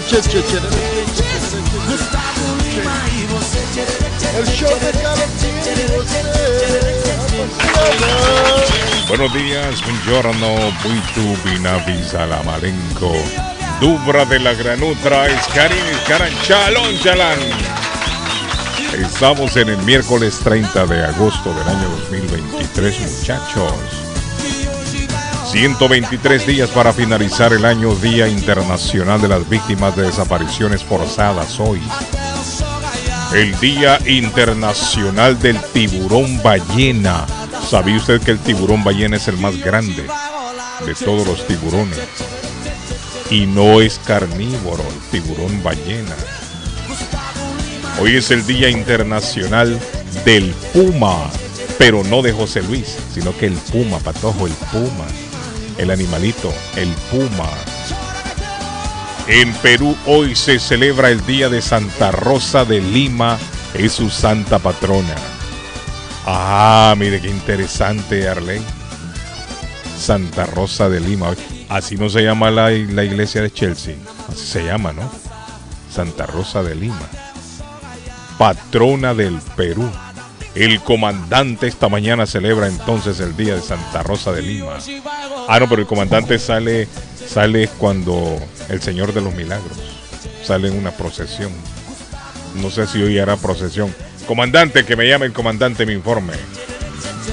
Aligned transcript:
tchê 0.00 0.20
tchê 0.20 0.40
tchê 0.42 0.58
Gustavo 1.86 2.46
Lima 2.64 2.96
El 4.38 4.46
show 4.46 4.74
de 4.80 4.90
Buenos 9.08 9.32
días, 9.32 9.80
buongiorno, 9.82 10.54
buitu, 10.82 11.36
binavis. 11.44 12.14
Dubra 13.80 14.24
de 14.24 14.38
la 14.38 14.54
granutra, 14.54 15.26
escarin, 15.26 15.86
escaran, 16.00 16.32
chalón, 16.42 16.98
chalán. 17.00 17.38
Estamos 18.92 19.56
en 19.56 19.68
el 19.70 19.78
miércoles 19.78 20.38
30 20.44 20.86
de 20.86 21.04
agosto 21.04 21.52
del 21.54 21.68
año 21.68 21.88
2023, 21.88 23.00
muchachos. 23.00 23.99
123 25.50 26.46
días 26.46 26.70
para 26.70 26.92
finalizar 26.92 27.52
el 27.52 27.64
año 27.64 27.92
Día 27.96 28.28
Internacional 28.28 29.20
de 29.20 29.26
las 29.26 29.48
Víctimas 29.48 29.96
de 29.96 30.04
Desapariciones 30.04 30.84
Forzadas 30.84 31.58
hoy. 31.58 31.80
El 33.34 33.58
Día 33.58 33.98
Internacional 34.06 35.40
del 35.40 35.60
Tiburón 35.72 36.40
Ballena. 36.40 37.26
¿Sabía 37.68 37.96
usted 37.96 38.20
que 38.20 38.30
el 38.30 38.38
tiburón 38.38 38.84
ballena 38.84 39.16
es 39.16 39.26
el 39.26 39.38
más 39.38 39.56
grande 39.56 40.06
de 40.86 40.94
todos 40.94 41.26
los 41.26 41.44
tiburones? 41.46 41.98
Y 43.28 43.46
no 43.46 43.80
es 43.80 43.98
carnívoro, 43.98 44.84
el 44.84 45.20
tiburón 45.20 45.62
ballena. 45.64 46.14
Hoy 48.00 48.16
es 48.16 48.30
el 48.30 48.46
Día 48.46 48.70
Internacional 48.70 49.80
del 50.24 50.54
Puma, 50.72 51.28
pero 51.76 52.04
no 52.04 52.22
de 52.22 52.32
José 52.32 52.62
Luis, 52.62 52.96
sino 53.12 53.36
que 53.36 53.46
el 53.46 53.54
Puma, 53.54 53.98
Patojo, 53.98 54.46
el 54.46 54.52
Puma, 54.52 55.06
el 55.78 55.90
animalito, 55.90 56.52
el 56.76 56.88
Puma. 57.10 57.48
En 59.26 59.52
Perú 59.54 59.96
hoy 60.06 60.34
se 60.34 60.58
celebra 60.58 61.10
el 61.10 61.24
Día 61.24 61.48
de 61.48 61.62
Santa 61.62 62.10
Rosa 62.10 62.64
de 62.64 62.80
Lima, 62.80 63.38
es 63.74 63.92
su 63.92 64.10
santa 64.10 64.58
patrona. 64.58 65.14
Ah, 66.26 66.94
mire 66.98 67.20
qué 67.20 67.28
interesante, 67.28 68.28
Arley. 68.28 68.60
Santa 69.98 70.46
Rosa 70.46 70.88
de 70.88 71.00
Lima. 71.00 71.34
Así 71.68 71.96
no 71.96 72.08
se 72.08 72.22
llama 72.22 72.50
la, 72.50 72.70
la 72.70 73.04
iglesia 73.04 73.42
de 73.42 73.52
Chelsea. 73.52 73.94
Así 74.28 74.46
se 74.46 74.64
llama, 74.64 74.92
¿no? 74.92 75.10
Santa 75.92 76.26
Rosa 76.26 76.62
de 76.62 76.74
Lima. 76.74 77.08
Patrona 78.38 79.14
del 79.14 79.38
Perú. 79.56 79.90
El 80.60 80.78
comandante 80.82 81.66
esta 81.66 81.88
mañana 81.88 82.26
celebra 82.26 82.66
entonces 82.66 83.18
el 83.20 83.34
día 83.34 83.54
de 83.54 83.62
Santa 83.62 84.02
Rosa 84.02 84.30
de 84.30 84.42
Lima. 84.42 84.76
Ah, 85.48 85.58
no, 85.58 85.66
pero 85.66 85.80
el 85.80 85.88
comandante 85.88 86.38
sale, 86.38 86.86
sale 87.26 87.66
cuando 87.78 88.38
el 88.68 88.82
Señor 88.82 89.14
de 89.14 89.22
los 89.22 89.34
Milagros 89.34 89.78
sale 90.44 90.68
en 90.68 90.76
una 90.76 90.90
procesión. 90.90 91.50
No 92.56 92.68
sé 92.68 92.86
si 92.86 93.02
hoy 93.02 93.18
hará 93.18 93.38
procesión. 93.38 93.90
Comandante, 94.26 94.84
que 94.84 94.96
me 94.96 95.08
llame 95.08 95.24
el 95.24 95.32
comandante, 95.32 95.86
me 95.86 95.94
informe. 95.94 96.34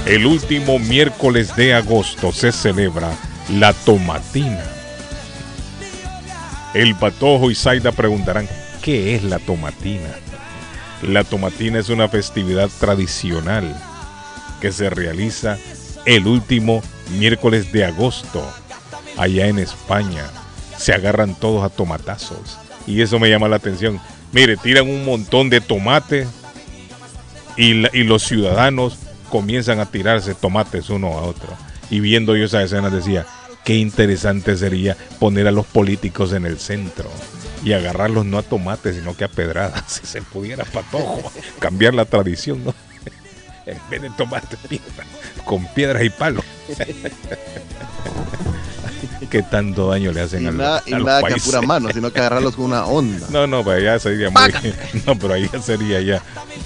El 0.06 0.24
último 0.24 0.78
miércoles 0.78 1.54
de 1.54 1.74
agosto 1.74 2.32
se 2.32 2.50
celebra 2.50 3.10
la 3.50 3.74
tomatina. 3.74 4.64
El 6.72 6.94
patojo 6.94 7.50
y 7.50 7.54
Zaida 7.54 7.92
preguntarán, 7.92 8.48
¿qué 8.80 9.16
es 9.16 9.22
la 9.22 9.38
tomatina? 9.38 10.27
La 11.02 11.22
tomatina 11.22 11.78
es 11.78 11.90
una 11.90 12.08
festividad 12.08 12.68
tradicional 12.80 13.74
que 14.60 14.72
se 14.72 14.90
realiza 14.90 15.56
el 16.06 16.26
último 16.26 16.82
miércoles 17.16 17.70
de 17.70 17.84
agosto 17.84 18.44
allá 19.16 19.46
en 19.46 19.60
España. 19.60 20.24
Se 20.76 20.92
agarran 20.92 21.36
todos 21.36 21.62
a 21.64 21.68
tomatazos 21.68 22.58
y 22.86 23.00
eso 23.00 23.20
me 23.20 23.30
llama 23.30 23.48
la 23.48 23.56
atención. 23.56 24.00
Mire, 24.32 24.56
tiran 24.56 24.88
un 24.88 25.04
montón 25.04 25.50
de 25.50 25.60
tomate 25.60 26.26
y, 27.56 27.86
y 27.96 28.02
los 28.02 28.24
ciudadanos 28.24 28.98
comienzan 29.30 29.78
a 29.78 29.86
tirarse 29.86 30.34
tomates 30.34 30.90
uno 30.90 31.16
a 31.16 31.22
otro. 31.22 31.48
Y 31.90 32.00
viendo 32.00 32.34
yo 32.36 32.46
esa 32.46 32.62
escena 32.62 32.90
decía, 32.90 33.24
qué 33.64 33.76
interesante 33.76 34.56
sería 34.56 34.96
poner 35.20 35.46
a 35.46 35.52
los 35.52 35.66
políticos 35.66 36.32
en 36.32 36.44
el 36.44 36.58
centro 36.58 37.08
y 37.68 37.74
agarrarlos 37.74 38.24
no 38.24 38.38
a 38.38 38.42
tomates, 38.42 38.96
sino 38.96 39.14
que 39.14 39.24
a 39.24 39.28
pedradas, 39.28 39.84
si 40.00 40.06
se 40.06 40.22
pudiera, 40.22 40.64
patojo, 40.64 41.30
cambiar 41.58 41.92
la 41.94 42.06
tradición, 42.06 42.64
¿no? 42.64 42.74
En 43.66 43.78
vez 43.90 44.00
de 44.00 44.08
tomate, 44.08 44.56
piedra, 44.66 45.04
con 45.44 45.66
piedras 45.74 46.02
y 46.02 46.08
palos. 46.08 46.42
¿Qué 49.30 49.42
tanto 49.42 49.90
daño 49.90 50.10
le 50.10 50.22
hacen 50.22 50.44
Y 50.44 50.46
a, 50.46 50.52
nada, 50.52 50.82
y 50.86 50.94
a 50.94 50.98
los 50.98 51.06
nada 51.06 51.20
que 51.20 51.26
a 51.26 51.28
países? 51.28 51.46
pura 51.50 51.60
mano, 51.60 51.90
sino 51.92 52.10
que 52.10 52.18
agarrarlos 52.18 52.56
con 52.56 52.64
una 52.64 52.86
onda. 52.86 53.26
No, 53.28 53.46
no, 53.46 53.62
pero 53.62 53.78
ya 53.78 53.98
sería 53.98 54.30
muy, 54.30 54.40
no, 55.06 55.18
pero 55.18 55.34
ahí 55.34 55.50
ya 55.52 55.60
sería 55.60 56.00
ya, 56.00 56.22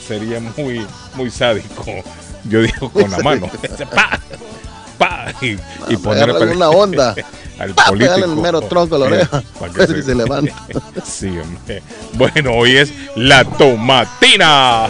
sería 0.06 0.38
muy, 0.56 0.86
muy 1.16 1.28
sádico. 1.28 1.84
Yo 2.44 2.62
digo 2.62 2.88
con 2.92 3.10
la 3.10 3.18
mano, 3.18 3.50
pa, 3.92 4.20
pa, 4.96 5.34
y, 5.40 5.58
y 5.88 5.96
ponerle 5.96 6.52
una 6.52 6.70
onda. 6.70 7.16
Al 7.58 7.74
Pa, 7.74 7.86
político. 7.86 8.14
pegarle 8.14 8.34
el 8.34 8.40
mero 8.40 8.60
tronco 8.62 8.96
a 8.96 8.98
la 9.00 9.04
Eh, 9.06 9.08
oreja. 9.08 9.42
para 9.60 9.86
si 9.86 10.02
se 10.02 10.14
levanta. 10.14 10.54
Sí, 11.04 11.28
hombre. 11.38 11.82
Bueno, 12.14 12.52
hoy 12.52 12.76
es 12.76 12.92
la 13.16 13.44
tomatina. 13.44 14.86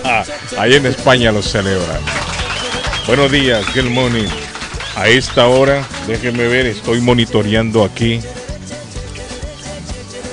Ahí 0.58 0.74
en 0.74 0.86
España 0.86 1.32
lo 1.32 1.42
celebran. 1.42 2.00
Buenos 3.06 3.30
días, 3.32 3.64
good 3.74 3.90
morning. 3.90 4.28
A 4.96 5.08
esta 5.08 5.46
hora, 5.48 5.82
déjenme 6.06 6.46
ver, 6.48 6.66
estoy 6.66 7.00
monitoreando 7.00 7.82
aquí 7.84 8.20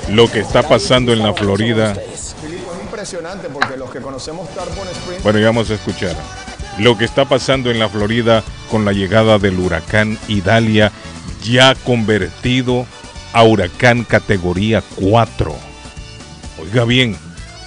lo 0.10 0.30
que 0.30 0.40
está 0.40 0.64
pasando 0.64 1.14
en 1.14 1.20
la 1.20 1.34
Florida. 1.34 1.96
Filipo, 1.96 2.74
es 2.74 2.82
impresionante 2.84 3.48
porque 3.50 3.78
los 3.78 3.90
que 3.90 4.00
conocemos 4.02 4.48
Bueno, 5.24 5.40
ya 5.40 5.46
vamos 5.48 5.70
a 5.70 5.76
escuchar 5.76 6.16
lo 6.80 6.98
que 6.98 7.06
está 7.06 7.26
pasando 7.26 7.70
en 7.72 7.80
la 7.80 7.90
Florida 7.90 8.44
con 8.72 8.86
la 8.86 8.92
llegada 8.94 9.38
del 9.38 9.60
huracán 9.60 10.18
Idalia, 10.28 10.92
ya 11.44 11.76
convertido 11.76 12.86
a 13.34 13.44
huracán 13.44 14.04
categoría 14.04 14.82
4. 14.96 15.56
Oiga 16.62 16.86
bien, 16.86 17.16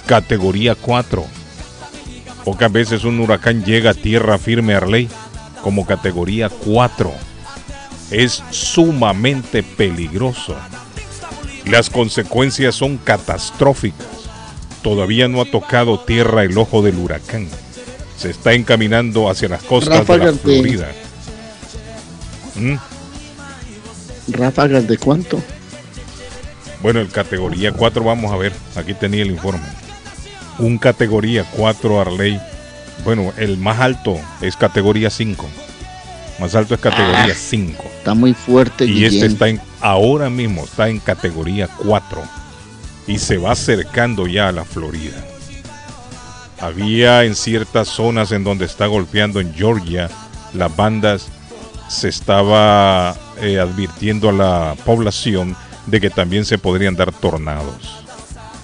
categoría 0.05 0.75
4. 0.75 1.25
Pocas 2.45 2.71
veces 2.71 3.03
un 3.05 3.19
huracán 3.19 3.63
llega 3.63 3.91
a 3.91 3.93
tierra 3.93 4.37
firme, 4.37 4.75
Arley, 4.75 5.09
como 5.63 5.85
categoría 5.85 6.49
4. 6.49 7.11
es 8.11 8.43
sumamente 8.51 9.63
peligroso. 9.63 10.55
Las 11.65 11.89
consecuencias 11.89 12.75
son 12.75 12.97
catastróficas. 12.97 14.05
Todavía 14.83 15.27
no 15.29 15.41
ha 15.41 15.45
tocado 15.45 15.99
tierra 15.99 16.43
el 16.43 16.55
ojo 16.57 16.81
del 16.83 16.97
huracán. 16.97 17.47
Se 18.17 18.29
está 18.29 18.53
encaminando 18.53 19.29
hacia 19.31 19.47
las 19.49 19.63
costas 19.63 20.05
de- 20.05 20.17
la 20.17 20.33
Florida. 20.33 20.91
¿Mm? 22.55 22.75
¿Ráfagas 24.27 24.87
de 24.87 24.97
cuánto? 24.97 25.41
Bueno, 26.81 26.99
el 26.99 27.09
categoría 27.09 27.71
4, 27.71 28.03
vamos 28.03 28.31
a 28.31 28.37
ver. 28.37 28.53
Aquí 28.75 28.93
tenía 28.93 29.21
el 29.21 29.31
informe. 29.31 29.63
Un 30.59 30.77
categoría 30.77 31.45
4 31.55 32.01
Arley. 32.01 32.39
Bueno, 33.05 33.33
el 33.37 33.57
más 33.57 33.79
alto 33.79 34.19
es 34.41 34.55
categoría 34.55 35.09
5. 35.09 35.45
Más 36.39 36.55
alto 36.55 36.73
es 36.75 36.81
categoría 36.81 37.27
Ah, 37.31 37.35
5. 37.35 37.83
Está 37.97 38.13
muy 38.13 38.33
fuerte. 38.33 38.85
Y 38.85 39.05
este 39.05 39.27
está 39.27 39.47
en, 39.47 39.61
ahora 39.81 40.29
mismo 40.29 40.63
está 40.65 40.89
en 40.89 40.99
categoría 40.99 41.67
4 41.67 42.21
y 43.07 43.17
se 43.19 43.37
va 43.37 43.51
acercando 43.51 44.27
ya 44.27 44.49
a 44.49 44.51
la 44.51 44.65
Florida. 44.65 45.23
Había 46.59 47.23
en 47.23 47.35
ciertas 47.35 47.89
zonas 47.89 48.31
en 48.31 48.43
donde 48.43 48.65
está 48.65 48.87
golpeando 48.87 49.41
en 49.41 49.53
Georgia, 49.53 50.09
las 50.53 50.73
bandas 50.75 51.27
se 51.87 52.09
estaba 52.09 53.15
eh, 53.41 53.59
advirtiendo 53.59 54.29
a 54.29 54.33
la 54.33 54.75
población 54.85 55.55
de 55.87 55.99
que 55.99 56.09
también 56.09 56.45
se 56.45 56.57
podrían 56.57 56.95
dar 56.95 57.11
tornados. 57.11 58.03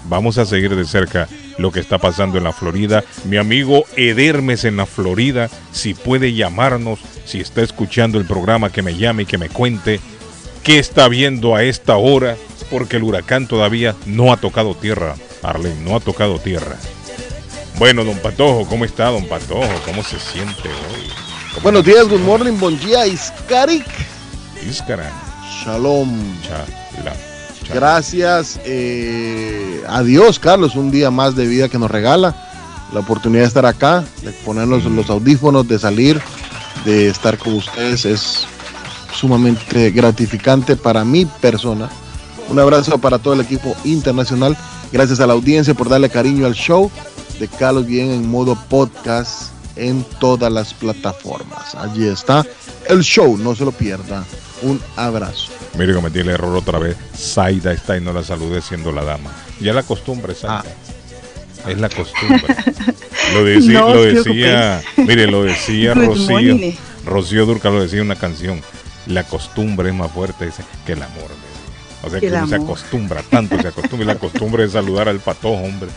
Vamos 0.06 0.38
a 0.38 0.46
seguir 0.46 0.76
de 0.76 0.86
cerca 0.86 1.28
lo 1.58 1.72
que 1.72 1.80
está 1.80 1.98
pasando 1.98 2.38
en 2.38 2.46
la 2.46 2.54
Florida. 2.54 3.04
Mi 3.26 3.38
amigo 3.38 3.86
Edermes 3.96 4.64
en 4.64 4.78
la 4.78 4.86
Florida, 4.86 5.50
si 5.72 5.94
puede 5.94 6.34
llamarnos, 6.34 7.00
si 7.26 7.40
está 7.40 7.62
escuchando 7.62 8.18
el 8.18 8.26
programa, 8.26 8.72
que 8.72 8.82
me 8.82 8.96
llame 8.96 9.24
y 9.24 9.26
que 9.26 9.38
me 9.38 9.50
cuente 9.50 10.00
qué 10.64 10.80
está 10.80 11.08
viendo 11.08 11.56
a 11.56 11.64
esta 11.64 11.98
hora, 11.98 12.38
porque 12.72 12.98
el 12.98 13.04
huracán 13.04 13.48
todavía 13.48 13.96
no 14.06 14.32
ha 14.32 14.38
tocado 14.38 14.74
tierra, 14.76 15.16
Arlen, 15.44 15.84
no 15.84 15.96
ha 15.96 16.00
tocado 16.00 16.40
tierra. 16.40 16.78
Bueno, 17.78 18.04
don 18.04 18.18
Patojo, 18.18 18.68
¿cómo 18.68 18.86
está, 18.86 19.06
don 19.06 19.26
Patojo? 19.28 19.82
¿Cómo 19.86 20.04
se 20.04 20.20
siente 20.20 20.70
hoy? 20.70 21.19
¿Cómo 21.62 21.72
Buenos 21.74 21.84
días, 21.84 22.08
good 22.08 22.22
morning, 22.22 22.58
bon 22.58 22.80
día, 22.80 23.06
Iskarik. 23.06 23.86
Iscaran, 24.66 25.12
Shalom. 25.62 26.10
cha. 26.42 26.66
Gracias. 27.74 28.62
eh, 28.64 29.84
adiós, 29.90 30.40
Carlos. 30.40 30.76
Un 30.76 30.90
día 30.90 31.12
más 31.12 31.36
de 31.36 31.46
vida 31.48 31.68
que 31.68 31.78
nos 31.78 31.92
regala. 31.92 32.34
La 32.94 33.02
oportunidad 33.02 33.42
de 33.42 33.48
estar 33.50 33.66
acá, 33.66 34.06
de 34.22 34.32
ponernos 34.32 34.86
los 34.86 35.10
audífonos, 35.10 35.68
de 35.68 35.78
salir, 35.78 36.22
de 36.86 37.10
estar 37.10 37.38
con 37.38 37.56
ustedes 37.56 38.06
es 38.06 38.48
sumamente 39.14 39.92
gratificante 39.92 40.78
para 40.78 41.04
mi 41.04 41.26
persona. 41.26 41.90
Un 42.48 42.58
abrazo 42.58 43.00
para 43.00 43.20
todo 43.20 43.34
el 43.34 43.42
equipo 43.42 43.76
internacional. 43.84 44.56
Gracias 44.94 45.20
a 45.20 45.28
la 45.28 45.34
audiencia 45.34 45.74
por 45.74 45.90
darle 45.90 46.10
cariño 46.10 46.46
al 46.46 46.54
show 46.54 46.90
de 47.38 47.50
Carlos 47.50 47.86
Bien 47.86 48.12
en 48.12 48.32
modo 48.32 48.58
podcast 48.70 49.59
en 49.88 50.04
todas 50.20 50.52
las 50.52 50.74
plataformas. 50.74 51.76
Allí 51.76 52.08
está 52.08 52.46
el 52.88 53.02
show, 53.02 53.38
no 53.38 53.56
se 53.56 53.66
lo 53.66 53.72
pierda. 53.72 54.26
Un 54.62 54.82
abrazo. 54.96 55.52
Mire, 55.78 55.94
cometí 55.94 56.20
el 56.20 56.30
error 56.30 56.56
otra 56.56 56.80
vez. 56.80 56.98
Zaida 57.16 57.72
está 57.72 57.98
y 57.98 58.02
no 58.02 58.12
la 58.12 58.24
saludé 58.24 58.62
siendo 58.62 58.92
la 58.92 59.04
dama. 59.04 59.32
Ya 59.60 59.74
la 59.74 59.84
costumbre, 59.84 60.34
Zaida. 60.36 60.64
Es 61.68 61.78
la 61.78 61.90
costumbre. 61.90 62.56
Lo, 63.34 63.42
No 63.44 63.94
lo 63.94 64.02
decía, 64.02 64.82
mire, 64.98 65.28
lo 65.28 65.44
decía 65.44 65.94
Rocío. 65.94 66.30
morning. 66.32 66.72
Rocío 67.06 67.46
Durca 67.46 67.70
lo 67.70 67.80
decía 67.80 68.00
en 68.00 68.06
una 68.08 68.16
canción. 68.16 68.60
La 69.06 69.24
costumbre 69.24 69.90
es 69.90 69.96
más 69.96 70.12
fuerte 70.12 70.46
dice, 70.48 70.64
que 70.86 70.94
el 70.94 71.04
amor. 71.04 71.30
O 72.02 72.10
sea 72.10 72.20
Que 72.20 72.32
uno 72.32 72.48
se 72.48 72.56
acostumbra 72.56 73.22
tanto, 73.30 73.62
se 73.62 73.68
acostumbra. 73.68 74.04
Y 74.04 74.08
la 74.08 74.16
costumbre 74.16 74.64
es 74.64 74.72
saludar 74.72 75.10
al 75.10 75.20
patojo, 75.20 75.62
hombre. 75.62 75.90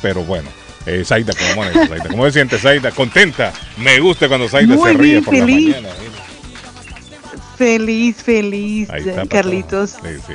Pero 0.00 0.24
bueno. 0.24 0.48
Eh, 0.86 1.02
Zaida, 1.04 1.32
¿cómo, 1.38 1.62
amanece, 1.62 1.86
Zaida? 1.88 2.08
¿Cómo 2.08 2.24
se 2.26 2.32
siente 2.32 2.58
Zaida? 2.58 2.90
¿Contenta? 2.90 3.52
Me 3.76 4.00
gusta 4.00 4.28
cuando 4.28 4.48
Zaida 4.48 4.74
Muy 4.74 4.90
se 4.92 4.96
ríe 4.96 5.10
bien, 5.12 5.24
por 5.24 5.34
feliz. 5.34 5.68
la 5.68 5.80
mañana. 5.82 5.94
mira. 6.00 6.12
Feliz, 7.56 8.16
feliz, 8.22 8.88
eh. 8.90 9.26
Carlitos. 9.28 9.90
Sí, 10.02 10.08
sí. 10.26 10.32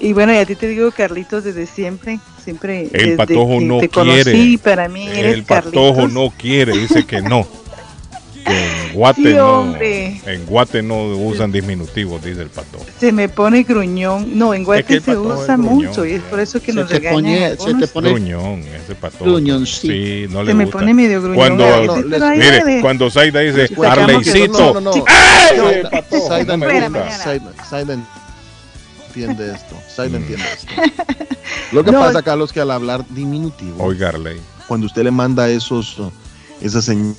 Y, 0.00 0.08
y 0.08 0.12
bueno, 0.14 0.32
y 0.32 0.36
a 0.38 0.46
ti 0.46 0.54
te 0.56 0.66
digo 0.68 0.90
Carlitos 0.92 1.44
desde 1.44 1.66
siempre, 1.66 2.18
siempre. 2.42 2.88
desde 2.90 3.10
El 3.10 3.16
patojo 3.16 3.58
que 3.58 3.64
no 3.66 3.80
te 3.80 3.88
quiere. 3.90 4.24
conocí, 4.24 4.56
para 4.56 4.88
mí 4.88 5.06
eres 5.08 5.34
El 5.34 5.44
patojo 5.44 5.94
Carlitos. 5.96 6.12
no 6.12 6.32
quiere, 6.38 6.72
dice 6.78 7.04
que 7.06 7.20
no. 7.20 7.46
Que 8.44 8.86
en 8.88 8.92
Guate 8.94 9.22
Sí, 9.22 9.34
no, 9.34 9.74
en 9.80 10.46
Guate 10.46 10.82
no 10.82 11.04
usan 11.16 11.50
diminutivos, 11.50 12.22
dice 12.22 12.42
el 12.42 12.50
patojo. 12.50 12.84
Se 13.00 13.10
me 13.10 13.28
pone 13.28 13.62
gruñón. 13.62 14.38
No, 14.38 14.52
en 14.52 14.60
Es 14.62 14.66
que 14.84 14.98
Guate 14.98 15.00
se 15.00 15.16
usa 15.16 15.56
gruñón, 15.56 15.60
mucho 15.74 16.04
y 16.06 16.12
es 16.12 16.22
por 16.22 16.40
eso 16.40 16.60
que 16.60 16.72
Se 16.72 16.78
nos 16.78 16.88
te 16.88 16.94
regañan. 16.98 17.56
pone- 17.56 17.56
se 17.56 17.74
te 17.74 17.86
pone- 17.88 18.08
Gruñón, 18.10 18.60
ese 18.60 18.94
patojo. 18.94 19.24
Gruñoncito. 19.24 19.92
Sí, 19.94 20.26
no 20.30 20.42
le 20.42 20.50
se 20.50 20.54
me 20.54 20.64
gusta. 20.64 20.78
pone 20.78 20.94
medio 20.94 21.20
gruñón. 21.22 21.36
Cuando, 21.36 21.86
no, 21.86 21.96
les- 22.02 22.20
mire, 22.64 22.80
cuando 22.82 23.10
Zaida 23.10 23.40
dice 23.40 23.68
Arleicito, 23.82 24.74
No, 24.74 24.80
no, 24.80 24.94
no. 24.96 25.04
¡Ay! 25.06 25.82
Zaida 26.28 26.56
No 26.56 26.66
Zaida 27.68 27.96
entiende 29.08 29.52
esto. 29.54 29.76
Zaida 29.94 30.18
Mm. 30.18 30.22
entiende 30.22 30.44
esto. 30.52 30.72
Lo 31.72 31.84
que 31.84 31.92
No, 31.92 32.00
pasa, 32.00 32.18
es- 32.18 32.24
Carlos, 32.24 32.52
que 32.52 32.60
al 32.60 32.70
hablar 32.70 33.04
diminutivo, 33.10 33.82
Oiga, 33.84 34.10
Arley. 34.10 34.38
cuando 34.68 34.86
usted 34.86 35.02
le 35.02 35.10
manda 35.10 35.48
esos, 35.48 35.96
esas 36.60 36.84
señales 36.84 37.16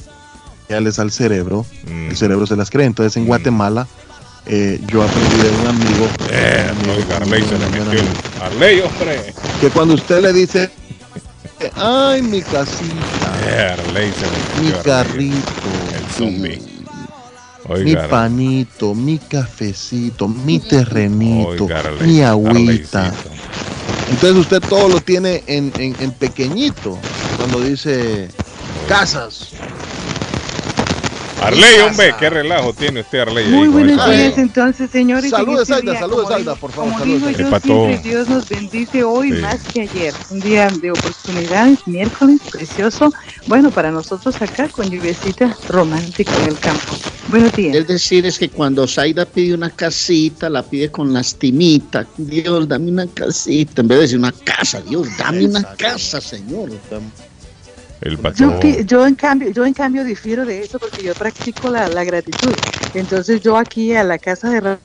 al 0.70 1.12
cerebro, 1.12 1.66
Mm. 1.86 2.10
el 2.10 2.18
cerebro 2.18 2.48
se 2.48 2.56
las 2.56 2.70
cree. 2.70 2.86
Entonces, 2.86 3.16
en 3.18 3.24
Mm. 3.24 3.28
Guatemala, 3.28 3.88
eh, 4.46 4.80
yo 4.88 5.04
aprendí 5.04 5.36
de 5.38 5.50
un 5.62 5.68
amigo, 5.68 6.08
Eh, 6.30 6.64
un 6.72 6.78
amigo, 6.80 6.94
oiga, 6.98 7.18
un 7.18 7.24
Arley 7.24 7.44
se 7.44 7.52
le 7.52 7.58
buen 7.58 7.72
metió 7.72 7.90
amigo, 7.92 8.04
el... 8.38 8.42
Arley, 8.44 8.82
hombre. 8.82 9.34
que 9.62 9.70
cuando 9.70 9.94
usted 9.96 10.22
le 10.22 10.34
dice, 10.34 10.70
ay, 11.76 12.22
mi 12.22 12.42
casita, 12.42 13.40
Eh, 13.48 13.76
Arley 13.80 14.12
se 14.14 14.26
le 14.26 14.62
mi 14.62 14.70
Arley. 14.70 14.84
carrito, 14.84 15.38
El 15.98 16.14
zombie. 16.16 16.62
mi 17.68 17.74
Oiga, 17.74 18.08
panito, 18.08 18.94
mi 18.94 19.18
cafecito, 19.18 20.28
mi 20.28 20.60
terrenito, 20.60 21.64
Oiga, 21.66 21.80
Arley. 21.80 22.08
mi 22.08 22.22
agüita. 22.22 23.08
Arleycito. 23.08 23.30
Entonces 24.12 24.38
usted 24.38 24.62
todo 24.70 24.88
lo 24.88 25.02
tiene 25.02 25.44
en, 25.48 25.72
en- 25.80 25.96
en 26.00 26.12
pequeñito. 26.12 27.00
Cuando 27.38 27.60
dice 27.62 28.28
casas. 28.88 29.50
Arley, 31.46 31.80
hombre, 31.88 32.16
qué 32.20 32.30
relajo 32.30 32.74
tiene 32.74 33.02
usted, 33.02 33.20
Arley. 33.20 33.48
Muy 33.50 33.68
buenos 33.68 34.10
días 34.10 34.38
entonces, 34.38 34.90
señores. 34.90 35.26
Este 35.26 35.38
salude, 35.38 35.64
como 35.64 35.66
Zaida, 35.66 36.38
digo- 36.38 36.56
por 36.56 36.72
favor, 36.72 36.94
Como 36.94 37.06
digo 37.06 37.30
yo 37.30 37.50
patojo. 37.52 37.88
siempre, 37.88 38.10
Dios 38.10 38.28
nos 38.30 38.50
bendice 38.50 39.04
hoy 39.04 39.32
Sí. 39.32 39.42
más 39.42 39.60
que 39.72 39.82
ayer. 39.82 40.14
Un 40.32 40.40
día 40.40 40.68
de 40.82 40.92
oportunidades, 40.92 41.80
miércoles, 41.86 42.42
precioso. 42.52 43.14
Bueno, 43.46 43.70
para 43.70 43.92
nosotros 43.92 44.42
acá 44.42 44.68
con 44.70 44.90
lluviecita 44.90 45.56
romántica 45.70 46.32
en 46.42 46.50
el 46.50 46.60
campo. 46.60 46.98
Buenos 47.28 47.54
días. 47.54 47.76
Es 47.76 47.88
decir, 47.88 48.26
es 48.26 48.40
que 48.40 48.50
cuando 48.50 48.88
Zaida 48.88 49.26
pide 49.26 49.54
una 49.54 49.70
casita, 49.70 50.50
la 50.50 50.64
pide 50.64 50.90
con 50.90 51.14
lastimita. 51.14 52.08
Dios, 52.18 52.68
dame 52.68 52.90
una 52.92 53.08
casita. 53.08 53.82
En 53.82 53.88
vez 53.88 53.98
de 53.98 54.02
decir 54.04 54.18
una 54.20 54.32
casa, 54.32 54.82
Dios, 54.82 55.08
dame 55.18 55.46
una 55.46 55.64
casa, 55.76 56.20
Señor. 56.22 56.72
El 58.06 58.20
Yo, 58.36 58.60
yo 58.86 59.08
en 59.08 59.16
cambio, 59.16 59.50
yo 59.50 59.66
en 59.66 59.74
cambio 59.74 60.04
difiero 60.04 60.46
de 60.46 60.62
eso 60.62 60.78
porque 60.78 61.02
yo 61.04 61.14
practico 61.16 61.70
la, 61.72 61.88
la 61.88 62.04
gratitud. 62.04 62.54
Entonces 62.94 63.42
yo 63.42 63.58
aquí 63.58 63.94
a 63.96 64.04
la 64.04 64.20
casa 64.20 64.50
de 64.52 64.78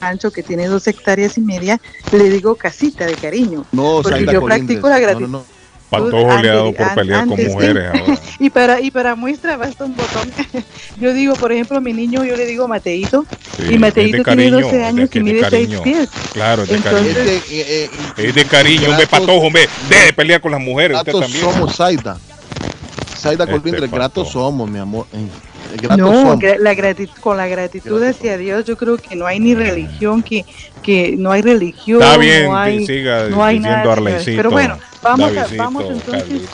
rancho 0.00 0.30
que 0.30 0.44
tiene 0.44 0.68
dos 0.68 0.86
hectáreas 0.86 1.36
y 1.38 1.40
media 1.40 1.80
le 2.12 2.30
digo 2.30 2.54
casita 2.54 3.04
de 3.04 3.14
cariño. 3.14 3.64
No, 3.72 4.00
Porque 4.02 4.24
yo 4.32 4.44
practico 4.44 4.88
la 4.88 4.94
No, 4.96 5.02
gratitud. 5.02 5.28
no, 5.28 5.38
no. 5.38 5.58
Patojo 5.90 6.36
le 6.42 6.50
ha 6.50 6.54
dado 6.54 6.72
por 6.74 6.94
pelear 6.94 7.20
con 7.24 7.30
antes 7.32 7.48
mujeres 7.52 7.86
ahora. 7.88 8.18
Y 8.40 8.50
para 8.50 8.80
y 8.80 8.90
para 8.92 9.14
muestra 9.16 9.56
basta 9.56 9.84
un 9.84 9.96
botón. 9.96 10.30
yo 11.00 11.12
digo, 11.14 11.34
por 11.34 11.50
ejemplo, 11.50 11.78
a 11.78 11.80
mi 11.80 11.92
niño 11.92 12.22
yo 12.24 12.36
le 12.36 12.46
digo 12.46 12.68
Mateito 12.68 13.24
Sí, 13.56 13.72
y 13.74 13.78
Mateito 13.78 14.18
de 14.18 14.22
tiene 14.22 14.50
cariño, 14.50 14.60
12 14.60 14.80
es 14.80 14.86
años 14.86 15.10
y 15.12 15.20
mide 15.20 15.40
6 15.40 15.50
cariño. 15.50 15.82
pies. 15.82 16.08
Claro, 16.34 16.62
es 16.62 16.68
de 16.68 16.76
Entonces- 16.76 17.14
cariño. 17.16 17.32
Es 17.32 17.48
de, 17.48 17.60
eh, 17.60 17.90
eh, 18.18 18.28
Es 18.28 18.34
de 18.36 18.44
cariño, 18.44 18.90
hombre, 18.90 19.06
patojo, 19.08 19.46
hombre. 19.46 19.68
Deje 19.88 20.06
de 20.06 20.12
pelear 20.12 20.40
con 20.40 20.52
las 20.52 20.60
mujeres, 20.60 20.98
usted 20.98 21.12
también. 21.12 21.40
somos, 21.40 21.74
Zaida. 21.74 22.16
Zaida 23.18 23.44
Este 23.44 23.58
Colindres, 23.58 23.90
gratos 23.90 24.26
patojo. 24.28 24.46
somos, 24.46 24.70
mi 24.70 24.78
amor. 24.78 25.06
Eh, 25.12 25.26
Gratos 25.82 25.98
No, 25.98 26.12
somos. 26.12 26.38
la 26.60 26.72
gratitud, 26.74 27.14
con 27.20 27.36
la 27.36 27.46
gratitud 27.46 28.02
hacia 28.02 28.38
Dios, 28.38 28.64
yo 28.64 28.76
creo 28.78 28.96
que 28.96 29.14
no 29.16 29.26
hay 29.26 29.38
ni 29.38 29.54
religión, 29.54 30.22
que, 30.22 30.44
que 30.82 31.14
no 31.18 31.30
hay 31.30 31.42
religión, 31.42 32.00
Está 32.02 32.16
bien, 32.16 32.44
no 32.46 32.56
hay, 32.56 32.86
siga 32.86 33.28
no 33.28 33.44
hay 33.44 33.58
diciendo 33.58 34.00
nada. 34.00 34.18
Pero 34.24 34.50
bueno, 34.50 34.78
vamos, 35.02 35.30
a, 35.30 35.34
Davidcito, 35.34 35.62
vamos 35.62 35.84
entonces. 35.84 36.22
Carlito, 36.22 36.48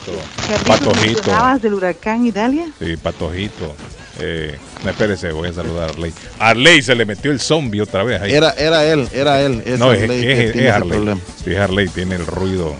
Carlitos, 0.47 1.21
Patojito. 1.27 1.59
del 1.61 1.73
huracán 1.75 2.25
Idalia. 2.25 2.65
Sí, 2.79 2.97
patojito. 2.97 3.73
Eh, 4.19 4.57
no, 4.83 4.89
espérese, 4.89 5.31
voy 5.31 5.49
a 5.49 5.53
saludar 5.53 5.89
a 5.89 5.91
Arley. 5.93 6.13
Arley 6.39 6.81
se 6.81 6.95
le 6.95 7.05
metió 7.05 7.31
el 7.31 7.39
zombie 7.39 7.81
otra 7.81 8.03
vez 8.03 8.21
ahí. 8.21 8.33
Era, 8.33 8.51
era 8.51 8.85
él, 8.85 9.07
era 9.13 9.41
él. 9.41 9.61
Es 9.65 9.79
no, 9.79 9.91
es, 9.93 10.03
Arley 10.03 10.19
es, 10.19 10.25
que 10.25 10.43
es, 10.49 10.55
ese 10.55 10.71
Arley. 10.71 10.89
problema. 10.89 11.21
Sí, 11.43 11.51
es 11.51 11.57
Arley, 11.57 11.87
tiene 11.89 12.15
el 12.15 12.25
ruido. 12.25 12.75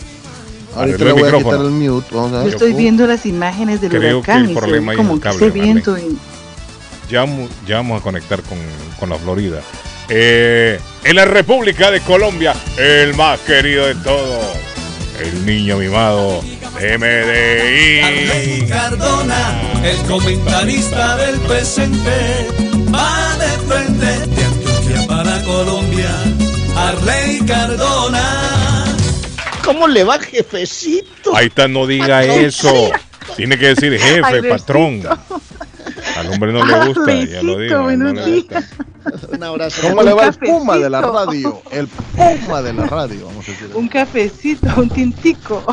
Ahorita 0.76 1.04
le 1.06 1.12
voy 1.14 1.24
a 1.30 1.38
quitar 1.38 1.54
el 1.62 1.72
mute. 1.72 2.08
Vamos 2.14 2.32
a 2.34 2.38
Yo 2.40 2.44
ver. 2.46 2.54
estoy 2.54 2.74
viendo 2.74 3.08
las 3.08 3.26
imágenes 3.26 3.82
del 3.82 3.90
Creo 3.92 4.02
que 4.02 4.16
huracán 4.16 4.38
el 4.46 4.52
y 4.52 4.54
se 4.54 4.60
problema 4.60 4.92
ve 4.92 4.98
como 4.98 5.14
el 5.16 5.22
que 5.22 5.30
ese 5.30 5.50
viento. 5.50 5.98
y- 5.98 6.18
Ya, 7.10 7.26
ya 7.68 7.76
vamos 7.78 8.02
a 8.02 8.04
conectar 8.04 8.42
con, 8.44 8.58
con 9.00 9.10
la 9.10 9.18
Florida. 9.18 9.62
Eh, 10.10 10.80
en 11.04 11.16
la 11.16 11.26
República 11.26 11.90
de 11.92 12.00
Colombia, 12.02 12.54
el 12.78 13.16
más 13.16 13.40
querido 13.42 13.88
de 13.88 13.96
todos, 13.96 14.46
el 15.22 15.46
niño 15.46 15.78
mimado 15.78 16.42
de 16.80 16.98
MDI. 16.98 18.68
Cardona, 18.68 19.62
el 19.84 19.98
comentarista 20.08 21.16
del 21.18 21.40
presente, 21.42 22.48
va 22.94 23.36
de 23.38 23.48
frente 23.68 24.25
¿Cómo 29.66 29.88
le 29.88 30.04
va, 30.04 30.20
jefecito? 30.20 31.36
Ahí 31.36 31.48
está, 31.48 31.68
no 31.68 31.88
diga 31.88 32.24
eso. 32.24 32.92
Tiene 33.36 33.58
que 33.58 33.74
decir 33.74 34.00
jefe, 34.00 34.22
Ay, 34.24 34.42
patrón. 34.44 35.02
Al 36.18 36.28
hombre 36.32 36.54
no 36.54 36.64
le 36.64 36.88
gusta, 36.88 37.14
ya 37.24 37.42
lo 37.42 37.58
digo. 37.58 37.76
no 37.78 37.84
buenos 37.84 38.14
le 38.14 38.36
gusta. 38.36 38.64
Un 39.32 39.44
abrazo. 39.44 39.82
¿Cómo 39.82 40.02
Un 40.02 40.06
le 40.06 40.14
va 40.14 40.26
el 40.26 40.30
cafecito. 40.30 40.58
puma 40.58 40.78
de 40.78 40.90
la 40.90 41.02
radio? 41.02 41.62
El 41.72 41.88
puma 41.88 42.62
de 42.62 42.74
la 42.74 42.86
radio, 42.86 43.26
vamos 43.26 43.48
a 43.48 43.52
decir. 43.52 43.70
Un 43.74 43.88
cafecito, 43.88 44.68
un 44.78 44.90
tintico. 44.90 45.66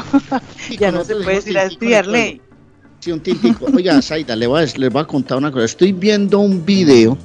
ya 0.78 0.90
no 0.90 1.04
se 1.04 1.14
puede 1.16 1.36
decir 1.36 1.58
así, 1.58 1.76
el 1.80 1.94
Arley. 1.94 2.40
Sí, 3.00 3.12
un 3.12 3.20
tintico. 3.20 3.66
Oiga, 3.74 4.00
Zaida, 4.00 4.34
le 4.36 4.46
voy, 4.46 4.62
a, 4.62 4.66
les 4.66 4.90
voy 4.90 5.02
a 5.02 5.04
contar 5.04 5.38
una 5.38 5.52
cosa. 5.52 5.64
Estoy 5.66 5.92
viendo 5.92 6.38
un 6.38 6.64
video. 6.64 7.16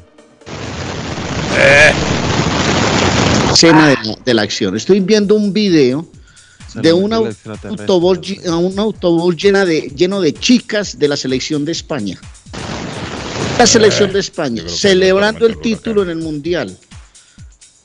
Escena 3.51 3.87
de 3.87 3.97
de 4.23 4.33
la 4.33 4.43
acción. 4.43 4.75
Estoy 4.75 4.99
viendo 4.99 5.35
un 5.35 5.51
video 5.53 6.07
de 6.81 6.93
un 6.93 7.11
au- 7.13 7.25
autobús, 7.81 8.19
a 8.47 8.55
un 8.57 8.77
autobús 8.79 9.35
llena 9.35 9.65
de, 9.65 9.91
lleno 9.95 10.21
de 10.21 10.33
chicas 10.33 10.97
de 10.99 11.07
la 11.07 11.17
selección 11.17 11.65
de 11.65 11.71
España. 11.71 12.19
La 13.59 13.65
selección 13.65 14.13
de 14.13 14.19
España, 14.19 14.63
celebrando 14.67 15.45
el 15.47 15.59
título 15.59 16.03
en 16.03 16.09
el 16.09 16.17
Mundial. 16.17 16.77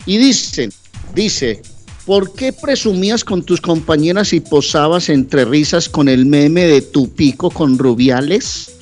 Y 0.05 0.19
dicen, 0.19 0.71
dice, 1.15 1.63
¿por 2.05 2.35
qué 2.35 2.53
presumías 2.53 3.25
con 3.25 3.43
tus 3.43 3.61
compañeras 3.61 4.33
y 4.33 4.41
posabas 4.41 5.09
entre 5.09 5.45
risas 5.45 5.89
con 5.89 6.09
el 6.09 6.27
meme 6.27 6.67
de 6.67 6.83
tu 6.83 7.09
pico 7.13 7.49
con 7.51 7.79
Rubiales? 7.79 8.73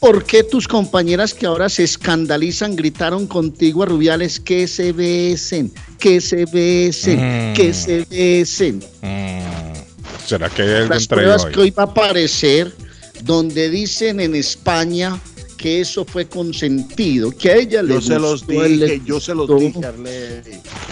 ¿Por 0.00 0.24
qué 0.24 0.42
tus 0.44 0.68
compañeras 0.68 1.34
que 1.34 1.46
ahora 1.46 1.68
se 1.68 1.84
escandalizan 1.84 2.76
gritaron 2.76 3.26
contigo 3.26 3.82
a 3.82 3.86
Rubiales 3.86 4.38
que 4.40 4.66
se 4.68 4.92
besen, 4.92 5.72
que 5.98 6.20
se 6.20 6.44
besen, 6.46 7.50
Mm. 7.50 7.54
que 7.54 7.72
se 7.74 8.04
besen? 8.10 8.82
Mm, 9.02 10.26
¿Será 10.26 10.48
que 10.50 10.62
hay 10.62 10.68
algo 10.74 10.94
las 10.94 11.02
entre 11.02 11.16
pruebas 11.16 11.42
ellos? 11.42 11.54
que 11.54 11.60
hoy 11.60 11.70
va 11.70 11.82
a 11.84 11.86
aparecer 11.86 12.72
donde 13.24 13.70
dicen 13.70 14.20
en 14.20 14.34
España 14.34 15.18
que 15.58 15.80
eso 15.80 16.04
fue 16.06 16.26
consentido, 16.28 17.32
que 17.36 17.50
a 17.50 17.56
ella 17.56 17.82
le 17.82 17.94
Yo 17.94 18.00
se 18.00 18.18
los 18.18 18.46
dije, 18.46 19.02
yo 19.04 19.18
se 19.20 19.34
los 19.34 19.48
dije, 19.58 19.84
Arley. 19.84 20.40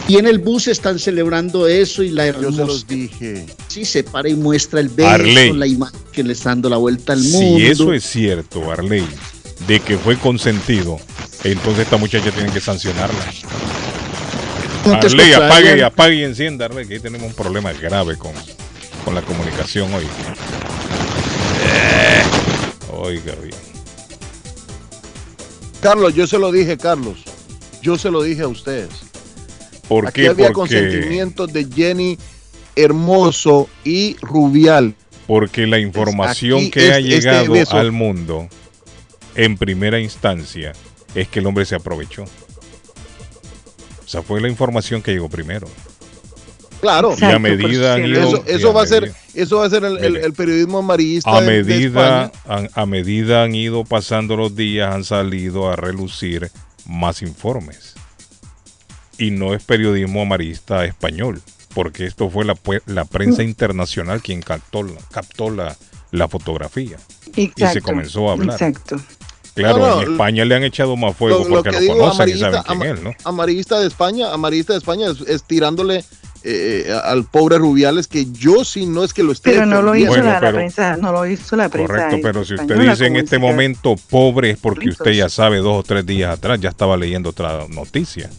Y 0.08 0.18
en 0.18 0.26
el 0.26 0.40
bus 0.40 0.66
están 0.66 0.98
celebrando 0.98 1.68
eso 1.68 2.02
y 2.02 2.10
la 2.10 2.26
Yo 2.26 2.32
se 2.32 2.38
hermosa 2.40 2.64
los 2.66 2.86
dije. 2.86 3.46
sí 3.68 3.84
se 3.84 4.02
para 4.02 4.28
y 4.28 4.34
muestra 4.34 4.80
el 4.80 4.88
beso, 4.88 5.08
Arley. 5.08 5.52
la 5.52 5.66
imagen 5.68 6.00
que 6.12 6.22
le 6.24 6.32
está 6.32 6.50
dando 6.50 6.68
la 6.68 6.76
vuelta 6.78 7.12
al 7.12 7.20
mundo. 7.22 7.58
Si 7.58 7.66
eso 7.66 7.92
es 7.92 8.04
cierto, 8.04 8.70
Arley, 8.70 9.06
de 9.68 9.78
que 9.80 9.96
fue 9.96 10.16
consentido, 10.18 10.98
entonces 11.44 11.84
esta 11.84 11.96
muchacha 11.96 12.30
tiene 12.32 12.52
que 12.52 12.60
sancionarla. 12.60 13.32
Arley, 14.84 15.32
apague, 15.32 15.82
apague 15.84 16.14
y 16.16 16.22
encienda, 16.24 16.64
Arley, 16.66 16.86
que 16.86 16.94
ahí 16.94 17.00
tenemos 17.00 17.28
un 17.28 17.34
problema 17.34 17.72
grave 17.72 18.16
con, 18.18 18.32
con 19.04 19.14
la 19.14 19.22
comunicación 19.22 19.94
hoy. 19.94 20.04
Eh, 21.64 22.22
Oiga, 22.92 23.34
bien. 23.42 23.54
Carlos, 25.80 26.14
yo 26.14 26.26
se 26.26 26.38
lo 26.38 26.50
dije, 26.52 26.76
Carlos. 26.76 27.18
Yo 27.82 27.96
se 27.98 28.10
lo 28.10 28.22
dije 28.22 28.42
a 28.42 28.48
ustedes. 28.48 28.88
¿Por 29.88 30.06
Aquí 30.08 30.22
qué? 30.22 30.28
había 30.28 30.46
Porque, 30.52 30.52
consentimientos 30.76 31.52
de 31.52 31.66
Jenny 31.72 32.18
Hermoso 32.74 33.68
y 33.84 34.16
Rubial. 34.20 34.94
porque 35.26 35.66
la 35.66 35.78
información 35.78 36.70
que 36.70 36.92
ha 36.92 36.98
este- 36.98 37.16
este 37.16 37.30
llegado 37.30 37.78
al 37.78 37.92
mundo 37.92 38.48
en 39.34 39.56
primera 39.56 39.98
instancia 40.00 40.72
es 41.14 41.28
que 41.28 41.38
el 41.40 41.46
hombre 41.46 41.64
se 41.64 41.74
aprovechó. 41.76 42.24
O 42.24 44.08
sea, 44.08 44.22
fue 44.22 44.40
la 44.40 44.48
información 44.48 45.02
que 45.02 45.12
llegó 45.12 45.28
primero. 45.28 45.68
Claro. 46.80 47.14
Y 47.20 47.24
a 47.24 47.38
medida 47.38 47.94
han 47.94 48.02
por 48.02 48.10
ido- 48.10 48.20
Eso, 48.28 48.44
y 48.46 48.50
eso 48.52 48.70
a 48.70 48.72
va 48.72 48.82
a 48.82 48.86
ser, 48.86 49.12
eso 49.34 49.56
va 49.58 49.66
a 49.66 49.70
ser 49.70 49.84
el, 49.84 49.96
el- 49.98 50.12
Mire. 50.12 50.26
el 50.26 50.32
periodismo 50.32 50.78
amarillista 50.78 51.36
a 51.36 51.40
de- 51.40 51.62
de 51.62 51.74
medida, 51.74 52.24
España. 52.24 52.68
a, 52.74 52.82
a 52.82 52.86
medida 52.86 53.42
han 53.42 53.54
ido 53.54 53.84
pasando 53.84 54.36
los 54.36 54.54
días, 54.56 54.94
han 54.94 55.04
salido 55.04 55.70
a 55.70 55.76
relucir 55.76 56.50
más 56.86 57.22
informes. 57.22 57.94
Y 59.18 59.30
no 59.30 59.54
es 59.54 59.62
periodismo 59.64 60.22
amarista 60.22 60.84
español, 60.84 61.40
porque 61.74 62.04
esto 62.04 62.28
fue 62.28 62.44
la, 62.44 62.54
la 62.86 63.04
prensa 63.06 63.42
internacional 63.42 64.20
quien 64.22 64.42
captó, 64.42 64.82
la- 64.82 64.92
captó 65.10 65.50
la, 65.50 65.76
la 66.10 66.28
fotografía. 66.28 66.98
Exacto. 67.34 67.80
comenzó 67.82 68.28
a 68.28 68.32
hablar. 68.34 68.52
Exacto. 68.52 68.96
Claro, 69.54 69.78
No, 69.78 69.86
no, 69.96 70.02
en 70.02 70.12
España 70.12 70.44
le 70.44 70.54
han 70.54 70.64
echado 70.64 70.96
más 70.96 71.16
fuego 71.16 71.38
Lo- 71.38 71.44
lo 71.48 71.50
porque 71.56 71.70
que 71.70 71.76
lo, 71.76 71.80
digo, 71.80 71.94
conocen 71.94 72.12
y 72.28 72.32
amarillista, 72.32 72.50
saben 72.50 72.62
quién 72.66 72.76
ama- 72.82 72.98
es, 72.98 73.02
¿no? 73.02 73.12
amarillista 73.24 73.80
de 73.80 73.86
España, 73.86 74.32
amarillista 74.34 74.72
de 74.74 74.78
España 74.80 75.06
es, 75.10 75.20
es 75.22 75.42
tirándole 75.44 76.04
eh, 76.48 76.96
al 77.04 77.24
pobre 77.24 77.58
Rubiales 77.58 78.06
que 78.06 78.26
yo 78.30 78.64
sí 78.64 78.86
no 78.86 79.02
es 79.02 79.12
que 79.12 79.22
lo 79.24 79.32
esté 79.32 79.50
Pero 79.50 79.66
no 79.66 79.82
lo 79.82 79.96
hizo. 79.96 80.08
Bueno, 80.10 80.24
la, 80.26 80.32
la 80.34 80.40
pero- 80.40 80.56
prensa, 80.58 80.96
no 80.96 81.10
lo 81.12 81.26
hizo 81.26 81.56
la 81.56 81.68
prensa. 81.68 81.92
Correcto, 81.92 82.16
pero 82.22 82.44
si 82.44 82.54
usted 82.54 82.78
dice 82.78 83.06
en 83.06 83.16
este 83.16 83.38
momento 83.38 83.96
pobre 84.10 84.50
es 84.50 84.58
porque 84.58 84.90
usted 84.90 85.10
ya 85.12 85.28
sabe 85.28 85.58
dos 85.58 85.80
o 85.80 85.82
tres 85.82 86.06
días 86.06 86.32
atrás, 86.32 86.60
ya 86.60 86.68
estaba 86.68 86.96
leyendo 86.96 87.30
otra 87.30 87.66
noticia. 87.68 88.30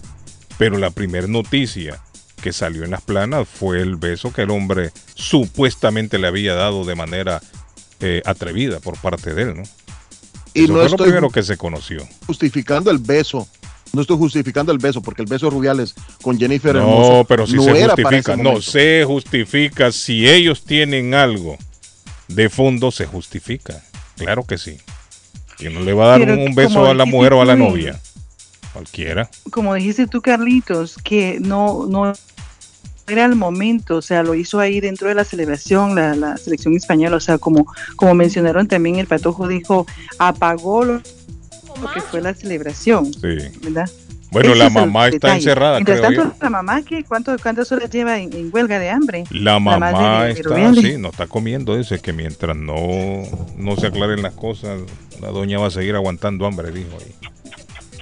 Pero 0.57 0.77
la 0.77 0.89
primera 0.89 1.27
noticia 1.27 1.99
que 2.41 2.53
salió 2.53 2.83
en 2.83 2.91
las 2.91 3.01
planas 3.01 3.47
fue 3.47 3.81
el 3.81 3.95
beso 3.97 4.31
que 4.31 4.43
el 4.43 4.51
hombre 4.51 4.91
supuestamente 5.15 6.17
le 6.17 6.27
había 6.27 6.53
dado 6.55 6.85
de 6.85 6.95
manera 6.95 7.41
eh, 7.99 8.21
atrevida 8.25 8.79
por 8.79 8.97
parte 8.99 9.33
de 9.33 9.41
él, 9.43 9.57
¿no? 9.57 9.63
y 10.53 10.63
Eso 10.63 10.73
no 10.73 10.79
fue 10.81 10.89
lo 10.89 10.97
primero 10.97 11.29
que 11.29 11.43
se 11.43 11.57
conoció. 11.57 12.07
justificando 12.25 12.89
el 12.89 12.97
beso. 12.99 13.47
No 13.94 14.01
estoy 14.01 14.17
justificando 14.17 14.72
el 14.72 14.77
beso, 14.77 15.01
porque 15.01 15.22
el 15.22 15.27
beso 15.27 15.50
Rubiales 15.50 15.96
con 16.22 16.38
Jennifer 16.38 16.75
Hermoso 16.75 17.12
No, 17.17 17.24
pero 17.24 17.48
si 17.48 17.56
no 17.56 17.63
se 17.63 17.86
justifica, 17.86 18.36
no, 18.36 18.62
se 18.62 19.03
justifica. 19.06 19.91
Si 19.91 20.27
ellos 20.27 20.63
tienen 20.63 21.13
algo 21.13 21.58
de 22.27 22.50
fondo, 22.50 22.91
se 22.91 23.06
justifica. 23.06 23.84
Claro 24.17 24.44
que 24.44 24.58
sí. 24.58 24.77
Y 25.60 25.65
no 25.65 25.82
le 25.82 25.94
va 25.94 26.06
a 26.06 26.08
dar 26.10 26.20
Pero 26.20 26.34
un, 26.34 26.39
un 26.39 26.56
beso 26.56 26.86
a 26.86 26.94
la 26.94 27.06
mujer 27.06 27.34
o 27.34 27.41
a 27.41 27.46
la 27.46 27.56
tú, 27.56 27.60
novia. 27.60 28.00
Cualquiera. 28.74 29.29
como 29.50 29.74
dijiste 29.74 30.06
tú, 30.06 30.22
Carlitos, 30.22 30.98
que 31.03 31.39
no, 31.39 31.88
no 31.88 32.13
era 33.08 33.25
el 33.25 33.36
momento, 33.36 33.98
o 33.98 34.01
sea, 34.01 34.22
lo 34.22 34.36
hizo 34.36 34.60
ahí 34.60 34.79
dentro 34.82 35.08
de 35.08 35.15
la 35.15 35.24
celebración, 35.24 35.96
la, 35.96 36.15
la 36.15 36.38
selección 36.38 36.75
española, 36.75 37.17
o 37.17 37.20
sea, 37.22 37.38
como, 37.38 37.65
como 37.96 38.13
mencionaron 38.13 38.67
también, 38.67 38.98
el 38.98 39.08
patojo 39.08 39.48
dijo, 39.48 39.88
apagó 40.20 40.84
lo, 40.84 41.01
lo 41.81 41.91
que 41.91 42.01
fue 42.01 42.22
la 42.22 42.34
celebración, 42.34 43.13
Sí. 43.13 43.38
¿verdad? 43.62 43.89
Bueno, 44.29 44.50
Ese 44.50 44.60
la 44.60 44.65
es 44.67 44.74
mamá 44.74 45.05
está 45.05 45.13
detalle. 45.15 45.36
encerrada, 45.38 45.74
Mientras 45.75 46.00
creo 46.00 46.10
tanto, 46.12 46.36
yo. 46.36 46.43
la 46.43 46.50
mamá, 46.50 46.81
¿qué? 46.84 47.03
¿Cuánto, 47.05 47.36
¿cuántas 47.41 47.72
horas 47.72 47.89
lleva 47.89 48.19
en, 48.19 48.34
en 48.34 48.50
huelga 48.53 48.77
de 48.77 48.89
hambre? 48.89 49.24
La 49.31 49.57
mamá 49.60 50.24
de- 50.24 50.25
de 50.25 50.31
está 50.34 50.50
Rubiales. 50.50 50.84
así, 50.84 50.98
no 50.98 51.10
está 51.10 51.27
comiendo 51.27 51.79
eso, 51.79 51.96
es 51.96 52.01
que 52.01 52.12
mientras 52.12 52.55
no, 52.57 52.75
no 53.57 53.77
se 53.77 53.88
aclaren 53.88 54.22
las 54.22 54.34
cosas, 54.34 54.81
la 55.22 55.29
doña 55.29 55.60
va 55.60 55.67
a 55.67 55.72
seguir 55.72 55.96
aguantando 55.96 56.46
hambre, 56.46 56.72
dijo 56.72 56.89
ahí. 57.00 57.15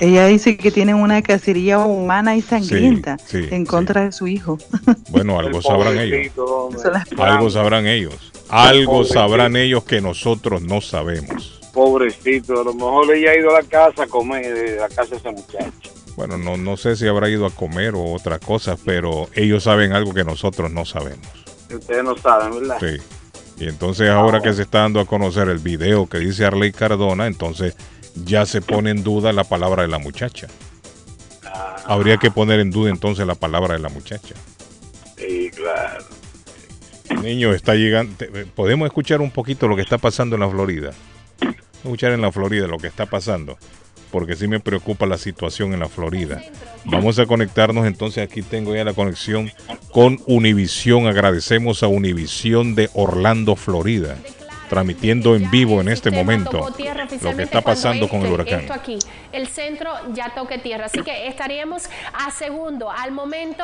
Ella 0.01 0.25
dice 0.25 0.58
que 0.58 0.72
tienen 0.72 0.96
una 0.96 1.22
cacería 1.22 1.77
humana 1.79 2.36
y 2.36 2.41
sangrienta 2.41 3.17
sí, 3.25 3.46
en 3.51 3.65
contra 3.65 4.03
de 4.05 4.12
su 4.12 4.27
hijo. 4.27 4.58
Bueno, 5.10 5.39
algo 5.39 5.62
sabrán 5.62 5.98
ellos. 6.00 6.32
Algo 7.17 7.50
sabrán 7.50 7.86
ellos. 7.88 8.34
Algo 8.50 9.05
sabrán 9.05 9.55
ellos 9.55 9.84
que 9.86 10.01
nosotros 10.01 10.62
no 10.63 10.82
sabemos. 10.82 11.62
Pobrecito, 11.75 12.62
a 12.62 12.63
lo 12.63 12.74
mejor 12.74 13.13
ella 13.13 13.32
ha 13.32 13.38
ido 13.38 13.50
a 13.55 13.62
la 13.62 13.67
casa 13.67 14.03
a 14.03 14.08
comer, 14.08 14.51
de 14.51 14.77
la 14.77 14.88
casa 14.88 15.12
de 15.12 15.17
esa 15.17 15.32
muchacha. 15.32 15.72
Bueno, 16.15 16.38
no, 16.38 16.55
no 16.55 16.77
sé 16.77 16.96
si 16.96 17.05
habrá 17.05 17.29
ido 17.29 17.46
a 17.46 17.50
comer 17.51 17.94
o 17.96 18.13
otra 18.13 18.39
cosa, 18.39 18.77
pero 18.86 19.27
ellos 19.36 19.63
saben 19.63 19.91
algo 19.91 20.13
que 20.13 20.24
nosotros 20.24 20.72
no 20.72 20.86
sabemos. 20.86 21.27
Ustedes 21.72 22.03
no 22.03 22.17
saben, 22.17 22.62
¿verdad? 22.62 22.77
Sí. 22.79 22.98
Y 23.63 23.67
entonces 23.67 24.10
ahora 24.10 24.39
que 24.41 24.53
se 24.53 24.62
está 24.62 24.79
dando 24.79 25.01
a 25.01 25.05
conocer 25.05 25.50
el 25.50 25.60
video 25.60 26.08
que 26.08 26.20
dice 26.20 26.46
Arley 26.46 26.72
Cardona, 26.72 27.27
entonces 27.27 27.75
ya 28.24 28.46
se 28.46 28.62
pone 28.62 28.91
en 28.91 29.03
duda 29.03 29.34
la 29.34 29.44
palabra 29.44 29.82
de 29.82 29.89
la 29.89 29.98
muchacha. 30.00 30.48
Habría 31.86 32.17
que 32.17 32.32
poner 32.32 32.62
en 32.62 32.72
duda 32.72 32.89
entonces 32.89 33.27
la 33.27 33.36
palabra 33.36 33.74
de 33.75 33.79
la 33.82 33.89
muchacha. 33.89 34.34
Sí, 35.17 35.51
claro. 35.53 36.05
Niño, 37.22 37.53
está 37.53 37.75
llegando. 37.75 38.13
te- 38.17 38.27
Podemos 38.46 38.88
escuchar 38.88 39.20
un 39.22 39.32
poquito 39.32 39.67
lo 39.67 39.75
que 39.75 39.82
está 39.82 39.98
pasando 39.98 40.36
en 40.36 40.41
la 40.41 40.50
Florida. 40.50 40.91
Escuchar 41.86 42.13
en 42.13 42.22
la 42.22 42.32
Florida 42.32 42.65
lo 42.68 42.80
que 42.80 42.88
está 42.88 43.06
pasando, 43.06 43.60
porque 44.12 44.36
sí 44.36 44.48
me 44.48 44.60
preocupa 44.60 45.06
la 45.06 45.20
situación 45.20 45.72
en 45.72 45.80
la 45.80 45.88
Florida. 45.88 46.42
Vamos 46.84 47.20
a 47.20 47.27
conectarnos 47.27 47.86
entonces. 47.86 48.24
Aquí 48.24 48.42
tengo 48.42 48.75
ya 48.75 48.84
la 48.84 48.94
conexión 48.94 49.51
con 49.92 50.20
Univisión. 50.25 51.06
Agradecemos 51.06 51.84
a 51.84 51.88
Univisión 51.88 52.74
de 52.74 52.89
Orlando, 52.96 53.56
Florida. 53.56 54.18
transmitiendo 54.68 55.36
en 55.36 55.50
vivo 55.51 55.80
en 55.80 55.89
este 55.89 56.12
momento 56.12 56.74
lo 57.22 57.36
que 57.36 57.44
está 57.44 57.62
pasando 57.62 58.08
con 58.10 58.25
el 58.25 58.32
huracán. 58.32 58.65
Aquí, 58.72 58.98
el 59.32 59.48
centro 59.48 59.92
ya 60.13 60.34
toque 60.34 60.58
tierra. 60.58 60.86
Así 60.86 61.01
que 61.01 61.27
estaríamos 61.27 61.84
a 62.13 62.32
segundo. 62.32 62.89
Al 62.89 63.12
momento 63.12 63.63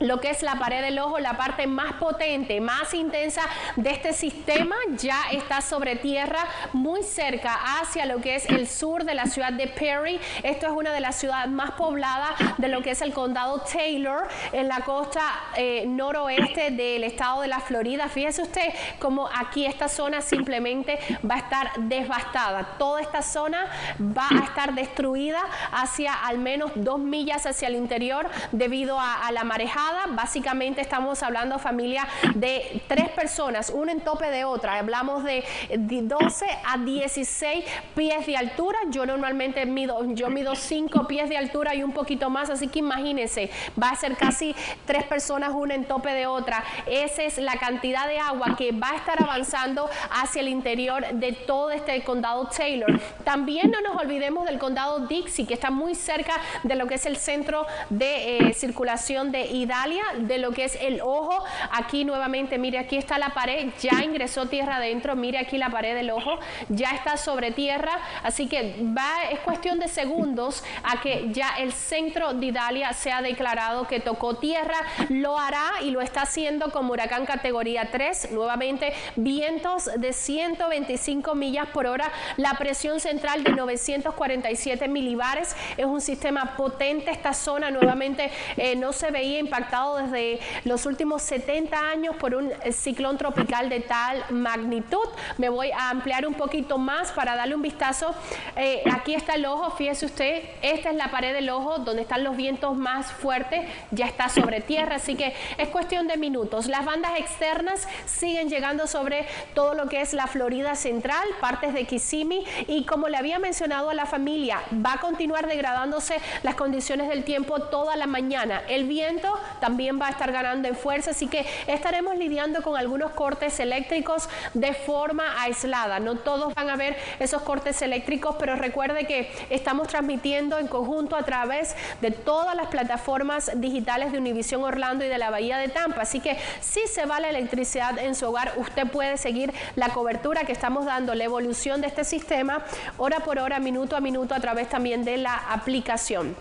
lo 0.00 0.20
que 0.20 0.30
es 0.30 0.42
la 0.42 0.56
pared 0.56 0.82
del 0.82 0.98
ojo, 0.98 1.18
la 1.18 1.36
parte 1.36 1.66
más 1.66 1.94
potente, 1.94 2.60
más 2.60 2.92
intensa 2.94 3.42
de 3.76 3.90
este 3.90 4.12
sistema, 4.12 4.74
ya 4.96 5.18
está 5.32 5.60
sobre 5.60 5.96
tierra, 5.96 6.46
muy 6.72 7.02
cerca 7.02 7.58
hacia 7.78 8.06
lo 8.06 8.20
que 8.20 8.34
es 8.34 8.46
el 8.46 8.66
sur 8.66 9.04
de 9.04 9.14
la 9.14 9.26
ciudad 9.26 9.52
de 9.52 9.68
Perry. 9.68 10.20
Esto 10.42 10.66
es 10.66 10.72
una 10.72 10.92
de 10.92 11.00
las 11.00 11.16
ciudades 11.16 11.50
más 11.50 11.72
pobladas 11.72 12.30
de 12.58 12.68
lo 12.68 12.82
que 12.82 12.90
es 12.90 13.02
el 13.02 13.12
condado 13.12 13.60
Taylor, 13.60 14.26
en 14.52 14.68
la 14.68 14.80
costa 14.80 15.22
eh, 15.56 15.84
noroeste 15.86 16.70
del 16.70 17.04
estado 17.04 17.42
de 17.42 17.48
la 17.48 17.60
Florida. 17.60 18.08
Fíjese 18.08 18.42
usted 18.42 18.74
cómo 18.98 19.28
aquí 19.34 19.66
esta 19.66 19.88
zona 19.88 20.20
simplemente 20.20 20.98
va 21.28 21.36
a 21.36 21.38
estar 21.38 21.70
devastada. 21.78 22.64
Toda 22.78 23.00
esta 23.00 23.22
zona 23.22 23.66
va 24.00 24.28
a 24.30 24.44
estar 24.44 24.74
destruida 24.74 25.40
hacia 25.72 26.14
al 26.14 26.38
menos 26.38 26.72
dos 26.74 26.98
millas 26.98 27.46
hacia 27.46 27.68
el 27.68 27.76
interior 27.76 28.28
debido 28.52 28.98
a, 28.98 29.26
a 29.26 29.32
la 29.32 29.44
marejada. 29.44 29.83
Básicamente 30.10 30.80
estamos 30.80 31.22
hablando 31.22 31.58
familia 31.58 32.06
de 32.34 32.82
tres 32.88 33.08
personas, 33.10 33.70
una 33.70 33.92
en 33.92 34.00
tope 34.00 34.30
de 34.30 34.44
otra. 34.44 34.78
Hablamos 34.78 35.24
de 35.24 35.44
de 35.68 36.02
12 36.02 36.46
a 36.64 36.78
16 36.78 37.64
pies 37.94 38.26
de 38.26 38.36
altura. 38.36 38.78
Yo 38.90 39.06
normalmente 39.06 39.66
mido, 39.66 40.04
yo 40.14 40.30
mido 40.30 40.54
5 40.54 41.06
pies 41.06 41.28
de 41.28 41.36
altura 41.36 41.74
y 41.74 41.82
un 41.82 41.92
poquito 41.92 42.30
más, 42.30 42.50
así 42.50 42.68
que 42.68 42.78
imagínense, 42.80 43.50
va 43.80 43.90
a 43.90 43.96
ser 43.96 44.16
casi 44.16 44.54
tres 44.86 45.04
personas 45.04 45.50
una 45.54 45.74
en 45.74 45.84
tope 45.84 46.10
de 46.10 46.26
otra. 46.26 46.64
Esa 46.86 47.22
es 47.22 47.38
la 47.38 47.56
cantidad 47.56 48.06
de 48.06 48.18
agua 48.18 48.56
que 48.56 48.72
va 48.72 48.90
a 48.90 48.96
estar 48.96 49.22
avanzando 49.22 49.88
hacia 50.10 50.40
el 50.40 50.48
interior 50.48 51.06
de 51.12 51.32
todo 51.32 51.70
este 51.70 52.02
condado 52.04 52.48
Taylor. 52.48 53.00
También 53.24 53.70
no 53.70 53.80
nos 53.80 54.00
olvidemos 54.00 54.46
del 54.46 54.58
condado 54.58 55.06
Dixie, 55.06 55.46
que 55.46 55.54
está 55.54 55.70
muy 55.70 55.94
cerca 55.94 56.34
de 56.62 56.74
lo 56.74 56.86
que 56.86 56.94
es 56.94 57.06
el 57.06 57.16
centro 57.16 57.66
de 57.90 58.48
eh, 58.48 58.54
circulación 58.54 59.32
de 59.32 59.44
Idalia, 59.74 60.04
de 60.18 60.38
lo 60.38 60.52
que 60.52 60.64
es 60.64 60.78
el 60.80 61.00
ojo. 61.00 61.44
Aquí 61.72 62.04
nuevamente, 62.04 62.58
mire, 62.58 62.78
aquí 62.78 62.96
está 62.96 63.18
la 63.18 63.30
pared, 63.30 63.70
ya 63.80 64.04
ingresó 64.04 64.46
tierra 64.46 64.76
adentro, 64.76 65.16
mire 65.16 65.38
aquí 65.38 65.58
la 65.58 65.68
pared 65.70 65.94
del 65.94 66.10
ojo, 66.10 66.38
ya 66.68 66.90
está 66.90 67.16
sobre 67.16 67.50
tierra, 67.50 67.98
así 68.22 68.46
que 68.46 68.76
va, 68.96 69.30
es 69.32 69.40
cuestión 69.40 69.80
de 69.80 69.88
segundos 69.88 70.62
a 70.84 71.00
que 71.00 71.26
ya 71.30 71.48
el 71.58 71.72
centro 71.72 72.34
de 72.34 72.46
Idalia 72.46 72.92
sea 72.92 73.20
declarado 73.20 73.88
que 73.88 73.98
tocó 73.98 74.36
tierra, 74.36 74.76
lo 75.08 75.38
hará 75.38 75.82
y 75.82 75.90
lo 75.90 76.00
está 76.00 76.22
haciendo 76.22 76.70
como 76.70 76.92
huracán 76.92 77.26
categoría 77.26 77.90
3, 77.90 78.30
nuevamente 78.30 78.92
vientos 79.16 79.90
de 79.96 80.12
125 80.12 81.34
millas 81.34 81.66
por 81.68 81.86
hora, 81.86 82.12
la 82.36 82.54
presión 82.54 83.00
central 83.00 83.42
de 83.42 83.50
947 83.50 84.86
milibares, 84.86 85.56
es 85.76 85.84
un 85.84 86.00
sistema 86.00 86.56
potente, 86.56 87.10
esta 87.10 87.32
zona 87.32 87.72
nuevamente 87.72 88.30
eh, 88.56 88.76
no 88.76 88.92
se 88.92 89.10
veía 89.10 89.38
impactado 89.64 89.96
desde 89.96 90.40
los 90.64 90.84
últimos 90.86 91.22
70 91.22 91.78
años 91.78 92.16
por 92.16 92.34
un 92.34 92.52
ciclón 92.72 93.16
tropical 93.16 93.68
de 93.68 93.80
tal 93.80 94.24
magnitud. 94.30 95.08
Me 95.38 95.48
voy 95.48 95.70
a 95.70 95.90
ampliar 95.90 96.26
un 96.26 96.34
poquito 96.34 96.78
más 96.78 97.12
para 97.12 97.34
darle 97.34 97.54
un 97.54 97.62
vistazo. 97.62 98.14
Eh, 98.56 98.82
aquí 98.92 99.14
está 99.14 99.34
el 99.34 99.46
ojo, 99.46 99.70
fíjese 99.72 100.06
usted, 100.06 100.42
esta 100.62 100.90
es 100.90 100.96
la 100.96 101.10
pared 101.10 101.32
del 101.32 101.48
ojo 101.50 101.78
donde 101.78 102.02
están 102.02 102.24
los 102.24 102.36
vientos 102.36 102.76
más 102.76 103.10
fuertes, 103.12 103.66
ya 103.90 104.06
está 104.06 104.28
sobre 104.28 104.60
tierra, 104.60 104.96
así 104.96 105.14
que 105.14 105.34
es 105.56 105.68
cuestión 105.68 106.06
de 106.06 106.16
minutos. 106.16 106.66
Las 106.66 106.84
bandas 106.84 107.12
externas 107.18 107.88
siguen 108.04 108.48
llegando 108.48 108.86
sobre 108.86 109.26
todo 109.54 109.74
lo 109.74 109.88
que 109.88 110.00
es 110.00 110.12
la 110.12 110.26
Florida 110.26 110.74
Central, 110.74 111.26
partes 111.40 111.72
de 111.72 111.86
Kissimmee 111.86 112.44
y 112.66 112.84
como 112.84 113.08
le 113.08 113.16
había 113.16 113.38
mencionado 113.38 113.90
a 113.90 113.94
la 113.94 114.06
familia, 114.06 114.62
va 114.84 114.94
a 114.94 115.00
continuar 115.00 115.46
degradándose 115.46 116.20
las 116.42 116.54
condiciones 116.54 117.08
del 117.08 117.24
tiempo 117.24 117.60
toda 117.60 117.96
la 117.96 118.06
mañana. 118.06 118.62
El 118.68 118.84
viento 118.84 119.38
también 119.60 120.00
va 120.00 120.08
a 120.08 120.10
estar 120.10 120.32
ganando 120.32 120.68
en 120.68 120.76
fuerza, 120.76 121.10
así 121.10 121.26
que 121.26 121.46
estaremos 121.66 122.16
lidiando 122.16 122.62
con 122.62 122.76
algunos 122.76 123.12
cortes 123.12 123.60
eléctricos 123.60 124.28
de 124.54 124.74
forma 124.74 125.42
aislada. 125.42 126.00
No 126.00 126.16
todos 126.16 126.54
van 126.54 126.70
a 126.70 126.76
ver 126.76 126.96
esos 127.18 127.42
cortes 127.42 127.80
eléctricos, 127.82 128.36
pero 128.38 128.56
recuerde 128.56 129.06
que 129.06 129.30
estamos 129.50 129.88
transmitiendo 129.88 130.58
en 130.58 130.68
conjunto 130.68 131.16
a 131.16 131.22
través 131.22 131.76
de 132.00 132.10
todas 132.10 132.54
las 132.54 132.68
plataformas 132.68 133.50
digitales 133.56 134.12
de 134.12 134.18
Univisión 134.18 134.62
Orlando 134.64 135.04
y 135.04 135.08
de 135.08 135.18
la 135.18 135.30
Bahía 135.30 135.58
de 135.58 135.68
Tampa. 135.68 136.02
Así 136.02 136.20
que 136.20 136.38
si 136.60 136.86
se 136.86 137.06
va 137.06 137.20
la 137.20 137.30
electricidad 137.30 137.98
en 137.98 138.14
su 138.14 138.26
hogar, 138.26 138.52
usted 138.56 138.86
puede 138.86 139.16
seguir 139.16 139.52
la 139.76 139.88
cobertura 139.90 140.44
que 140.44 140.52
estamos 140.52 140.84
dando, 140.84 141.14
la 141.14 141.24
evolución 141.24 141.80
de 141.80 141.86
este 141.86 142.04
sistema, 142.04 142.64
hora 142.98 143.20
por 143.20 143.38
hora, 143.38 143.58
minuto 143.58 143.96
a 143.96 144.00
minuto, 144.00 144.34
a 144.34 144.40
través 144.40 144.68
también 144.68 145.04
de 145.04 145.16
la 145.16 145.34
aplicación. 145.34 146.36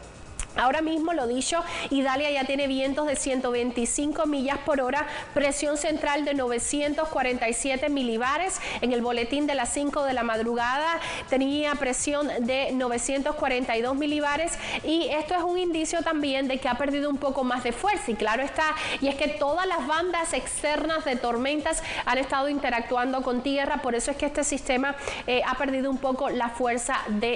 Ahora 0.55 0.81
mismo, 0.81 1.13
lo 1.13 1.27
dicho, 1.27 1.63
Idalia 1.89 2.29
ya 2.29 2.45
tiene 2.45 2.67
vientos 2.67 3.07
de 3.07 3.15
125 3.15 4.25
millas 4.27 4.59
por 4.59 4.81
hora, 4.81 5.07
presión 5.33 5.77
central 5.77 6.25
de 6.25 6.35
947 6.35 7.89
milibares. 7.89 8.59
En 8.81 8.91
el 8.91 9.01
boletín 9.01 9.47
de 9.47 9.55
las 9.55 9.73
5 9.73 10.03
de 10.03 10.13
la 10.13 10.23
madrugada 10.23 10.99
tenía 11.29 11.73
presión 11.75 12.27
de 12.41 12.71
942 12.73 13.95
milibares 13.95 14.53
y 14.83 15.07
esto 15.09 15.33
es 15.33 15.43
un 15.43 15.57
indicio 15.57 16.03
también 16.03 16.47
de 16.47 16.59
que 16.59 16.69
ha 16.69 16.75
perdido 16.75 17.09
un 17.09 17.17
poco 17.17 17.43
más 17.43 17.63
de 17.63 17.71
fuerza. 17.71 18.11
Y 18.11 18.15
claro 18.15 18.43
está, 18.43 18.75
y 19.01 19.07
es 19.07 19.15
que 19.15 19.27
todas 19.27 19.65
las 19.65 19.87
bandas 19.87 20.33
externas 20.33 21.03
de 21.05 21.15
tormentas 21.15 21.81
han 22.05 22.17
estado 22.17 22.49
interactuando 22.49 23.21
con 23.23 23.41
tierra, 23.41 23.77
por 23.77 23.95
eso 23.95 24.11
es 24.11 24.17
que 24.17 24.27
este 24.27 24.43
sistema 24.43 24.95
eh, 25.25 25.41
ha 25.47 25.55
perdido 25.55 25.89
un 25.89 25.97
poco 25.97 26.29
la 26.29 26.49
fuerza 26.49 26.97
del 27.07 27.31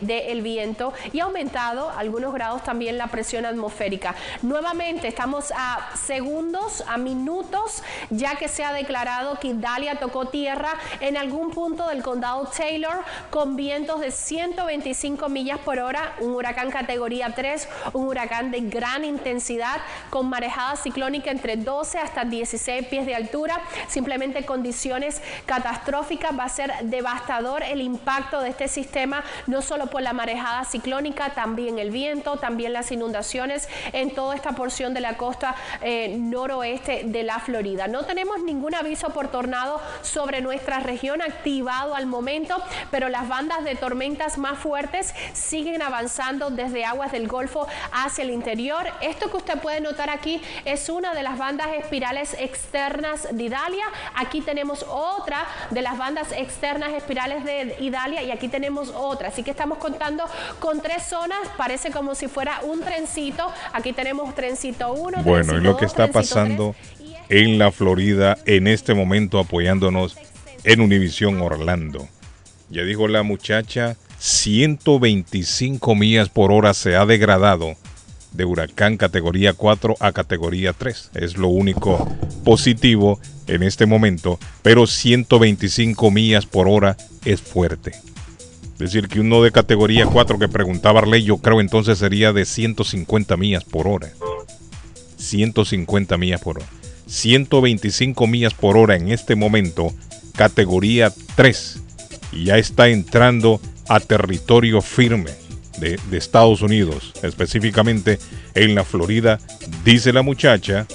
de, 0.00 0.32
eh, 0.32 0.40
viento 0.42 0.92
y 1.12 1.20
ha 1.20 1.24
aumentado 1.24 1.90
algunos 1.90 2.32
grados 2.32 2.55
también 2.62 2.98
la 2.98 3.08
presión 3.08 3.46
atmosférica. 3.46 4.14
Nuevamente 4.42 5.08
estamos 5.08 5.52
a 5.56 5.90
segundos, 5.96 6.84
a 6.86 6.96
minutos, 6.98 7.82
ya 8.10 8.36
que 8.36 8.48
se 8.48 8.64
ha 8.64 8.72
declarado 8.72 9.38
que 9.38 9.48
Idalia 9.48 9.98
tocó 9.98 10.26
tierra 10.26 10.74
en 11.00 11.16
algún 11.16 11.50
punto 11.50 11.88
del 11.88 12.02
condado 12.02 12.46
Taylor 12.46 13.04
con 13.30 13.56
vientos 13.56 14.00
de 14.00 14.10
125 14.10 15.28
millas 15.28 15.58
por 15.58 15.78
hora, 15.78 16.14
un 16.20 16.30
huracán 16.30 16.70
categoría 16.70 17.34
3, 17.34 17.68
un 17.92 18.06
huracán 18.08 18.50
de 18.50 18.60
gran 18.60 19.04
intensidad 19.04 19.80
con 20.10 20.28
marejada 20.28 20.76
ciclónica 20.76 21.30
entre 21.30 21.56
12 21.56 21.98
hasta 21.98 22.24
16 22.24 22.86
pies 22.86 23.06
de 23.06 23.14
altura, 23.14 23.60
simplemente 23.88 24.44
condiciones 24.44 25.22
catastróficas, 25.46 26.38
va 26.38 26.44
a 26.44 26.48
ser 26.48 26.72
devastador 26.82 27.62
el 27.62 27.80
impacto 27.80 28.40
de 28.40 28.50
este 28.50 28.68
sistema, 28.68 29.24
no 29.46 29.62
solo 29.62 29.86
por 29.86 30.02
la 30.02 30.12
marejada 30.12 30.64
ciclónica, 30.64 31.30
también 31.30 31.78
el 31.78 31.90
viento, 31.90 32.36
también 32.46 32.72
las 32.72 32.92
inundaciones 32.92 33.68
en 33.92 34.14
toda 34.14 34.36
esta 34.36 34.52
porción 34.52 34.94
de 34.94 35.00
la 35.00 35.16
costa 35.16 35.56
eh, 35.80 36.14
noroeste 36.16 37.02
de 37.04 37.24
la 37.24 37.40
Florida. 37.40 37.88
No 37.88 38.04
tenemos 38.04 38.40
ningún 38.40 38.72
aviso 38.72 39.10
por 39.10 39.26
tornado 39.32 39.80
sobre 40.02 40.40
nuestra 40.40 40.78
región 40.78 41.22
activado 41.22 41.96
al 41.96 42.06
momento, 42.06 42.62
pero 42.92 43.08
las 43.08 43.26
bandas 43.26 43.64
de 43.64 43.74
tormentas 43.74 44.38
más 44.38 44.60
fuertes 44.60 45.12
siguen 45.32 45.82
avanzando 45.82 46.50
desde 46.50 46.84
aguas 46.84 47.10
del 47.10 47.26
Golfo 47.26 47.66
hacia 47.90 48.22
el 48.22 48.30
interior. 48.30 48.86
Esto 49.00 49.28
que 49.28 49.38
usted 49.38 49.58
puede 49.58 49.80
notar 49.80 50.08
aquí 50.08 50.40
es 50.64 50.88
una 50.88 51.14
de 51.14 51.24
las 51.24 51.38
bandas 51.38 51.70
espirales 51.76 52.36
externas 52.38 53.26
de 53.32 53.42
Idalia. 53.42 53.86
Aquí 54.14 54.40
tenemos 54.40 54.86
otra 54.88 55.44
de 55.70 55.82
las 55.82 55.98
bandas 55.98 56.30
externas 56.30 56.92
espirales 56.92 57.42
de 57.42 57.74
Idalia 57.80 58.22
y 58.22 58.30
aquí 58.30 58.46
tenemos 58.46 58.90
otra. 58.90 59.30
Así 59.30 59.42
que 59.42 59.50
estamos 59.50 59.78
contando 59.78 60.22
con 60.60 60.80
tres 60.80 61.02
zonas. 61.02 61.40
Parece 61.56 61.90
como 61.90 62.14
si 62.14 62.28
fuera 62.28 62.35
un 62.64 62.80
trencito. 62.80 63.50
Aquí 63.72 63.92
tenemos 63.92 64.34
trencito 64.34 64.92
1. 64.92 65.22
Bueno, 65.22 65.56
y 65.56 65.60
lo 65.60 65.76
que 65.76 65.86
está 65.86 66.08
pasando 66.08 66.74
en 67.28 67.58
la 67.58 67.72
Florida 67.72 68.38
en 68.44 68.66
este 68.66 68.94
momento 68.94 69.38
apoyándonos 69.38 70.16
en 70.64 70.80
Univisión 70.80 71.40
Orlando. 71.40 72.08
Ya 72.68 72.82
dijo 72.82 73.08
la 73.08 73.22
muchacha, 73.22 73.96
125 74.18 75.94
millas 75.94 76.28
por 76.28 76.52
hora 76.52 76.74
se 76.74 76.96
ha 76.96 77.06
degradado 77.06 77.76
de 78.32 78.44
huracán 78.44 78.96
categoría 78.96 79.54
4 79.54 79.96
a 79.98 80.12
categoría 80.12 80.72
3. 80.72 81.12
Es 81.14 81.36
lo 81.36 81.48
único 81.48 82.06
positivo 82.44 83.18
en 83.46 83.62
este 83.62 83.86
momento, 83.86 84.38
pero 84.62 84.86
125 84.86 86.10
millas 86.10 86.44
por 86.44 86.68
hora 86.68 86.96
es 87.24 87.40
fuerte. 87.40 87.92
Es 88.78 88.92
decir, 88.92 89.08
que 89.08 89.20
uno 89.20 89.42
de 89.42 89.52
categoría 89.52 90.04
4 90.04 90.38
que 90.38 90.48
preguntaba 90.48 91.00
Arley, 91.00 91.22
yo 91.22 91.38
creo 91.38 91.62
entonces 91.62 91.98
sería 91.98 92.34
de 92.34 92.44
150 92.44 93.34
millas 93.38 93.64
por 93.64 93.88
hora. 93.88 94.10
150 95.16 96.18
millas 96.18 96.42
por 96.42 96.58
hora. 96.58 96.66
125 97.06 98.26
millas 98.26 98.52
por 98.52 98.76
hora 98.76 98.96
en 98.96 99.10
este 99.10 99.34
momento, 99.34 99.94
categoría 100.34 101.10
3. 101.36 101.80
Y 102.32 102.44
ya 102.44 102.58
está 102.58 102.88
entrando 102.88 103.62
a 103.88 103.98
territorio 103.98 104.82
firme 104.82 105.30
de, 105.78 105.98
de, 106.10 106.18
Estados 106.18 106.60
Unidos, 106.60 107.14
específicamente 107.22 108.18
en 108.54 108.74
la 108.74 108.84
Florida. 108.84 109.40
Dice 109.86 110.12
la 110.12 110.20
muchacha 110.20 110.86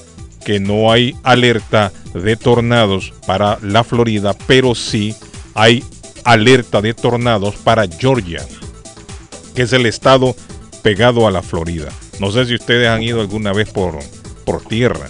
que 0.46 0.60
no 0.60 0.92
hay 0.92 1.16
alerta 1.24 1.92
de 2.14 2.36
tornados 2.36 3.12
para 3.26 3.58
la 3.64 3.84
Florida, 3.84 4.36
pero 4.46 4.76
sí 4.76 5.16
hay 5.56 5.84
alerta 6.24 6.82
de 6.82 6.94
tornados 6.94 7.56
para 7.56 7.88
Georgia, 7.88 8.46
que 9.56 9.64
es 9.64 9.74
el 9.74 9.86
estado 9.86 10.36
pegado 10.82 11.28
a 11.28 11.32
la 11.32 11.42
Florida. 11.42 11.90
No 12.20 12.32
sé 12.32 12.46
si 12.46 12.56
ustedes 12.56 12.88
han 12.88 13.04
ido 13.04 13.22
alguna 13.22 13.54
vez 13.54 13.70
por, 13.70 14.00
por 14.46 14.62
tierra. 14.64 15.08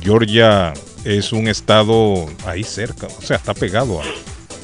Georgia 0.00 0.72
es 1.04 1.32
un 1.32 1.48
estado 1.48 2.26
ahí 2.46 2.64
cerca, 2.64 3.06
o 3.06 3.22
sea, 3.22 3.36
está 3.36 3.54
pegado 3.54 4.00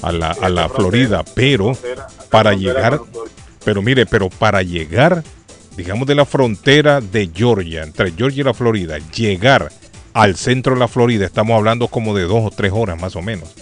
a, 0.03 0.13
la, 0.13 0.31
a 0.31 0.49
la 0.49 0.69
Florida, 0.69 1.25
pero 1.35 1.77
para 2.31 2.55
llegar, 2.55 3.01
pero 3.65 3.83
mire, 3.83 4.07
pero 4.07 4.29
para 4.31 4.63
llegar, 4.63 5.23
digamos 5.77 6.07
de 6.07 6.15
la 6.15 6.25
frontera 6.25 7.01
de 7.01 7.31
Georgia, 7.35 7.83
entre 7.83 8.13
Georgia 8.13 8.41
y 8.41 8.45
la 8.45 8.55
Florida, 8.55 8.99
llegar 9.15 9.71
al 10.13 10.37
centro 10.37 10.75
de 10.75 10.81
la 10.81 10.89
Florida, 10.89 11.25
estamos 11.25 11.57
hablando 11.57 11.89
como 11.89 12.15
de 12.15 12.25
dos 12.25 12.45
o 12.45 12.51
tres 12.51 12.73
horas 12.75 13.01
más 13.01 13.17
o 13.17 13.23
menos. 13.23 13.55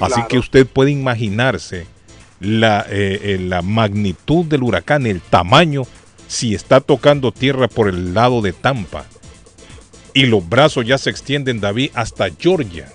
Así 0.00 0.20
que 0.28 0.38
usted 0.38 0.66
puede 0.66 0.90
imaginarse 0.90 1.86
la, 2.40 2.84
eh, 2.88 3.20
eh, 3.22 3.38
la 3.40 3.62
magnitud 3.62 4.44
del 4.46 4.62
huracán, 4.62 5.06
el 5.06 5.20
tamaño, 5.20 5.82
si 6.26 6.54
está 6.54 6.80
tocando 6.80 7.32
tierra 7.32 7.68
por 7.68 7.88
el 7.88 8.14
lado 8.14 8.40
de 8.42 8.52
Tampa. 8.52 9.04
Y 10.14 10.26
los 10.26 10.48
brazos 10.48 10.86
ya 10.86 10.98
se 10.98 11.10
extienden, 11.10 11.60
David, 11.60 11.90
hasta 11.94 12.28
Georgia. 12.38 12.92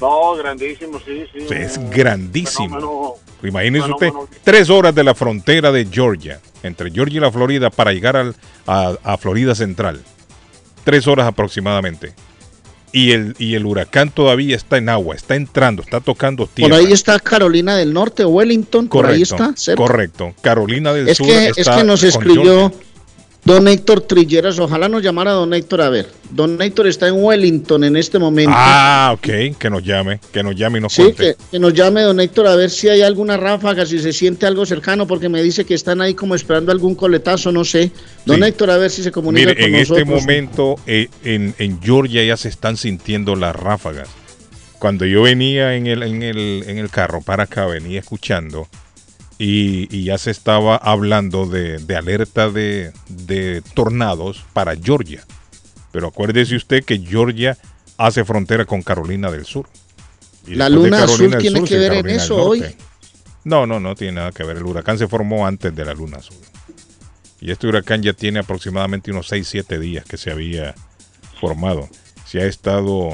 No, 0.00 0.34
grandísimo, 0.36 0.98
sí, 1.04 1.24
sí. 1.32 1.46
Es 1.54 1.78
grandísimo. 1.90 3.16
Imagínese 3.42 3.90
usted, 3.90 4.08
tres 4.42 4.70
horas 4.70 4.94
de 4.94 5.04
la 5.04 5.14
frontera 5.14 5.70
de 5.70 5.86
Georgia, 5.90 6.40
entre 6.62 6.90
Georgia 6.90 7.18
y 7.18 7.20
la 7.20 7.30
Florida, 7.32 7.70
para 7.70 7.92
llegar 7.92 8.16
al- 8.16 8.34
a, 8.66 8.94
a 9.02 9.18
Florida 9.18 9.54
Central. 9.54 10.02
Tres 10.84 11.06
horas 11.06 11.26
aproximadamente. 11.26 12.14
Y 12.96 13.10
el, 13.10 13.34
y 13.40 13.56
el 13.56 13.66
huracán 13.66 14.10
todavía 14.10 14.54
está 14.54 14.78
en 14.78 14.88
agua, 14.88 15.16
está 15.16 15.34
entrando, 15.34 15.82
está 15.82 15.98
tocando 16.00 16.46
Por 16.46 16.54
tierra. 16.54 16.76
ahí 16.76 16.92
está 16.92 17.18
Carolina 17.18 17.74
del 17.76 17.92
Norte, 17.92 18.24
Wellington, 18.24 18.86
por 18.86 19.06
ahí 19.06 19.24
Correcto, 19.24 19.34
está, 19.34 19.56
cerca. 19.56 19.82
correcto. 19.82 20.34
Carolina 20.42 20.92
del 20.92 21.08
Es 21.08 21.16
Sur 21.16 21.26
que, 21.26 21.50
es 21.56 21.68
que 21.68 21.82
nos 21.82 22.04
escribió 22.04 22.70
Georgia. 22.70 22.78
Don 23.44 23.68
Héctor 23.68 24.00
Trilleras, 24.02 24.58
ojalá 24.58 24.88
nos 24.88 25.02
llamara 25.02 25.32
don 25.32 25.52
Héctor 25.52 25.82
a 25.82 25.90
ver. 25.90 26.08
Don 26.30 26.60
Héctor 26.60 26.86
está 26.86 27.08
en 27.08 27.22
Wellington 27.22 27.84
en 27.84 27.96
este 27.96 28.18
momento. 28.18 28.52
Ah, 28.54 29.12
ok, 29.14 29.56
que 29.58 29.70
nos 29.70 29.82
llame, 29.84 30.18
que 30.32 30.42
nos 30.42 30.56
llame 30.56 30.78
y 30.78 30.80
nos 30.82 30.92
Sí, 30.94 31.02
cuente. 31.02 31.36
que, 31.36 31.36
que 31.52 31.58
nos 31.58 31.74
llame 31.74 32.02
don 32.02 32.18
Héctor 32.20 32.46
a 32.46 32.56
ver 32.56 32.70
si 32.70 32.88
hay 32.88 33.02
alguna 33.02 33.36
ráfaga, 33.36 33.84
si 33.86 33.98
se 33.98 34.12
siente 34.12 34.46
algo 34.46 34.64
cercano, 34.66 35.06
porque 35.06 35.28
me 35.28 35.42
dice 35.42 35.64
que 35.64 35.74
están 35.74 36.00
ahí 36.00 36.14
como 36.14 36.34
esperando 36.34 36.72
algún 36.72 36.94
coletazo, 36.94 37.52
no 37.52 37.64
sé. 37.64 37.92
Don 38.24 38.38
Sí. 38.38 38.44
Héctor, 38.44 38.70
a 38.70 38.76
ver 38.78 38.90
si 38.90 39.02
se 39.02 39.12
comunica 39.12 39.48
Mire, 39.48 39.54
con 39.60 39.64
en 39.74 39.80
nosotros. 39.80 39.98
este 39.98 40.10
momento 40.20 40.76
eh, 40.86 41.08
en, 41.24 41.54
en 41.58 41.80
Georgia 41.82 42.24
ya 42.24 42.36
se 42.36 42.48
están 42.48 42.76
sintiendo 42.76 43.36
las 43.36 43.54
ráfagas. 43.54 44.08
Cuando 44.78 45.06
yo 45.06 45.22
venía 45.22 45.76
en 45.76 45.86
el, 45.86 46.02
en 46.02 46.22
el, 46.22 46.64
en 46.66 46.78
el 46.78 46.90
carro 46.90 47.20
para 47.22 47.44
acá, 47.44 47.64
venía 47.66 48.00
escuchando 48.00 48.68
y, 49.38 49.94
y 49.94 50.04
ya 50.04 50.18
se 50.18 50.30
estaba 50.30 50.76
hablando 50.76 51.46
de, 51.46 51.78
de 51.78 51.96
alerta 51.96 52.50
de, 52.50 52.92
de 53.08 53.62
tornados 53.74 54.44
para 54.52 54.76
Georgia. 54.76 55.24
Pero 55.92 56.08
acuérdese 56.08 56.56
usted 56.56 56.84
que 56.84 56.98
Georgia 56.98 57.56
hace 57.96 58.24
frontera 58.24 58.64
con 58.64 58.82
Carolina 58.82 59.30
del 59.30 59.44
Sur. 59.44 59.68
Y 60.46 60.54
La 60.54 60.68
luna 60.68 61.04
azul 61.04 61.30
del 61.30 61.40
tiene 61.40 61.58
Sur, 61.60 61.68
que 61.68 61.78
ver 61.78 61.92
en 61.92 61.98
Carolina 61.98 62.12
del 62.12 62.22
eso 62.22 62.36
hoy. 62.36 62.76
No, 63.44 63.66
no, 63.66 63.78
no 63.78 63.94
tiene 63.94 64.14
nada 64.14 64.32
que 64.32 64.42
ver. 64.42 64.56
El 64.56 64.64
huracán 64.64 64.98
se 64.98 65.06
formó 65.06 65.46
antes 65.46 65.74
de 65.74 65.84
la 65.84 65.94
luna 65.94 66.18
azul. 66.18 66.36
Y 67.40 67.50
este 67.50 67.66
huracán 67.66 68.02
ya 68.02 68.12
tiene 68.14 68.40
aproximadamente 68.40 69.10
unos 69.10 69.30
6-7 69.30 69.78
días 69.78 70.04
que 70.04 70.16
se 70.16 70.30
había 70.30 70.74
formado. 71.40 71.88
Se 72.26 72.40
ha 72.40 72.46
estado 72.46 73.10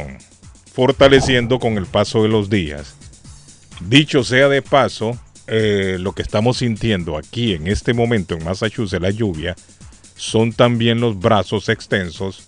fortaleciendo 0.72 1.58
con 1.58 1.76
el 1.78 1.86
paso 1.86 2.22
de 2.22 2.28
los 2.28 2.48
días. 2.48 2.94
Dicho 3.80 4.22
sea 4.22 4.48
de 4.48 4.62
paso, 4.62 5.18
eh, 5.50 5.96
lo 5.98 6.12
que 6.12 6.22
estamos 6.22 6.58
sintiendo 6.58 7.16
aquí 7.18 7.54
en 7.54 7.66
este 7.66 7.92
momento 7.92 8.34
en 8.34 8.44
Massachusetts, 8.44 9.02
la 9.02 9.10
lluvia, 9.10 9.56
son 10.16 10.52
también 10.52 11.00
los 11.00 11.18
brazos 11.18 11.68
extensos, 11.68 12.46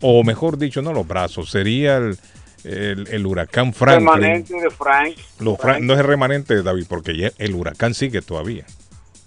o 0.00 0.24
mejor 0.24 0.58
dicho, 0.58 0.82
no 0.82 0.92
los 0.92 1.06
brazos, 1.06 1.50
sería 1.50 1.96
el, 1.98 2.18
el- 2.64 3.06
el 3.08 3.26
huracán 3.26 3.72
Franklin. 3.72 4.08
Permanente 4.08 4.54
de 4.60 4.70
Frank. 4.70 5.16
Fra- 5.60 5.78
no 5.78 5.92
es 5.94 6.00
el 6.00 6.06
remanente, 6.06 6.62
David, 6.62 6.86
porque 6.88 7.16
ya 7.16 7.30
el 7.38 7.54
huracán 7.54 7.94
sigue 7.94 8.22
todavía. 8.22 8.64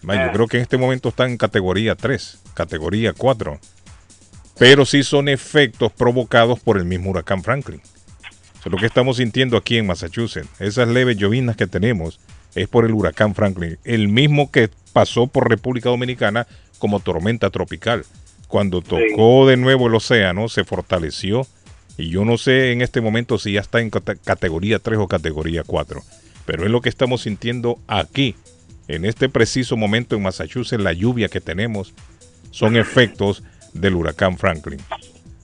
Yo 0.02 0.12
Ah. 0.12 0.30
creo 0.34 0.48
que 0.48 0.58
en 0.58 0.64
este 0.64 0.78
momento 0.78 1.10
está 1.10 1.26
en 1.26 1.38
categoría 1.38 1.96
3, 1.96 2.40
categoría 2.54 3.14
4. 3.14 3.60
Pero 4.58 4.86
sí 4.86 5.04
son 5.04 5.28
efectos 5.30 5.92
provocados 5.92 6.60
por 6.60 6.78
el 6.78 6.86
mismo 6.86 7.10
huracán 7.12 7.44
Franklin. 7.44 7.82
Eso 7.82 8.66
es 8.70 8.72
lo 8.72 8.78
que 8.78 8.86
estamos 8.86 9.18
sintiendo 9.18 9.58
aquí 9.58 9.78
en 9.78 9.86
Massachusetts. 9.88 10.48
Esas 10.60 10.88
leves 10.88 11.18
llovinas 11.18 11.56
que 11.56 11.68
tenemos 11.68 12.20
es 12.56 12.68
por 12.68 12.86
el 12.86 12.94
huracán 12.94 13.36
Franklin. 13.36 13.78
El 13.84 14.08
mismo 14.08 14.50
que 14.52 14.70
pasó 14.94 15.28
por 15.28 15.50
República 15.50 15.90
Dominicana 15.90 16.48
como 16.80 17.00
tormenta 17.00 17.50
tropical. 17.50 18.06
Cuando 18.48 18.82
tocó 18.82 19.48
de 19.48 19.58
nuevo 19.58 19.88
el 19.88 19.96
océano, 19.96 20.48
se 20.50 20.64
fortaleció. 20.64 21.46
Y 21.98 22.10
yo 22.10 22.26
no 22.26 22.38
sé 22.38 22.72
en 22.72 22.82
este 22.82 23.02
momento 23.02 23.38
si 23.38 23.54
ya 23.54 23.62
está 23.62 23.82
en 23.82 23.90
cate- 23.92 24.18
categoría 24.24 24.80
3 24.80 25.00
o 25.00 25.08
categoría 25.08 25.64
4. 25.66 26.02
Pero 26.46 26.64
es 26.66 26.70
lo 26.72 26.82
que 26.82 26.90
estamos 26.90 27.22
sintiendo 27.22 27.80
aquí. 27.88 28.36
En 28.88 29.04
este 29.06 29.30
preciso 29.30 29.78
momento 29.78 30.16
en 30.16 30.22
Massachusetts, 30.22 30.82
la 30.84 30.94
lluvia 30.94 31.28
que 31.30 31.42
tenemos 31.42 31.94
son 32.52 32.78
efectos 32.78 33.44
del 33.74 33.96
huracán 33.96 34.38
Franklin. 34.38 34.80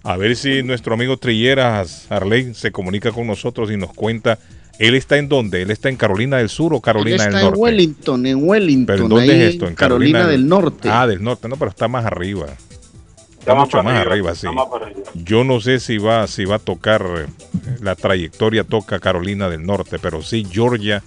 A 0.04 0.18
ver 0.18 0.36
si 0.36 0.62
nuestro 0.64 0.94
amigo 0.94 1.18
Trilleras 1.18 2.06
Arley 2.10 2.54
se 2.54 2.72
comunica 2.72 3.12
con 3.12 3.28
nosotros 3.28 3.72
y 3.72 3.78
nos 3.78 3.94
cuenta. 3.94 4.38
¿Él 4.80 4.96
está 4.96 5.18
en 5.18 5.30
dónde? 5.30 5.62
¿Él 5.62 5.70
está 5.72 5.90
en 5.90 5.96
Carolina 5.96 6.38
del 6.38 6.50
Sur 6.50 6.74
o 6.74 6.78
Él 6.78 6.82
Carolina 6.82 7.16
está 7.18 7.28
del 7.30 7.38
en 7.38 7.44
Norte? 7.46 7.60
Wellington, 7.60 8.26
en 8.26 8.48
Wellington, 8.50 8.86
¿Pero 8.88 9.04
en 9.04 9.10
dónde 9.10 9.34
ahí 9.34 9.42
es 9.42 9.54
esto? 9.54 9.68
en 9.68 9.76
Carolina, 9.76 10.28
del 10.28 10.48
Norte. 10.48 10.90
Ah, 10.90 11.06
del 11.08 11.22
norte. 11.24 11.48
No, 11.48 11.56
pero 11.58 11.70
está 11.70 11.88
más 11.88 12.06
arriba. 12.06 12.48
Está 13.40 13.56
mucho 13.56 13.82
más 13.84 14.06
arriba, 14.06 14.36
sí. 14.36 14.48
más 14.48 14.68
para 14.68 14.86
arriba. 14.88 15.02
Yo 15.16 15.44
no 15.44 15.60
sé 15.62 15.80
si 15.80 15.98
va, 15.98 16.28
si 16.28 16.46
va 16.46 16.56
a 16.56 16.60
tocar, 16.60 17.04
eh, 17.18 17.26
la 17.82 17.96
trayectoria 17.96 18.64
toca 18.64 19.00
Carolina 19.00 19.50
del 19.50 19.66
Norte, 19.66 19.98
pero 20.00 20.22
sí 20.22 20.46
Georgia 20.50 21.04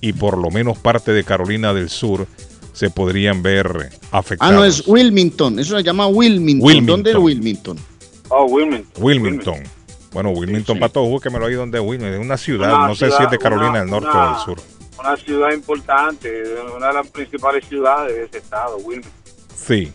y 0.00 0.12
por 0.14 0.36
lo 0.38 0.50
menos 0.50 0.78
parte 0.78 1.12
de 1.12 1.24
Carolina 1.24 1.72
del 1.74 1.88
Sur 1.90 2.26
se 2.72 2.90
podrían 2.90 3.42
ver 3.42 3.88
eh, 3.90 3.96
Ah, 4.10 4.18
afectados. 4.18 4.54
no, 4.54 4.64
es 4.64 4.86
Wilmington, 4.86 5.58
eso 5.58 5.76
se 5.76 5.82
llama 5.82 6.06
Wilmington. 6.08 6.66
Wilmington. 6.66 6.86
¿Dónde 6.86 7.10
es 7.10 7.16
Wilmington? 7.16 7.78
Oh, 8.30 8.44
Wilmington. 8.46 9.02
Wilmington. 9.04 9.62
Bueno, 10.14 10.30
Wilmington, 10.30 10.78
para 10.78 10.90
todos, 10.92 11.08
búsquemelo 11.08 11.44
ahí 11.46 11.54
donde 11.54 11.76
es 11.78 11.84
Wilmington. 11.84 12.14
Es 12.20 12.24
una 12.24 12.38
ciudad, 12.38 12.74
Una 12.74 12.88
no 12.88 12.94
sé 12.94 13.10
si 13.10 13.22
es 13.22 13.30
de 13.30 13.38
Carolina 13.38 13.70
una- 13.70 13.80
del 13.80 13.90
Norte 13.90 14.08
una- 14.10 14.30
o 14.30 14.34
del 14.36 14.44
Sur. 14.44 14.60
Una 14.98 15.16
ciudad 15.16 15.52
importante, 15.52 16.42
una 16.74 16.86
de 16.88 16.94
las 16.94 17.08
principales 17.08 17.66
ciudades 17.68 18.14
de 18.14 18.24
ese 18.24 18.38
estado, 18.38 18.76
Wilmington. 18.78 19.12
Sí. 19.54 19.92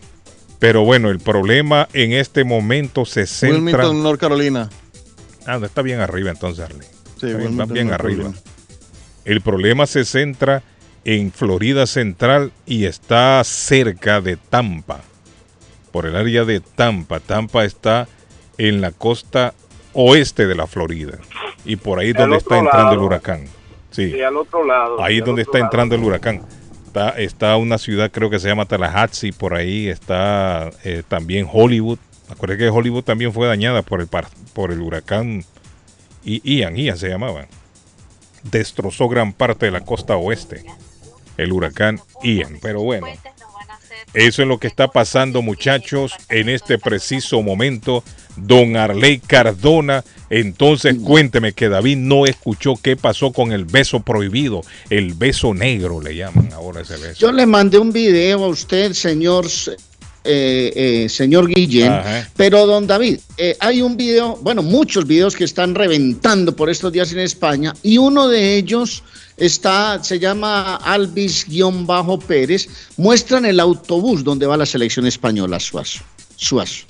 Pero 0.60 0.84
bueno, 0.84 1.08
el 1.10 1.18
problema 1.20 1.88
en 1.94 2.12
este 2.12 2.44
momento 2.44 3.04
se 3.06 3.26
centra. 3.26 3.56
Wilmington, 3.56 4.02
North 4.02 4.20
Carolina. 4.20 4.68
Ah, 5.46 5.58
no, 5.58 5.64
está 5.66 5.80
bien 5.82 6.00
arriba 6.00 6.30
entonces, 6.30 6.64
Arley. 6.66 6.86
Sí, 7.18 7.26
Está 7.30 7.64
bien, 7.64 7.90
arriba. 7.90 7.96
Carolina. 7.96 8.32
El 9.24 9.40
problema 9.40 9.86
se 9.86 10.04
centra 10.04 10.62
en 11.04 11.32
Florida 11.32 11.86
Central 11.86 12.52
y 12.66 12.84
está 12.84 13.42
cerca 13.44 14.20
de 14.20 14.36
Tampa. 14.36 15.00
Por 15.92 16.04
el 16.06 16.14
área 16.14 16.44
de 16.44 16.60
Tampa. 16.60 17.20
Tampa 17.20 17.64
está 17.64 18.06
en 18.58 18.82
la 18.82 18.90
costa 18.92 19.54
oeste 19.92 20.46
de 20.46 20.54
la 20.54 20.66
Florida. 20.66 21.18
Y 21.64 21.76
por 21.76 21.98
ahí 21.98 22.10
es 22.10 22.14
donde 22.16 22.36
está 22.36 22.58
entrando 22.58 22.92
el 22.92 22.98
huracán. 23.00 23.46
Sí. 23.90 24.14
Y 24.16 24.22
al 24.22 24.36
otro 24.36 24.64
lado. 24.64 25.02
Ahí 25.02 25.16
y 25.16 25.18
es 25.18 25.24
donde 25.24 25.42
está 25.42 25.58
lado. 25.58 25.64
entrando 25.66 25.94
el 25.94 26.04
huracán. 26.04 26.42
Está, 26.86 27.10
está 27.10 27.56
una 27.56 27.78
ciudad, 27.78 28.10
creo 28.10 28.30
que 28.30 28.38
se 28.40 28.48
llama 28.48 28.64
Tallahassee, 28.66 29.30
por 29.32 29.54
ahí 29.54 29.88
está 29.88 30.70
eh, 30.84 31.02
también 31.06 31.46
Hollywood. 31.50 31.98
Acuérdense 32.28 32.64
que 32.64 32.70
Hollywood 32.70 33.04
también 33.04 33.32
fue 33.32 33.46
dañada 33.46 33.82
por 33.82 34.00
el, 34.00 34.06
par- 34.08 34.28
por 34.54 34.72
el 34.72 34.80
huracán 34.80 35.44
I- 36.24 36.40
Ian, 36.58 36.76
Ian 36.76 36.96
se 36.98 37.08
llamaba. 37.08 37.46
Destrozó 38.42 39.08
gran 39.08 39.32
parte 39.32 39.66
de 39.66 39.72
la 39.72 39.80
costa 39.82 40.16
oeste, 40.16 40.64
el 41.36 41.52
huracán 41.52 42.00
Ian. 42.22 42.58
Pero 42.62 42.82
bueno, 42.82 43.06
eso 44.14 44.42
es 44.42 44.48
lo 44.48 44.58
que 44.58 44.66
está 44.66 44.88
pasando, 44.88 45.42
muchachos, 45.42 46.12
en 46.28 46.48
este 46.48 46.78
preciso 46.78 47.42
momento. 47.42 48.02
Don 48.36 48.76
Arley 48.76 49.18
Cardona, 49.18 50.04
entonces 50.30 50.96
cuénteme 51.02 51.52
que 51.52 51.68
David 51.68 51.98
no 51.98 52.26
escuchó 52.26 52.74
qué 52.80 52.96
pasó 52.96 53.32
con 53.32 53.52
el 53.52 53.64
beso 53.64 54.00
prohibido, 54.00 54.62
el 54.88 55.14
beso 55.14 55.52
negro 55.52 56.00
le 56.00 56.14
llaman 56.14 56.52
ahora 56.52 56.82
ese 56.82 56.96
beso. 56.96 57.20
Yo 57.20 57.32
le 57.32 57.44
mandé 57.44 57.78
un 57.78 57.92
video 57.92 58.44
a 58.44 58.48
usted, 58.48 58.92
señor, 58.92 59.46
eh, 60.24 60.72
eh, 60.74 61.08
señor 61.08 61.48
Guillén, 61.48 61.92
Ajá. 61.92 62.28
pero 62.36 62.66
don 62.66 62.86
David, 62.86 63.20
eh, 63.38 63.56
hay 63.58 63.80
un 63.80 63.96
video, 63.96 64.36
bueno, 64.42 64.62
muchos 64.62 65.06
videos 65.06 65.34
que 65.34 65.44
están 65.44 65.74
reventando 65.74 66.54
por 66.54 66.68
estos 66.68 66.92
días 66.92 67.12
en 67.12 67.20
España 67.20 67.74
y 67.82 67.96
uno 67.96 68.28
de 68.28 68.56
ellos 68.56 69.02
está, 69.36 70.02
se 70.04 70.18
llama 70.18 70.76
Alvis-Pérez, 70.76 72.68
muestran 72.98 73.46
el 73.46 73.60
autobús 73.60 74.22
donde 74.22 74.46
va 74.46 74.56
la 74.56 74.66
selección 74.66 75.06
española, 75.06 75.58
Suazo. 75.58 76.00
Suazo. 76.36 76.84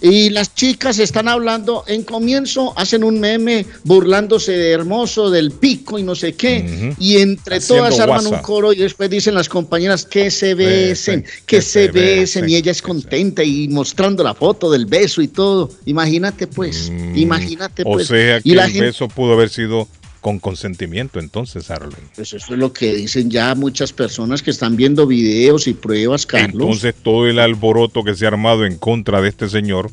Y 0.00 0.30
las 0.30 0.54
chicas 0.54 0.98
están 0.98 1.28
hablando, 1.28 1.84
en 1.86 2.02
comienzo 2.02 2.72
hacen 2.76 3.04
un 3.04 3.20
meme 3.20 3.64
burlándose 3.84 4.52
de 4.52 4.72
hermoso, 4.72 5.30
del 5.30 5.52
pico 5.52 5.98
y 5.98 6.02
no 6.02 6.14
sé 6.14 6.34
qué. 6.34 6.94
Y 6.98 7.18
entre 7.18 7.56
Haciendo 7.56 7.84
todas 7.84 8.00
arman 8.00 8.26
un 8.26 8.38
coro 8.38 8.72
y 8.72 8.76
después 8.76 9.08
dicen 9.10 9.34
las 9.34 9.48
compañeras 9.48 10.04
que 10.04 10.30
se 10.30 10.54
besen, 10.54 11.22
que, 11.22 11.30
que 11.46 11.62
se, 11.62 11.86
se 11.86 11.88
besen. 11.92 12.48
Y 12.48 12.56
ella 12.56 12.72
es 12.72 12.82
contenta 12.82 13.44
y 13.44 13.68
mostrando 13.68 14.24
la 14.24 14.34
foto 14.34 14.70
del 14.70 14.86
beso 14.86 15.22
y 15.22 15.28
todo. 15.28 15.70
Imagínate 15.86 16.46
pues, 16.48 16.90
imagínate 17.14 17.84
Mm, 17.84 17.88
O 17.88 17.92
pues. 17.92 18.08
sea 18.08 18.40
que 18.40 18.48
y 18.48 18.54
la 18.54 18.64
el 18.64 18.70
gente, 18.72 18.86
beso 18.86 19.08
pudo 19.08 19.32
haber 19.34 19.48
sido 19.48 19.88
con 20.22 20.38
consentimiento 20.38 21.18
entonces, 21.18 21.68
Arlen. 21.70 21.98
pues 22.14 22.32
eso 22.32 22.54
es 22.54 22.58
lo 22.58 22.72
que 22.72 22.94
dicen 22.94 23.28
ya 23.28 23.56
muchas 23.56 23.92
personas 23.92 24.40
que 24.40 24.52
están 24.52 24.76
viendo 24.76 25.04
videos 25.04 25.66
y 25.66 25.74
pruebas, 25.74 26.24
Carlos. 26.26 26.52
Entonces 26.52 26.94
todo 26.94 27.26
el 27.26 27.40
alboroto 27.40 28.04
que 28.04 28.14
se 28.14 28.24
ha 28.24 28.28
armado 28.28 28.64
en 28.64 28.78
contra 28.78 29.20
de 29.20 29.28
este 29.28 29.48
señor 29.48 29.90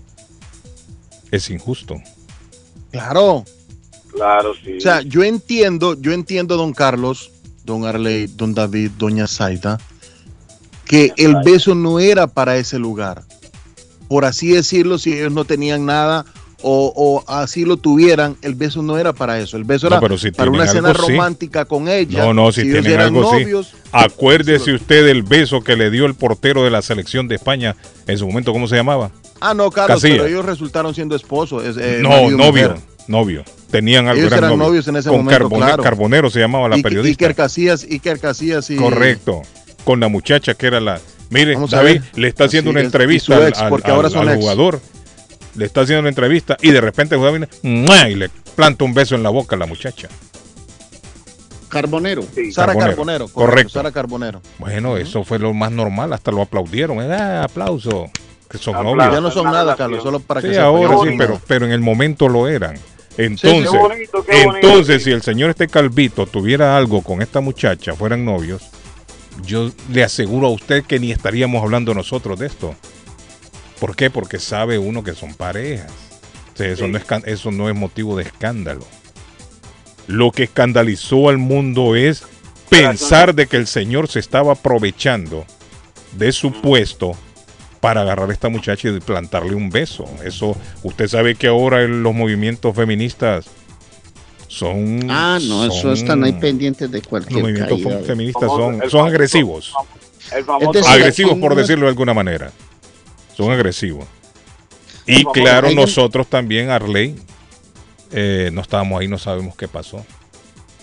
es 1.32 1.50
injusto. 1.50 1.96
Claro. 2.92 3.44
Claro, 4.14 4.54
sí. 4.64 4.78
O 4.78 4.82
sea, 4.82 5.02
yo 5.02 5.24
entiendo, 5.24 6.00
yo 6.00 6.14
entiendo, 6.14 6.58
don 6.58 6.74
Carlos, 6.74 7.32
don 7.66 7.86
Arley, 7.86 8.28
don 8.28 8.54
David, 8.54 8.92
doña 9.00 9.28
Zaida, 9.28 9.80
que 10.86 11.12
el 11.18 11.36
beso 11.44 11.74
no 11.74 12.00
era 12.00 12.28
para 12.28 12.58
ese 12.58 12.78
lugar. 12.78 13.24
Por 14.08 14.26
así 14.26 14.50
decirlo, 14.50 15.00
si 15.00 15.14
ellos 15.14 15.32
no 15.32 15.44
tenían 15.44 15.88
nada 15.88 16.26
o, 16.62 16.92
o 16.96 17.24
así 17.32 17.64
lo 17.66 17.78
tuvieran, 17.78 18.36
el 18.42 18.56
beso 18.56 18.82
no 18.82 18.98
era 18.98 19.14
para 19.14 19.40
eso. 19.40 19.56
El 19.58 19.64
beso 19.64 19.90
No, 19.90 19.98
era 19.98 20.18
si 20.18 20.32
para 20.32 20.50
una 20.52 20.66
escena 20.66 20.90
algo, 20.90 21.06
sí. 21.06 21.12
romántica 21.14 21.66
con 21.66 21.88
ella. 21.88 22.24
No, 22.26 22.34
no, 22.34 22.52
si, 22.52 22.64
tienen 22.64 22.86
eran 22.88 23.08
algo 23.08 23.22
novios, 23.32 23.74
así. 23.92 24.06
Acuérdese 24.14 24.74
usted 24.74 25.06
del 25.06 25.24
beso 25.24 25.62
que 25.62 25.76
le 25.76 25.90
dio 25.92 26.06
el 26.06 26.16
portero 26.16 26.64
de 26.64 26.70
la 26.72 26.82
selección 26.82 27.28
de 27.28 27.36
España 27.36 27.76
en 28.08 28.18
su 28.18 28.28
momento, 28.28 28.52
¿cómo 28.54 28.68
se 28.68 28.76
llamaba? 28.76 29.12
Ah, 29.40 29.54
no, 29.54 29.72
Carlos, 29.72 30.02
Casillas. 30.02 30.18
pero 30.18 30.30
ellos 30.30 30.46
resultaron 30.46 30.94
siendo 30.94 31.16
esposos. 31.16 31.64
es, 31.66 31.78
eh, 31.78 32.00
no, 32.02 32.30
y 32.30 32.36
novio, 32.36 32.76
novio. 33.08 33.44
Tenían 33.72 34.08
algo, 34.08 34.20
Ellos 34.22 34.34
eran 34.34 34.58
novios 34.58 34.88
en 34.88 34.96
ese 34.98 35.10
Con 35.10 35.20
momento, 35.20 35.46
Carbone- 35.48 35.58
claro. 35.66 35.84
Carbonero 35.84 36.30
se 36.30 36.40
llamaba 36.40 36.68
la 36.68 36.78
I- 36.78 36.82
periodista. 36.82 37.24
Iker 37.26 37.36
Casillas, 37.36 37.84
Iker 37.84 38.20
Casillas 38.20 38.70
y... 38.70 38.76
Correcto. 38.76 39.44
Con 39.86 40.00
la 40.00 40.08
muchacha 40.08 40.56
que 40.56 40.68
era 40.68 40.80
la. 40.80 41.00
Mire, 41.30 41.56
David 41.70 42.02
le 42.16 42.28
está 42.28 42.46
haciendo 42.46 42.72
Así 42.72 42.74
una 42.74 42.80
es. 42.82 42.86
entrevista 42.88 43.34
Y 43.34 43.36
al, 43.38 44.36
jugador. 44.38 44.82
Le 45.56 45.66
está 45.66 45.82
haciendo 45.82 46.02
una 46.02 46.10
entrevista 46.10 46.58
y 46.62 46.72
de 46.72 46.82
repente 46.82 47.18
viene 47.18 47.48
¡mua! 47.64 48.08
y 48.10 48.16
le 48.16 48.30
planta 48.56 48.84
un 48.86 48.94
beso 48.94 49.16
en 49.16 49.24
la 49.24 49.30
boca 49.30 49.56
a 49.56 49.60
la 49.60 49.66
muchacha. 49.66 50.08
Carbonero. 51.70 52.24
Sara 52.52 52.74
Carbonero. 52.74 52.90
Carbonero. 52.96 53.28
Correcto. 53.28 53.70
Sara 53.74 53.92
Carbonero. 53.92 54.42
Bueno, 54.58 54.98
eso 54.98 55.24
fue 55.24 55.38
lo 55.40 55.54
más 55.54 55.72
normal, 55.72 56.12
hasta 56.14 56.32
lo 56.32 56.42
aplaudieron. 56.42 57.00
¿eh? 57.02 57.14
Ah, 57.14 57.44
aplauso. 57.44 58.10
Que 58.50 58.58
son 58.58 58.76
Aplauso. 58.76 58.96
novios. 58.96 59.14
Ya 59.14 59.22
no 59.22 59.30
son 59.32 59.46
nada, 59.46 59.76
Carlos, 59.76 60.02
solo 60.02 60.20
para 60.20 60.42
que 60.42 60.48
Sí, 60.48 60.54
sepa, 60.56 60.66
ahora 60.66 60.98
sí, 61.04 61.16
pero, 61.18 61.40
pero 61.48 61.66
en 61.68 61.72
el 61.72 61.82
momento 61.82 62.28
lo 62.28 62.48
eran. 62.48 62.76
Entonces, 63.18 63.70
qué 63.70 63.78
bonito, 63.78 64.26
qué 64.26 64.46
bonito. 64.46 64.68
entonces 64.68 65.04
si 65.04 65.12
el 65.12 65.22
señor 65.22 65.52
este 65.52 65.68
calvito 65.68 66.26
tuviera 66.26 66.76
algo 66.76 67.04
con 67.04 67.22
esta 67.22 67.42
muchacha, 67.42 67.94
fueran 67.94 68.26
novios, 68.26 68.64
yo 69.46 69.70
le 69.92 70.04
aseguro 70.04 70.48
a 70.48 70.52
usted 70.52 70.84
que 70.86 71.00
ni 71.00 71.12
estaríamos 71.12 71.62
hablando 71.62 71.94
nosotros 71.94 72.40
de 72.40 72.48
esto. 72.48 72.74
¿Por 73.80 73.96
qué? 73.96 74.10
Porque 74.10 74.40
sabe 74.40 74.78
uno 74.78 75.04
que 75.04 75.14
son 75.16 75.34
parejas. 75.34 75.92
O 76.54 76.58
sea, 76.58 76.68
eso, 76.68 76.88
no 76.88 76.98
es, 76.98 77.06
can- 77.06 77.24
eso 77.26 77.52
no 77.52 77.70
es 77.70 77.76
motivo 77.76 78.18
de 78.18 78.24
escándalo. 78.24 78.86
Lo 80.08 80.32
que 80.32 80.44
escandalizó 80.44 81.30
al 81.30 81.38
mundo 81.38 81.96
es 81.96 82.24
pensar 82.70 83.34
de 83.36 83.48
que 83.48 83.58
el 83.58 83.68
señor 83.68 84.08
se 84.10 84.20
estaba 84.20 84.54
aprovechando 84.54 85.46
de 86.18 86.32
su 86.32 86.52
puesto 86.52 87.12
para 87.80 88.02
agarrar 88.02 88.30
a 88.30 88.34
esta 88.34 88.50
muchacha 88.50 88.90
y 88.90 89.00
plantarle 89.00 89.56
un 89.56 89.70
beso. 89.70 90.06
Eso, 90.26 90.58
usted 90.84 91.08
sabe 91.08 91.36
que 91.36 91.48
ahora 91.48 91.88
los 91.88 92.14
movimientos 92.14 92.76
feministas 92.76 93.46
son... 94.48 95.08
Ah, 95.10 95.40
no, 95.42 95.66
eso 95.66 95.94
están 95.94 96.24
ahí 96.24 96.34
pendientes 96.34 96.92
de 96.92 96.98
Los 96.98 97.08
cualquier 97.08 97.42
movimientos 97.42 97.82
caída. 97.82 98.00
fe- 98.00 98.06
feministas 98.06 98.50
son, 98.90 99.06
agresivos. 99.08 99.74
Famoso- 100.46 100.74
decir, 100.74 100.90
agresivos 100.92 101.38
por 101.38 101.56
decirlo 101.56 101.86
de 101.86 101.90
alguna 101.92 102.14
manera. 102.14 102.52
Son 103.40 103.54
agresivos. 103.54 104.06
Y 105.08 105.24
claro, 105.24 105.72
nosotros 105.72 106.28
también, 106.28 106.70
Arley, 106.70 107.16
eh, 108.12 108.50
no 108.52 108.60
estábamos 108.60 109.00
ahí, 109.00 109.08
no 109.08 109.18
sabemos 109.18 109.56
qué 109.56 109.70
pasó. 109.70 110.06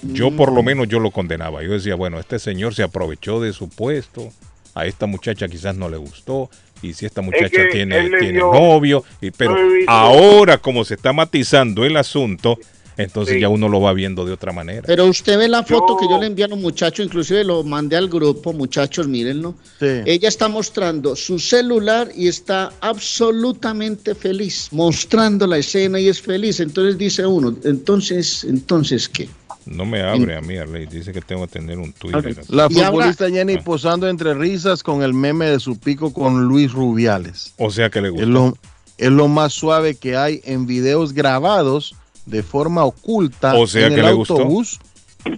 Yo 0.00 0.30
por 0.30 0.50
Mm. 0.50 0.54
lo 0.54 0.62
menos 0.62 0.88
yo 0.88 0.98
lo 0.98 1.10
condenaba. 1.10 1.62
Yo 1.62 1.72
decía, 1.72 1.96
bueno, 1.96 2.18
este 2.18 2.38
señor 2.38 2.74
se 2.74 2.82
aprovechó 2.82 3.40
de 3.42 3.52
su 3.52 3.68
puesto, 3.68 4.32
a 4.74 4.86
esta 4.86 5.04
muchacha 5.04 5.48
quizás 5.48 5.76
no 5.76 5.90
le 5.90 5.98
gustó, 5.98 6.48
y 6.80 6.94
si 6.94 7.04
esta 7.04 7.20
muchacha 7.20 7.48
que 7.50 7.66
tiene, 7.66 8.08
tiene 8.18 8.38
novio, 8.38 9.04
y, 9.20 9.30
pero 9.32 9.54
ahora 9.86 10.56
como 10.56 10.82
se 10.86 10.94
está 10.94 11.12
matizando 11.12 11.84
el 11.84 11.98
asunto, 11.98 12.58
entonces 12.96 13.35
Sí. 13.35 13.40
ya 13.40 13.48
uno 13.48 13.68
lo 13.68 13.80
va 13.80 13.92
viendo 13.92 14.24
de 14.24 14.32
otra 14.32 14.52
manera. 14.52 14.82
Pero 14.87 15.06
usted 15.06 15.38
ve 15.38 15.48
la 15.48 15.62
foto 15.62 15.94
Yo- 15.94 15.96
que 15.98 16.09
yo 16.09 16.18
le 16.20 16.26
envié 16.26 16.44
a 16.44 16.48
los 16.48 16.59
muchachos, 16.59 17.04
inclusive 17.04 17.44
lo 17.44 17.62
mandé 17.64 17.96
al 17.96 18.09
grupo, 18.09 18.52
muchachos, 18.52 19.06
mírenlo. 19.09 19.54
Sí. 19.78 19.87
Ella 20.06 20.28
está 20.28 20.48
mostrando 20.48 21.14
su 21.16 21.38
celular 21.38 22.11
y 22.14 22.28
está 22.28 22.72
absolutamente 22.80 24.14
feliz, 24.14 24.68
mostrando 24.72 25.46
la 25.46 25.59
escena 25.59 25.98
y 26.00 26.09
es 26.09 26.20
feliz. 26.20 26.61
Entonces 26.61 26.96
dice 26.98 27.26
uno, 27.26 27.54
entonces, 27.64 28.44
entonces 28.44 29.09
qué? 29.09 29.28
No 29.66 29.85
me 29.85 30.00
abre 30.00 30.37
a 30.37 30.40
mí, 30.40 30.56
Arley, 30.56 30.87
dice 30.87 31.12
que 31.12 31.20
tengo 31.20 31.44
que 31.46 31.54
tener 31.54 31.76
un 31.78 31.92
Twitter. 31.92 32.37
La 32.48 32.70
futbolista 32.70 33.28
Jenny 33.28 33.56
posando 33.59 34.09
entre 34.09 34.32
risas 34.32 34.82
con 34.82 35.02
el 35.02 35.12
meme 35.12 35.46
de 35.46 35.59
su 35.59 35.76
pico 35.78 36.12
con 36.12 36.44
Luis 36.44 36.72
Rubiales. 36.72 37.52
O 37.59 37.70
sea 37.70 37.90
que 37.90 38.00
le 38.00 38.11
gusta. 38.11 38.22
Es 38.24 38.28
lo, 38.28 38.56
es 38.96 39.11
lo 39.11 39.26
más 39.26 39.52
suave 39.52 39.96
que 39.96 40.16
hay 40.16 40.40
en 40.44 40.66
videos 40.66 41.12
grabados 41.12 41.96
de 42.26 42.42
forma 42.42 42.84
oculta 42.84 43.54
O 43.54 43.66
sea 43.66 43.86
en 43.86 43.94
que 43.94 44.00
el 44.00 44.06
le 44.06 44.12
gustó. 44.12 44.34
autobús 44.34 44.78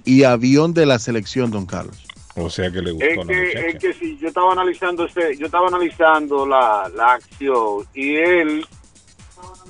y 0.04 0.24
avión 0.24 0.74
de 0.74 0.86
la 0.86 0.98
selección, 0.98 1.50
don 1.50 1.64
Carlos. 1.66 1.96
O 2.36 2.50
sea 2.50 2.70
que 2.70 2.80
le 2.82 2.92
gustó 2.92 3.06
Es 3.06 3.18
a 3.18 3.20
la 3.20 3.26
que, 3.26 3.40
muchacha. 3.46 3.66
es 3.66 3.78
que 3.78 3.92
sí, 3.94 4.18
yo 4.20 4.28
estaba 4.28 4.52
analizando 4.52 5.06
este, 5.06 5.36
yo 5.36 5.46
estaba 5.46 5.68
analizando 5.68 6.46
la, 6.46 6.90
la 6.94 7.12
acción 7.14 7.84
y 7.94 8.16
él, 8.16 8.64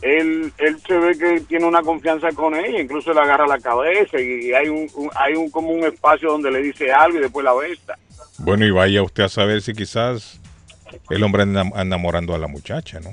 él, 0.03 0.53
él 0.59 0.77
se 0.87 0.99
ve 0.99 1.17
que 1.19 1.41
tiene 1.43 1.65
una 1.67 1.83
confianza 1.83 2.29
con 2.33 2.55
ella, 2.55 2.81
incluso 2.81 3.13
le 3.13 3.21
agarra 3.21 3.47
la 3.47 3.59
cabeza 3.59 4.21
y 4.21 4.53
hay 4.53 4.69
un, 4.69 4.89
un- 4.95 5.11
hay 5.17 5.35
un 5.35 5.51
como 5.51 5.71
un 5.71 5.85
espacio 5.85 6.31
donde 6.31 6.51
le 6.51 6.63
dice 6.63 6.93
algo 6.93 7.19
y 7.19 7.23
después 7.23 7.43
la 7.45 7.55
besa. 7.55 7.99
Bueno, 8.39 8.65
y 8.67 8.71
vaya 8.71 9.03
usted 9.03 9.25
a 9.25 9.29
saber 9.29 9.63
si 9.63 9.73
quizás 9.73 10.41
el 11.11 11.23
hombre 11.25 11.43
anda 11.43 11.63
enamorando 11.77 12.35
a 12.35 12.39
la 12.39 12.47
muchacha, 12.49 13.01
¿no? 13.01 13.11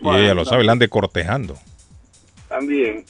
Y 0.00 0.04
Bueno, 0.04 0.18
ella 0.18 0.34
lo 0.34 0.44
sabe, 0.44 0.64
la 0.64 0.72
ande 0.72 0.88
cortejando. 0.88 1.56
También. 2.48 3.04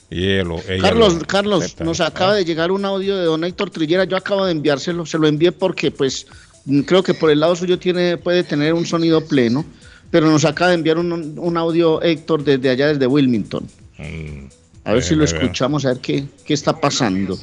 Carlos, 0.80 1.14
lo 1.14 1.26
Carlos, 1.26 1.64
acepta, 1.64 1.84
nos 1.84 2.00
¿no? 2.00 2.06
acaba 2.06 2.34
de 2.34 2.44
llegar 2.44 2.72
un 2.72 2.84
audio 2.84 3.16
de 3.16 3.24
don 3.24 3.44
Héctor 3.44 3.70
Trillera, 3.70 4.04
yo 4.04 4.16
acabo 4.16 4.44
de 4.44 4.52
enviárselo, 4.52 5.06
se 5.06 5.18
lo 5.18 5.28
envié 5.28 5.52
porque 5.52 5.90
pues 5.90 6.26
mm, 6.64 6.80
creo 6.80 7.02
que 7.02 7.14
por 7.14 7.30
el 7.30 7.40
lado 7.40 7.54
suyo 7.54 7.78
tiene, 7.78 8.16
puede 8.16 8.42
tener 8.42 8.74
un 8.74 8.84
sonido 8.84 9.24
pleno, 9.24 9.64
pero 10.10 10.26
nos 10.28 10.44
acaba 10.44 10.70
de 10.70 10.76
enviar 10.76 10.98
un, 10.98 11.38
un 11.38 11.56
audio 11.56 12.02
Héctor 12.02 12.42
desde 12.42 12.70
allá, 12.70 12.88
desde 12.88 13.06
Wilmington. 13.06 13.64
Mm, 13.98 14.46
A 14.84 14.92
ver 14.94 15.02
si 15.02 15.14
lo 15.14 15.24
escuchamos, 15.24 15.84
a 15.84 15.90
ver 15.90 15.98
qué, 15.98 16.24
qué 16.44 16.54
está 16.54 16.72
pasando. 16.80 17.38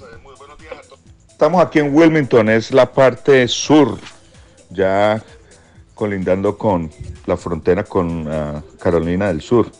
Estamos 1.29 1.61
aquí 1.65 1.79
en 1.79 1.93
Wilmington, 1.93 2.49
es 2.49 2.71
la 2.71 2.91
parte 2.91 3.47
sur, 3.47 3.97
ya 4.69 5.23
colindando 5.93 6.57
con 6.57 6.89
la 7.25 7.37
frontera 7.37 7.83
con 7.83 8.27
ah, 8.29 8.61
Carolina 8.79 9.27
del 9.27 9.41
Sur. 9.41 9.71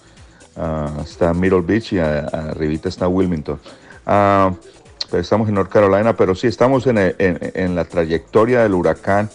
Ah, 0.58 0.89
está 1.04 1.34
Middle 1.34 1.62
Beach 1.62 1.94
y 1.94 2.00
a- 2.00 2.26
arribita 2.28 2.89
está 2.89 3.08
Wilmington. 3.08 3.60
Pero 4.06 5.22
estamos 5.22 5.48
en 5.50 5.56
North 5.56 5.72
Carolina, 5.72 6.15
pero 6.15 6.34
sí 6.36 6.48
estamos 6.48 6.88
en, 6.88 6.98
en 7.20 7.76
la 7.76 7.86
trayectoria 7.86 8.63
del 8.63 8.74
huracán. 8.74 9.30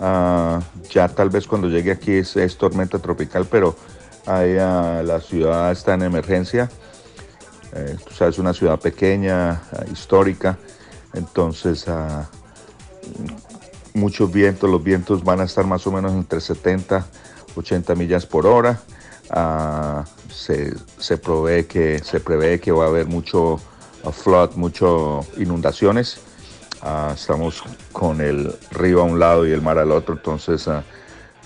Ah, 0.00 0.60
ya 0.90 1.08
tal 1.08 1.28
vez 1.28 1.46
cuando 1.46 1.68
llegue 1.68 1.90
aquí 1.90 2.12
es, 2.12 2.56
tormenta 2.56 2.98
tropical, 2.98 3.46
pero 3.50 3.74
ahí, 4.26 4.56
ah, 4.58 5.02
la 5.04 5.20
ciudad 5.20 5.72
está 5.72 5.94
en 5.94 6.02
emergencia. 6.02 6.70
Eh, 7.74 7.96
tú 8.06 8.14
sabes, 8.14 8.38
una 8.38 8.54
ciudad 8.54 8.78
pequeña, 8.78 9.60
histórica, 9.92 10.56
entonces 11.12 11.86
muchos 13.92 14.30
vientos, 14.32 14.70
los 14.70 14.82
vientos 14.82 15.22
van 15.24 15.40
a 15.40 15.44
estar 15.44 15.66
más 15.66 15.86
o 15.86 15.92
menos 15.92 16.12
entre 16.12 16.40
70, 16.40 17.06
80 17.56 17.94
millas 17.94 18.24
por 18.24 18.46
hora. 18.46 18.80
Se, 20.38 20.72
se, 20.98 21.18
prevé 21.18 21.66
que, 21.66 21.98
se 22.04 22.20
prevé 22.20 22.60
que 22.60 22.70
va 22.70 22.84
a 22.84 22.88
haber 22.88 23.06
mucho 23.06 23.60
ah, 24.04 24.12
flood, 24.12 24.54
mucho 24.54 25.26
inundaciones. 25.36 26.20
Ah, 26.80 27.12
estamos 27.14 27.64
con 27.92 28.20
el 28.20 28.54
río 28.70 29.00
a 29.00 29.04
un 29.04 29.18
lado 29.18 29.44
y 29.46 29.50
el 29.50 29.60
mar 29.60 29.78
al 29.78 29.90
otro, 29.90 30.14
entonces 30.14 30.68
ah, 30.68 30.84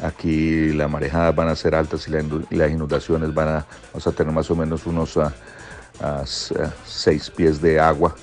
aquí 0.03 0.73
las 0.75 0.91
marejadas 0.91 1.35
van 1.35 1.49
a 1.49 1.57
ser 1.57 1.75
altas 1.75 2.07
y, 2.07 2.13
las 2.55 2.71
inundaciones 2.71 3.33
van 3.33 3.49
a, 3.49 3.67
vamos 3.93 4.07
a 4.07 4.13
tener 4.13 4.33
más 4.33 4.51
o 4.51 4.57
menos 4.57 4.85
unos 4.87 5.17
ah, 5.17 5.33
ah, 6.03 6.21
s- 6.23 6.55
ah, 6.63 6.71
seis 6.87 7.31
pies 7.31 7.63
de 7.63 7.81
agua, 7.81 8.15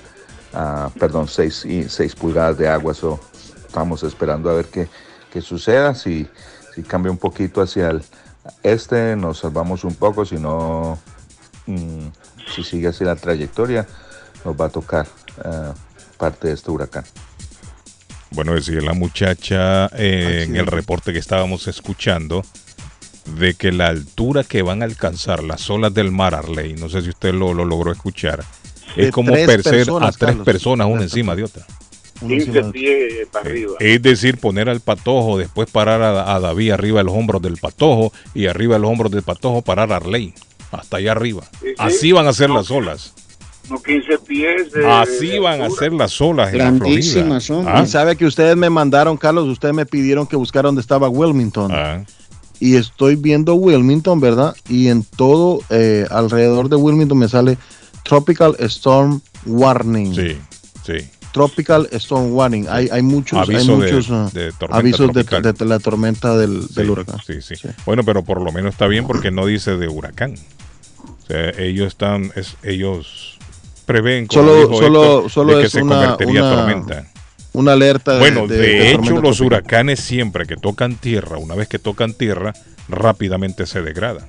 perdón, 1.00 1.28
seis, 1.28 1.66
y- 1.66 1.90
seis 1.90 2.14
pulgadas 2.14 2.58
de 2.60 2.68
agua, 2.68 2.94
so, 2.94 3.20
estamos 3.66 4.04
esperando 4.04 4.50
a 4.52 4.54
ver 4.54 4.66
qué, 4.66 4.88
qué 5.34 5.42
suceda, 5.42 5.96
si, 5.96 6.28
si 6.76 6.84
cambia 6.84 7.12
un 7.12 7.18
poquito 7.18 7.60
hacia 7.60 7.90
el 7.90 8.04
este 8.64 9.16
nos 9.16 9.40
salvamos 9.40 9.84
un 9.84 9.96
poco, 9.96 10.26
si 10.26 10.36
no, 10.36 10.98
mm, 11.66 12.08
si 12.54 12.64
sigue 12.64 12.88
así 12.88 13.04
la 13.04 13.16
trayectoria, 13.16 13.88
nos 14.46 14.60
va 14.60 14.66
a 14.66 14.70
tocar 14.70 15.08
eh, 15.44 15.72
parte 16.18 16.48
de 16.50 16.54
este 16.54 16.72
huracán. 16.72 17.04
Bueno, 18.32 18.54
decía 18.54 18.82
la 18.82 18.94
muchacha 18.94 19.88
eh, 19.94 20.46
en 20.48 20.56
el 20.56 20.68
reporte 20.68 21.12
que 21.14 21.20
estábamos 21.20 21.68
escuchando 21.68 22.44
de 23.38 23.56
que 23.56 23.72
la 23.72 23.88
altura 23.88 24.44
que 24.44 24.62
van 24.62 24.82
a 24.82 24.86
alcanzar 24.86 25.44
las 25.44 25.70
olas 25.70 25.94
del 25.94 26.12
mar, 26.12 26.36
Arley, 26.36 26.76
no 26.76 26.90
sé 26.90 27.02
si 27.02 27.10
usted 27.10 27.34
lo, 27.34 27.54
lo 27.54 27.66
logró 27.66 27.92
escuchar, 27.92 28.44
De 28.96 29.08
es 29.08 29.12
como 29.12 29.34
percer 29.34 29.88
a 29.90 30.12
tres 30.12 30.18
Carlos. 30.18 30.46
personas 30.46 30.88
una 30.88 31.04
encima 31.04 31.36
de 31.36 31.44
otra. 31.44 31.66
15 32.28 32.64
pies 32.72 33.28
para 33.32 33.50
arriba. 33.50 33.74
Es 33.80 34.02
decir, 34.02 34.38
poner 34.38 34.70
al 34.70 34.80
patojo, 34.82 35.38
después 35.38 35.70
parar 35.72 36.02
a, 36.02 36.36
a 36.36 36.40
David 36.40 36.72
arriba 36.72 37.00
de 37.00 37.06
los 37.06 37.14
hombros 37.16 37.42
del 37.42 37.58
patojo 37.58 38.12
y 38.34 38.48
arriba 38.48 38.76
de 38.76 38.80
los 38.82 38.92
hombros 38.92 39.12
del 39.12 39.24
patojo 39.24 39.62
parar 39.62 39.92
a 39.94 39.98
Arley, 39.98 40.34
hasta 40.72 40.98
allá 40.98 41.12
arriba. 41.14 41.44
Sí, 41.62 41.68
sí. 41.70 41.74
Así 41.78 42.12
van 42.12 42.28
a 42.28 42.34
ser 42.34 42.50
las 42.50 42.70
olas. 42.72 43.14
Unos 43.70 43.84
15 43.84 44.18
pies. 44.28 44.72
de- 44.72 44.86
Así 44.92 45.28
de 45.28 45.40
van 45.40 45.62
a 45.62 45.70
ser 45.70 45.94
las 45.94 46.20
olas 46.20 46.52
en 46.52 46.58
la 46.58 46.66
Florida. 46.66 46.80
Grandísimas 46.86 47.44
son. 47.44 47.66
Ah, 47.68 47.84
Y 47.84 47.88
sabe 47.88 48.16
que 48.16 48.26
ustedes 48.26 48.56
me 48.58 48.70
mandaron, 48.70 49.16
Carlos, 49.16 49.48
ustedes 49.48 49.76
me 49.76 49.86
pidieron 49.86 50.26
que 50.26 50.36
buscara 50.36 50.68
dónde 50.68 50.82
estaba 50.82 51.08
Wilmington. 51.08 51.72
ah, 51.74 52.04
Y 52.60 52.76
estoy 52.76 53.16
viendo 53.16 53.54
Wilmington, 53.54 54.20
¿verdad? 54.20 54.56
Y 54.68 54.88
en 54.88 55.04
todo 55.04 55.60
eh, 55.70 56.06
alrededor 56.10 56.68
de 56.68 56.76
Wilmington 56.78 57.18
me 57.18 57.30
sale 57.30 57.58
Tropical 58.04 58.56
Storm 58.60 59.22
Warning. 59.46 60.16
sí, 60.16 60.38
sí. 60.86 61.08
Tropical 61.32 61.88
Storm 61.92 62.32
Warning. 62.32 62.68
Hay, 62.70 62.90
hay 62.92 63.02
muchos, 63.02 63.40
hay 63.48 63.56
Aviso 63.56 63.78
muchos 63.78 64.10
ah, 64.10 64.30
de 64.34 64.52
avisos 64.70 65.14
de, 65.14 65.66
la 65.66 65.80
tormenta 65.80 66.38
del, 66.38 66.68
huracán. 66.90 67.20
Sí, 67.26 67.42
sí. 67.42 67.56
Bueno, 67.86 68.04
pero 68.04 68.24
por 68.24 68.42
lo 68.42 68.52
menos 68.52 68.74
está 68.74 68.88
bien 68.88 69.06
porque 69.06 69.32
no 69.32 69.46
dice 69.46 69.78
de 69.78 69.88
huracán. 69.88 70.36
O 71.04 71.28
sea, 71.28 71.50
ellos 71.58 71.88
están, 71.88 72.32
es, 72.36 72.56
ellos 72.64 73.38
prevén 73.86 74.28
como 74.28 74.42
Solo, 74.42 74.56
dijo 74.60 74.80
solo, 74.80 75.04
Héctor, 75.04 75.32
solo 75.32 75.56
de 75.56 75.62
que 75.62 75.68
es 75.68 75.72
se 75.72 75.82
una, 75.82 75.96
convertiría 75.96 76.44
una, 76.44 76.56
tormenta. 76.56 77.06
una 77.54 77.74
alerta. 77.74 78.20
Bueno, 78.20 78.48
de, 78.48 78.92
hecho, 78.92 79.14
los 79.14 79.38
tropical. 79.38 79.46
huracanes 79.46 80.00
siempre 80.00 80.46
que 80.46 80.56
tocan 80.58 80.96
tierra, 80.96 81.38
una 81.38 81.56
vez 81.56 81.68
que 81.68 81.80
tocan 81.80 82.14
tierra, 82.14 82.54
rápidamente 82.88 83.66
se 83.68 83.82
degradan. 83.82 84.28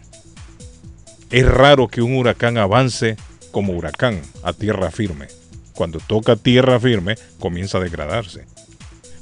Es 1.31 1.47
raro 1.47 1.89
que 1.89 2.03
un 2.03 2.17
huracán 2.17 2.59
avance 2.59 3.17
como 3.51 3.73
huracán 3.73 4.21
a 4.43 4.53
tierra 4.53 4.91
firme. 4.91 5.29
Cuando 5.81 5.99
toca 5.99 6.37
tierra 6.37 6.79
firme, 6.79 7.17
comienza 7.39 7.79
a 7.79 7.81
degradarse. 7.81 8.45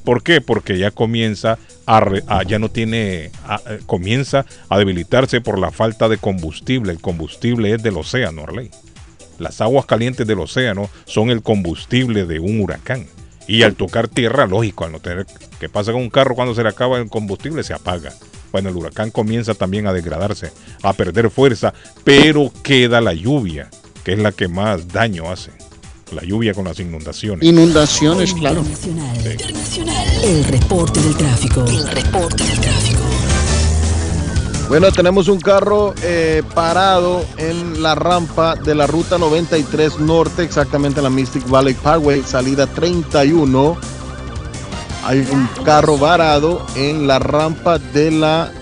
¿Por 0.03 0.25
qué? 0.25 0.41
Porque 0.41 0.77
ya 0.77 0.91
comienza 0.91 1.57
a, 1.87 1.99
a- 2.27 2.43
ya 2.43 2.59
no 2.59 2.69
tiene, 2.69 3.27
eh, 3.27 3.31
comienza 3.87 4.45
a 4.69 4.77
debilitarse 4.77 5.41
por 5.41 5.57
la 5.61 5.71
falta 5.71 6.09
de 6.09 6.19
combustible. 6.19 6.91
El 6.91 7.01
combustible 7.01 7.73
es 7.73 7.81
del 7.85 7.97
océano, 7.97 8.43
Arley. 8.43 8.73
Las 9.39 9.61
aguas 9.61 9.87
calientes 9.87 10.27
del 10.27 10.41
océano 10.41 10.91
son 11.05 11.31
el 11.31 11.43
combustible 11.43 12.27
de 12.27 12.41
un 12.41 12.61
huracán. 12.61 13.07
Y 13.47 13.63
al 13.63 13.77
tocar 13.77 14.09
tierra, 14.09 14.49
lógico, 14.49 14.85
al 14.85 14.91
no 14.91 14.99
tener. 14.99 15.27
¿Qué 15.61 15.69
pasa 15.69 15.93
con 15.93 16.01
un 16.03 16.11
carro 16.11 16.35
cuando 16.35 16.57
se 16.57 16.65
le 16.65 16.71
acaba 16.71 16.99
el 16.99 17.09
combustible? 17.09 17.63
Se 17.63 17.73
apaga. 17.73 18.13
Bueno, 18.51 18.71
el 18.71 18.75
huracán 18.77 19.13
comienza 19.13 19.55
también 19.55 19.87
a 19.87 19.93
degradarse, 19.93 20.51
a 20.83 20.93
perder 20.93 21.31
fuerza, 21.31 21.73
pero 22.03 22.51
queda 22.65 23.01
la 23.01 23.15
lluvia, 23.15 23.71
que 24.03 24.15
es 24.15 24.19
la 24.19 24.33
que 24.33 24.49
más 24.49 24.89
daño 24.89 25.31
hace. 25.31 25.53
La 26.13 26.23
lluvia 26.25 26.55
con 26.55 26.65
las 26.65 26.79
inundaciones. 26.81 27.47
Inundaciones, 27.47 28.33
claro. 28.35 28.65
El 30.25 30.45
reporte 30.45 31.01
del 31.01 31.17
tráfico. 31.17 31.65
El 31.65 31.87
reporte 31.89 32.45
del 32.45 32.61
tráfico. 32.61 33.01
Bueno, 34.69 34.93
tenemos 34.93 35.29
un 35.29 35.41
carro 35.41 35.95
eh, 36.03 36.43
parado 36.55 37.25
en 37.39 37.83
la 37.83 37.95
rampa 37.95 38.55
de 38.55 38.75
la 38.75 38.87
ruta 38.87 39.17
93 39.17 39.99
norte, 40.01 40.43
exactamente 40.43 41.01
en 41.01 41.05
la 41.05 41.11
Mystic 41.11 41.49
Valley 41.49 41.75
Parkway, 41.75 42.23
salida 42.23 42.67
31. 42.67 43.77
Hay 45.05 45.27
un 45.31 45.49
carro 45.65 45.97
varado 45.97 46.67
en 46.77 47.07
la 47.07 47.19
rampa 47.19 47.79
de 47.79 48.11
la 48.11 48.53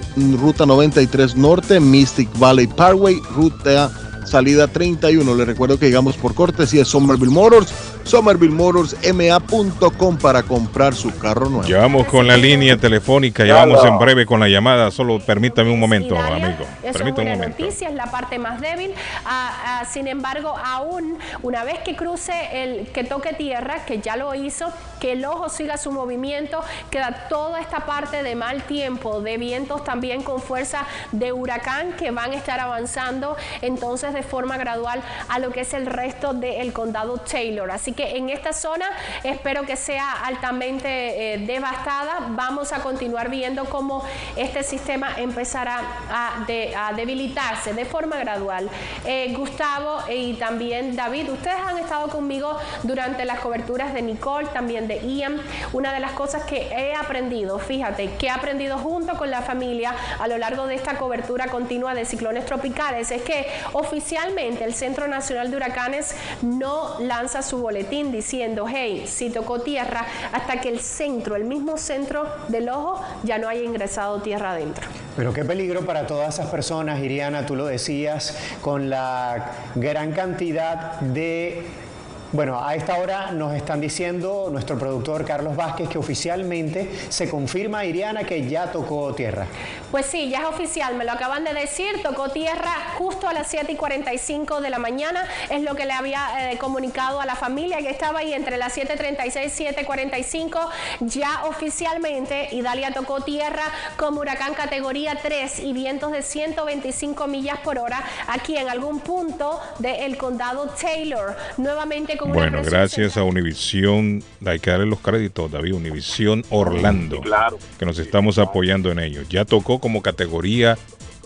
ruta 0.41 0.65
93 0.65 1.37
norte, 1.37 1.81
Mystic 1.81 2.29
Valley 2.39 2.69
Parkway, 2.69 3.21
ruta 3.35 3.91
salida 4.27 4.69
31. 4.69 5.35
Les 5.35 5.47
recuerdo 5.47 5.79
que 5.79 5.87
llegamos 5.87 6.17
por 6.17 6.35
cortesía 6.35 6.85
Somerville 6.85 7.33
Motors, 7.33 7.73
somervillemotorsma.com 8.07 10.19
para 10.19 10.43
comprar 10.43 10.95
su 10.95 11.17
carro 11.19 11.49
nuevo. 11.51 11.69
Ya 11.69 11.79
vamos 11.79 12.07
con 12.07 12.27
la 12.27 12.37
línea 12.37 12.77
telefónica, 12.77 13.45
ya 13.45 13.55
vamos 13.55 13.85
en 13.85 13.99
breve 13.99 14.27
con 14.27 14.41
la 14.41 14.49
llamada. 14.49 14.91
Solo 14.91 15.19
permítame 15.19 15.71
un 15.71 15.81
momento, 15.81 16.17
amigo. 16.17 16.65
Eso 16.83 16.85
es 16.85 16.93
Permítame 16.93 17.13
buena 17.13 17.33
un 17.33 17.39
momento. 17.39 17.63
noticia, 17.63 17.89
es 17.89 17.95
la 17.95 18.11
parte 18.11 18.39
más 18.39 18.61
débil. 18.61 18.93
Ah, 19.25 19.81
ah, 19.81 19.85
sin 19.85 20.07
embargo, 20.07 20.55
aún 20.65 21.19
una 21.43 21.65
vez 21.65 21.79
que 21.81 21.97
cruce 21.97 22.33
el 22.53 22.87
que 22.89 23.05
toque 23.05 23.33
tierra, 23.33 23.85
que 23.85 24.01
ya 24.01 24.17
lo 24.17 24.35
hizo, 24.35 24.73
que 25.01 25.13
el 25.13 25.25
ojo 25.25 25.49
siga 25.49 25.77
su 25.77 25.93
movimiento, 25.93 26.61
queda 26.91 27.27
toda 27.29 27.61
esta 27.61 27.87
parte 27.87 28.23
de 28.23 28.35
mal 28.35 28.63
tiempo, 28.63 29.21
de 29.21 29.37
vientos 29.37 29.85
también 29.85 30.23
con 30.23 30.41
fuerza 30.41 30.87
de 31.13 31.33
huracán 31.33 31.93
que 31.93 32.11
van 32.11 32.33
a 32.33 32.37
estar 32.37 32.61
avanzando 32.61 33.37
entonces 33.63 34.15
de 34.15 34.23
forma 34.23 34.57
gradual 34.57 35.03
a 35.29 35.39
lo 35.39 35.51
que 35.51 35.61
es 35.61 35.75
el 35.75 35.87
resto 35.87 36.35
del 36.35 36.73
condado 36.73 37.19
Taylor. 37.19 37.71
Así 37.71 37.93
que 37.97 38.17
en 38.17 38.29
esta 38.31 38.53
zona 38.53 38.87
espero 39.25 39.63
que 39.65 39.77
sea 39.77 40.13
altamente 40.25 41.35
eh, 41.35 41.39
devastada. 41.39 42.27
Vamos 42.31 42.73
a 42.73 42.81
continuar 42.81 43.31
viendo 43.31 43.65
cómo 43.65 44.05
este 44.37 44.63
sistema 44.63 45.09
empezará 45.17 45.81
a, 46.11 46.45
de- 46.47 46.75
a 46.77 46.93
debilitarse 46.93 47.73
de 47.75 47.85
forma 47.85 48.17
gradual. 48.17 48.69
Eh, 49.05 49.33
Gustavo 49.37 49.99
y 50.09 50.35
también 50.35 50.95
David, 50.95 51.31
ustedes 51.33 51.57
han 51.67 51.79
estado 51.79 52.09
conmigo 52.09 52.57
durante 52.83 53.25
las 53.25 53.41
coberturas 53.41 53.95
de 53.95 54.03
Nicole, 54.03 54.49
también 54.49 54.87
de 54.89 54.99
Ian. 55.01 55.41
Una 55.73 55.93
de 55.93 56.01
las 56.01 56.13
cosas 56.13 56.45
que 56.45 56.69
he 56.69 56.95
aprendido, 56.95 57.59
fíjate, 57.59 58.11
que 58.19 58.27
he 58.27 58.31
aprendido 58.31 58.79
junto 58.79 59.17
con 59.17 59.31
la 59.31 59.43
familia 59.43 59.95
a 60.19 60.29
lo 60.29 60.37
largo 60.39 60.67
de 60.67 60.75
esta 60.75 60.99
cobertura 60.99 61.47
continua 61.47 61.95
de 61.95 62.05
ciclones 62.05 62.45
tropicales 62.45 63.11
es 63.11 63.23
que 63.23 63.47
oficialmente 63.73 64.65
el 64.65 64.75
Centro 64.75 65.09
Nacional 65.09 65.51
de 65.51 65.57
Huracanes 65.57 66.15
no 66.43 66.99
lanza 67.01 67.41
su 67.43 67.59
boletín 67.59 67.86
diciendo, 67.91 68.67
hey, 68.69 69.05
si 69.07 69.31
tocó 69.31 69.61
tierra, 69.61 70.07
hasta 70.33 70.61
que 70.61 70.69
el 70.69 70.81
centro, 70.81 71.37
el 71.37 71.45
mismo 71.45 71.79
centro 71.79 72.27
del 72.49 72.69
ojo, 72.69 73.03
ya 73.23 73.39
no 73.39 73.49
haya 73.49 73.63
ingresado 73.63 74.21
tierra 74.21 74.53
adentro. 74.53 74.87
Pero 75.17 75.33
qué 75.33 75.45
peligro 75.45 75.87
para 75.87 76.07
todas 76.07 76.35
esas 76.35 76.51
personas, 76.51 77.01
Iriana, 77.01 77.47
tú 77.47 77.57
lo 77.57 77.67
decías, 77.67 78.37
con 78.61 78.91
la 78.91 79.53
gran 79.75 80.13
cantidad 80.13 81.01
de... 81.01 81.86
Bueno, 82.33 82.61
a 82.61 82.75
esta 82.75 82.97
hora 82.97 83.31
nos 83.31 83.55
están 83.55 83.81
diciendo 83.81 84.49
nuestro 84.51 84.77
productor 84.77 85.25
Carlos 85.25 85.55
Vázquez 85.55 85.89
que 85.89 85.97
oficialmente 85.97 86.91
se 87.09 87.31
confirma, 87.31 87.85
Iriana, 87.85 88.25
que 88.25 88.49
ya 88.49 88.73
tocó 88.73 89.15
tierra. 89.15 89.47
Pues 89.93 90.07
sí, 90.07 90.29
ya 90.29 90.41
es 90.41 90.47
oficial, 90.47 90.97
me 90.97 91.05
lo 91.05 91.13
acaban 91.13 91.45
de 91.45 91.55
decir, 91.55 92.03
tocó 92.03 92.31
tierra 92.31 92.73
justo 92.99 93.29
a 93.29 93.33
las 93.33 93.47
7 93.47 93.71
y 93.71 93.77
45 93.77 94.61
de 94.61 94.71
la 94.71 94.79
mañana, 94.79 95.25
es 95.51 95.63
lo 95.63 95.77
que 95.77 95.87
le 95.87 95.93
había 95.93 96.51
eh, 96.51 96.59
comunicado 96.59 97.21
a 97.21 97.27
la 97.27 97.37
familia 97.37 97.79
que 97.79 97.91
estaba 97.91 98.19
ahí 98.19 98.33
entre 98.33 98.57
las 98.57 98.77
7.36 98.77 99.61
y 99.61 99.85
7.45, 99.85 100.69
ya 101.03 101.45
oficialmente 101.45 102.49
Idalia 102.51 102.93
tocó 102.93 103.21
tierra 103.21 103.63
como 103.97 104.21
huracán 104.21 104.55
categoría 104.55 105.17
3 105.23 105.61
y 105.61 105.73
vientos 105.73 106.11
de 106.11 106.23
125 106.23 107.29
millas 107.29 107.59
por 107.61 107.79
hora 107.79 108.03
aquí 108.27 108.57
en 108.57 108.69
algún 108.69 108.99
punto 108.99 109.61
del 109.79 110.17
condado 110.19 110.69
Taylor, 110.71 111.37
nuevamente 111.57 112.16
con 112.17 112.33
Bueno, 112.33 112.63
gracias 112.65 113.17
a 113.17 113.23
Univision, 113.23 114.23
hay 114.45 114.59
que 114.59 114.71
darle 114.71 114.87
los 114.87 115.01
créditos, 115.01 115.51
David, 115.51 115.75
Univision 115.75 116.45
Orlando, 116.51 117.21
Claro. 117.21 117.59
que 117.79 117.87
nos 117.87 117.99
estamos 117.99 118.39
apoyando 118.39 118.91
en 118.91 118.99
ello. 118.99 119.23
Ya 119.29 119.45
tocó 119.45 119.79
como 119.79 120.03
categoría 120.03 120.79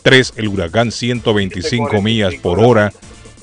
3 0.03 0.35
el 0.37 0.49
huracán 0.49 0.93
125 0.93 2.01
millas 2.03 2.35
por 2.37 2.61
hora. 2.61 2.93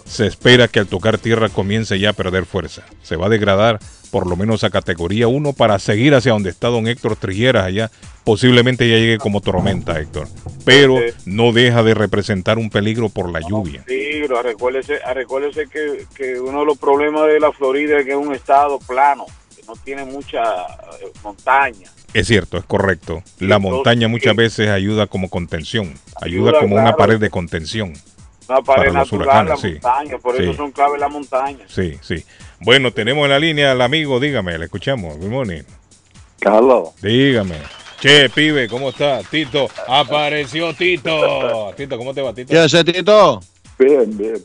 Se 0.05 0.25
espera 0.25 0.67
que 0.67 0.79
al 0.79 0.87
tocar 0.87 1.17
tierra 1.17 1.49
comience 1.49 1.99
ya 1.99 2.11
a 2.11 2.13
perder 2.13 2.45
fuerza. 2.45 2.83
Se 3.03 3.15
va 3.15 3.25
a 3.25 3.29
degradar 3.29 3.79
por 4.09 4.25
lo 4.25 4.37
menos 4.37 4.63
a 4.63 4.69
categoría 4.69 5.27
1 5.27 5.53
para 5.53 5.77
seguir 5.79 6.15
hacia 6.15 6.31
donde 6.31 6.49
está 6.49 6.69
don 6.69 6.87
Héctor 6.87 7.17
Trigueras 7.17 7.65
allá. 7.65 7.91
Posiblemente 8.27 8.89
ya 8.89 8.97
llegue 8.97 9.17
como 9.19 9.39
tormenta, 9.39 9.97
Héctor. 10.01 10.27
Pero 10.65 10.95
no 11.25 11.53
deja 11.53 11.81
de 11.81 11.93
representar 11.93 12.57
un 12.57 12.69
peligro 12.69 13.07
por 13.07 13.31
la 13.31 13.39
lluvia. 13.39 13.83
peligro. 13.85 14.41
Recuérdese, 14.41 14.99
ah, 15.05 15.13
recuérdese 15.13 15.67
que, 15.67 16.05
que 16.13 16.37
uno 16.37 16.59
de 16.59 16.65
los 16.65 16.77
problemas 16.77 17.25
de 17.27 17.39
la 17.39 17.53
Florida 17.53 17.99
es 17.99 18.03
que 18.03 18.11
es 18.11 18.17
un 18.17 18.33
estado 18.35 18.79
plano, 18.79 19.25
que 19.55 19.63
no 19.65 19.75
tiene 19.77 20.03
mucha 20.03 20.41
eh, 20.41 21.09
montaña. 21.23 21.89
Es 22.13 22.27
cierto, 22.27 22.57
es 22.57 22.65
correcto. 22.65 23.23
La 23.39 23.59
montaña 23.59 24.09
muchas 24.09 24.35
veces 24.35 24.67
ayuda 24.67 25.07
como 25.07 25.29
contención, 25.29 25.93
ayuda 26.21 26.49
Ayuda, 26.49 26.59
como 26.59 26.75
una 26.75 26.97
pared 26.97 27.19
de 27.21 27.29
contención. 27.29 27.93
Una 28.49 28.61
pared 28.61 28.65
Para 28.65 28.83
los 28.87 28.93
natural, 29.13 29.25
la 29.25 29.33
huracanes, 29.55 29.61
sí. 29.61 29.71
montaña, 29.71 30.17
por 30.17 30.35
eso 30.35 30.51
Sí. 30.51 30.57
son 30.57 30.71
clave 30.73 30.97
las 30.99 31.09
montañas. 31.09 31.71
Sí, 31.71 31.97
sí. 32.01 32.25
Bueno, 32.59 32.91
tenemos 32.91 33.23
en 33.23 33.29
la 33.29 33.39
línea 33.39 33.71
al 33.71 33.81
amigo, 33.81 34.19
dígame, 34.19 34.57
le 34.57 34.65
escuchamos. 34.65 35.17
Good 35.17 35.29
morning. 35.29 35.61
Carlos, 36.41 36.89
Dígame. 37.01 37.55
Che, 37.99 38.29
pibe, 38.29 38.67
¿cómo 38.67 38.89
está? 38.89 39.21
Tito, 39.23 39.67
apareció 39.87 40.73
Tito. 40.73 41.73
Tito, 41.75 41.97
¿cómo 41.97 42.13
te 42.13 42.21
va, 42.21 42.33
Tito? 42.33 42.49
¿Qué 42.49 42.59
hace, 42.59 42.83
Tito? 42.83 43.41
Bien, 43.79 44.15
bien. 44.15 44.35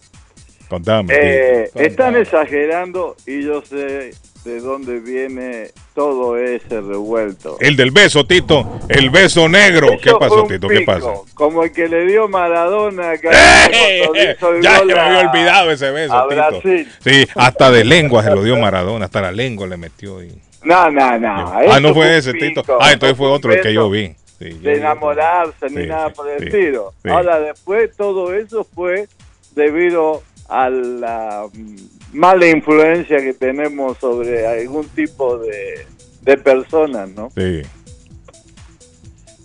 Contame. 0.68 1.12
Eh, 1.14 1.70
están 1.74 2.16
exagerando 2.16 3.14
y 3.26 3.42
yo 3.42 3.62
sé 3.62 4.12
de 4.44 4.60
dónde 4.60 5.00
viene 5.00 5.70
todo 5.94 6.38
ese 6.38 6.80
revuelto. 6.80 7.58
El 7.60 7.76
del 7.76 7.90
beso, 7.90 8.24
Tito. 8.24 8.80
El 8.88 9.10
beso 9.10 9.50
negro. 9.50 9.98
¿Qué 10.02 10.12
pasó, 10.18 10.44
Tito? 10.44 10.66
¿Qué 10.68 10.80
pasa? 10.80 11.12
Como 11.34 11.62
el 11.62 11.72
que 11.72 11.88
le 11.88 12.06
dio 12.06 12.28
Maradona 12.28 13.18
que 13.18 13.28
¡Eh! 13.28 14.36
Ya 14.62 14.78
se 14.78 14.84
me 14.86 14.98
había 14.98 15.28
olvidado 15.28 15.70
ese 15.70 15.90
beso, 15.90 16.14
a 16.14 16.26
Tito. 16.26 16.34
Brasil. 16.34 16.88
Sí, 17.04 17.28
hasta 17.34 17.70
de 17.70 17.84
lengua 17.84 18.24
se 18.24 18.30
lo 18.30 18.42
dio 18.42 18.56
Maradona, 18.56 19.04
hasta 19.04 19.20
la 19.20 19.30
lengua 19.30 19.66
le 19.66 19.76
metió. 19.76 20.22
Y... 20.22 20.32
No, 20.64 20.90
no, 20.90 21.18
no. 21.18 21.52
Ah, 21.52 21.80
no 21.80 21.92
fue 21.94 22.16
ese, 22.18 22.32
pico, 22.32 22.62
Tito. 22.62 22.78
Ah, 22.80 22.92
entonces 22.92 23.16
fue 23.16 23.28
otro 23.28 23.52
el 23.52 23.60
que 23.60 23.72
yo 23.74 23.90
vi. 23.90 24.14
Sí, 24.38 24.48
de 24.58 24.74
enamorarse 24.76 25.66
ni 25.70 25.82
Sí, 25.82 25.86
nada 25.86 26.10
por 26.10 26.28
el 26.28 26.42
estilo. 26.42 26.92
Ahora 27.08 27.38
después 27.40 27.96
todo 27.96 28.34
eso 28.34 28.64
fue 28.64 29.06
debido 29.54 30.22
a 30.48 30.68
la 30.68 31.46
mm, 31.52 31.76
mala 32.12 32.46
influencia 32.48 33.18
que 33.18 33.34
tenemos 33.34 33.98
sobre 33.98 34.46
algún 34.46 34.88
tipo 34.88 35.38
de, 35.38 35.86
de 36.22 36.36
personas, 36.38 37.08
¿no? 37.10 37.30
Sí. 37.36 37.62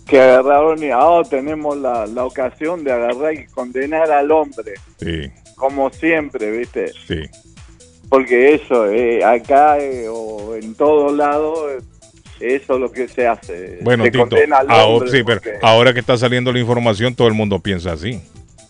Que 0.06 0.20
agarraron 0.20 0.82
y 0.82 0.90
ahora 0.90 1.28
tenemos 1.28 1.76
la, 1.76 2.06
la 2.06 2.24
ocasión 2.24 2.82
de 2.82 2.92
agarrar 2.92 3.34
y 3.34 3.46
condenar 3.46 4.10
al 4.10 4.30
hombre, 4.30 4.74
Sí, 4.98 5.30
como 5.54 5.90
siempre, 5.90 6.50
¿viste? 6.50 6.92
sí. 7.06 7.22
Porque 8.08 8.54
eso, 8.54 8.90
eh, 8.90 9.22
acá 9.24 9.78
eh, 9.78 10.06
o 10.10 10.54
en 10.56 10.74
todos 10.74 11.12
lados, 11.14 11.58
eh, 12.40 12.56
eso 12.56 12.74
es 12.74 12.80
lo 12.80 12.90
que 12.90 13.06
se 13.08 13.26
hace. 13.26 13.78
Bueno, 13.82 14.04
se 14.04 14.10
Tito, 14.10 14.24
ahora, 15.60 15.90
pero 15.90 15.94
que 15.94 16.00
está 16.00 16.16
saliendo 16.16 16.52
la 16.52 16.58
información, 16.60 17.14
todo 17.14 17.28
el 17.28 17.34
mundo 17.34 17.58
piensa 17.60 17.92
así. 17.92 18.20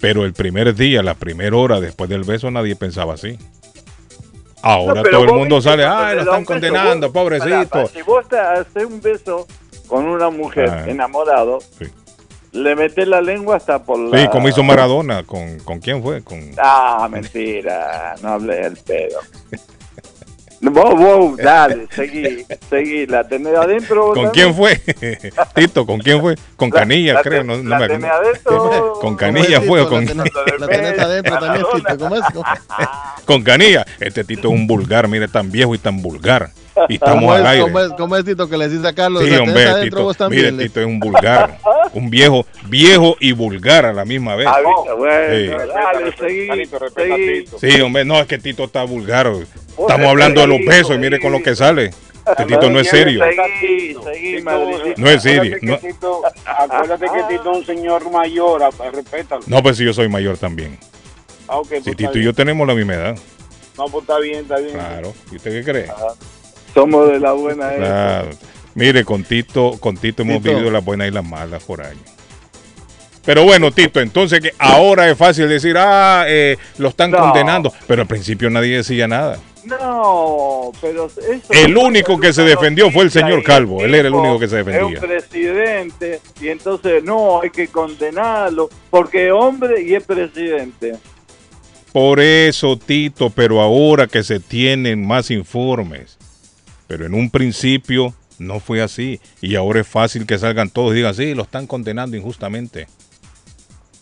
Pero 0.00 0.24
el 0.24 0.32
primer 0.32 0.74
día, 0.74 1.02
la 1.02 1.14
primera 1.14 1.56
hora 1.56 1.80
después 1.80 2.08
del 2.10 2.24
beso, 2.24 2.50
nadie 2.50 2.76
pensaba 2.76 3.14
así. 3.14 3.36
Ahora 4.62 5.02
No, 5.02 5.08
todo 5.08 5.24
el 5.24 5.32
mundo 5.32 5.60
sale, 5.60 5.84
le 5.84 5.88
lo 5.88 6.20
están 6.22 6.40
beso, 6.40 6.44
condenando, 6.44 7.06
vos- 7.12 7.12
pobrecito. 7.12 7.86
si 7.88 8.02
vos 8.02 8.28
te 8.28 8.38
haces 8.38 8.84
un 8.84 9.00
beso 9.00 9.46
con 9.86 10.04
una 10.06 10.30
mujer 10.30 10.68
Ah. 10.68 10.84
enamorado, 10.88 11.58
le 12.52 12.76
metes 12.76 13.06
la 13.06 13.20
lengua 13.20 13.56
hasta 13.56 13.82
por 13.82 13.98
la... 13.98 14.18
Sí, 14.18 14.28
como 14.28 14.48
hizo 14.48 14.62
Maradona, 14.62 15.22
¿con, 15.22 15.58
con 15.60 15.80
quién 15.80 16.02
fue? 16.02 16.22
Con... 16.22 16.40
Ah, 16.58 17.08
mentira, 17.10 18.14
no 18.22 18.28
hables 18.30 18.62
del 18.62 18.76
pedo. 18.76 19.20
Vos, 20.60 20.94
vos, 20.98 21.36
dale, 21.36 21.86
seguí, 21.94 22.44
seguí, 22.68 23.06
la 23.06 23.22
tenés 23.26 23.54
adentro. 23.54 24.12
¿Con 24.12 24.30
quién 24.30 24.52
fue? 24.54 24.76
Tito, 25.54 25.86
¿con 25.86 26.00
quién 26.00 26.20
fue? 26.20 26.34
Con 26.56 26.70
La- 26.70 26.80
Canilla, 26.80 27.14
la 27.14 27.22
creo. 27.22 27.38
ten- 27.40 27.46
No, 27.46 27.56
no 27.58 27.68
la 27.70 27.78
me 27.78 27.84
acuerdo. 27.84 28.06
adentro. 28.12 28.92
Con 29.00 29.14
Canilla 29.16 29.60
fue 29.60 29.82
o 29.82 29.88
con... 29.88 30.04
La 30.04 30.66
tenés 30.68 30.98
adentro 30.98 31.38
también, 31.38 31.64
Tito. 31.74 31.98
¿Cómo 31.98 32.16
es? 32.16 32.22
con 33.24 33.42
Canilla. 33.42 33.86
Este 34.00 34.24
Tito 34.24 34.48
es 34.48 34.54
un 34.54 34.66
vulgar, 34.66 35.06
mire, 35.06 35.28
tan 35.28 35.50
viejo 35.50 35.74
y 35.74 35.78
tan 35.78 36.02
vulgar. 36.02 36.50
Y 36.88 36.94
estamos 36.94 37.16
¿Cómo 37.22 37.32
al 37.32 37.42
es, 37.42 37.46
aire. 37.48 37.62
cómo 37.62 37.80
es, 37.80 37.88
cómo 37.92 38.16
es, 38.16 38.24
Tito, 38.24 38.48
que 38.48 38.56
le 38.56 38.68
dices 38.68 38.84
a 38.84 38.92
Carlos? 38.92 39.22
Sí, 39.24 39.30
¿La 39.30 39.36
tenés 39.38 39.48
hombre, 39.48 39.64
adentro 39.68 39.84
Tito. 39.98 40.02
vos 40.04 40.16
Mire, 40.30 40.42
también? 40.42 40.56
le- 40.56 40.62
Tito 40.64 40.80
es 40.80 40.86
un 40.86 40.98
vulgar. 41.00 41.58
Un 41.92 42.10
viejo, 42.10 42.46
viejo 42.66 43.16
y 43.20 43.30
vulgar 43.32 43.86
a 43.86 43.92
la 43.92 44.04
misma 44.04 44.34
vez. 44.34 44.46
Ah, 44.48 44.58
bueno, 44.96 45.34
Sí. 45.34 45.46
dale, 45.46 46.16
seguí, 46.18 46.48
seguí. 46.96 47.46
Sí, 47.60 47.80
hombre, 47.80 48.04
no, 48.04 48.18
es 48.18 48.26
que 48.26 48.38
Tito 48.38 48.64
está 48.64 48.82
vulgar. 48.84 49.32
Estamos 49.78 50.06
hablando 50.08 50.40
de 50.40 50.46
los 50.46 50.58
besos 50.66 50.96
y 50.96 50.98
mire 50.98 51.18
con 51.20 51.32
lo 51.32 51.42
que 51.42 51.54
sale. 51.54 51.90
Este 52.26 52.44
Tito 52.44 52.68
no 52.68 52.78
es 52.80 52.88
serio. 52.88 53.24
Seguí, 53.24 53.96
seguí, 54.04 54.42
madrecita. 54.42 55.00
No 55.00 55.08
es 55.08 55.22
serio. 55.22 55.56
No, 55.62 55.78
Acuérdate 56.44 57.06
que 57.06 57.22
Tito 57.36 57.52
es 57.52 57.58
un 57.58 57.64
señor 57.66 58.10
mayor, 58.10 58.62
ah, 58.62 58.70
respétalo. 58.92 59.42
no, 59.46 59.62
pues 59.62 59.78
si 59.78 59.84
yo 59.84 59.94
soy 59.94 60.08
mayor 60.08 60.36
también. 60.36 60.78
Ah, 61.48 61.60
pues 61.66 61.84
Si 61.84 61.94
Tito 61.94 62.18
y 62.18 62.24
yo 62.24 62.34
tenemos 62.34 62.66
la 62.66 62.74
misma 62.74 62.94
edad. 62.94 63.18
No, 63.78 63.86
pues 63.86 64.02
está 64.02 64.18
bien, 64.18 64.40
está 64.40 64.56
bien. 64.58 64.72
Claro. 64.72 65.14
¿Y 65.32 65.36
usted 65.36 65.52
qué 65.52 65.70
cree? 65.72 65.86
Somos 66.74 67.08
de 67.10 67.18
la 67.20 67.32
buena 67.32 67.72
época. 67.72 67.86
Claro. 67.86 68.30
Mire, 68.74 69.04
con 69.04 69.24
Tito, 69.24 69.78
con 69.80 69.96
Tito 69.96 70.22
hemos 70.22 70.38
Tito. 70.42 70.50
vivido 70.50 70.70
las 70.70 70.84
buenas 70.84 71.08
y 71.08 71.10
las 71.10 71.24
malas 71.24 71.62
por 71.64 71.80
años. 71.80 72.02
Pero 73.24 73.44
bueno, 73.44 73.70
Tito, 73.72 74.00
entonces 74.00 74.40
que 74.40 74.52
ahora 74.58 75.08
es 75.10 75.16
fácil 75.16 75.48
decir, 75.48 75.76
ah, 75.78 76.24
eh, 76.28 76.56
lo 76.78 76.88
están 76.88 77.10
No. 77.10 77.18
condenando. 77.18 77.72
Pero 77.86 78.02
al 78.02 78.08
principio 78.08 78.50
nadie 78.50 78.76
decía 78.76 79.08
nada. 79.08 79.38
No, 79.64 80.72
pero 80.80 81.06
eso 81.06 81.52
El 81.52 81.76
único 81.76 82.18
que 82.18 82.32
se 82.32 82.42
defendió 82.42 82.90
fue 82.90 83.04
el 83.04 83.10
señor 83.10 83.42
Calvo. 83.42 83.84
Él 83.84 83.94
era 83.94 84.08
el 84.08 84.14
único 84.14 84.38
que 84.38 84.48
se 84.48 84.60
es 84.60 84.66
un 84.66 84.72
defendía. 84.72 85.00
presidente 85.00 86.20
y 86.40 86.48
entonces 86.48 87.02
no, 87.02 87.40
hay 87.40 87.50
que 87.50 87.68
condenarlo 87.68 88.70
porque 88.90 89.26
es 89.26 89.32
hombre 89.32 89.82
y 89.82 89.94
es 89.94 90.04
presidente. 90.04 90.94
Por 91.92 92.20
eso, 92.20 92.76
Tito, 92.76 93.30
pero 93.30 93.60
ahora 93.60 94.06
que 94.06 94.22
se 94.22 94.40
tienen 94.40 95.06
más 95.06 95.30
informes. 95.30 96.18
Pero 96.86 97.06
en 97.06 97.14
un 97.14 97.30
principio 97.30 98.14
no 98.38 98.60
fue 98.60 98.80
así. 98.80 99.20
Y 99.40 99.56
ahora 99.56 99.80
es 99.80 99.88
fácil 99.88 100.26
que 100.26 100.38
salgan 100.38 100.70
todos 100.70 100.92
y 100.92 100.96
digan, 100.96 101.14
sí, 101.14 101.34
lo 101.34 101.42
están 101.42 101.66
condenando 101.66 102.16
injustamente. 102.16 102.86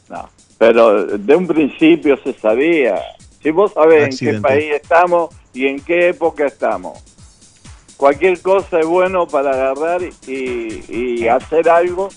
No, 0.09 0.29
pero 0.59 1.19
de 1.19 1.37
un 1.37 1.47
principio 1.47 2.19
se 2.23 2.33
sabía. 2.35 3.01
Si 3.43 3.51
vos 3.51 3.73
sabés 3.73 4.21
en 4.21 4.35
qué 4.35 4.41
país 4.41 4.73
estamos 4.75 5.35
y 5.57 5.67
en 5.69 5.81
qué 5.81 6.09
época 6.09 6.47
estamos, 6.47 7.03
cualquier 7.97 8.41
cosa 8.43 8.81
es 8.81 8.87
bueno 8.87 9.27
para 9.27 9.51
agarrar 9.51 10.03
y, 10.27 10.85
y 10.89 11.29
hacer 11.29 11.69
algo 11.69 12.09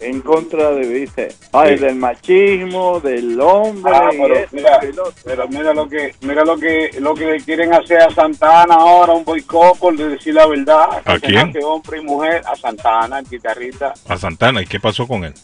en 0.00 0.20
contra 0.20 0.70
de, 0.70 0.86
¿viste? 0.86 1.28
Ay, 1.52 1.76
Sí. 1.76 1.84
del 1.84 1.96
machismo, 1.96 3.00
del 3.00 3.40
hombre. 3.40 3.92
Ah, 3.92 4.10
y 4.14 4.16
pero 4.18 4.34
esto 4.36 4.56
mira, 4.56 4.80
y 4.84 4.92
pero 5.24 5.48
mira 5.48 5.74
lo 5.74 5.88
que 5.88 6.14
mira 6.20 6.44
lo 6.44 6.56
que 6.56 6.90
lo 7.00 7.14
que 7.14 7.26
le 7.26 7.40
quieren 7.40 7.74
hacer 7.74 8.02
a 8.02 8.10
Santana 8.14 8.76
ahora 8.76 9.12
un 9.12 9.24
boicot 9.24 9.76
por 9.76 9.96
decir 9.96 10.34
la 10.34 10.46
verdad 10.46 11.02
¿A 11.04 11.18
quién? 11.18 11.52
hombre 11.64 11.98
y 11.98 12.02
mujer 12.04 12.42
a 12.46 12.54
Santana 12.54 13.18
el 13.18 13.26
guitarrista 13.28 13.92
A 14.08 14.16
Santana, 14.16 14.62
¿y 14.62 14.66
qué 14.66 14.78
pasó 14.78 15.04
con 15.08 15.24
él? 15.24 15.34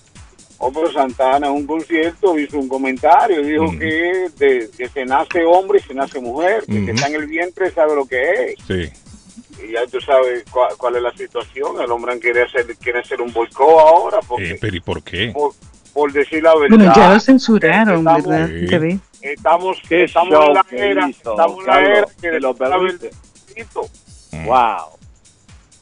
Hombre 0.66 0.92
Santana 0.92 1.46
en 1.48 1.52
un 1.52 1.66
concierto 1.66 2.38
hizo 2.38 2.58
un 2.58 2.68
comentario 2.68 3.42
dijo 3.42 3.70
que 3.78 4.28
de, 4.38 4.70
que 4.76 4.88
se 4.88 5.04
nace 5.04 5.44
hombre 5.44 5.78
y 5.82 5.86
se 5.86 5.94
nace 5.94 6.20
mujer 6.20 6.64
que 6.66 6.78
el 6.78 6.84
que 6.86 6.92
está 6.92 7.06
en 7.08 7.14
el 7.16 7.26
vientre 7.26 7.70
sabe 7.70 7.94
lo 7.94 8.06
que 8.06 8.22
es 8.22 8.54
Sí. 8.66 8.90
y 9.66 9.72
ya 9.72 9.86
tú 9.86 10.00
sabes 10.00 10.44
cuál, 10.50 10.70
cuál 10.76 10.96
es 10.96 11.02
la 11.02 11.12
situación 11.16 11.80
el 11.80 11.90
hombre 11.90 12.18
quiere 12.18 12.42
hacer 12.42 12.66
quiere 12.78 13.00
hacer 13.00 13.20
un 13.20 13.32
boicot 13.32 13.68
ahora 13.78 14.18
porque 14.26 14.52
Eh, 14.52 14.58
pero 14.60 14.76
¿y 14.76 14.80
por 14.80 15.02
qué? 15.02 15.30
por, 15.32 15.52
por 15.92 16.12
decir 16.12 16.42
la 16.42 16.54
verdad 16.56 16.76
Bueno, 16.76 16.92
ya 16.96 17.12
lo 17.14 17.20
censuraron, 17.20 17.98
Estamos- 17.98 18.26
¿verdad? 18.26 18.48
Sí. 18.48 19.00
Estamos 19.22 19.78
estamos 19.88 20.48
en 20.48 20.54
la 20.54 20.64
que 20.64 20.76
era 20.90 21.08
hizo, 21.08 21.30
estamos 21.30 21.58
en 21.60 21.66
la 21.66 21.80
era 21.80 22.06
que 22.20 22.40
lo 22.40 22.52
la 22.52 22.54
perdiste. 22.54 23.10
verdad. 23.56 23.90
Wow. 24.46 24.93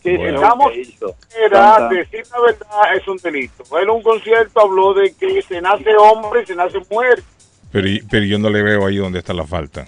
¿Qué 0.02 0.16
Bueno. 0.16 0.42
Estamos- 0.42 0.72
que? 0.72 1.44
Era, 1.46 1.88
decir 1.88 2.22
la 2.32 2.40
verdad 2.40 2.96
es 2.96 3.06
un 3.08 3.16
delito. 3.18 3.64
En 3.80 3.90
un 3.90 4.02
concierto 4.02 4.60
habló 4.60 4.94
de 4.94 5.12
que 5.14 5.40
se 5.42 5.60
nace 5.60 5.90
hombre 5.98 6.42
y 6.42 6.46
se 6.46 6.54
nace 6.56 6.78
mujer. 6.90 7.22
Pero, 7.70 7.88
y- 7.88 8.02
pero 8.10 8.24
yo 8.26 8.38
no 8.38 8.50
le 8.50 8.62
veo 8.62 8.86
ahí 8.86 8.96
donde 8.96 9.20
está 9.20 9.32
la 9.32 9.46
falta. 9.46 9.86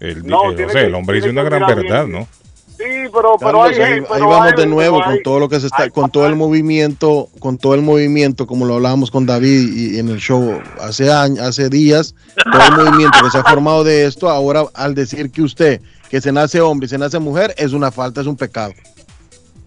El, 0.00 0.26
No, 0.26 0.50
eh, 0.50 0.54
o 0.54 0.56
sea, 0.70 0.80
que- 0.82 0.86
el 0.86 0.94
hombre 0.94 1.16
dice 1.16 1.30
una 1.30 1.42
que 1.42 1.48
gran 1.50 1.66
verdad, 1.66 2.06
bien. 2.06 2.12
¿no? 2.20 2.28
Sí, 2.76 2.82
pero, 3.12 3.36
pero 3.38 3.60
Carlos, 3.60 3.66
hay, 3.78 3.82
ahí, 3.82 4.00
pero 4.00 4.14
ahí 4.14 4.20
vamos 4.22 4.46
hay- 4.46 4.52
de 4.56 4.66
nuevo 4.66 5.00
con 5.04 5.22
todo 5.22 5.38
lo 5.38 5.48
que 5.48 5.60
se 5.60 5.66
está, 5.66 5.88
con 5.90 6.10
todo 6.10 6.26
el 6.26 6.34
movimiento, 6.34 7.28
con 7.38 7.56
todo 7.56 7.74
el 7.74 7.82
movimiento, 7.82 8.48
como 8.48 8.66
lo 8.66 8.74
hablábamos 8.74 9.12
con 9.12 9.26
David 9.26 9.72
y 9.76 9.98
en 10.00 10.08
el 10.08 10.18
show 10.18 10.60
hace 10.80 11.12
años, 11.12 11.38
hace 11.38 11.68
días, 11.68 12.16
todo 12.52 12.62
el 12.62 12.72
movimiento 12.84 13.16
que 13.22 13.30
se 13.30 13.38
ha 13.38 13.44
formado 13.44 13.84
de 13.84 14.06
esto, 14.06 14.28
ahora 14.28 14.64
al 14.74 14.94
decir 14.96 15.30
que 15.30 15.42
usted 15.42 15.80
que 16.10 16.20
se 16.20 16.32
nace 16.32 16.60
hombre 16.60 16.86
y 16.86 16.88
se 16.88 16.98
nace 16.98 17.18
mujer 17.20 17.54
es 17.56 17.72
una 17.72 17.92
falta, 17.92 18.20
es 18.20 18.26
un 18.26 18.36
pecado. 18.36 18.72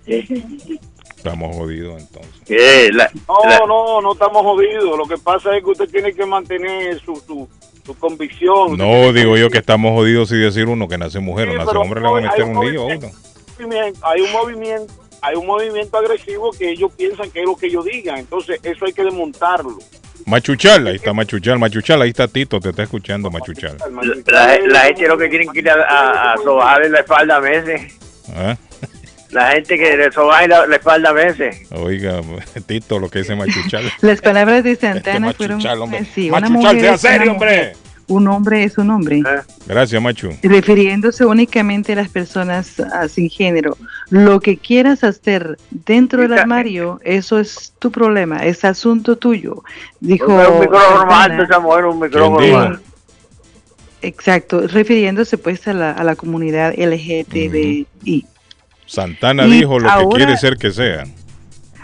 Estamos 1.17 1.55
jodidos 1.55 2.01
entonces. 2.01 2.91
No, 3.27 3.67
no, 3.67 4.01
no 4.01 4.13
estamos 4.13 4.43
jodidos. 4.43 4.97
Lo 4.97 5.05
que 5.05 5.17
pasa 5.17 5.57
es 5.57 5.63
que 5.63 5.71
usted 5.71 5.89
tiene 5.89 6.13
que 6.13 6.25
mantener 6.25 6.99
su, 7.01 7.15
su, 7.15 7.49
su 7.85 7.97
convicción. 7.97 8.77
No, 8.77 9.11
digo 9.11 9.35
yo 9.35 9.49
que 9.49 9.57
estamos 9.57 9.91
jodidos 9.91 10.29
si 10.29 10.35
decir 10.35 10.67
uno 10.67 10.87
que 10.87 10.97
nace 10.97 11.19
mujer 11.19 11.49
o 11.49 11.53
nace 11.53 11.67
pero 11.67 11.81
hombre 11.81 12.01
le 12.01 12.09
van 12.09 12.25
a 12.25 12.29
meter 12.29 12.43
un 12.45 12.57
un 12.57 12.71
lío 12.71 12.81
a 12.83 12.85
uno. 12.85 13.11
hay 14.03 14.21
un 14.21 14.31
movimiento 14.31 14.93
hay 15.21 15.35
un 15.35 15.47
movimiento 15.47 15.97
agresivo 15.97 16.51
que 16.51 16.69
ellos 16.69 16.91
piensan 16.95 17.31
que 17.31 17.39
es 17.41 17.45
lo 17.45 17.55
que 17.55 17.67
ellos 17.67 17.83
digan 17.83 18.19
entonces 18.19 18.59
eso 18.61 18.85
hay 18.85 18.93
que 18.93 19.03
desmontarlo 19.03 19.79
Machuchal, 20.25 20.87
ahí 20.87 20.97
está 20.97 21.13
Machuchal, 21.13 21.57
Machuchal, 21.57 22.01
ahí 22.01 22.09
está 22.09 22.27
Tito, 22.27 22.59
te 22.59 22.69
está 22.69 22.83
escuchando 22.83 23.31
Machuchal. 23.31 23.77
La, 24.25 24.57
la 24.59 24.79
gente 24.81 25.07
lo 25.07 25.17
que 25.17 25.29
quieren 25.29 25.49
que 25.53 25.59
ir 25.59 25.69
a, 25.69 25.75
a, 25.75 26.33
a 26.33 26.37
sobarle 26.37 26.89
la 26.89 26.99
espalda 26.99 27.37
a 27.37 27.39
veces. 27.39 27.97
¿Ah? 28.35 28.57
La 29.31 29.51
gente 29.51 29.77
que 29.77 29.97
le 29.97 30.11
sobaje 30.11 30.47
la, 30.47 30.65
la 30.67 30.75
espalda 30.77 31.09
a 31.09 31.13
veces. 31.13 31.61
Oiga, 31.71 32.21
Tito, 32.65 32.99
lo 32.99 33.09
que 33.09 33.19
dice 33.19 33.35
Machuchal. 33.35 33.91
Las 34.01 34.21
palabras 34.21 34.63
de 34.63 34.75
Santana 34.75 35.27
Este 35.27 35.37
fueron 35.37 35.57
Machuchal, 35.57 35.81
hombre. 35.81 35.99
así. 35.99 36.29
Machuchal, 36.31 36.49
una 36.49 36.49
mujer 36.49 36.81
sea 36.81 36.97
serio, 36.97 37.31
hombre. 37.33 37.73
Un 38.09 38.25
hombre 38.29 38.63
es 38.63 38.77
un 38.77 38.89
hombre. 38.89 39.21
Gracias, 39.67 40.01
Machu. 40.01 40.29
Refiriéndose 40.41 41.25
únicamente 41.25 41.91
a 41.91 41.97
las 41.97 42.07
personas 42.07 42.79
ah, 42.79 43.09
sin 43.09 43.29
género. 43.29 43.77
Lo 44.09 44.39
que 44.39 44.55
quieras 44.55 45.03
hacer 45.03 45.57
dentro 45.71 46.21
del 46.21 46.31
armario, 46.31 47.01
eso 47.03 47.37
es 47.37 47.73
tu 47.79 47.91
problema, 47.91 48.45
es 48.45 48.63
asunto 48.63 49.17
tuyo. 49.17 49.61
Dijo. 49.99 50.27
un 50.33 50.59
micrófono 50.61 51.13
alto 51.13 51.43
esa 51.43 51.59
mujer, 51.59 51.85
un 51.85 51.99
micrófono. 51.99 52.79
Exacto, 54.01 54.67
refiriéndose 54.67 55.37
pues 55.37 55.67
a 55.67 55.73
la, 55.73 55.91
a 55.91 56.03
la 56.05 56.15
comunidad 56.15 56.73
LGTBI. 56.77 58.25
Santana 58.87 59.45
Y 59.45 59.51
dijo 59.51 59.79
lo 59.79 60.09
que 60.09 60.15
quiere 60.15 60.37
ser 60.37 60.57
que 60.57 60.71
sea. 60.71 61.03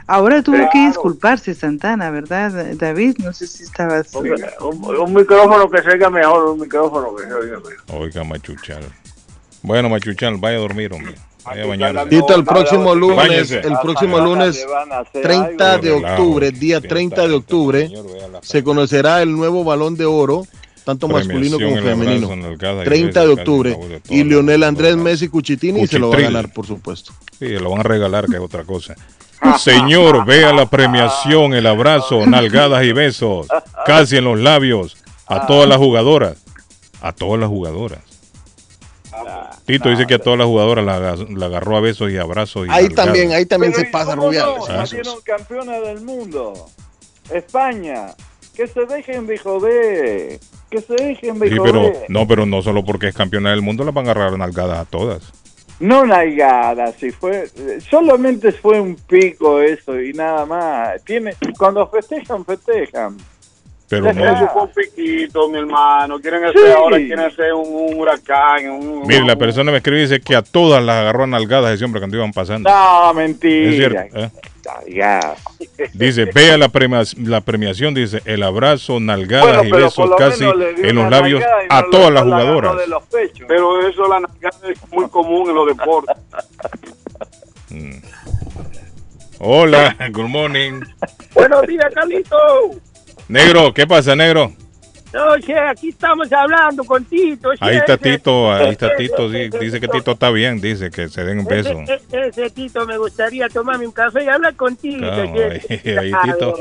Ahora 0.07 0.41
tuvo 0.41 0.57
que 0.71 0.87
disculparse 0.87 1.53
Santana, 1.53 2.09
¿verdad, 2.09 2.51
David? 2.75 3.17
No 3.19 3.31
sé 3.31 3.47
si 3.47 3.63
estabas... 3.63 4.13
Un, 4.15 4.83
un 4.83 5.13
micrófono 5.13 5.69
que 5.69 5.81
se 5.81 5.91
oiga 5.91 6.09
mejor, 6.09 6.45
un 6.45 6.59
micrófono 6.59 7.15
que 7.15 7.23
se 7.23 7.33
oiga 7.33 7.57
mejor. 7.57 8.01
Oiga, 8.01 8.23
Machuchal. 8.23 8.83
Bueno, 9.61 9.89
Machuchal, 9.89 10.37
vaya 10.37 10.57
a 10.57 10.61
dormir, 10.61 10.91
hombre. 10.93 11.15
Vaya. 11.45 12.07
Tito, 12.07 12.35
el 12.35 12.45
próximo 12.45 12.95
lunes, 12.95 13.51
el 13.51 13.77
próximo 13.81 14.19
lunes 14.19 14.65
30 15.11 15.77
de 15.79 15.91
octubre, 15.91 16.51
día 16.51 16.79
30 16.79 17.27
de 17.27 17.33
octubre, 17.33 17.91
se 18.41 18.63
conocerá 18.63 19.21
el 19.21 19.35
nuevo 19.35 19.63
balón 19.63 19.95
de 19.95 20.05
oro, 20.05 20.45
tanto 20.83 21.07
masculino 21.07 21.57
como 21.59 21.75
femenino. 21.77 22.27
abrazo, 22.27 22.35
nalgada 22.35 22.81
y 22.81 22.85
30 22.85 23.21
de 23.21 23.27
octubre. 23.27 23.69
de 23.75 24.01
Y 24.09 24.23
Lionel 24.23 24.63
Andrés 24.63 24.95
Messi 24.97 25.27
Cuchitini 25.29 25.87
se 25.87 25.99
lo 25.99 26.09
va 26.09 26.15
a 26.15 26.17
Cuchitril. 26.17 26.33
ganar, 26.35 26.53
por 26.53 26.65
supuesto. 26.67 27.13
Sí, 27.39 27.47
lo 27.49 27.69
van 27.71 27.79
a 27.81 27.83
regalar, 27.83 28.27
que 28.27 28.35
es 28.35 28.41
otra 28.41 28.63
cosa. 28.63 28.95
Señor, 29.59 30.25
vea 30.25 30.53
la 30.53 30.69
premiación, 30.69 31.53
el 31.53 31.67
abrazo, 31.67 32.25
nalgadas 32.25 32.83
y 32.85 32.93
besos, 32.93 33.47
casi 33.85 34.17
en 34.17 34.23
los 34.25 34.39
labios, 34.39 34.95
a 35.27 35.45
todas 35.47 35.67
las 35.67 35.77
jugadoras. 35.77 36.37
A 37.01 37.11
todas 37.11 37.39
las 37.39 37.49
jugadoras. 37.49 37.99
Tito 39.65 39.89
dice 39.89 40.05
que 40.07 40.15
a 40.15 40.19
todas 40.19 40.39
las 40.39 40.47
jugadoras 40.47 40.83
la, 40.85 41.15
la 41.15 41.45
agarró 41.45 41.77
a 41.77 41.81
besos 41.81 42.11
y 42.11 42.17
abrazos. 42.17 42.67
Y 42.67 42.69
Ahí 42.71 42.83
nalgadas. 42.85 43.05
también, 43.05 43.31
ahí 43.31 43.45
también 43.45 43.71
Pero 43.73 43.83
se 43.83 43.89
¿y 43.89 43.91
pasa 43.91 44.15
Rubiales. 44.15 44.55
no? 44.57 44.65
Salieron 44.85 45.15
campeonas 45.23 45.81
del 45.81 46.01
mundo. 46.01 46.53
España. 47.33 48.07
Que 48.55 48.67
se 48.67 48.85
dejen 48.85 49.25
de 49.25 49.37
joder. 49.37 50.39
Que 50.73 50.81
se 50.81 50.95
dejen 50.95 51.37
de 51.37 51.49
Sí, 51.49 51.57
pero 51.63 51.91
no, 52.09 52.27
pero 52.27 52.47
no 52.47 52.63
solo 52.63 52.83
porque 52.83 53.07
es 53.09 53.15
campeona 53.15 53.51
del 53.51 53.61
mundo, 53.61 53.83
la 53.83 53.91
van 53.91 54.07
a 54.07 54.11
agarrar 54.11 54.35
nalgadas 54.39 54.79
a 54.79 54.85
todas. 54.85 55.31
No 55.79 56.03
nalgada, 56.03 56.91
si 56.93 57.11
fue, 57.11 57.43
eh, 57.55 57.79
solamente 57.87 58.51
fue 58.51 58.79
un 58.79 58.95
pico 58.95 59.61
eso 59.61 59.99
y 60.01 60.13
nada 60.13 60.47
más. 60.47 61.03
Tiene, 61.03 61.35
cuando 61.59 61.85
festejan, 61.87 62.43
festejan. 62.43 63.17
Pero 63.87 64.11
no. 64.13 64.23
un 64.63 64.69
piquito, 64.69 65.47
mi 65.49 65.59
hermano. 65.59 66.19
Quieren 66.19 66.41
Sí. 66.41 66.57
hacer 66.57 66.71
ahora, 66.71 66.97
quieren 66.97 67.19
hacer 67.19 67.53
un, 67.53 67.67
un 67.93 67.99
huracán. 67.99 68.67
Un, 68.71 69.01
Mire, 69.05 69.25
la 69.25 69.35
persona 69.35 69.69
me 69.71 69.77
escribe 69.77 69.99
y 69.99 70.01
dice 70.03 70.21
que 70.21 70.35
a 70.35 70.41
todas 70.41 70.81
las 70.83 70.95
agarró 70.95 71.25
a 71.25 71.27
nalgadas 71.27 71.75
ese 71.75 71.85
hombre 71.85 72.01
cuando 72.01 72.17
iban 72.17 72.31
pasando. 72.31 72.67
No, 72.67 73.09
Es 73.11 73.15
mentira. 73.15 73.71
cierto. 74.09 74.19
¿eh? 74.19 74.31
Ya. 74.87 75.35
Dice, 75.93 76.25
vea 76.25 76.57
la, 76.57 76.69
la 77.17 77.41
premiación, 77.41 77.93
dice, 77.93 78.21
el 78.25 78.43
abrazo, 78.43 78.99
nalgadas 78.99 79.57
Bueno, 79.59 79.77
y 79.77 79.81
besos 79.83 80.09
lo 80.09 80.15
casi 80.15 80.43
en 80.45 80.95
los 80.95 81.09
labios 81.09 81.43
a 81.69 81.81
no 81.81 81.89
todas 81.89 82.11
las 82.11 82.25
la 82.25 82.37
jugadoras. 82.41 82.77
de 82.77 82.87
los 82.87 83.03
pechos. 83.07 83.45
Pero 83.47 83.87
eso, 83.87 84.07
la 84.07 84.19
nalgada 84.21 84.57
es 84.69 84.91
muy 84.91 85.07
común 85.09 85.49
en 85.49 85.55
los 85.55 85.67
deportes. 85.67 86.15
Hola, 89.39 89.95
good 90.11 90.27
morning. 90.27 90.81
Buenos 91.33 91.61
días, 91.67 91.93
Carlito. 91.93 92.37
Negro, 93.27 93.73
¿qué 93.73 93.85
pasa, 93.87 94.15
negro? 94.15 94.53
Oye, 95.13 95.59
aquí 95.59 95.89
estamos 95.89 96.31
hablando 96.33 96.83
con 96.83 97.05
Tito. 97.05 97.51
Ahí 97.59 97.77
está 97.77 97.97
Tito, 97.97 98.51
ahí 98.51 98.69
está 98.71 98.95
Tito, 98.95 99.29
dice 99.29 99.79
que 99.79 99.87
Tito 99.87 100.11
está 100.11 100.29
bien, 100.31 100.59
dice 100.59 100.89
que 100.89 101.07
se 101.09 101.23
den 101.23 101.39
un 101.39 101.45
beso. 101.45 101.79
Ese, 101.81 102.27
ese- 102.29 102.49
Tito 102.49 102.85
me 102.87 102.97
gustaría 102.97 103.47
tomarme 103.49 103.85
un 103.85 103.91
café 103.93 104.23
y 104.23 104.27
hablar. 104.27 104.55
Claro, 104.55 105.33
ahí- 105.51 105.97
ahí, 105.97 106.11
Tito. 106.23 106.55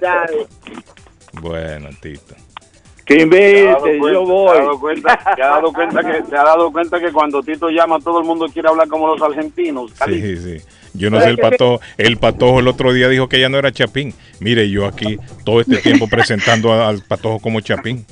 Sabe. 0.00 0.46
Bueno, 1.40 1.90
Tito. 2.00 2.34
Que 3.04 3.16
¿Te 3.16 3.22
invite, 3.22 3.98
yo 3.98 3.98
cuenta- 3.98 4.20
voy. 4.20 4.52
¿Te 4.54 4.60
has 4.60 4.64
dado 4.66 4.78
cuenta, 4.78 5.18
te 5.34 5.42
has 5.42 5.50
dado 5.50 5.72
cuenta 5.72 6.00
que, 6.02 6.12
te 6.22 6.36
has 6.36 6.44
dado 6.44 6.72
cuenta 6.72 7.00
que 7.00 7.12
cuando 7.12 7.42
Tito 7.42 7.68
llama 7.68 7.98
todo 7.98 8.20
el 8.20 8.24
mundo 8.24 8.46
quiere 8.52 8.68
hablar 8.68 8.86
como 8.88 9.08
los 9.08 9.20
argentinos? 9.22 9.90
Sí, 10.06 10.36
sí. 10.36 10.56
Yo 10.94 11.10
no 11.10 11.20
sé, 11.20 11.28
el 11.30 11.38
patojo, 11.38 11.80
el 11.96 12.18
patojo 12.18 12.60
el 12.60 12.68
otro 12.68 12.92
día 12.92 13.08
dijo 13.08 13.28
que 13.28 13.40
ya 13.40 13.48
no 13.48 13.58
era 13.58 13.72
Chapín. 13.72 14.14
Mire, 14.40 14.68
yo 14.70 14.86
aquí 14.86 15.18
todo 15.44 15.60
este 15.60 15.78
tiempo 15.78 16.06
presentando 16.06 16.72
al 16.72 17.02
patojo 17.02 17.38
como 17.40 17.60
Chapín. 17.60 18.04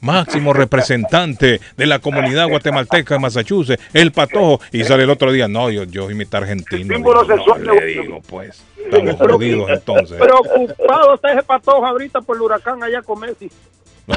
Máximo 0.00 0.52
representante 0.52 1.60
de 1.76 1.86
la 1.86 1.98
comunidad 1.98 2.46
guatemalteca 2.48 3.14
de 3.14 3.20
Massachusetts, 3.20 3.82
el 3.92 4.12
patojo. 4.12 4.60
Y 4.70 4.84
sale 4.84 5.02
el 5.02 5.10
otro 5.10 5.32
día, 5.32 5.48
no, 5.48 5.70
yo, 5.70 5.82
yo 5.84 6.08
imito 6.10 6.36
argentino. 6.36 6.94
símbolo 6.94 7.24
sexual 7.24 7.64
no, 7.64 7.72
de- 7.74 7.80
le 7.80 7.86
digo, 8.02 8.20
pues, 8.28 8.62
estamos 8.84 9.16
jodidos 9.16 9.70
entonces. 9.70 10.16
Preocupado 10.18 11.14
está 11.14 11.32
ese 11.32 11.42
patojo 11.42 11.84
ahorita 11.84 12.20
por 12.20 12.36
el 12.36 12.42
huracán 12.42 12.80
allá 12.84 13.02
con 13.02 13.18
Messi. 13.18 13.50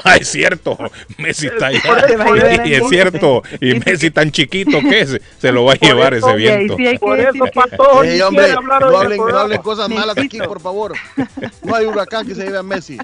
Ah, 0.03 0.15
es 0.19 0.27
cierto, 0.29 0.77
Messi 1.17 1.47
está 1.47 1.67
allá. 1.67 2.65
Y 2.65 2.73
es 2.73 2.87
cierto, 2.87 3.43
y 3.59 3.75
Messi 3.75 4.11
tan 4.11 4.31
chiquito 4.31 4.79
que 4.81 5.01
es, 5.01 5.21
se 5.39 5.51
lo 5.51 5.65
va 5.65 5.73
a 5.73 5.75
llevar 5.75 6.13
ese 6.13 6.33
viento. 6.35 6.77
Por 6.99 7.19
eso 7.19 7.45
Patojo 7.53 7.99
hombre, 7.99 8.53
no 8.53 8.85
hablen, 8.85 9.17
no 9.17 9.23
programa. 9.23 9.41
hablen 9.41 9.61
cosas 9.61 9.89
malas 9.89 10.17
aquí, 10.17 10.39
por 10.39 10.61
favor. 10.61 10.93
No 11.63 11.75
hay 11.75 11.85
huracán 11.85 12.25
que 12.25 12.35
se 12.35 12.43
lleve 12.43 12.57
a 12.57 12.63
Messi. 12.63 12.97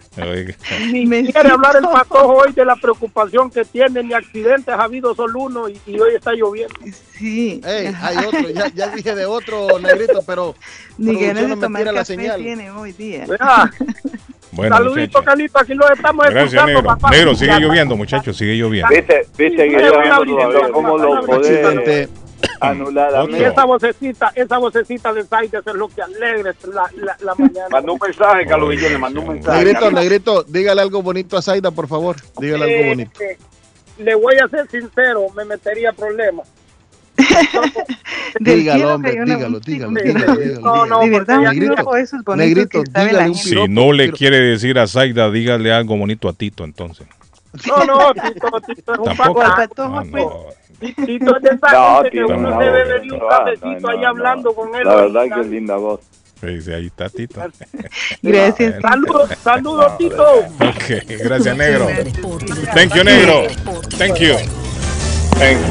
Ni 0.91 1.31
quiere 1.31 1.49
hablar 1.49 1.75
el 1.77 1.83
patojo 1.83 2.33
hoy 2.33 2.53
de 2.53 2.65
la 2.65 2.75
preocupación 2.75 3.49
que 3.51 3.65
tiene, 3.65 4.03
ni 4.03 4.13
accidentes 4.13 4.73
ha 4.73 4.83
habido 4.83 5.13
solo 5.15 5.39
uno 5.41 5.69
y, 5.69 5.79
y 5.85 5.99
hoy 5.99 6.15
está 6.15 6.33
lloviendo. 6.33 6.75
Sí. 7.17 7.61
Hay 7.65 8.17
otro, 8.25 8.49
ya, 8.49 8.67
ya 8.73 8.87
dije 8.89 9.15
de 9.15 9.25
otro, 9.25 9.79
negrito, 9.79 10.21
pero 10.25 10.55
Ni 10.97 11.19
ganas 11.19 11.43
de 11.49 11.55
me 11.55 11.61
tomar 11.61 11.81
tira 11.81 11.91
la 11.91 11.99
café 12.01 12.13
señal. 12.15 12.41
tiene 12.41 12.71
hoy 12.71 12.91
día. 12.93 13.25
Bueno, 14.57 14.75
Saludito. 14.75 15.23
Carlito, 15.23 15.59
aquí 15.59 15.73
lo 15.75 15.89
estamos 15.93 16.25
Gracias, 16.25 16.43
escuchando, 16.53 16.73
negro. 16.81 16.87
papá. 16.95 17.09
Negro, 17.11 17.35
sigue 17.35 17.59
lloviendo, 17.59 17.95
muchachos, 17.95 18.35
sigue 18.35 18.55
lloviendo. 18.55 18.89
Viste, 18.93 19.25
viste 19.37 19.69
que 19.69 19.79
Sí, 19.79 19.85
yo 19.85 19.93
una 19.93 20.19
viendo 20.19 20.35
todavía 20.49 20.69
cómo 20.73 20.97
lo 20.97 21.21
puede 21.25 22.09
anular 22.59 23.15
a 23.15 23.23
mí. 23.25 23.37
Y 23.37 23.43
esa 23.43 23.65
vocecita, 23.65 24.31
esa 24.35 24.57
vocecita 24.57 25.13
de 25.13 25.23
Saides 25.23 25.61
es 25.65 25.73
lo 25.73 25.87
que 25.87 26.01
alegra 26.01 26.53
la, 26.73 26.83
la, 26.95 27.17
la 27.19 27.35
mañana. 27.35 27.67
Mandó 27.71 27.93
un 27.93 27.99
mensaje, 28.01 28.45
Carlos 28.45 28.69
Guillén, 28.71 28.93
le 28.93 28.97
mandó 28.97 29.21
un 29.21 29.27
mensaje. 29.29 29.57
Negrito, 29.63 29.91
negrito, 29.91 30.43
dígale 30.43 30.81
algo 30.81 31.01
bonito 31.01 31.37
a 31.37 31.41
Zaida, 31.41 31.71
por 31.71 31.87
favor. 31.87 32.15
Dígale 32.39 32.63
algo 32.65 32.75
Eh, 32.75 32.89
bonito. 32.89 33.21
eh, 33.23 33.37
le 33.99 34.15
voy 34.15 34.35
a 34.43 34.47
ser 34.47 34.67
sincero, 34.69 35.25
me 35.35 35.45
metería 35.45 35.91
problemas. 35.93 36.47
Del 38.39 38.59
Dígalo, 38.59 38.77
cielo 38.79 38.95
hombre, 38.95 39.11
dígalo, 39.11 39.59
dígalo, 39.59 39.91
dígalo, 39.91 40.35
dígalo, 40.35 40.61
No, 40.61 40.85
no, 40.85 40.99
de 41.01 41.09
verdad, 41.09 41.39
Negrito, 41.39 41.91
de 41.91 42.01
esos 42.01 42.23
bonitos 42.23 42.47
negrito, 42.47 42.83
dígale 42.83 43.29
un. 43.29 43.35
Si 43.35 43.67
no 43.67 43.91
le 43.91 44.11
quiere 44.11 44.39
decir 44.39 44.77
a 44.79 44.87
Zaida, 44.87 45.31
dígale 45.31 45.71
algo 45.73 45.97
bonito 45.97 46.29
a 46.29 46.33
Tito 46.33 46.63
entonces. 46.63 47.07
No, 47.65 47.85
no, 47.85 48.13
Tito, 48.13 48.49
Tito 48.67 48.93
es 48.93 48.99
un. 48.99 49.17
Patojo, 49.17 49.41
Ah, 49.41 50.03
pues, 50.11 50.23
no. 50.25 50.45
Tito 51.05 51.37
es 51.37 51.43
de 51.43 51.49
esa 51.49 51.71
No, 51.71 51.95
gente 52.03 52.11
que 52.11 52.21
Tito, 52.21 52.35
uno 52.37 52.49
no, 52.49 52.59
se 52.59 53.13
un 53.13 53.19
cafecito 53.29 53.79
no, 53.79 53.89
ahí 53.89 53.97
no, 54.01 54.07
hablando 54.07 54.53
con 54.53 54.75
él. 54.75 54.83
La 54.83 54.95
verdad 54.95 55.23
que 55.33 55.41
es 55.41 55.47
linda 55.47 55.75
voz. 55.77 56.01
Ahí 56.43 56.85
está 56.85 57.09
Tito. 57.09 57.41
Gracias. 58.21 58.75
Saludos, 58.81 59.29
saludos, 59.43 59.97
Tito. 59.97 60.23
Ok, 60.59 61.07
gracias, 61.23 61.57
negro. 61.57 61.87
Thank 62.75 62.93
you, 62.93 63.03
negro. 63.03 63.43
Thank 63.97 64.17
you. 64.19 64.35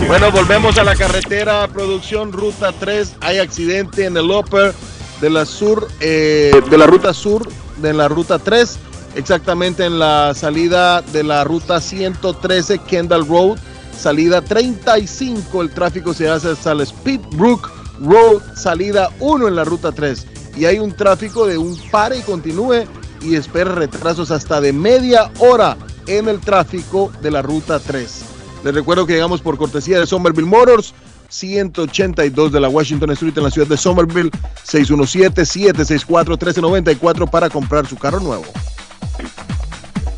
Bueno, 0.06 0.30
volvemos 0.30 0.78
a 0.78 0.84
la 0.84 0.94
carretera, 0.94 1.66
producción 1.66 2.30
Ruta 2.30 2.70
3. 2.70 3.16
Hay 3.20 3.38
accidente 3.38 4.04
en 4.04 4.16
el 4.16 4.30
upper 4.30 4.72
de 5.20 5.28
la 5.28 5.44
sur, 5.44 5.88
eh, 5.98 6.52
de 6.70 6.78
la 6.78 6.86
ruta 6.86 7.12
sur, 7.12 7.48
de 7.78 7.92
la 7.92 8.06
ruta 8.06 8.38
3, 8.38 8.78
exactamente 9.16 9.84
en 9.84 9.98
la 9.98 10.34
salida 10.34 11.02
de 11.02 11.24
la 11.24 11.42
ruta 11.42 11.80
113 11.80 12.78
Kendall 12.86 13.26
Road, 13.26 13.58
salida 13.98 14.40
35. 14.40 15.62
El 15.62 15.70
tráfico 15.70 16.14
se 16.14 16.28
hace 16.28 16.50
hasta 16.50 16.70
el 16.70 16.86
Speedbrook 16.86 17.68
Road, 18.00 18.42
salida 18.54 19.10
1 19.18 19.48
en 19.48 19.56
la 19.56 19.64
ruta 19.64 19.90
3. 19.90 20.26
Y 20.56 20.66
hay 20.66 20.78
un 20.78 20.94
tráfico 20.94 21.44
de 21.44 21.58
un 21.58 21.76
pare 21.90 22.18
y 22.18 22.22
continúe 22.22 22.84
y 23.20 23.34
espera 23.34 23.72
retrasos 23.72 24.30
hasta 24.30 24.60
de 24.60 24.72
media 24.72 25.32
hora 25.40 25.76
en 26.06 26.28
el 26.28 26.40
tráfico 26.40 27.10
de 27.20 27.32
la 27.32 27.42
ruta 27.42 27.80
3. 27.80 28.25
Les 28.66 28.74
recuerdo 28.74 29.06
que 29.06 29.12
llegamos 29.12 29.40
por 29.40 29.56
cortesía 29.56 30.00
de 30.00 30.08
Somerville 30.08 30.48
Motors, 30.48 30.92
182 31.28 32.50
de 32.50 32.58
la 32.58 32.68
Washington 32.68 33.12
Street 33.12 33.34
en 33.36 33.44
la 33.44 33.50
ciudad 33.52 33.68
de 33.68 33.76
Somerville, 33.76 34.32
617-764-1394 34.66 37.30
para 37.30 37.48
comprar 37.48 37.86
su 37.86 37.96
carro 37.96 38.18
nuevo. 38.18 38.42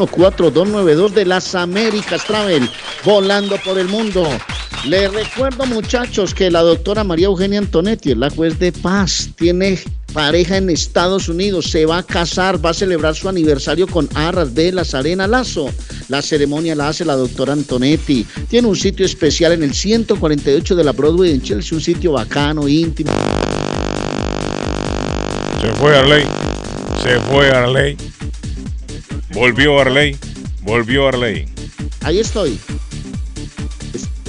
617-561-4292 0.06 1.10
de 1.10 1.26
las 1.26 1.54
Américas 1.54 2.24
Travel. 2.24 2.68
Volando 3.04 3.56
por 3.64 3.78
el 3.78 3.88
mundo. 3.88 4.28
Les 4.84 5.12
recuerdo 5.12 5.66
muchachos 5.66 6.32
que 6.32 6.50
la 6.50 6.62
doctora 6.62 7.02
María 7.02 7.26
Eugenia 7.26 7.58
Antonetti 7.58 8.12
es 8.12 8.16
la 8.16 8.30
juez 8.30 8.58
de 8.58 8.70
paz. 8.70 9.30
Tiene 9.36 9.78
pareja 10.12 10.56
en 10.56 10.70
Estados 10.70 11.28
Unidos, 11.28 11.70
se 11.70 11.86
va 11.86 11.98
a 11.98 12.02
casar, 12.02 12.64
va 12.64 12.70
a 12.70 12.74
celebrar 12.74 13.14
su 13.14 13.28
aniversario 13.28 13.86
con 13.86 14.08
arras, 14.14 14.52
velas, 14.54 14.94
arena, 14.94 15.26
lazo. 15.26 15.70
La 16.08 16.22
ceremonia 16.22 16.74
la 16.74 16.88
hace 16.88 17.04
la 17.04 17.16
doctora 17.16 17.52
Antonetti. 17.52 18.26
Tiene 18.48 18.68
un 18.68 18.76
sitio 18.76 19.04
especial 19.06 19.52
en 19.52 19.62
el 19.62 19.74
148 19.74 20.74
de 20.74 20.84
la 20.84 20.92
Broadway 20.92 21.32
en 21.32 21.42
Chelsea, 21.42 21.76
un 21.76 21.82
sitio 21.82 22.12
bacano, 22.12 22.68
íntimo. 22.68 23.12
Se 25.60 25.72
fue 25.74 25.96
Arley. 25.96 26.24
Se 27.02 27.20
fue 27.20 27.50
Arley. 27.50 27.96
Volvió 29.32 29.78
Arley. 29.80 30.16
Volvió 30.62 31.08
Arley. 31.08 31.46
Ahí 32.02 32.20
estoy. 32.20 32.58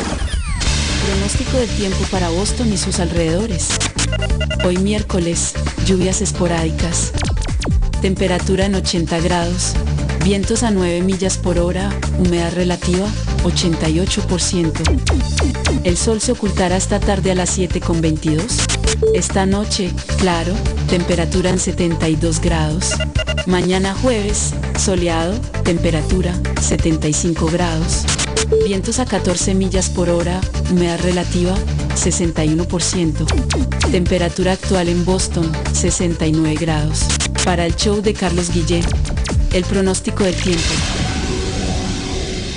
Pronóstico 1.05 1.57
del 1.57 1.69
tiempo 1.69 2.03
para 2.11 2.29
Boston 2.29 2.71
y 2.71 2.77
sus 2.77 2.99
alrededores. 2.99 3.69
Hoy 4.65 4.77
miércoles, 4.77 5.53
lluvias 5.85 6.21
esporádicas. 6.21 7.11
Temperatura 8.03 8.65
en 8.65 8.75
80 8.75 9.19
grados. 9.21 9.73
Vientos 10.25 10.63
a 10.63 10.71
9 10.71 11.01
millas 11.03 11.37
por 11.37 11.57
hora. 11.57 11.89
Humedad 12.19 12.53
relativa 12.53 13.07
88%. 13.45 15.85
El 15.85 15.95
sol 15.95 16.19
se 16.19 16.33
ocultará 16.33 16.75
esta 16.75 16.99
tarde 16.99 17.31
a 17.31 17.35
las 17.35 17.49
7 17.51 17.79
con 17.79 18.01
22. 18.01 18.57
Esta 19.13 19.45
noche, 19.45 19.89
claro, 20.19 20.53
temperatura 20.89 21.49
en 21.49 21.59
72 21.59 22.41
grados. 22.41 22.91
Mañana 23.47 23.95
jueves, 23.95 24.53
soleado, 24.77 25.39
temperatura 25.63 26.33
75 26.59 27.45
grados. 27.45 28.03
Vientos 28.61 28.99
a 28.99 29.05
14 29.05 29.55
millas 29.55 29.89
por 29.89 30.09
hora, 30.09 30.39
humedad 30.71 30.99
relativa 31.01 31.53
61%. 31.95 33.25
Temperatura 33.91 34.53
actual 34.53 34.87
en 34.87 35.03
Boston 35.03 35.51
69 35.73 36.55
grados. 36.55 37.05
Para 37.43 37.65
el 37.65 37.75
show 37.75 38.01
de 38.01 38.13
Carlos 38.13 38.51
Guillén, 38.53 38.85
el 39.51 39.63
pronóstico 39.65 40.23
del 40.23 40.35
tiempo. 40.35 41.02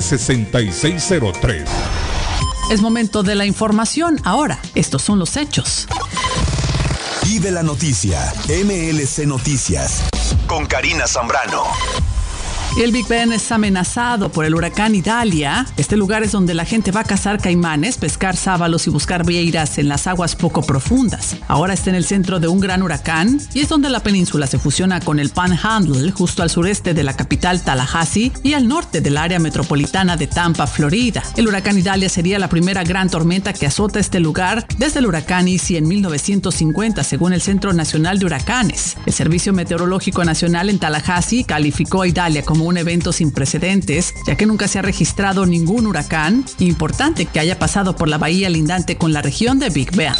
6603 0.00 1.68
Es 2.70 2.80
momento 2.80 3.22
de 3.22 3.34
la 3.34 3.44
información. 3.46 4.20
Ahora, 4.24 4.58
estos 4.74 5.02
son 5.02 5.18
los 5.18 5.36
hechos. 5.36 5.86
Y 7.24 7.38
de 7.40 7.50
la 7.50 7.62
noticia, 7.62 8.32
MLC 8.48 9.26
Noticias, 9.26 10.02
con 10.46 10.66
Karina 10.66 11.06
Zambrano. 11.06 11.64
El 12.78 12.92
Big 12.92 13.08
Ben 13.08 13.32
es 13.32 13.50
amenazado 13.52 14.30
por 14.30 14.44
el 14.44 14.54
huracán 14.54 14.94
Idalia. 14.94 15.64
Este 15.78 15.96
lugar 15.96 16.22
es 16.22 16.32
donde 16.32 16.52
la 16.52 16.66
gente 16.66 16.90
va 16.90 17.00
a 17.00 17.04
cazar 17.04 17.40
caimanes, 17.40 17.96
pescar 17.96 18.36
sábalos 18.36 18.86
y 18.86 18.90
buscar 18.90 19.24
vieiras 19.24 19.78
en 19.78 19.88
las 19.88 20.06
aguas 20.06 20.36
poco 20.36 20.60
profundas. 20.60 21.36
Ahora 21.48 21.72
está 21.72 21.88
en 21.88 21.96
el 21.96 22.04
centro 22.04 22.38
de 22.38 22.48
un 22.48 22.60
gran 22.60 22.82
huracán 22.82 23.40
y 23.54 23.60
es 23.60 23.70
donde 23.70 23.88
la 23.88 24.00
península 24.00 24.46
se 24.46 24.58
fusiona 24.58 25.00
con 25.00 25.18
el 25.18 25.30
Panhandle, 25.30 26.12
justo 26.12 26.42
al 26.42 26.50
sureste 26.50 26.92
de 26.92 27.02
la 27.02 27.16
capital 27.16 27.62
Tallahassee 27.62 28.30
y 28.42 28.52
al 28.52 28.68
norte 28.68 29.00
del 29.00 29.16
área 29.16 29.38
metropolitana 29.38 30.18
de 30.18 30.26
Tampa, 30.26 30.66
Florida. 30.66 31.22
El 31.34 31.48
huracán 31.48 31.78
Idalia 31.78 32.10
sería 32.10 32.38
la 32.38 32.50
primera 32.50 32.84
gran 32.84 33.08
tormenta 33.08 33.54
que 33.54 33.64
azota 33.64 34.00
este 34.00 34.20
lugar 34.20 34.66
desde 34.76 34.98
el 34.98 35.06
huracán 35.06 35.48
Isi 35.48 35.78
en 35.78 35.88
1950, 35.88 37.02
según 37.04 37.32
el 37.32 37.40
Centro 37.40 37.72
Nacional 37.72 38.18
de 38.18 38.26
Huracanes. 38.26 38.98
El 39.06 39.14
Servicio 39.14 39.54
Meteorológico 39.54 40.22
Nacional 40.26 40.68
en 40.68 40.78
Tallahassee 40.78 41.44
calificó 41.44 42.02
a 42.02 42.08
Idalia 42.08 42.42
como 42.42 42.65
un 42.66 42.76
evento 42.76 43.12
sin 43.12 43.30
precedentes, 43.30 44.14
ya 44.26 44.36
que 44.36 44.46
nunca 44.46 44.68
se 44.68 44.78
ha 44.78 44.82
registrado 44.82 45.46
ningún 45.46 45.86
huracán 45.86 46.44
importante 46.58 47.26
que 47.26 47.40
haya 47.40 47.58
pasado 47.58 47.96
por 47.96 48.08
la 48.08 48.18
bahía 48.18 48.50
lindante 48.50 48.96
con 48.96 49.12
la 49.12 49.22
región 49.22 49.58
de 49.58 49.70
Big 49.70 49.94
Bear. 49.96 50.16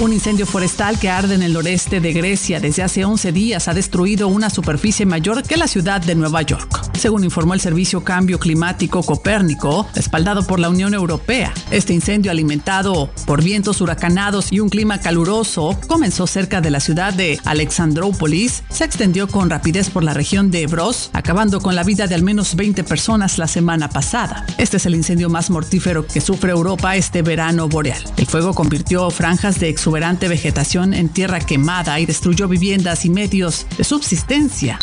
Un 0.00 0.12
incendio 0.12 0.46
forestal 0.46 0.96
que 0.96 1.10
arde 1.10 1.34
en 1.34 1.42
el 1.42 1.52
noreste 1.52 1.98
de 1.98 2.12
Grecia 2.12 2.60
desde 2.60 2.84
hace 2.84 3.04
11 3.04 3.32
días 3.32 3.66
ha 3.66 3.74
destruido 3.74 4.28
una 4.28 4.48
superficie 4.48 5.04
mayor 5.06 5.42
que 5.42 5.56
la 5.56 5.66
ciudad 5.66 6.00
de 6.00 6.14
Nueva 6.14 6.42
York, 6.42 6.92
según 6.96 7.24
informó 7.24 7.54
el 7.54 7.60
Servicio 7.60 8.04
Cambio 8.04 8.38
Climático 8.38 9.02
Copérnico, 9.02 9.88
respaldado 9.96 10.46
por 10.46 10.60
la 10.60 10.68
Unión 10.68 10.94
Europea. 10.94 11.52
Este 11.72 11.94
incendio 11.94 12.30
alimentado 12.30 13.10
por 13.26 13.42
vientos 13.42 13.80
huracanados 13.80 14.52
y 14.52 14.60
un 14.60 14.68
clima 14.68 15.00
caluroso 15.00 15.76
comenzó 15.88 16.28
cerca 16.28 16.60
de 16.60 16.70
la 16.70 16.78
ciudad 16.78 17.12
de 17.12 17.40
Alexandrópolis, 17.44 18.62
se 18.70 18.84
extendió 18.84 19.26
con 19.26 19.50
rapidez 19.50 19.90
por 19.90 20.04
la 20.04 20.14
región 20.14 20.52
de 20.52 20.62
Ebros, 20.62 21.10
acabando 21.12 21.60
con 21.60 21.74
la 21.74 21.82
vida 21.82 22.06
de 22.06 22.14
al 22.14 22.22
menos 22.22 22.54
20 22.54 22.84
personas 22.84 23.36
la 23.36 23.48
semana 23.48 23.88
pasada. 23.88 24.46
Este 24.58 24.76
es 24.76 24.86
el 24.86 24.94
incendio 24.94 25.28
más 25.28 25.50
mortífero 25.50 26.06
que 26.06 26.20
sufre 26.20 26.52
Europa 26.52 26.94
este 26.94 27.22
verano 27.22 27.68
boreal. 27.68 28.04
El 28.16 28.26
fuego 28.26 28.54
convirtió 28.54 29.10
franjas 29.10 29.58
de 29.58 29.68
exuberante 29.88 30.28
vegetación 30.28 30.92
en 30.92 31.08
tierra 31.08 31.40
quemada 31.40 31.98
y 31.98 32.04
destruyó 32.04 32.46
viviendas 32.46 33.06
y 33.06 33.08
medios 33.08 33.66
de 33.78 33.84
subsistencia. 33.84 34.78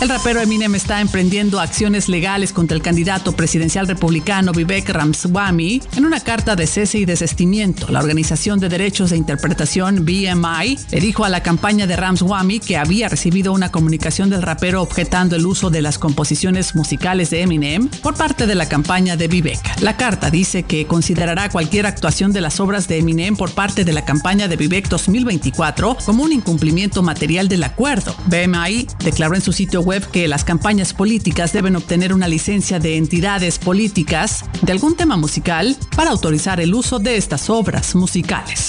El 0.00 0.08
rapero 0.08 0.40
Eminem 0.40 0.74
está 0.74 1.02
emprendiendo 1.02 1.60
acciones 1.60 2.08
legales 2.08 2.54
contra 2.54 2.74
el 2.74 2.82
candidato 2.82 3.32
presidencial 3.32 3.86
republicano 3.86 4.50
Vivek 4.50 4.88
Ramaswamy 4.88 5.82
en 5.94 6.06
una 6.06 6.20
carta 6.20 6.56
de 6.56 6.66
cese 6.66 6.96
y 6.96 7.04
desestimiento. 7.04 7.86
La 7.90 7.98
Organización 7.98 8.60
de 8.60 8.70
Derechos 8.70 9.10
de 9.10 9.18
Interpretación 9.18 10.06
BMI 10.06 10.78
le 10.90 11.00
dijo 11.00 11.26
a 11.26 11.28
la 11.28 11.42
campaña 11.42 11.86
de 11.86 11.96
Ramaswamy 11.96 12.60
que 12.60 12.78
había 12.78 13.10
recibido 13.10 13.52
una 13.52 13.70
comunicación 13.70 14.30
del 14.30 14.40
rapero 14.40 14.80
objetando 14.80 15.36
el 15.36 15.44
uso 15.44 15.68
de 15.68 15.82
las 15.82 15.98
composiciones 15.98 16.74
musicales 16.74 17.28
de 17.28 17.42
Eminem 17.42 17.88
por 18.02 18.14
parte 18.14 18.46
de 18.46 18.54
la 18.54 18.70
campaña 18.70 19.18
de 19.18 19.28
Vivek. 19.28 19.82
La 19.82 19.98
carta 19.98 20.30
dice 20.30 20.62
que 20.62 20.86
considerará 20.86 21.50
cualquier 21.50 21.84
actuación 21.84 22.32
de 22.32 22.40
las 22.40 22.58
obras 22.58 22.88
de 22.88 22.96
Eminem 22.96 23.36
por 23.36 23.50
parte 23.50 23.84
de 23.84 23.92
la 23.92 24.06
campaña 24.06 24.48
de 24.48 24.56
Vivek 24.56 24.88
2024 24.88 25.98
como 26.06 26.22
un 26.22 26.32
incumplimiento 26.32 27.02
material 27.02 27.48
del 27.48 27.64
acuerdo. 27.64 28.16
BMI 28.28 28.86
declaró 29.04 29.34
en 29.34 29.42
su 29.42 29.52
sitio 29.52 29.82
web 29.82 29.89
que 29.98 30.28
las 30.28 30.44
campañas 30.44 30.94
políticas 30.94 31.52
deben 31.52 31.74
obtener 31.74 32.14
una 32.14 32.28
licencia 32.28 32.78
de 32.78 32.96
entidades 32.96 33.58
políticas 33.58 34.44
de 34.62 34.70
algún 34.70 34.96
tema 34.96 35.16
musical 35.16 35.76
para 35.96 36.10
autorizar 36.10 36.60
el 36.60 36.74
uso 36.74 37.00
de 37.00 37.16
estas 37.16 37.50
obras 37.50 37.96
musicales. 37.96 38.68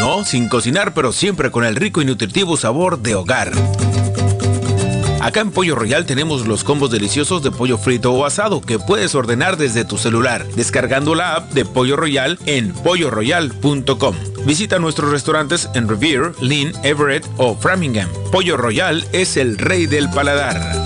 No, 0.04 0.26
sin 0.26 0.50
cocinar, 0.50 0.94
pero 0.94 1.14
siempre 1.14 1.50
con 1.50 1.64
el 1.64 1.78
rico 1.78 2.02
y 2.02 2.06
nutritivo 2.06 2.58
sabor 2.58 3.00
de 3.00 3.16
hogar. 3.16 3.54
Acá 5.22 5.40
en 5.40 5.52
Pollo 5.52 5.76
Royal 5.76 6.06
tenemos 6.06 6.46
los 6.46 6.66
combos 6.66 6.92
deliciosos 6.92 7.42
de 7.42 7.52
pollo 7.52 7.78
frito 7.78 8.12
o 8.12 8.26
asado 8.26 8.60
que 8.60 8.80
puedes 8.80 9.16
ordenar 9.16 9.56
desde 9.56 9.86
tu 9.86 9.98
celular, 9.98 10.46
descargando 10.58 11.16
la 11.16 11.36
app 11.36 11.54
de 11.54 11.64
Pollo 11.64 11.96
Royal 11.96 12.38
en 12.46 12.74
polloroyal.com. 12.74 14.16
Visita 14.46 14.78
nuestros 14.78 15.10
restaurantes 15.10 15.70
en 15.74 15.88
Revere, 15.88 16.34
Lynn, 16.42 16.74
Everett 16.84 17.26
o 17.38 17.56
Framingham. 17.56 18.10
Pollo 18.30 18.58
Royal 18.58 19.08
es 19.14 19.38
el 19.38 19.58
rey 19.58 19.86
del 19.86 20.10
paladar. 20.10 20.84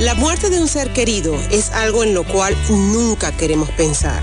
La 0.00 0.14
muerte 0.14 0.48
de 0.48 0.58
un 0.58 0.66
ser 0.66 0.94
querido 0.94 1.34
es 1.50 1.72
algo 1.72 2.02
en 2.02 2.14
lo 2.14 2.24
cual 2.24 2.56
nunca 2.70 3.32
queremos 3.32 3.68
pensar, 3.72 4.22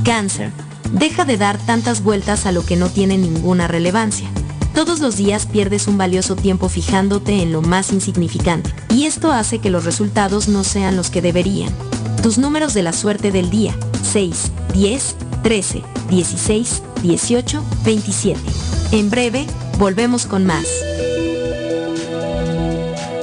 Cáncer. 0.04 0.52
Deja 0.92 1.24
de 1.24 1.36
dar 1.36 1.58
tantas 1.58 2.02
vueltas 2.02 2.46
a 2.46 2.52
lo 2.52 2.64
que 2.64 2.76
no 2.76 2.88
tiene 2.88 3.18
ninguna 3.18 3.66
relevancia. 3.66 4.28
Todos 4.74 5.00
los 5.00 5.16
días 5.16 5.46
pierdes 5.46 5.88
un 5.88 5.98
valioso 5.98 6.36
tiempo 6.36 6.68
fijándote 6.68 7.42
en 7.42 7.52
lo 7.52 7.60
más 7.60 7.92
insignificante, 7.92 8.72
y 8.88 9.04
esto 9.04 9.32
hace 9.32 9.58
que 9.58 9.70
los 9.70 9.84
resultados 9.84 10.48
no 10.48 10.64
sean 10.64 10.96
los 10.96 11.10
que 11.10 11.20
deberían. 11.20 11.74
Tus 12.22 12.38
números 12.38 12.72
de 12.72 12.82
la 12.82 12.92
suerte 12.92 13.32
del 13.32 13.50
día, 13.50 13.74
6, 14.02 14.52
10, 14.74 15.16
13, 15.42 15.82
16, 16.10 16.82
18, 17.02 17.62
27. 17.84 18.40
En 18.92 19.10
breve, 19.10 19.46
volvemos 19.78 20.26
con 20.26 20.44
más. 20.44 20.66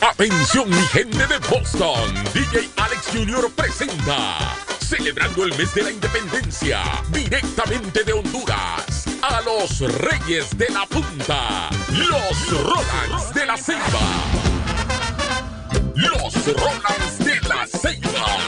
Atención 0.00 0.68
mi 0.68 0.82
gente 0.88 1.26
de 1.26 1.38
Boston, 1.50 2.14
DJ 2.32 2.68
Alex 2.76 3.08
Jr. 3.12 3.50
presenta, 3.54 4.54
celebrando 4.78 5.44
el 5.44 5.56
mes 5.56 5.74
de 5.74 5.82
la 5.82 5.90
independencia, 5.90 6.82
directamente 7.10 8.04
de 8.04 8.12
Honduras, 8.12 9.06
a 9.22 9.40
los 9.42 9.80
Reyes 9.80 10.56
de 10.56 10.68
la 10.70 10.86
Punta, 10.86 11.68
los 11.88 12.62
Rolands 12.62 13.34
de 13.34 13.46
la 13.46 13.56
Ceiba. 13.56 14.47
Los 15.98 16.32
Rolands 16.54 17.18
de 17.18 17.34
la 17.48 17.66
Ceiba. 17.66 18.38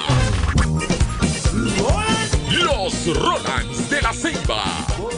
Los 2.53 3.07
Rolands 3.16 3.90
de 3.90 4.01
la 4.01 4.12
Ceiba. 4.12 4.62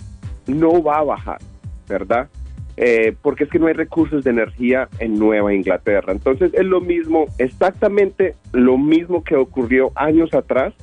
no 0.47 0.81
va 0.83 0.97
a 0.97 1.03
bajar, 1.03 1.39
¿verdad? 1.87 2.27
Eh, 2.75 3.13
porque 3.21 3.43
es 3.43 3.49
que 3.51 3.59
no 3.59 3.67
hay 3.67 3.73
recursos 3.73 4.23
de 4.23 4.31
energía 4.31 4.89
en 4.97 5.19
Nueva 5.19 5.53
Inglaterra. 5.53 6.11
Entonces 6.11 6.51
es 6.55 6.65
lo 6.65 6.81
mismo, 6.81 7.27
exactamente 7.37 8.33
lo 8.51 8.77
mismo 8.79 9.23
que 9.23 9.35
ocurrió 9.35 9.91
años 9.95 10.33
atrás 10.33 10.73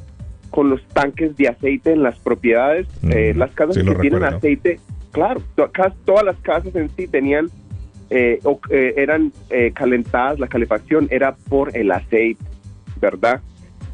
con 0.50 0.70
los 0.70 0.80
tanques 0.88 1.36
de 1.36 1.48
aceite 1.48 1.92
en 1.92 2.02
las 2.04 2.16
propiedades. 2.20 2.86
Eh, 3.10 3.34
las 3.36 3.50
casas 3.52 3.74
sí 3.74 3.80
que 3.84 3.94
tienen 3.96 4.20
recuerdo. 4.20 4.36
aceite, 4.36 4.78
claro, 5.10 5.42
to- 5.56 5.70
todas 6.04 6.24
las 6.24 6.36
casas 6.38 6.74
en 6.76 6.88
sí 6.90 7.08
tenían, 7.08 7.48
eh, 8.10 8.38
o- 8.44 8.60
eh, 8.70 8.94
eran 8.96 9.32
calentadas, 9.74 10.38
la 10.38 10.46
calefacción 10.46 11.08
era 11.10 11.34
por 11.34 11.76
el 11.76 11.90
aceite, 11.90 12.44
¿verdad? 13.00 13.40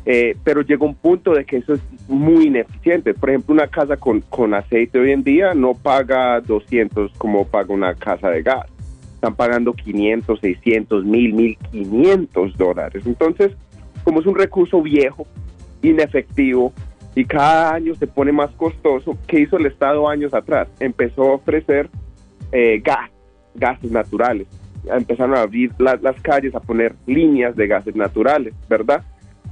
Eh, 0.09 0.37
pero 0.45 0.61
llegó 0.63 0.87
un 0.87 0.95
punto 0.95 1.33
de 1.35 1.45
que 1.45 1.57
eso 1.57 1.75
es 1.75 1.81
muy 2.09 2.47
ineficiente. 2.47 3.13
Por 3.13 3.31
ejemplo, 3.31 3.53
una 3.55 3.67
casa 3.67 3.97
con, 3.97 4.21
con 4.21 4.55
aceite 4.55 5.01
hoy 5.01 5.11
en 5.11 5.25
día 5.25 5.53
no 5.53 5.75
paga 5.75 6.41
200 6.41 7.13
como 7.19 7.45
paga 7.47 7.75
una 7.75 7.93
casa 7.95 8.31
de 8.31 8.43
gas. 8.43 8.67
Están 9.15 9.35
pagando 9.35 9.73
500, 9.73 10.39
600, 10.39 11.05
1000, 11.05 11.33
1500 11.35 12.57
dólares. 12.57 13.03
Entonces, 13.05 13.53
como 14.05 14.21
es 14.21 14.27
un 14.27 14.37
recurso 14.37 14.81
viejo, 14.81 15.27
inefectivo 15.83 16.73
y 17.15 17.25
cada 17.25 17.75
año 17.75 17.95
se 17.95 18.07
pone 18.07 18.31
más 18.31 18.51
costoso, 18.53 19.17
¿qué 19.27 19.41
hizo 19.41 19.57
el 19.57 19.67
Estado 19.67 20.09
años 20.09 20.35
atrás? 20.35 20.69
Empezó 20.81 21.23
a 21.23 21.35
ofrecer 21.35 21.89
eh, 22.53 22.81
gas, 22.85 23.11
gases 23.55 23.91
naturales. 23.91 24.47
Empezaron 24.85 25.35
a 25.35 25.41
abrir 25.43 25.73
la- 25.79 25.99
las 26.01 26.21
calles, 26.21 26.55
a 26.55 26.61
poner 26.61 26.95
líneas 27.07 27.57
de 27.57 27.67
gases 27.67 27.97
naturales, 27.97 28.55
¿verdad? 28.69 29.03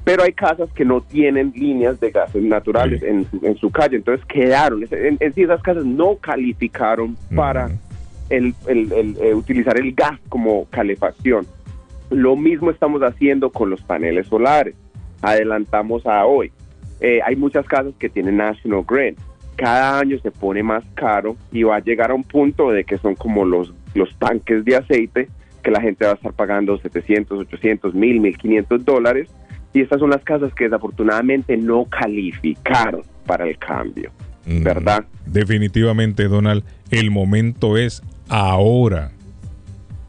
Pero 0.05 0.22
hay 0.22 0.32
casas 0.34 0.70
que 0.72 0.84
no 0.84 1.00
tienen 1.00 1.52
líneas 1.57 1.98
de 1.98 2.11
gases 2.11 2.42
naturales 2.42 3.02
en, 3.02 3.24
su, 3.30 3.40
en 3.42 3.57
su 3.57 3.70
calle, 3.70 3.96
entonces 3.96 4.24
quedaron. 4.26 4.84
En, 4.90 5.16
en 5.18 5.32
sí, 5.32 5.42
esas 5.42 5.62
casas 5.62 5.84
no 5.86 6.16
calificaron 6.16 7.16
para 7.34 7.70
el, 8.30 8.55
el- 8.66 8.92
el, 8.92 9.16
eh, 9.20 9.34
utilizar 9.34 9.78
el 9.78 9.94
gas 9.94 10.18
como 10.28 10.66
calefacción. 10.70 11.46
Lo 12.11 12.36
mismo 12.36 12.70
estamos 12.70 13.00
haciendo 13.02 13.50
con 13.50 13.70
los 13.70 13.80
paneles 13.82 14.26
solares. 14.26 14.74
Adelantamos 15.22 16.07
a 16.07 16.26
hoy. 16.26 16.52
Eh, 17.00 17.20
hay 17.24 17.34
muchas 17.36 17.66
casas 17.66 17.94
que 17.98 18.09
tienen 18.11 18.36
National 18.36 18.84
Grid. 18.86 19.14
Cada 19.57 19.98
año 20.00 20.18
se 20.18 20.30
pone 20.30 20.62
más 20.62 20.84
caro 20.94 21.36
y 21.50 21.62
va 21.62 21.76
a 21.76 21.80
llegar 21.80 22.11
a 22.11 22.14
un 22.14 22.24
punto 22.24 22.70
de 22.70 22.84
que 22.84 22.98
son 22.98 23.14
como 23.14 23.44
los, 23.44 23.72
los 23.94 24.14
tanques 24.18 24.64
de 24.64 24.76
aceite 24.76 25.28
que 25.62 25.70
la 25.70 25.80
gente 25.80 26.05
va 26.05 26.11
a 26.12 26.14
estar 26.14 26.32
pagando 26.34 26.76
700, 26.76 27.38
800, 27.40 27.94
1000, 27.94 28.20
1500 28.20 28.84
dólares. 28.84 29.30
Y 29.75 29.83
estas 29.83 30.01
son 30.01 30.11
las 30.11 30.22
casas 30.22 30.55
que 30.55 30.64
desafortunadamente 30.64 31.57
no 31.57 31.85
calificaron 31.85 33.03
para 33.27 33.47
el 33.47 33.59
cambio. 33.59 34.11
¿Verdad? 34.47 35.05
Definitivamente, 35.27 36.29
Donald, 36.29 36.64
el 36.91 37.11
momento 37.11 37.77
es 37.77 38.03
ahora. 38.29 39.11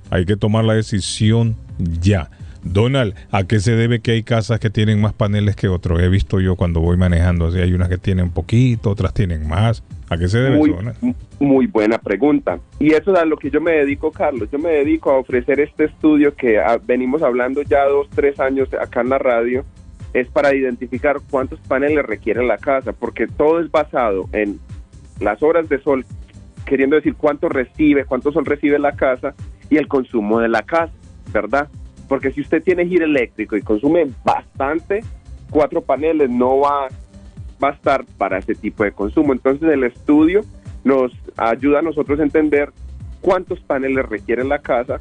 Hay 0.10 0.26
que 0.26 0.38
tomar 0.38 0.64
la 0.66 0.76
decisión 0.76 1.56
ya. 1.78 2.30
Donald, 2.66 3.14
¿a 3.32 3.44
qué 3.44 3.60
se 3.60 3.76
debe 3.76 4.02
que 4.02 4.12
hay 4.12 4.24
casas 4.24 4.60
que 4.60 4.72
tienen 4.72 5.00
más 5.00 5.14
paneles 5.14 5.56
que 5.56 5.68
otros? 5.68 6.02
He 6.02 6.10
visto 6.10 6.40
yo 6.40 6.56
cuando 6.56 6.82
voy 6.82 6.98
manejando, 6.98 7.46
así 7.46 7.60
hay 7.60 7.74
unas 7.74 7.90
que 7.90 8.00
tienen 8.00 8.32
poquito, 8.32 8.90
otras 8.90 9.14
tienen 9.14 9.48
más. 9.48 9.84
¿A 10.10 10.18
qué 10.18 10.28
se 10.28 10.40
debe 10.40 10.58
muy, 10.58 10.70
eso, 10.72 10.78
Donald? 10.78 11.16
muy 11.40 11.68
buena 11.68 12.00
pregunta. 12.00 12.60
Y 12.80 12.94
eso 12.94 13.14
es 13.14 13.20
a 13.20 13.26
lo 13.26 13.38
que 13.38 13.52
yo 13.52 13.62
me 13.62 13.72
dedico, 13.72 14.12
Carlos. 14.12 14.50
Yo 14.52 14.58
me 14.58 14.72
dedico 14.72 15.12
a 15.12 15.18
ofrecer 15.20 15.60
este 15.60 15.86
estudio 15.86 16.36
que 16.36 16.60
ah, 16.60 16.80
venimos 16.84 17.22
hablando 17.22 17.62
ya 17.62 17.86
dos, 17.86 18.10
tres 18.10 18.40
años 18.40 18.68
acá 18.74 19.02
en 19.02 19.10
la 19.10 19.20
radio. 19.20 19.64
Es 20.14 20.28
para 20.28 20.56
identificar 20.56 21.18
cuántos 21.30 21.60
paneles 21.62 22.06
requiere 22.06 22.46
la 22.46 22.58
casa, 22.58 22.94
porque 22.94 23.28
todo 23.28 23.60
es 23.60 23.70
basado 23.70 24.28
en 24.32 24.60
las 25.20 25.42
horas 25.44 25.70
de 25.70 25.80
sol, 25.82 26.04
queriendo 26.66 26.96
decir 26.96 27.16
cuánto 27.16 27.48
recibe, 27.48 28.06
cuánto 28.06 28.32
sol 28.32 28.46
recibe 28.46 28.80
la 28.80 28.94
casa 28.94 29.36
y 29.70 29.78
el 29.78 29.88
consumo 29.88 30.40
de 30.40 30.50
la 30.50 30.64
casa, 30.64 30.94
¿verdad? 31.32 31.70
Porque 32.08 32.32
si 32.32 32.42
usted 32.42 32.64
tiene 32.64 32.86
giro 32.86 33.06
eléctrico 33.06 33.58
y 33.58 33.62
consume 33.62 34.08
bastante, 34.24 35.04
cuatro 35.50 35.82
paneles 35.82 36.30
no 36.30 36.60
va 36.60 36.88
a 37.62 37.70
estar 37.70 38.06
para 38.18 38.38
ese 38.38 38.56
tipo 38.56 38.84
de 38.84 38.92
consumo. 38.92 39.34
Entonces 39.34 39.70
el 39.70 39.84
estudio 39.84 40.42
nos 40.84 41.12
ayuda 41.38 41.80
a 41.80 41.82
nosotros 41.82 42.20
a 42.20 42.24
entender 42.24 42.72
cuántos 43.22 43.60
paneles 43.62 44.06
requiere 44.06 44.44
la 44.44 44.60
casa 44.60 45.00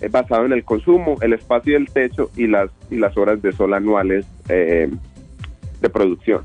eh, 0.00 0.08
basado 0.08 0.44
en 0.44 0.52
el 0.52 0.62
consumo, 0.64 1.16
el 1.20 1.32
espacio 1.32 1.74
del 1.74 1.88
techo 1.88 2.30
y 2.36 2.46
las, 2.46 2.70
y 2.90 2.96
las 2.96 3.16
horas 3.16 3.40
de 3.42 3.52
sol 3.52 3.74
anuales 3.74 4.26
eh, 4.48 4.90
de 5.80 5.88
producción. 5.88 6.42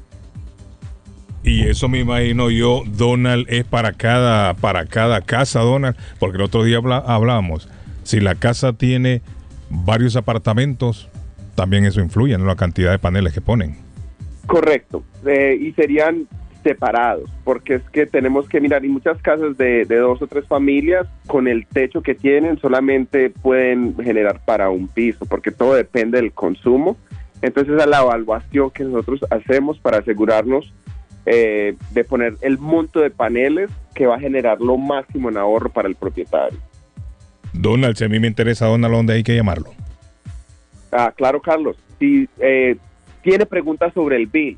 Y 1.44 1.64
eso 1.64 1.90
me 1.90 2.00
imagino 2.00 2.50
yo, 2.50 2.84
Donald, 2.86 3.48
es 3.50 3.66
para 3.66 3.94
cada, 3.94 4.54
para 4.54 4.86
cada 4.86 5.22
casa, 5.22 5.62
Donald, 5.62 5.96
porque 6.20 6.38
el 6.38 6.44
otro 6.44 6.64
día 6.64 6.78
hablábamos, 6.78 7.68
si 8.04 8.20
la 8.20 8.36
casa 8.36 8.74
tiene 8.74 9.22
varios 9.72 10.16
apartamentos, 10.16 11.10
también 11.56 11.86
eso 11.86 12.02
influye 12.02 12.34
en 12.34 12.46
la 12.46 12.56
cantidad 12.56 12.92
de 12.92 13.00
paneles 13.00 13.34
que 13.34 13.42
ponen. 13.42 13.78
Correcto, 14.46 15.04
eh, 15.26 15.58
y 15.60 15.72
serían 15.74 16.28
separados, 16.64 17.30
porque 17.44 17.76
es 17.76 17.90
que 17.90 18.06
tenemos 18.06 18.48
que 18.48 18.62
mirar, 18.62 18.86
y 18.86 18.90
muchas 18.90 19.22
casas 19.22 19.58
de, 19.58 19.86
dos 19.86 20.22
o 20.22 20.28
tres 20.28 20.46
familias, 20.48 21.08
con 21.28 21.48
el 21.48 21.66
techo 21.66 22.02
que 22.02 22.16
tienen, 22.16 22.60
solamente 22.60 23.30
pueden 23.30 23.96
generar 23.98 24.42
para 24.46 24.70
un 24.70 24.88
piso, 24.88 25.26
porque 25.26 25.52
todo 25.52 25.74
depende 25.74 26.22
del 26.22 26.34
consumo. 26.34 26.98
Entonces, 27.42 27.74
es 27.76 27.88
la 27.88 28.02
evaluación 28.02 28.70
que 28.70 28.84
nosotros 28.84 29.22
hacemos 29.32 29.80
para 29.80 29.98
asegurarnos 29.98 30.72
eh, 31.26 31.76
de 31.92 32.04
poner 32.04 32.36
el 32.42 32.60
monto 32.60 33.00
de 33.00 33.10
paneles 33.10 33.72
que 33.96 34.06
va 34.06 34.16
a 34.16 34.20
generar 34.20 34.62
lo 34.62 34.78
máximo 34.78 35.30
en 35.30 35.38
ahorro 35.38 35.70
para 35.70 35.88
el 35.88 35.96
propietario. 35.96 36.60
Donald, 37.54 37.96
si 37.96 38.04
a 38.04 38.10
mí 38.10 38.20
me 38.20 38.28
interesa 38.28 38.68
Donald, 38.68 38.94
¿dónde 38.94 39.14
hay 39.14 39.24
que 39.24 39.36
llamarlo? 39.36 39.72
Ah, 40.92 41.14
claro, 41.16 41.42
Carlos. 41.42 41.78
Si 42.00 42.28
eh, 42.40 42.78
tiene 43.22 43.46
preguntas 43.46 43.94
sobre 43.94 44.16
el 44.18 44.28
bill, 44.28 44.58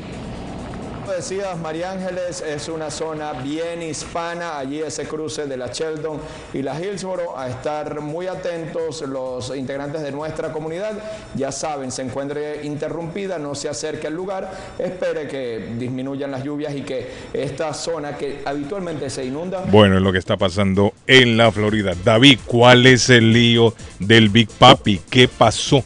Como 1.01 1.11
decías, 1.13 1.57
María 1.57 1.91
Ángeles 1.91 2.41
es 2.41 2.69
una 2.69 2.91
zona 2.91 3.33
bien 3.33 3.81
hispana, 3.81 4.59
allí 4.59 4.79
ese 4.79 5.07
cruce 5.07 5.47
de 5.47 5.57
la 5.57 5.67
Sheldon 5.67 6.19
y 6.53 6.61
la 6.61 6.79
Hillsborough, 6.79 7.35
a 7.35 7.49
estar 7.49 7.99
muy 7.99 8.27
atentos 8.27 9.01
los 9.01 9.55
integrantes 9.55 10.03
de 10.03 10.11
nuestra 10.11 10.51
comunidad, 10.51 10.91
ya 11.33 11.51
saben, 11.51 11.91
se 11.91 12.03
encuentre 12.03 12.63
interrumpida, 12.63 13.39
no 13.39 13.55
se 13.55 13.69
acerque 13.69 14.05
al 14.05 14.13
lugar, 14.13 14.51
espere 14.77 15.27
que 15.27 15.73
disminuyan 15.79 16.29
las 16.29 16.43
lluvias 16.43 16.75
y 16.75 16.81
que 16.81 17.09
esta 17.33 17.73
zona 17.73 18.15
que 18.15 18.43
habitualmente 18.45 19.09
se 19.09 19.25
inunda. 19.25 19.63
Bueno, 19.71 19.97
es 19.97 20.03
lo 20.03 20.11
que 20.11 20.19
está 20.19 20.37
pasando 20.37 20.93
en 21.07 21.37
la 21.37 21.51
Florida. 21.51 21.93
David, 22.03 22.39
¿cuál 22.45 22.85
es 22.85 23.09
el 23.09 23.33
lío 23.33 23.73
del 23.97 24.29
Big 24.29 24.49
Papi? 24.49 25.01
¿Qué 25.09 25.27
pasó? 25.27 25.83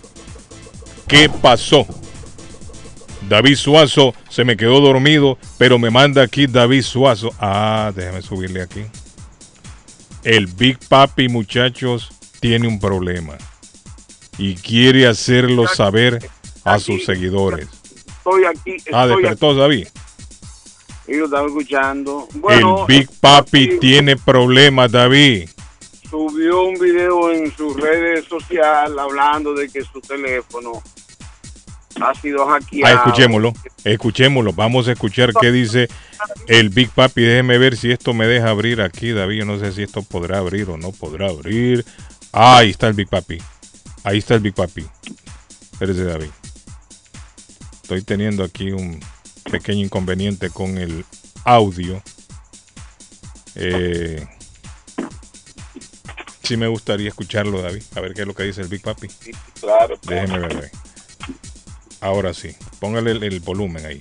¿Qué 1.07 1.29
pasó? 1.29 1.87
David 3.29 3.55
Suazo 3.55 4.13
se 4.29 4.43
me 4.43 4.57
quedó 4.57 4.79
dormido, 4.81 5.37
pero 5.57 5.79
me 5.79 5.89
manda 5.89 6.21
aquí 6.23 6.47
David 6.47 6.83
Suazo. 6.83 7.31
Ah, 7.39 7.91
déjame 7.95 8.21
subirle 8.21 8.61
aquí. 8.61 8.83
El 10.23 10.47
Big 10.47 10.77
Papi, 10.87 11.27
muchachos, 11.27 12.09
tiene 12.39 12.67
un 12.67 12.79
problema 12.79 13.37
y 14.37 14.55
quiere 14.55 15.07
hacerlo 15.07 15.67
saber 15.67 16.19
a 16.63 16.79
sus 16.79 17.05
seguidores. 17.05 17.67
Estoy 18.17 18.45
aquí. 18.45 18.77
Ah, 18.91 19.05
estoy 19.05 19.21
despertó 19.21 19.55
David. 19.55 19.87
aquí. 19.87 21.17
Yo 21.17 21.25
estaba 21.25 21.47
escuchando. 21.47 22.27
Bueno, 22.35 22.85
El 22.87 22.99
Big 22.99 23.09
Papi 23.19 23.79
tiene 23.79 24.15
problemas, 24.15 24.91
David. 24.91 25.49
subió 26.09 26.63
un 26.63 26.75
video 26.75 27.31
en 27.31 27.55
sus 27.55 27.75
redes 27.75 28.25
sociales 28.25 28.97
hablando 28.97 29.53
de 29.53 29.69
que 29.69 29.81
su 29.83 29.99
teléfono 29.99 30.81
Ah, 32.01 32.13
escuchémoslo, 32.91 33.53
escuchémoslo. 33.83 34.53
Vamos 34.53 34.87
a 34.87 34.93
escuchar 34.93 35.31
qué 35.39 35.51
dice 35.51 35.87
el 36.47 36.69
Big 36.69 36.89
Papi. 36.89 37.21
Déjeme 37.21 37.57
ver 37.57 37.77
si 37.77 37.91
esto 37.91 38.13
me 38.13 38.27
deja 38.27 38.49
abrir 38.49 38.81
aquí, 38.81 39.11
David. 39.11 39.39
Yo 39.39 39.45
no 39.45 39.59
sé 39.59 39.71
si 39.71 39.83
esto 39.83 40.01
podrá 40.01 40.39
abrir 40.39 40.69
o 40.69 40.77
no 40.77 40.91
podrá 40.91 41.27
abrir. 41.29 41.85
Ah, 42.31 42.57
ahí 42.57 42.71
está 42.71 42.87
el 42.87 42.93
Big 42.93 43.09
Papi. 43.09 43.37
Ahí 44.03 44.17
está 44.17 44.33
el 44.35 44.41
Big 44.41 44.53
Papi. 44.53 44.85
Espérese, 45.73 46.03
David. 46.03 46.29
Estoy 47.83 48.01
teniendo 48.01 48.43
aquí 48.43 48.71
un 48.71 48.99
pequeño 49.51 49.85
inconveniente 49.85 50.49
con 50.49 50.77
el 50.77 51.05
audio. 51.43 52.01
Eh, 53.55 54.25
sí 56.41 56.57
me 56.57 56.67
gustaría 56.67 57.09
escucharlo, 57.09 57.61
David. 57.61 57.83
A 57.95 58.01
ver 58.01 58.13
qué 58.13 58.21
es 58.21 58.27
lo 58.27 58.33
que 58.33 58.43
dice 58.43 58.61
el 58.61 58.67
Big 58.67 58.81
Papi. 58.81 59.07
Claro. 59.59 59.99
Déjeme 60.07 60.39
ver. 60.39 60.53
David. 60.53 60.69
Ahora 62.03 62.33
sí. 62.33 62.53
Póngale 62.81 63.11
el, 63.11 63.23
el 63.23 63.39
volumen 63.39 63.85
ahí. 63.85 63.99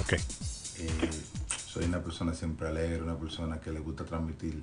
Ok. 0.00 0.12
Eh, 0.12 1.10
soy 1.66 1.86
una 1.86 2.00
persona 2.00 2.32
siempre 2.32 2.68
alegre, 2.68 3.02
una 3.02 3.18
persona 3.18 3.60
que 3.60 3.72
le 3.72 3.80
gusta 3.80 4.04
transmitir 4.04 4.62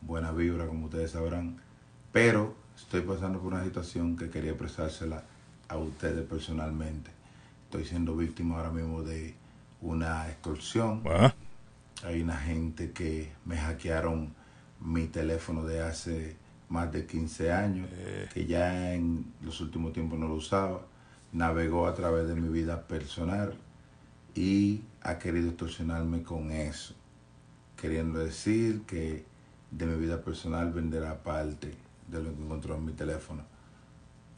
buena 0.00 0.32
vibra, 0.32 0.66
como 0.66 0.86
ustedes 0.86 1.12
sabrán. 1.12 1.60
Pero 2.10 2.56
estoy 2.76 3.02
pasando 3.02 3.38
por 3.38 3.52
una 3.52 3.62
situación 3.62 4.16
que 4.16 4.30
quería 4.30 4.50
expresársela 4.50 5.22
a 5.68 5.76
ustedes 5.76 6.26
personalmente. 6.26 7.12
Estoy 7.66 7.84
siendo 7.84 8.16
víctima 8.16 8.56
ahora 8.56 8.70
mismo 8.70 9.04
de 9.04 9.36
una 9.80 10.28
extorsión. 10.28 11.04
Ah. 11.06 11.32
Hay 12.02 12.20
una 12.20 12.36
gente 12.36 12.90
que 12.90 13.30
me 13.44 13.58
hackearon 13.58 14.34
mi 14.80 15.06
teléfono 15.06 15.64
de 15.64 15.82
hace 15.82 16.36
más 16.68 16.90
de 16.90 17.06
15 17.06 17.52
años, 17.52 17.88
que 18.34 18.44
ya 18.44 18.92
en 18.92 19.24
los 19.40 19.60
últimos 19.60 19.92
tiempos 19.92 20.18
no 20.18 20.26
lo 20.26 20.34
usaba. 20.34 20.80
Navegó 21.36 21.86
a 21.86 21.92
través 21.92 22.26
de 22.28 22.34
mi 22.34 22.48
vida 22.48 22.88
personal 22.88 23.52
y 24.34 24.80
ha 25.02 25.18
querido 25.18 25.48
extorsionarme 25.48 26.22
con 26.22 26.50
eso, 26.50 26.94
queriendo 27.76 28.20
decir 28.20 28.82
que 28.86 29.26
de 29.70 29.84
mi 29.84 29.96
vida 30.00 30.22
personal 30.22 30.72
venderá 30.72 31.22
parte 31.22 31.74
de 32.08 32.22
lo 32.22 32.34
que 32.34 32.42
encontró 32.42 32.76
en 32.76 32.86
mi 32.86 32.92
teléfono. 32.92 33.42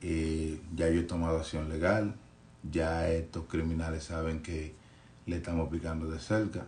Eh, 0.00 0.60
ya 0.74 0.88
yo 0.88 1.00
he 1.00 1.04
tomado 1.04 1.38
acción 1.38 1.68
legal, 1.68 2.16
ya 2.68 3.08
estos 3.08 3.44
criminales 3.44 4.02
saben 4.02 4.42
que 4.42 4.74
le 5.26 5.36
estamos 5.36 5.68
picando 5.68 6.10
de 6.10 6.18
cerca 6.18 6.66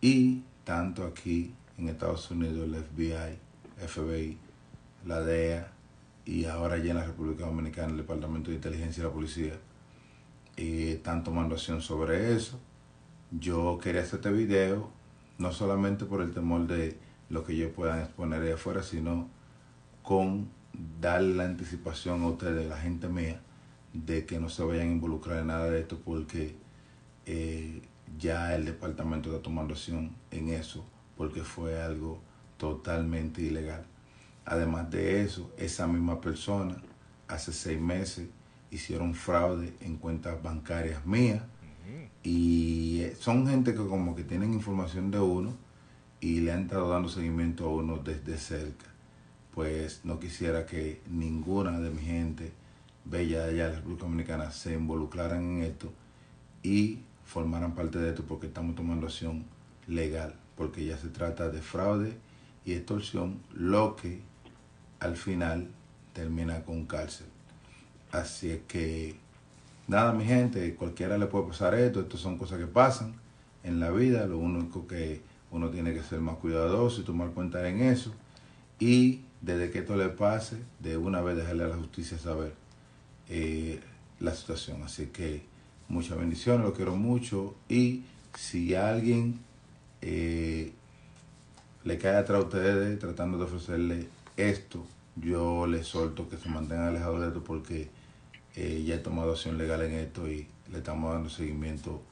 y 0.00 0.44
tanto 0.64 1.04
aquí 1.04 1.54
en 1.76 1.90
Estados 1.90 2.30
Unidos 2.30 2.64
el 2.64 2.82
FBI, 2.82 3.38
FBI, 3.86 4.38
la 5.04 5.20
DEA 5.20 5.75
y 6.26 6.44
ahora 6.44 6.76
ya 6.78 6.90
en 6.90 6.96
la 6.96 7.04
República 7.04 7.46
Dominicana 7.46 7.92
el 7.92 7.98
Departamento 7.98 8.50
de 8.50 8.56
Inteligencia 8.56 9.00
y 9.00 9.04
la 9.04 9.12
Policía 9.12 9.54
eh, 10.56 10.94
están 10.96 11.22
tomando 11.22 11.54
acción 11.54 11.80
sobre 11.80 12.34
eso. 12.34 12.60
Yo 13.30 13.78
quería 13.80 14.02
hacer 14.02 14.18
este 14.18 14.32
video 14.32 14.90
no 15.38 15.52
solamente 15.52 16.04
por 16.04 16.20
el 16.20 16.32
temor 16.32 16.66
de 16.66 16.98
lo 17.28 17.44
que 17.44 17.52
ellos 17.52 17.70
puedan 17.74 18.00
exponer 18.00 18.42
ahí 18.42 18.50
afuera, 18.50 18.82
sino 18.82 19.28
con 20.02 20.48
darle 21.00 21.34
la 21.34 21.44
anticipación 21.44 22.22
a 22.22 22.28
ustedes, 22.28 22.68
la 22.68 22.76
gente 22.76 23.08
mía, 23.08 23.40
de 23.92 24.26
que 24.26 24.40
no 24.40 24.48
se 24.48 24.64
vayan 24.64 24.88
a 24.88 24.92
involucrar 24.92 25.38
en 25.40 25.46
nada 25.46 25.70
de 25.70 25.80
esto 25.80 26.00
porque 26.04 26.56
eh, 27.24 27.82
ya 28.18 28.54
el 28.54 28.64
departamento 28.64 29.30
está 29.30 29.42
tomando 29.42 29.74
acción 29.74 30.16
en 30.30 30.48
eso 30.48 30.84
porque 31.16 31.42
fue 31.42 31.80
algo 31.80 32.20
totalmente 32.56 33.42
ilegal. 33.42 33.84
Además 34.46 34.90
de 34.90 35.22
eso, 35.22 35.52
esa 35.58 35.88
misma 35.88 36.20
persona 36.20 36.76
hace 37.26 37.52
seis 37.52 37.80
meses 37.80 38.28
hicieron 38.70 39.14
fraude 39.14 39.74
en 39.80 39.96
cuentas 39.96 40.40
bancarias 40.42 41.04
mías 41.04 41.42
y 42.22 43.00
eh, 43.02 43.16
son 43.18 43.46
gente 43.46 43.72
que 43.72 43.86
como 43.86 44.14
que 44.16 44.24
tienen 44.24 44.52
información 44.54 45.10
de 45.10 45.20
uno 45.20 45.54
y 46.20 46.40
le 46.40 46.52
han 46.52 46.62
estado 46.62 46.88
dando 46.88 47.08
seguimiento 47.08 47.64
a 47.66 47.68
uno 47.68 47.98
desde 47.98 48.38
cerca. 48.38 48.86
Pues 49.54 50.00
no 50.04 50.18
quisiera 50.18 50.66
que 50.66 51.00
ninguna 51.08 51.78
de 51.80 51.90
mi 51.90 52.02
gente 52.02 52.52
bella 53.04 53.44
de 53.44 53.50
allá 53.50 53.64
de 53.66 53.70
la 53.70 53.76
República 53.76 54.04
Dominicana 54.04 54.50
se 54.50 54.74
involucraran 54.74 55.42
en 55.42 55.62
esto 55.62 55.92
y 56.62 57.00
formaran 57.24 57.74
parte 57.74 57.98
de 57.98 58.10
esto 58.10 58.24
porque 58.24 58.46
estamos 58.46 58.74
tomando 58.74 59.06
acción 59.06 59.44
legal, 59.86 60.34
porque 60.56 60.84
ya 60.84 60.96
se 60.98 61.08
trata 61.08 61.48
de 61.48 61.62
fraude 61.62 62.16
y 62.64 62.72
extorsión, 62.72 63.40
lo 63.54 63.94
que 63.94 64.20
al 65.06 65.16
final 65.16 65.68
termina 66.12 66.62
con 66.64 66.86
cárcel. 66.86 67.26
Así 68.12 68.50
es 68.50 68.60
que, 68.68 69.16
nada, 69.88 70.12
mi 70.12 70.24
gente, 70.24 70.74
cualquiera 70.74 71.18
le 71.18 71.26
puede 71.26 71.48
pasar 71.48 71.74
esto, 71.74 72.00
esto 72.00 72.16
son 72.16 72.38
cosas 72.38 72.58
que 72.58 72.66
pasan 72.66 73.14
en 73.64 73.80
la 73.80 73.90
vida, 73.90 74.26
lo 74.26 74.38
único 74.38 74.86
que 74.86 75.20
uno 75.50 75.70
tiene 75.70 75.94
que 75.94 76.02
ser 76.02 76.20
más 76.20 76.36
cuidadoso 76.36 77.00
y 77.00 77.04
tomar 77.04 77.30
cuenta 77.30 77.68
en 77.68 77.80
eso. 77.80 78.12
Y 78.78 79.22
desde 79.40 79.70
que 79.70 79.80
esto 79.80 79.96
le 79.96 80.08
pase, 80.08 80.56
de 80.80 80.96
una 80.96 81.20
vez 81.20 81.36
dejarle 81.36 81.64
a 81.64 81.68
la 81.68 81.76
justicia 81.76 82.18
saber. 82.18 82.52
Eh, 83.28 83.80
la 84.20 84.34
situación. 84.34 84.82
Así 84.82 85.06
que 85.06 85.42
muchas 85.88 86.18
bendiciones, 86.18 86.64
lo 86.64 86.72
quiero 86.72 86.96
mucho. 86.96 87.54
Y 87.68 88.04
si 88.34 88.74
alguien 88.74 89.40
eh, 90.02 90.72
le 91.84 91.98
cae 91.98 92.16
atrás 92.16 92.42
a 92.42 92.44
ustedes 92.44 92.98
tratando 92.98 93.38
de 93.38 93.44
ofrecerle 93.44 94.08
esto, 94.36 94.84
yo 95.16 95.66
les 95.66 95.86
solto 95.86 96.28
que 96.28 96.36
se 96.36 96.48
mantengan 96.48 96.88
alejados 96.88 97.20
de 97.20 97.28
esto 97.28 97.42
porque 97.42 97.88
eh, 98.54 98.84
ya 98.86 98.96
he 98.96 98.98
tomado 98.98 99.32
acción 99.32 99.58
legal 99.58 99.82
en 99.82 99.92
esto 99.92 100.28
y 100.28 100.46
le 100.70 100.78
estamos 100.78 101.12
dando 101.12 101.30
seguimiento 101.30 102.02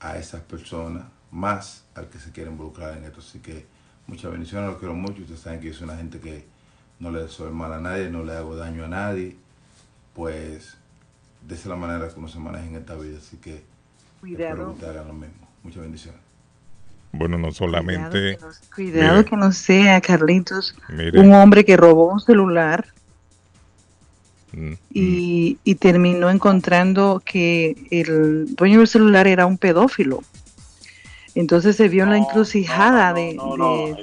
a 0.00 0.16
esas 0.18 0.42
personas, 0.42 1.04
más 1.30 1.84
al 1.94 2.08
que 2.08 2.18
se 2.18 2.32
quiere 2.32 2.50
involucrar 2.50 2.96
en 2.96 3.04
esto. 3.04 3.20
Así 3.20 3.38
que 3.40 3.66
muchas 4.06 4.30
bendiciones, 4.30 4.68
los 4.68 4.78
quiero 4.78 4.94
mucho. 4.94 5.22
Ustedes 5.22 5.40
saben 5.40 5.60
que 5.60 5.68
yo 5.68 5.74
soy 5.74 5.84
una 5.84 5.96
gente 5.96 6.18
que 6.20 6.44
no 6.98 7.10
le 7.10 7.20
el 7.22 7.50
mal 7.52 7.72
a 7.72 7.80
nadie, 7.80 8.10
no 8.10 8.24
le 8.24 8.32
hago 8.32 8.56
daño 8.56 8.84
a 8.84 8.88
nadie. 8.88 9.36
Pues 10.14 10.76
de 11.46 11.54
esa 11.54 11.62
es 11.62 11.66
la 11.66 11.76
manera 11.76 12.08
que 12.08 12.18
uno 12.18 12.28
se 12.28 12.38
maneja 12.38 12.66
en 12.66 12.76
esta 12.76 12.94
vida. 12.96 13.18
Así 13.18 13.36
que 13.36 13.64
espero 14.22 14.66
que 14.66 14.72
ustedes 14.72 14.90
hagan 14.90 15.08
lo 15.08 15.14
mismo. 15.14 15.48
Muchas 15.62 15.82
bendiciones. 15.82 16.29
Bueno, 17.12 17.38
no 17.38 17.52
solamente... 17.52 18.38
Cuidado 18.74 19.18
Mire, 19.18 19.28
que 19.28 19.36
no 19.36 19.52
sea, 19.52 20.00
Carlitos, 20.00 20.74
Mire. 20.88 21.18
un 21.18 21.32
hombre 21.34 21.64
que 21.64 21.76
robó 21.76 22.12
un 22.12 22.20
celular 22.20 22.86
Mm, 24.52 24.72
y, 24.92 25.58
y 25.62 25.74
terminó 25.76 26.30
encontrando 26.30 27.22
que 27.24 27.76
el 27.90 28.54
dueño 28.54 28.78
del 28.78 28.88
celular 28.88 29.26
era 29.26 29.46
un 29.46 29.58
pedófilo. 29.58 30.22
Entonces 31.40 31.74
se 31.76 31.88
vio 31.88 32.04
en 32.04 32.10
la 32.10 32.18
encrucijada 32.18 33.12
de, 33.14 33.32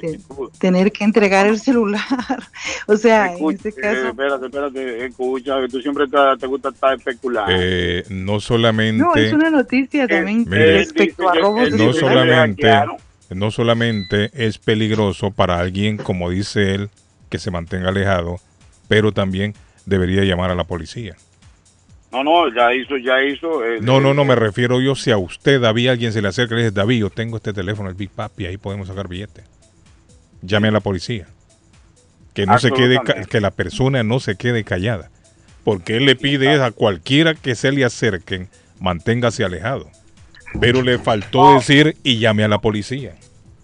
de 0.10 0.20
tener 0.58 0.90
que 0.92 1.04
entregar 1.04 1.46
el 1.46 1.58
celular. 1.58 2.02
o 2.86 2.96
sea, 2.96 3.34
en 3.34 3.50
este 3.50 3.68
Eh, 3.70 3.74
caso... 3.80 4.08
espérate, 4.08 4.46
espérate, 4.46 5.06
escucha, 5.06 5.60
que 5.60 5.68
tú 5.68 5.80
siempre 5.80 6.06
te, 6.08 6.16
te 6.38 6.46
gusta 6.46 6.70
estar 6.70 6.96
especulando. 6.98 7.52
eh, 7.54 8.04
no 8.10 8.40
solamente... 8.40 9.02
No, 9.02 9.14
es 9.14 9.32
una 9.32 9.50
noticia 9.50 10.06
también 10.08 10.44
Mire, 10.48 10.78
respecto 10.78 11.28
a 11.28 11.34
robos 11.34 11.70
de 11.70 11.78
no 11.78 11.92
solamente, 11.92 12.68
no 13.30 13.50
solamente 13.50 14.30
es 14.34 14.58
peligroso 14.58 15.30
para 15.30 15.58
alguien, 15.58 15.96
como 15.96 16.30
dice 16.30 16.74
él, 16.74 16.90
que 17.30 17.38
se 17.38 17.50
mantenga 17.50 17.90
alejado, 17.90 18.40
pero 18.88 19.12
también 19.12 19.54
debería 19.86 20.24
llamar 20.24 20.50
a 20.50 20.54
la 20.54 20.64
policía. 20.64 21.14
No, 22.10 22.24
no, 22.24 22.54
ya 22.54 22.72
hizo, 22.74 22.96
ya 22.96 23.22
hizo. 23.22 23.64
eh, 23.64 23.80
No, 23.82 24.00
no, 24.00 24.14
no, 24.14 24.24
me 24.24 24.34
refiero 24.34 24.80
yo 24.80 24.94
si 24.94 25.10
a 25.10 25.18
usted, 25.18 25.60
David, 25.60 25.88
alguien 25.88 26.12
se 26.12 26.22
le 26.22 26.28
acerca 26.28 26.54
y 26.54 26.58
le 26.58 26.62
dice, 26.64 26.74
David, 26.74 27.00
yo 27.00 27.10
tengo 27.10 27.36
este 27.36 27.52
teléfono, 27.52 27.88
el 27.90 27.94
Big 27.94 28.10
Papi, 28.10 28.46
ahí 28.46 28.56
podemos 28.56 28.88
sacar 28.88 29.08
billetes. 29.08 29.44
Llame 30.40 30.68
a 30.68 30.70
la 30.70 30.80
policía. 30.80 31.26
Que 32.32 32.46
no 32.46 32.58
se 32.58 32.70
quede, 32.70 32.98
que 33.28 33.40
la 33.40 33.50
persona 33.50 34.02
no 34.04 34.20
se 34.20 34.36
quede 34.36 34.64
callada. 34.64 35.10
Porque 35.64 35.96
él 35.96 36.06
le 36.06 36.16
pide 36.16 36.62
a 36.62 36.70
cualquiera 36.70 37.34
que 37.34 37.54
se 37.54 37.72
le 37.72 37.84
acerquen, 37.84 38.48
manténgase 38.80 39.44
alejado. 39.44 39.90
Pero 40.60 40.80
le 40.82 40.98
faltó 40.98 41.54
decir 41.54 41.96
y 42.02 42.18
llame 42.18 42.44
a 42.44 42.48
la 42.48 42.58
policía. 42.58 43.16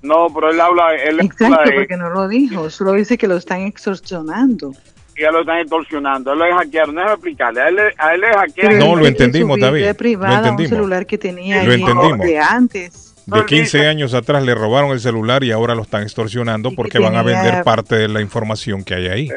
No, 0.02 0.26
pero 0.34 0.50
él 0.50 0.60
habla, 0.60 0.94
él 0.96 1.20
Exacto, 1.20 1.54
habla, 1.54 1.72
eh, 1.72 1.74
porque 1.76 1.96
no 1.96 2.10
lo 2.10 2.28
dijo, 2.28 2.68
solo 2.68 2.92
dice 2.92 3.16
que 3.16 3.26
lo 3.26 3.36
están 3.36 3.62
extorsionando. 3.62 4.74
Ya 5.20 5.30
lo 5.30 5.40
están 5.40 5.58
extorsionando, 5.58 6.32
él 6.32 6.38
lo 6.38 6.56
hackearon, 6.56 6.94
déjame 6.94 7.12
explicarle, 7.14 7.60
a 7.62 7.68
él, 7.68 7.78
a 7.98 8.14
él 8.14 8.20
le 8.20 8.26
hackearon. 8.28 8.78
No, 8.78 8.96
lo 8.96 9.06
entendimos, 9.06 9.58
David, 9.58 9.86
lo 9.86 9.94
privada, 9.94 10.32
un 10.32 10.38
entendimos. 10.48 10.70
celular 10.70 11.06
que 11.06 11.18
tenía 11.18 11.62
Lo 11.64 11.72
entendimos. 11.72 12.18
de 12.26 12.38
antes. 12.38 13.14
De 13.26 13.46
15 13.46 13.86
años 13.86 14.12
atrás 14.12 14.44
le 14.44 14.54
robaron 14.54 14.90
el 14.90 15.00
celular 15.00 15.44
y 15.44 15.50
ahora 15.50 15.74
lo 15.74 15.80
están 15.82 16.02
extorsionando 16.02 16.72
porque 16.76 16.98
van 16.98 17.14
a 17.16 17.22
vender 17.22 17.64
parte 17.64 17.96
de 17.96 18.08
la 18.08 18.20
información 18.20 18.84
que 18.84 18.94
hay 18.94 19.06
ahí. 19.08 19.30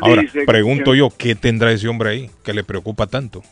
Ahora, 0.00 0.22
pregunto 0.46 0.94
yo, 0.94 1.10
¿qué 1.16 1.34
tendrá 1.34 1.70
ese 1.70 1.86
hombre 1.86 2.10
ahí 2.10 2.30
que 2.42 2.54
le 2.54 2.64
preocupa 2.64 3.06
tanto? 3.06 3.42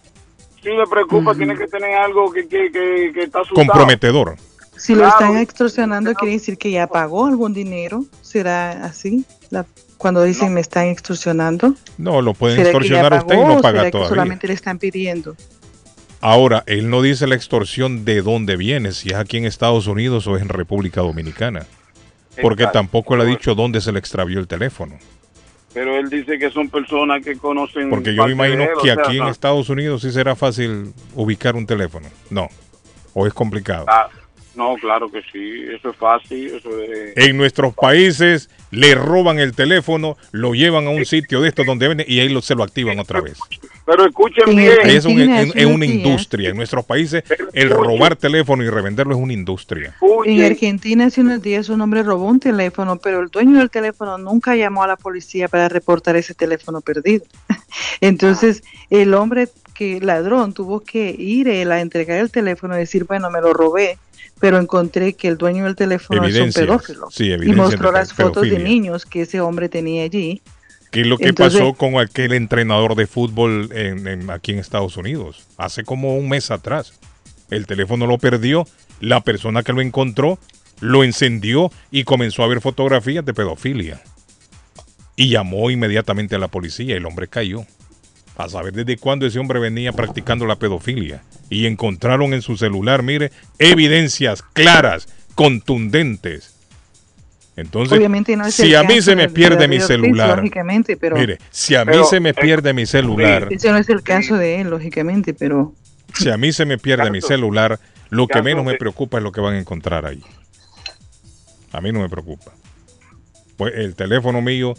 Si 0.63 0.71
le 0.71 0.87
preocupa, 0.87 1.35
tiene 1.35 1.55
que 1.55 1.67
tener 1.67 1.95
algo 1.97 2.33
que, 2.33 2.49
que, 2.49 2.73
que, 2.73 3.11
que 3.13 3.23
está 3.25 3.41
asustado. 3.41 3.67
Comprometedor. 3.67 4.37
Si 4.77 4.95
lo 4.95 5.07
están 5.07 5.37
extorsionando, 5.37 6.15
quiere 6.15 6.35
decir 6.35 6.57
que 6.57 6.71
ya 6.71 6.87
pagó 6.87 7.27
algún 7.27 7.53
dinero. 7.53 8.05
¿Será 8.23 8.85
así? 8.87 9.25
La- 9.51 9.67
cuando 9.99 10.23
dicen 10.23 10.55
me 10.55 10.61
están 10.61 10.87
extorsionando. 10.87 11.75
No, 11.99 12.23
lo 12.23 12.33
pueden 12.33 12.57
¿Será 12.57 12.71
que 12.79 12.89
ya 12.89 13.01
extorsionar 13.01 13.15
a 13.15 13.19
usted 13.19 13.35
y 13.35 13.45
no 13.45 13.61
paga 13.61 13.91
todavía. 13.91 14.09
solamente 14.09 14.47
le 14.49 14.55
están 14.55 14.79
pidiendo? 14.79 15.37
Ahora, 16.21 16.65
él 16.67 16.89
no 16.91 17.03
dice 17.03 17.27
la 17.27 17.35
extorsión 17.35 18.05
de 18.05 18.23
dónde 18.23 18.57
viene, 18.57 18.93
si 18.93 19.11
es 19.11 19.15
aquí 19.15 19.37
en 19.37 19.45
Estados 19.45 19.87
Unidos 19.87 20.27
o 20.27 20.37
es 20.37 20.43
en 20.43 20.49
República 20.49 21.01
Dominicana. 21.01 21.67
Porque 22.41 22.63
Exacto. 22.65 22.79
tampoco 22.79 23.17
le 23.17 23.25
ha 23.25 23.27
dicho 23.27 23.55
dónde 23.55 23.81
se 23.81 23.93
le 23.93 23.99
extravió 23.99 24.39
el 24.39 24.47
teléfono. 24.47 24.97
Pero 25.75 25.97
él 25.97 26.09
dice 26.09 26.39
que 26.39 26.51
son 26.51 26.69
personas 26.69 27.23
que 27.23 27.37
conocen. 27.37 27.91
Porque 27.91 28.15
yo 28.15 28.25
me 28.27 28.33
imagino 28.33 28.63
él, 28.65 28.71
o 28.77 28.81
que 28.81 28.95
sea, 28.95 29.03
aquí 29.03 29.19
en 29.19 29.25
no. 29.25 29.31
Estados 29.31 29.69
Unidos 29.69 30.03
sí 30.03 30.11
será 30.11 30.35
fácil 30.35 30.93
ubicar 31.15 31.57
un 31.57 31.67
teléfono. 31.67 32.09
No. 32.31 32.49
O 33.15 33.27
es 33.27 33.35
complicado. 33.35 33.85
Ah, 33.89 34.09
no, 34.59 34.75
claro 34.75 35.09
que 35.11 35.23
sí, 35.33 35.63
eso 35.75 35.91
es 35.91 35.97
fácil, 35.97 36.47
eso 36.57 36.69
es... 36.83 37.17
En 37.17 37.37
nuestros 37.37 37.73
países 37.75 38.51
le 38.71 38.95
roban 38.95 39.39
el 39.39 39.55
teléfono, 39.55 40.17
lo 40.33 40.53
llevan 40.53 40.87
a 40.87 40.91
un 40.91 41.07
sitio 41.07 41.41
de 41.41 41.49
estos 41.49 41.65
donde 41.65 41.89
venden 41.89 42.07
y 42.09 42.19
ahí 42.21 42.29
lo, 42.29 42.43
se 42.43 42.55
lo 42.55 42.65
activan 42.65 42.99
otra 42.99 43.21
vez. 43.23 43.39
Pero 43.87 44.05
escuchen 44.07 44.49
En 44.49 44.57
bien. 44.57 44.73
Es, 44.85 45.05
un- 45.07 45.19
es- 45.21 45.65
una 45.67 45.87
días- 45.87 45.95
industria. 45.97 46.51
En 46.51 46.57
nuestros 46.57 46.85
países 46.85 47.23
el 47.55 47.71
robar 47.71 48.17
teléfono 48.17 48.63
y 48.63 48.69
revenderlo 48.69 49.15
es 49.15 49.21
una 49.21 49.33
industria. 49.33 49.95
En 50.27 50.43
Argentina 50.45 51.07
hace 51.07 51.23
unos 51.23 51.41
días 51.41 51.69
un 51.71 51.81
hombre 51.81 52.03
robó 52.03 52.27
un 52.27 52.41
teléfono, 52.41 52.99
pero 52.99 53.21
el 53.23 53.29
dueño 53.29 53.59
del 53.59 53.71
teléfono 53.71 54.19
nunca 54.19 54.55
llamó 54.57 54.83
a 54.83 54.89
la 54.89 54.97
policía 54.97 55.49
para 55.49 55.69
reportar 55.71 56.17
ese 56.17 56.35
teléfono 56.35 56.81
perdido. 56.83 57.25
Entonces, 58.01 58.63
el 58.91 59.15
hombre 59.15 59.49
que 59.79 60.01
ladrón 60.01 60.55
tuvo 60.55 60.81
que 60.81 61.15
ir 61.17 61.47
él 61.49 61.71
a 61.71 61.81
entregar 61.81 62.19
el 62.19 62.33
teléfono 62.33 62.75
y 62.75 62.81
decir, 62.81 63.05
bueno, 63.05 63.31
me 63.31 63.41
lo 63.41 63.53
robé, 63.53 63.97
pero 64.41 64.59
encontré 64.59 65.13
que 65.13 65.29
el 65.29 65.39
dueño 65.39 65.65
del 65.67 65.77
teléfono 65.77 66.25
es 66.27 66.35
un 66.37 66.53
pedófilo. 66.53 67.07
Sí, 67.13 67.31
y 67.31 67.53
mostró 67.53 67.93
las 67.93 68.13
fotos 68.13 68.43
de 68.43 68.59
niños 68.59 69.07
que 69.07 69.23
ese 69.23 69.41
hombre 69.41 69.69
tenía 69.69 70.03
allí. 70.03 70.43
¿Qué 70.91 71.03
es 71.03 71.07
lo 71.07 71.17
que 71.17 71.29
Entonces- 71.29 71.61
pasó 71.61 71.75
con 71.75 71.97
aquel 71.99 72.33
entrenador 72.33 72.97
de 72.97 73.07
fútbol 73.07 73.71
en- 73.73 74.09
en- 74.09 74.31
aquí 74.31 74.51
en 74.51 74.59
Estados 74.59 74.97
Unidos? 74.97 75.47
Hace 75.59 75.85
como 75.85 76.17
un 76.17 76.29
mes 76.29 76.51
atrás. 76.51 76.95
El 77.49 77.67
teléfono 77.67 78.07
lo 78.09 78.19
perdió, 78.19 78.67
la 79.01 79.21
persona 79.21 79.63
que 79.63 79.73
lo 79.73 79.81
encontró 79.81 80.41
lo 80.81 81.05
encendió 81.05 81.71
y 81.93 82.03
comenzó 82.03 82.43
a 82.43 82.49
ver 82.49 82.61
fotografías 82.61 83.25
de 83.25 83.33
pedofilia. 83.33 84.01
Y 85.15 85.29
llamó 85.29 85.71
inmediatamente 85.71 86.35
a 86.35 86.39
la 86.41 86.49
policía 86.49 86.95
y 86.95 86.99
el 86.99 87.07
hombre 87.07 87.29
cayó. 87.29 87.65
A 88.39 88.49
saber 88.49 88.73
desde 88.73 88.97
cuándo 88.97 89.27
ese 89.27 89.39
hombre 89.39 89.59
venía 89.59 89.93
practicando 89.93 90.47
la 90.47 90.57
pedofilia. 90.57 91.23
Y 91.51 91.67
encontraron 91.67 92.33
en 92.33 92.41
su 92.41 92.57
celular, 92.57 93.03
mire, 93.03 93.33
evidencias 93.59 94.43
claras, 94.43 95.09
contundentes. 95.35 96.55
Entonces, 97.57 97.99
no 98.01 98.51
si 98.53 98.77
a 98.77 98.85
mí 98.85 99.03
se 99.03 99.17
me 99.17 99.29
pierde 99.29 99.67
mi 99.67 99.81
celular, 99.81 100.37
lógicamente, 100.39 100.97
pero 100.97 101.17
mire, 101.17 101.39
si 101.51 101.75
a 101.75 101.85
mí 101.85 101.91
Pero, 101.91 102.05
se 102.05 102.21
me 102.21 102.29
eh, 102.29 102.35
pierde 102.35 102.73
mi 102.73 102.87
celular, 102.87 103.49
ese 103.51 103.73
no 103.73 103.79
es 103.79 103.89
el 103.89 104.05
caso 104.05 104.37
de 104.37 104.61
él, 104.61 104.71
lógicamente, 104.71 105.35
pero 105.35 105.75
si 106.15 106.31
a 106.31 106.37
mí 106.37 106.53
se 106.53 106.65
me 106.65 106.79
pierde 106.79 107.11
mi 107.11 107.21
celular, 107.21 107.81
lo 108.11 108.29
que 108.29 108.43
menos 108.43 108.65
me 108.65 108.73
de- 108.73 108.79
preocupa 108.79 109.19
es 109.19 109.25
lo 109.25 109.33
que 109.33 109.41
van 109.41 109.55
a 109.55 109.59
encontrar 109.59 110.07
ahí. 110.07 110.23
A 111.73 111.81
mí 111.81 111.91
no 111.91 112.01
me 112.01 112.09
preocupa. 112.09 112.53
Pues 113.57 113.75
el 113.75 113.97
teléfono 113.97 114.41
mío 114.41 114.75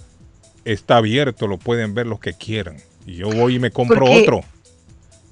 está 0.64 0.96
abierto, 0.98 1.48
lo 1.48 1.58
pueden 1.58 1.94
ver 1.94 2.08
los 2.08 2.22
que 2.22 2.32
quieran. 2.32 2.78
Y 3.10 3.16
yo 3.16 3.30
voy 3.30 3.56
y 3.56 3.60
me 3.60 3.72
compro 3.72 4.00
Porque 4.02 4.22
otro. 4.22 4.42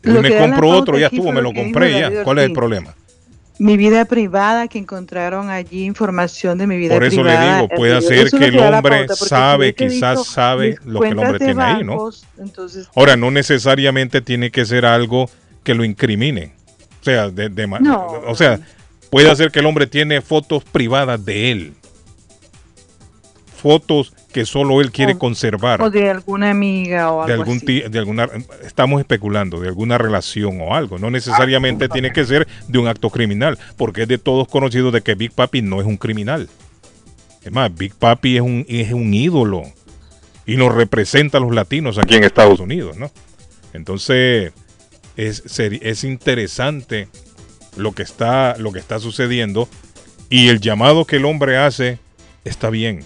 Yo 0.03 0.21
me 0.21 0.35
compro 0.37 0.69
otro, 0.69 0.97
ya 0.97 1.07
estuvo, 1.07 1.31
me 1.31 1.41
lo 1.41 1.53
compré 1.53 1.99
ya. 1.99 2.23
¿Cuál 2.23 2.39
es 2.39 2.45
el 2.45 2.53
problema? 2.53 2.95
mi 3.59 3.75
vida 3.75 4.05
privada, 4.05 4.67
que 4.67 4.77
encontraron 4.77 5.49
allí 5.49 5.83
información 5.83 6.59
de 6.59 6.67
mi 6.67 6.77
vida 6.77 6.93
Por 6.93 7.03
eso 7.03 7.23
le 7.23 7.31
privada. 7.31 7.55
digo, 7.55 7.69
puede 7.75 7.93
eh, 7.93 7.97
hacer 7.97 8.27
eso 8.27 8.37
que 8.37 8.45
el 8.45 8.59
hombre 8.59 9.05
pauta, 9.07 9.15
sabe, 9.15 9.73
quizás 9.73 10.19
dicho 10.19 10.23
sabe 10.31 10.77
lo 10.85 10.99
que 10.99 11.07
el 11.07 11.17
hombre 11.17 11.39
tiene 11.39 11.63
ahí, 11.63 11.83
¿no? 11.83 12.09
Entonces, 12.37 12.87
Ahora, 12.95 13.15
no 13.17 13.31
necesariamente 13.31 14.21
tiene 14.21 14.51
que 14.51 14.63
ser 14.63 14.85
algo 14.85 15.27
que 15.63 15.73
lo 15.73 15.83
incrimine. 15.83 16.53
O 17.01 17.03
sea, 17.03 17.29
de, 17.29 17.49
de 17.49 17.65
ma- 17.65 17.79
No. 17.79 18.05
o 18.27 18.35
sea, 18.35 18.59
puede 19.09 19.35
ser 19.35 19.49
que 19.51 19.57
el 19.57 19.65
hombre 19.65 19.87
tiene 19.87 20.21
fotos 20.21 20.63
privadas 20.63 21.25
de 21.25 21.51
él. 21.51 21.73
Fotos 23.55 24.13
que 24.37 24.45
solo 24.45 24.81
él 24.81 24.91
quiere 24.91 25.13
O- 25.13 25.17
conservar. 25.17 25.81
o 25.81 25.89
de 25.89 26.11
alguna 26.11 26.51
amiga 26.51 27.11
o 27.11 27.25
de 27.25 27.33
algo 27.33 27.43
algún 27.45 27.57
así. 27.57 27.81
de 27.89 27.97
alguna 27.97 28.29
estamos 28.63 28.99
especulando 28.99 29.59
de 29.59 29.67
alguna 29.67 29.97
relación 29.97 30.61
o 30.61 30.75
algo. 30.75 30.99
No 30.99 31.09
necesariamente 31.09 31.89
tiene 31.89 32.11
que 32.13 32.23
ser 32.23 32.47
de 32.67 32.77
un 32.77 32.87
acto 32.87 33.09
criminal 33.09 33.57
porque 33.77 34.03
es 34.03 34.07
de 34.07 34.19
todos 34.19 34.47
conocido 34.47 34.91
de 34.91 35.01
que 35.01 35.15
Big 35.15 35.31
Papi 35.31 35.63
no 35.63 35.81
es 35.81 35.87
un 35.87 35.97
criminal. 35.97 36.47
Es 37.43 37.51
más 37.51 37.73
Big 37.75 37.95
Papi 37.95 38.35
es 38.35 38.41
un 38.43 38.63
es 38.67 38.91
un 38.93 39.11
ídolo 39.11 39.63
y 40.45 40.55
nos 40.55 40.71
representa 40.75 41.39
a 41.39 41.41
los 41.41 41.55
latinos 41.55 41.97
aquí 41.97 42.13
en 42.15 42.23
Estados 42.23 42.59
Unidos 42.59 42.95
no 42.97 43.09
entonces 43.73 44.53
es 45.15 45.41
es 45.59 46.03
interesante 46.03 47.07
lo 47.75 47.91
que 47.93 48.03
está 48.03 48.55
lo 48.57 48.71
que 48.71 48.77
está 48.79 48.99
sucediendo 48.99 49.67
y 50.29 50.49
el 50.49 50.59
llamado 50.59 51.05
que 51.05 51.15
el 51.15 51.25
hombre 51.25 51.57
hace 51.57 51.97
está 52.45 52.69
bien 52.69 53.03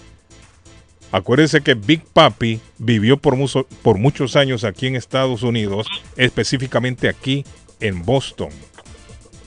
Acuérdense 1.12 1.60
que 1.60 1.74
Big 1.74 2.02
Papi 2.12 2.60
vivió 2.78 3.16
por, 3.18 3.36
mucho- 3.36 3.66
por 3.82 3.98
muchos 3.98 4.34
años 4.34 4.64
aquí 4.64 4.86
en 4.86 4.96
Estados 4.96 5.42
Unidos, 5.42 5.86
específicamente 6.16 7.08
aquí 7.08 7.44
en 7.80 8.02
Boston. 8.04 8.48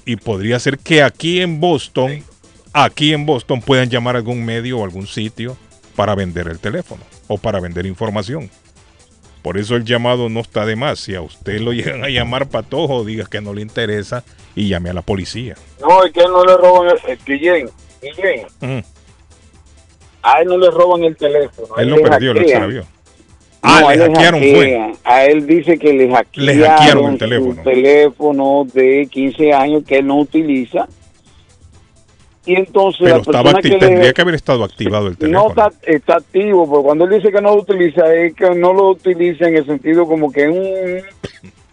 Y 0.05 0.17
podría 0.17 0.59
ser 0.59 0.77
que 0.77 1.01
aquí 1.01 1.41
en 1.41 1.59
Boston, 1.59 2.23
aquí 2.71 3.13
en 3.13 3.25
Boston 3.25 3.61
puedan 3.61 3.89
llamar 3.89 4.15
a 4.15 4.19
algún 4.19 4.45
medio 4.45 4.77
o 4.79 4.83
algún 4.83 5.07
sitio 5.07 5.57
para 5.95 6.13
vender 6.13 6.47
el 6.47 6.59
teléfono 6.59 7.01
o 7.27 7.39
para 7.39 7.59
vender 7.59 7.87
información. 7.87 8.51
Por 9.41 9.57
eso 9.57 9.75
el 9.75 9.85
llamado 9.85 10.29
no 10.29 10.41
está 10.41 10.65
de 10.67 10.75
más. 10.75 10.99
Si 10.99 11.15
a 11.15 11.21
usted 11.21 11.59
lo 11.61 11.73
llegan 11.73 12.03
a 12.03 12.09
llamar 12.09 12.47
patojo, 12.47 13.03
diga 13.03 13.25
que 13.25 13.41
no 13.41 13.53
le 13.55 13.61
interesa 13.63 14.23
y 14.55 14.67
llame 14.69 14.91
a 14.91 14.93
la 14.93 15.01
policía. 15.01 15.55
No, 15.81 16.03
es 16.03 16.11
que 16.13 16.21
no 16.21 16.45
le 16.45 16.55
roban 16.57 16.95
el, 17.07 17.11
el 17.11 17.19
Guillén. 17.25 17.69
A 20.25 20.41
él 20.41 20.47
no 20.47 20.57
le 20.57 20.69
roban 20.71 21.03
el 21.03 21.15
teléfono. 21.15 21.75
Él 21.77 21.89
lo 21.89 21.97
le 21.97 22.01
perdió, 22.03 22.33
lo 22.33 22.41
extravió. 22.41 22.81
No, 22.81 22.87
Ah, 23.67 23.81
a 23.89 23.95
le 23.95 24.05
hackearon 24.05 24.39
fue. 24.41 24.93
A 25.03 25.25
él 25.25 25.47
dice 25.47 25.77
que 25.79 25.91
le 25.93 26.07
hackearon, 26.09 26.45
Le 26.45 26.67
hackearon 26.67 27.11
el 27.13 27.17
teléfono. 27.17 27.63
teléfono 27.63 28.67
de 28.73 29.07
15 29.11 29.53
años 29.53 29.83
que 29.87 29.97
él 29.97 30.07
no 30.07 30.19
utiliza. 30.19 30.87
Y 32.47 32.55
entonces 32.55 32.99
Pero 33.01 33.15
la 33.15 33.21
estaba 33.21 33.51
acti- 33.53 33.61
que 33.63 33.69
le- 33.69 33.77
tendría 33.79 34.13
que 34.13 34.21
haber 34.21 34.35
estado 34.35 34.63
activado 34.63 35.07
el 35.07 35.17
teléfono. 35.17 35.43
no 35.45 35.49
está, 35.49 35.71
está 35.91 36.17
activo, 36.17 36.69
pero 36.69 36.83
cuando 36.83 37.05
él 37.05 37.11
dice 37.15 37.31
que 37.31 37.41
no 37.41 37.55
lo 37.55 37.61
utiliza, 37.63 38.13
es 38.13 38.35
que 38.35 38.51
no 38.51 38.71
lo 38.71 38.89
utiliza 38.91 39.47
en 39.47 39.57
el 39.57 39.65
sentido 39.65 40.05
como 40.05 40.31
que 40.31 40.47
un... 40.47 41.01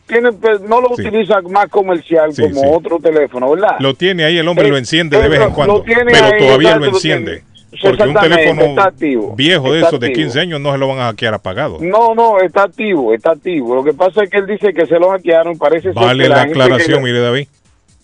Tiene, 0.06 0.32
pues, 0.32 0.60
no 0.62 0.80
lo 0.80 0.88
Sí. 0.96 1.02
utiliza 1.06 1.40
más 1.42 1.68
comercial 1.68 2.32
Sí, 2.34 2.42
como 2.42 2.60
sí. 2.62 2.66
otro 2.70 2.98
teléfono, 2.98 3.50
¿verdad? 3.50 3.76
Lo 3.80 3.92
tiene 3.94 4.24
ahí, 4.24 4.38
el 4.38 4.48
hombre 4.48 4.66
Eh, 4.66 4.70
lo 4.70 4.76
enciende 4.78 5.20
de 5.20 5.28
vez 5.28 5.40
en 5.42 5.50
cuando, 5.52 5.74
lo 5.74 5.82
tiene 5.82 6.04
pero 6.10 6.24
ahí, 6.26 6.38
todavía 6.38 6.76
lo 6.76 6.86
enciende. 6.86 7.42
Porque 7.80 8.02
un 8.02 8.14
teléfono 8.14 8.62
está 8.62 8.84
activo, 8.84 9.34
viejo 9.34 9.72
de 9.72 9.80
esos 9.80 9.98
de 9.98 10.08
activo. 10.08 10.24
15 10.26 10.40
años 10.40 10.60
no 10.60 10.72
se 10.72 10.78
lo 10.78 10.88
van 10.88 10.98
a 10.98 11.04
hackear 11.06 11.34
apagado. 11.34 11.78
No, 11.80 12.14
no, 12.14 12.38
está 12.40 12.64
activo, 12.64 13.14
está 13.14 13.32
activo. 13.32 13.74
Lo 13.74 13.82
que 13.82 13.94
pasa 13.94 14.22
es 14.24 14.30
que 14.30 14.38
él 14.38 14.46
dice 14.46 14.72
que 14.74 14.86
se 14.86 14.98
lo 14.98 15.10
hackearon, 15.10 15.56
parece 15.56 15.92
ser 15.92 15.94
Vale 15.94 16.24
que 16.24 16.28
la 16.28 16.42
aclaración, 16.42 17.02
mire 17.02 17.20
David. 17.20 17.48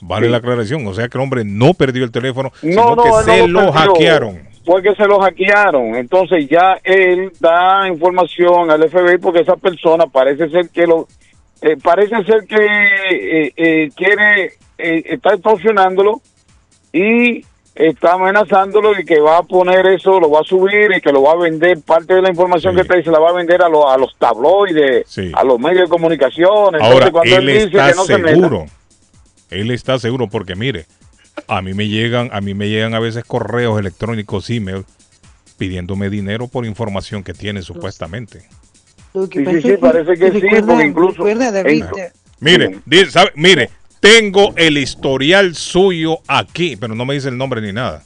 Vale 0.00 0.26
Sí. 0.26 0.32
la 0.32 0.38
aclaración. 0.38 0.86
O 0.86 0.94
sea 0.94 1.08
que 1.08 1.18
el 1.18 1.22
hombre 1.22 1.44
no 1.44 1.74
perdió 1.74 2.04
el 2.04 2.10
teléfono, 2.10 2.50
No, 2.62 2.70
sino 2.70 2.96
no, 2.96 3.02
que 3.02 3.12
se 3.24 3.48
lo 3.48 3.72
hackearon. 3.72 4.48
Fue 4.64 4.82
que 4.82 4.94
se 4.94 5.04
lo 5.06 5.20
hackearon. 5.20 5.94
Entonces 5.96 6.48
ya 6.48 6.78
él 6.84 7.30
da 7.40 7.88
información 7.88 8.70
al 8.70 8.88
FBI 8.88 9.18
porque 9.18 9.40
esa 9.40 9.56
persona 9.56 10.06
parece 10.06 10.48
ser 10.50 10.68
que 10.70 10.86
lo... 10.86 11.08
eh, 11.62 11.76
parece 11.82 12.22
ser 12.24 12.44
que 12.46 12.56
eh, 12.56 13.52
eh, 13.56 13.90
quiere... 13.96 14.52
eh, 14.78 15.02
está 15.06 15.34
extorsionándolo 15.34 16.20
y 16.92 17.44
está 17.78 18.14
amenazándolo 18.14 18.98
y 18.98 19.04
que 19.04 19.20
va 19.20 19.38
a 19.38 19.42
poner 19.42 19.86
eso, 19.86 20.18
lo 20.20 20.30
va 20.30 20.40
a 20.40 20.44
subir 20.44 20.90
y 20.96 21.00
que 21.00 21.12
lo 21.12 21.22
va 21.22 21.32
a 21.32 21.36
vender. 21.36 21.80
Parte 21.80 22.14
de 22.14 22.22
la 22.22 22.28
información 22.30 22.74
que 22.76 22.84
trae 22.84 23.02
se 23.02 23.10
la 23.10 23.18
va 23.18 23.30
a 23.30 23.32
vender 23.32 23.62
a, 23.62 23.68
los 23.68 23.84
a 23.86 23.96
los 23.96 24.14
tabloides, 24.18 25.06
a 25.34 25.44
los 25.44 25.58
medios 25.58 25.82
de 25.82 25.88
comunicación. 25.88 26.74
Ahora, 26.80 27.10
él 27.24 27.46
dice 27.46 27.64
está 27.64 27.90
que 27.90 27.94
no 27.96 28.04
se 28.04 28.18
meta- 28.18 28.30
seguro. 28.34 28.66
Él 29.50 29.70
está 29.70 29.98
seguro 29.98 30.28
porque 30.28 30.54
mire, 30.56 30.86
a 31.46 31.62
mí 31.62 31.72
me 31.72 31.88
llegan, 31.88 32.28
a 32.32 32.40
mí 32.40 32.52
me 32.54 32.68
llegan 32.68 32.94
a 32.94 33.00
veces 33.00 33.24
correos 33.24 33.78
electrónicos, 33.78 34.50
email, 34.50 34.84
pidiéndome 35.56 36.10
dinero 36.10 36.48
por 36.48 36.66
información 36.66 37.22
que 37.24 37.32
tienen 37.32 37.62
supuestamente. 37.62 38.42
Lo 39.14 39.26
Sí, 39.26 39.44
sí, 39.44 39.62
sí, 39.62 39.76
parece 39.80 40.14
que 40.16 40.30
sí, 40.32 40.40
recuerda- 40.40 40.66
porque 40.66 40.86
incluso- 40.86 41.12
recuerda, 41.24 41.50
David, 41.52 41.84
en- 41.96 41.98
eh, 42.00 42.12
Mire, 42.40 42.80
sabe- 43.10 43.32
mire, 43.34 43.70
tengo 44.00 44.54
el 44.56 44.78
historial 44.78 45.54
suyo 45.54 46.18
aquí, 46.26 46.76
pero 46.76 46.94
no 46.94 47.04
me 47.04 47.14
dice 47.14 47.28
el 47.28 47.36
nombre 47.38 47.60
ni 47.60 47.72
nada. 47.72 48.02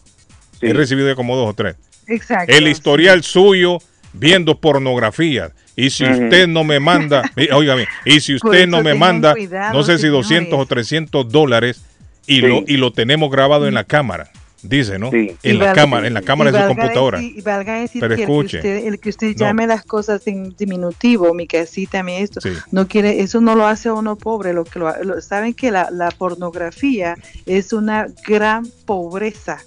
He 0.60 0.73
recibido 0.73 1.09
ya 1.09 1.14
como 1.14 1.36
dos 1.36 1.51
o 1.51 1.55
tres. 1.55 1.77
Exacto. 2.06 2.52
El 2.55 2.69
historial 2.69 3.23
suyo 3.23 3.78
viendo 4.12 4.59
pornografía. 4.59 5.51
Y 5.74 5.90
si 5.90 6.05
usted 6.05 6.47
no 6.48 6.64
me 6.64 6.81
manda, 6.81 7.23
óigame, 7.52 7.86
y 8.05 8.20
si 8.20 8.35
usted 8.35 8.66
no 8.69 8.82
me 8.82 8.94
manda, 8.94 9.32
cuidado, 9.32 9.73
no 9.73 9.82
sé 9.82 9.97
si 9.97 10.02
señores. 10.02 10.28
200 10.28 10.59
o 10.60 10.66
300 10.66 11.28
dólares 11.31 11.82
y, 12.27 12.36
Sí. 12.36 12.40
lo, 12.43 12.62
y 12.66 12.77
lo 12.77 12.93
tenemos 12.93 13.31
grabado 13.31 13.66
en 13.66 13.74
la 13.74 13.85
cámara, 13.85 14.31
dice, 14.62 14.98
¿no? 14.98 15.10
En 15.12 15.36
Y 15.43 15.52
la 15.55 15.66
valga- 15.66 15.72
cámara, 15.74 16.06
en 16.06 16.14
la 16.14 16.22
cámara 16.22 16.52
de 16.52 16.60
su 16.60 16.66
computadora. 16.68 17.18
decir- 17.18 17.39
y 17.39 17.40
valga 17.43 17.74
decir 17.80 18.01
Pero 18.01 18.16
que 18.16 18.22
escuche. 18.22 18.56
el 18.59 18.62
que 18.62 18.68
usted, 18.76 18.86
el 18.89 19.01
que 19.01 19.09
usted 19.10 19.26
No. 19.28 19.32
llame 19.34 19.66
las 19.66 19.84
cosas 19.84 20.26
en 20.26 20.55
diminutivo, 20.56 21.34
mi 21.34 21.47
casita, 21.47 22.02
mi 22.02 22.16
esto, 22.16 22.40
Sí. 22.40 22.51
no 22.70 22.86
quiere, 22.89 23.20
eso 23.20 23.40
no 23.40 23.55
lo 23.55 23.66
hace 23.66 23.89
a 23.89 23.94
uno 23.94 24.16
pobre, 24.16 24.52
lo 24.52 24.64
que 24.64 24.78
lo, 24.78 24.93
lo- 25.05 25.20
saben 25.20 25.55
que 25.55 25.70
la, 25.70 25.89
la 25.90 26.10
pornografía 26.10 27.16
es 27.47 27.72
una 27.72 28.06
gran 28.26 28.66
pobreza 28.86 29.59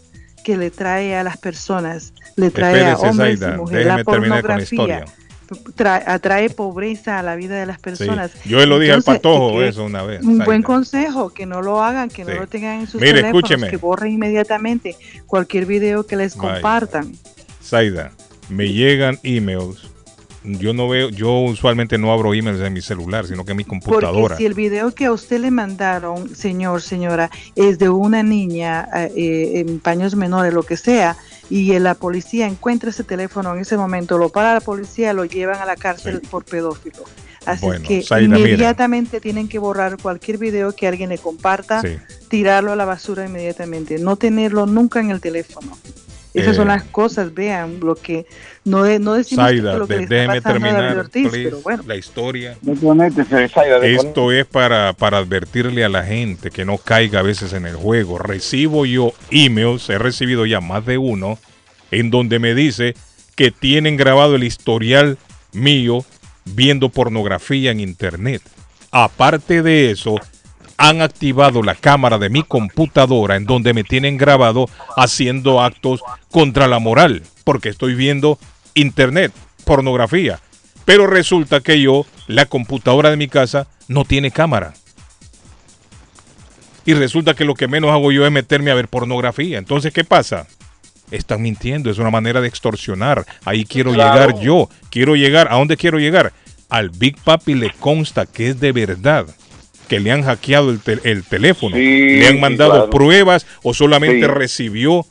que 0.44 0.58
le 0.58 0.70
trae 0.70 1.16
a 1.16 1.24
las 1.24 1.38
personas, 1.38 2.14
le 2.36 2.52
trae 2.52 2.86
a 2.92 2.98
hombres 2.98 3.42
y 3.42 3.58
mujeres. 3.58 3.88
La 3.88 4.04
con 4.04 4.16
pornografía 4.20 4.64
historia. 4.64 5.06
Tra- 5.76 6.04
atrae 6.06 6.50
pobreza 6.50 7.20
a 7.20 7.24
la 7.24 7.36
vida 7.36 7.56
de 7.60 7.66
las 7.66 7.78
Sí. 7.78 7.82
personas. 7.84 8.32
Yo 8.46 8.58
le 8.60 8.66
lo 8.66 8.80
dije 8.80 8.92
al 8.94 9.00
Entonces, 9.00 9.22
patojo 9.22 9.60
que- 9.60 9.68
eso 9.68 9.84
una 9.86 10.04
vez. 10.04 10.22
un 10.24 10.40
buen 10.40 10.62
consejo, 10.64 11.30
que 11.32 11.46
no 11.46 11.62
lo 11.62 11.84
hagan, 11.84 12.10
que 12.10 12.24
Sí. 12.26 12.32
no 12.32 12.40
lo 12.40 12.48
tengan 12.48 12.82
en 12.82 12.88
sus 12.88 13.02
Mire, 13.02 13.14
teléfonos, 13.16 13.44
escúcheme. 13.44 13.70
que 13.70 13.78
borren 13.78 14.14
inmediatamente 14.14 14.96
cualquier 15.28 15.66
video 15.66 16.06
que 16.06 16.16
les 16.16 16.36
Vaya. 16.36 16.54
compartan. 16.56 17.14
Zaida, 17.64 18.12
me 18.50 18.70
llegan 18.72 19.20
emails. 19.24 19.90
Yo 20.48 20.76
no 20.76 20.88
veo, 20.88 21.10
yo 21.10 21.40
usualmente 21.40 21.98
no 21.98 22.14
abro 22.14 22.36
emails 22.36 22.62
en 22.62 22.72
mi 22.72 22.80
celular, 22.82 23.26
sino 23.26 23.44
que 23.46 23.52
en 23.52 23.58
mi 23.58 23.64
Porque 23.64 23.80
computadora. 23.88 24.38
si 24.38 24.46
el 24.46 24.54
video 24.54 24.94
que 24.94 25.06
a 25.06 25.12
usted 25.12 25.40
le 25.40 25.50
mandaron, 25.50 26.36
señor, 26.36 26.84
señora, 26.84 27.32
es 27.56 27.80
de 27.80 27.90
una 27.90 28.22
niña 28.22 28.88
eh, 28.96 29.12
eh, 29.16 29.64
en 29.68 29.80
paños 29.80 30.14
menores, 30.16 30.54
lo 30.54 30.62
que 30.62 30.78
sea, 30.78 31.18
y 31.50 31.78
la 31.80 31.96
policía 31.96 32.48
encuentra 32.48 32.90
ese 32.90 33.04
teléfono 33.04 33.54
en 33.54 33.62
ese 33.62 33.78
momento, 33.78 34.18
lo 34.18 34.30
para 34.30 34.54
la 34.54 34.62
policía, 34.62 35.14
lo 35.14 35.26
llevan 35.26 35.60
a 35.62 35.66
la 35.66 35.76
cárcel 35.76 36.22
por 36.30 36.44
pedófilo. 36.46 37.04
Así 37.46 37.66
Bueno, 37.66 37.88
que 37.88 38.04
inmediatamente 38.22 39.22
tienen 39.22 39.48
que 39.48 39.60
borrar 39.60 39.98
cualquier 40.02 40.40
video 40.40 40.72
que 40.76 40.88
alguien 40.88 41.10
le 41.10 41.20
comparta, 41.20 41.82
Sí. 41.82 41.98
tirarlo 42.28 42.72
a 42.72 42.76
la 42.76 42.86
basura 42.86 43.26
inmediatamente, 43.26 44.00
no 44.00 44.16
tenerlo 44.16 44.66
nunca 44.66 45.00
en 45.00 45.12
el 45.12 45.22
teléfono. 45.22 45.78
Esas 46.36 46.54
Eh, 46.54 46.58
son 46.58 46.68
las 46.68 46.84
cosas, 46.84 47.34
vean, 47.34 47.80
lo 47.80 47.96
que 47.96 48.26
no, 48.66 48.84
de- 48.84 49.00
no 49.00 49.14
decimos 49.14 49.46
que 49.46 49.52
Zaida, 49.58 49.78
lo 49.78 49.88
que 49.88 50.00
de- 50.00 50.08
déjeme 50.08 50.42
terminar 50.42 50.98
Ortiz, 50.98 51.30
please, 51.30 51.44
pero 51.46 51.62
bueno. 51.62 51.84
la 51.88 51.96
historia. 51.96 52.58
Esto 53.84 54.32
es 54.32 54.46
para, 54.46 54.94
para 54.94 55.18
advertirle 55.20 55.84
a 55.86 55.90
la 55.90 56.04
gente 56.04 56.52
que 56.52 56.66
no 56.66 56.78
caiga 56.78 57.20
a 57.20 57.24
veces 57.24 57.54
en 57.54 57.66
el 57.66 57.76
juego. 57.76 58.18
Recibo 58.18 58.86
yo 58.86 59.14
emails, 59.32 59.90
he 59.90 59.98
recibido 59.98 60.46
ya 60.46 60.62
más 60.62 60.86
de 60.86 60.98
uno, 60.98 61.40
en 61.92 62.12
donde 62.12 62.40
me 62.40 62.54
dice 62.54 62.96
que 63.36 63.52
tienen 63.52 63.96
grabado 63.98 64.36
el 64.36 64.44
historial 64.44 65.18
mío 65.54 66.04
viendo 66.46 66.90
pornografía 66.90 67.72
en 67.72 67.80
internet. 67.80 68.42
Aparte 68.92 69.62
de 69.62 69.92
eso, 69.92 70.16
han 70.78 71.02
activado 71.02 71.64
la 71.64 71.76
cámara 71.76 72.18
de 72.18 72.30
mi 72.30 72.44
computadora 72.44 73.36
en 73.36 73.46
donde 73.46 73.74
me 73.74 73.84
tienen 73.84 74.18
grabado 74.18 74.70
haciendo 74.98 75.62
actos 75.62 76.02
contra 76.32 76.68
la 76.68 76.80
moral, 76.80 77.24
porque 77.44 77.70
estoy 77.70 77.96
viendo 77.96 78.38
internet, 78.74 79.32
pornografía. 79.64 80.40
Pero 80.84 81.08
resulta 81.08 81.62
que 81.62 81.82
yo, 81.82 82.06
la 82.28 82.46
computadora 82.46 83.10
de 83.10 83.18
mi 83.18 83.28
casa, 83.28 83.68
no 83.88 84.06
tiene 84.06 84.32
cámara. 84.32 84.74
Y 86.86 86.94
resulta 86.94 87.34
que 87.34 87.46
lo 87.46 87.56
que 87.56 87.68
menos 87.68 87.92
hago 87.92 88.12
yo 88.12 88.26
es 88.26 88.32
meterme 88.32 88.70
a 88.72 88.76
ver 88.76 88.88
pornografía. 88.88 89.58
Entonces, 89.58 89.92
¿qué 89.92 90.04
pasa? 90.04 90.46
Están 91.10 91.42
mintiendo, 91.42 91.90
es 91.90 91.98
una 91.98 92.12
manera 92.12 92.42
de 92.42 92.48
extorsionar. 92.48 93.26
Ahí 93.44 93.66
quiero 93.66 93.92
Claro. 93.94 94.14
llegar 94.14 94.40
yo. 94.40 94.70
Quiero 94.92 95.16
llegar, 95.16 95.48
¿a 95.52 95.56
dónde 95.56 95.78
quiero 95.78 95.98
llegar? 95.98 96.34
Al 96.70 96.90
Big 96.92 97.18
Papi 97.24 97.56
le 97.56 97.72
consta 97.72 98.26
que 98.28 98.50
es 98.50 98.60
de 98.60 98.72
verdad. 98.72 99.26
Que 99.88 100.00
le 100.00 100.12
han 100.12 100.24
hackeado 100.24 100.72
el, 100.72 100.80
tel- 100.80 101.02
el 101.04 101.24
teléfono. 101.24 101.76
Sí, 101.76 102.18
le 102.18 102.28
han 102.28 102.40
mandado 102.40 102.72
claro. 102.72 102.90
pruebas 102.90 103.46
o 103.64 103.74
solamente 103.74 104.26
Sí. 104.26 104.32
recibió 104.32 105.06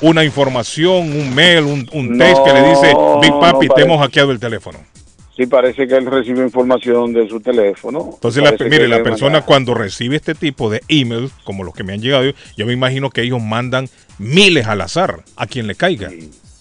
una 0.00 0.24
información, 0.24 1.12
un 1.16 1.34
mail, 1.34 1.64
un, 1.64 1.88
un 1.92 2.18
text 2.18 2.42
que 2.44 2.52
le 2.52 2.68
dice, 2.68 2.94
Big 3.22 3.32
Papi, 3.40 3.68
no 3.68 3.74
te 3.74 3.82
hemos 3.82 4.00
hackeado 4.00 4.32
el 4.32 4.38
teléfono. 4.38 4.78
Sí, 5.36 5.46
parece 5.46 5.88
que 5.88 5.96
él 5.96 6.06
recibe 6.06 6.42
información 6.44 7.12
de 7.12 7.28
su 7.28 7.40
teléfono. 7.40 8.10
Entonces, 8.14 8.40
la, 8.42 8.52
mire, 8.68 8.86
la 8.86 9.02
persona 9.02 9.40
cuando 9.42 9.74
recibe 9.74 10.14
este 10.14 10.34
tipo 10.36 10.70
de 10.70 10.80
emails, 10.88 11.32
como 11.42 11.64
los 11.64 11.74
que 11.74 11.82
me 11.82 11.92
han 11.92 12.00
llegado, 12.00 12.24
yo 12.56 12.66
me 12.66 12.72
imagino 12.72 13.10
que 13.10 13.22
ellos 13.22 13.42
mandan 13.42 13.88
miles 14.18 14.66
al 14.66 14.80
azar 14.80 15.24
a 15.36 15.46
quien 15.48 15.66
le 15.66 15.74
caiga. 15.74 16.10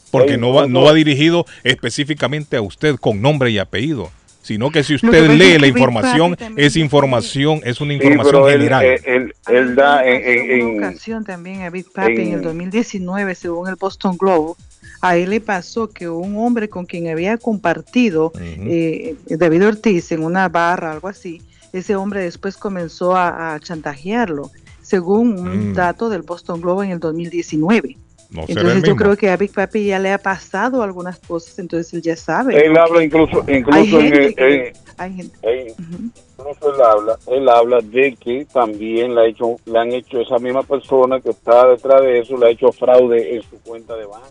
Porque 0.09 0.37
no 0.37 0.53
va, 0.53 0.67
no. 0.67 0.81
va 0.83 0.93
dirigido 0.93 1.45
específicamente 1.63 2.55
a 2.57 2.61
usted 2.61 2.95
con 2.95 3.21
nombre 3.21 3.51
y 3.51 3.59
apellido, 3.59 4.09
sino 4.44 4.70
que 4.70 4.84
si 4.84 4.94
usted 4.94 5.32
lee 5.32 5.57
la 5.57 5.65
información, 5.68 6.38
es 6.56 6.76
información, 6.76 7.61
es 7.64 7.82
una 7.82 7.94
información 7.94 8.48
general. 8.49 8.84
él, 8.86 9.02
él- 9.06 9.34
él 9.48 9.76
da 9.76 10.06
en, 10.06 10.22
en- 10.24 10.65
Una 10.68 10.72
en- 10.72 10.78
ocasión 10.91 11.24
también 11.24 11.61
a 11.64 11.72
Big 11.72 11.91
Papi 11.91 12.14
en, 12.14 12.20
en- 12.28 12.34
el 12.36 12.41
2019, 12.44 13.34
según 13.34 13.68
el 13.70 13.76
Boston 13.76 14.18
Globe, 14.18 14.53
a 15.02 15.18
él 15.18 15.32
le 15.32 15.41
pasó 15.41 15.90
que 15.90 16.07
un 16.07 16.38
hombre 16.38 16.70
con 16.70 16.86
quien 16.86 17.07
había 17.10 17.38
compartido 17.38 18.32
eh, 18.40 19.15
David 19.28 19.65
Ortiz 19.68 20.11
en 20.11 20.24
una 20.24 20.48
barra, 20.49 20.91
algo 20.91 21.07
así, 21.07 21.41
ese 21.74 21.95
hombre 21.95 22.22
después 22.22 22.56
comenzó 22.56 23.15
a, 23.15 23.56
a 23.56 23.60
chantajearlo, 23.60 24.52
según 24.82 25.40
un 25.40 25.72
Mm. 25.72 25.74
dato 25.74 26.10
del 26.10 26.22
Boston 26.22 26.61
Globe 26.61 26.86
en 26.86 26.91
el 26.91 26.99
2019. 26.99 27.98
No 28.34 28.45
Entonces 28.47 28.84
yo 28.84 28.95
creo 28.95 29.15
que 29.15 29.30
a 29.30 29.38
Big 29.38 29.51
Papi 29.53 29.85
ya 29.85 29.99
le 29.99 30.11
ha 30.11 30.18
pasado 30.18 30.81
algunas 30.81 31.19
cosas, 31.19 31.60
entonces 31.60 31.93
él 31.93 32.01
ya 32.01 32.15
sabe. 32.15 32.65
Él 32.65 32.76
habla 32.77 33.03
incluso, 33.03 33.43
Hay 33.47 33.57
incluso 33.57 33.99
en, 33.99 34.11
gente 34.11 34.35
que- 34.35 34.68
en- 34.68 34.73
hay 34.97 35.14
gente- 35.14 35.38
en- 35.43 35.68
incluso 36.39 36.73
él 36.76 36.81
habla, 36.81 37.19
él 37.27 37.47
habla 37.49 37.80
de 37.81 38.15
que 38.19 38.45
también 38.51 39.14
le, 39.14 39.22
ha 39.22 39.26
hecho, 39.27 39.57
le 39.65 39.77
han 39.80 39.91
hecho 39.93 40.19
esa 40.19 40.39
misma 40.39 40.64
persona 40.64 41.19
que 41.22 41.30
está 41.30 41.68
detrás 41.68 42.01
de 42.01 42.19
eso, 42.19 42.35
le 42.38 42.47
ha 42.47 42.49
hecho 42.49 42.72
fraude 42.72 43.35
en 43.35 43.41
su 43.43 43.60
cuenta 43.61 43.95
de 43.95 44.05
banco. 44.07 44.27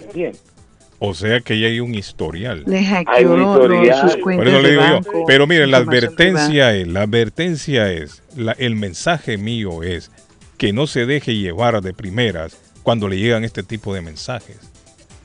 ¿Entiendes? 0.00 0.42
O 0.98 1.14
sea 1.14 1.40
que 1.40 1.58
ya 1.58 1.68
hay 1.68 1.80
un 1.80 1.94
historial. 1.94 2.62
Le 2.66 2.78
Hay 2.78 2.84
hackeó 2.84 3.32
un 3.32 3.40
lo- 3.40 3.52
historial. 3.54 4.00
sus 4.02 4.12
Por 4.16 4.22
cuentas 4.22 4.48
eso 4.48 4.60
le 4.60 4.68
de 4.68 4.74
yo. 4.74 4.80
banco. 4.82 5.24
Pero 5.26 5.46
miren, 5.46 5.70
la 5.70 5.78
advertencia 5.78 6.74
es, 6.76 6.86
la 6.86 7.02
advertencia 7.02 7.90
es, 7.90 8.22
la- 8.36 8.52
el 8.52 8.76
mensaje 8.76 9.38
mío 9.38 9.82
es 9.82 10.10
que 10.60 10.74
no 10.74 10.86
se 10.86 11.06
deje 11.06 11.34
llevar 11.36 11.80
de 11.80 11.94
primeras 11.94 12.54
cuando 12.82 13.08
le 13.08 13.16
llegan 13.16 13.44
este 13.44 13.62
tipo 13.62 13.94
de 13.94 14.02
mensajes. 14.02 14.58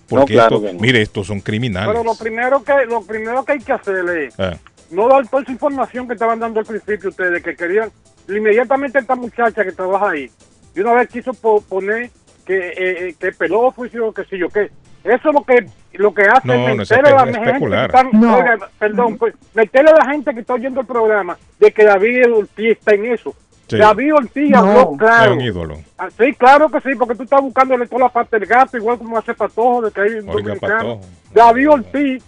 Porque 0.08 0.34
claro 0.36 0.56
esto, 0.56 0.68
que 0.68 0.74
no. 0.74 0.80
mire, 0.80 1.02
estos 1.02 1.28
son 1.28 1.42
criminales. 1.42 1.90
Pero 1.92 2.06
lo 2.06 2.16
primero 2.16 2.64
que 2.64 2.86
lo 2.88 3.02
primero 3.02 3.44
que 3.44 3.52
hay 3.52 3.60
que 3.60 3.74
hacer 3.74 4.06
es 4.18 4.40
Ah, 4.40 4.56
no 4.92 5.10
dar 5.10 5.28
toda 5.28 5.44
esa 5.44 5.52
información 5.52 6.08
que 6.08 6.14
estaban 6.14 6.40
dando 6.40 6.62
al 6.62 6.66
principio 6.66 7.10
ustedes, 7.10 7.44
que 7.44 7.54
querían, 7.54 7.92
inmediatamente 8.30 9.00
esta 9.00 9.16
muchacha 9.16 9.66
que 9.66 9.74
trabaja 9.74 10.12
ahí, 10.12 10.30
de 10.74 10.82
una 10.82 10.94
vez 10.94 11.10
quiso 11.10 11.34
po- 11.34 11.60
poner 11.62 12.12
que, 12.46 12.56
eh, 12.58 13.08
eh, 13.10 13.16
que 13.20 13.32
pelóficio, 13.34 14.14
que 14.14 14.24
si 14.24 14.38
yo 14.38 14.48
qué. 14.48 14.70
Eso 15.04 15.30
es 15.30 15.34
lo 15.34 15.44
que 15.44 15.66
lo 15.98 16.14
que 16.14 16.24
hace 16.24 16.48
No, 16.48 16.54
es 16.54 16.60
no 16.78 16.84
es 16.84 16.90
meterle 16.92 17.10
a 17.10 17.14
la 17.14 17.26
gente 17.26 17.66
que 17.68 17.86
están- 17.86 18.10
No. 18.14 18.38
oiga, 18.38 18.58
perdón, 18.80 19.18
pues, 19.18 19.34
meterle 19.54 19.92
a 19.92 20.06
la 20.06 20.12
gente 20.14 20.34
que 20.34 20.40
está 20.40 20.54
oyendo 20.54 20.80
el 20.80 20.88
programa 20.88 21.38
de 21.60 21.72
que 21.74 21.84
David 21.84 22.32
Ortiz 22.34 22.72
está 22.78 22.94
en 22.96 23.06
eso. 23.14 23.36
Sí. 23.68 23.78
David 23.78 24.14
Ortiz 24.14 24.50
No. 24.52 24.58
habló 24.60 24.92
es 24.94 24.98
claro. 25.00 25.34
un 25.34 25.42
ídolo. 25.42 25.78
Ah, 25.98 26.08
Sí, 26.18 26.34
claro 26.34 26.70
que 26.70 26.80
sí, 26.82 26.90
porque 26.98 27.16
tú 27.16 27.24
estás 27.24 27.42
buscándole 27.42 27.88
toda 27.88 28.04
la 28.04 28.10
parte 28.10 28.38
del 28.40 28.48
gato, 28.48 28.78
igual 28.78 28.98
como 28.98 29.18
hace 29.18 29.34
Patojo, 29.34 29.82
de 29.82 29.92
que 29.92 30.02
hay 30.02 30.10
un 30.20 30.30
Oiga, 30.30 30.54
dominicano. 30.56 30.60
Patojo. 31.00 31.02
David 31.34 31.70
Ortiz, 31.72 32.24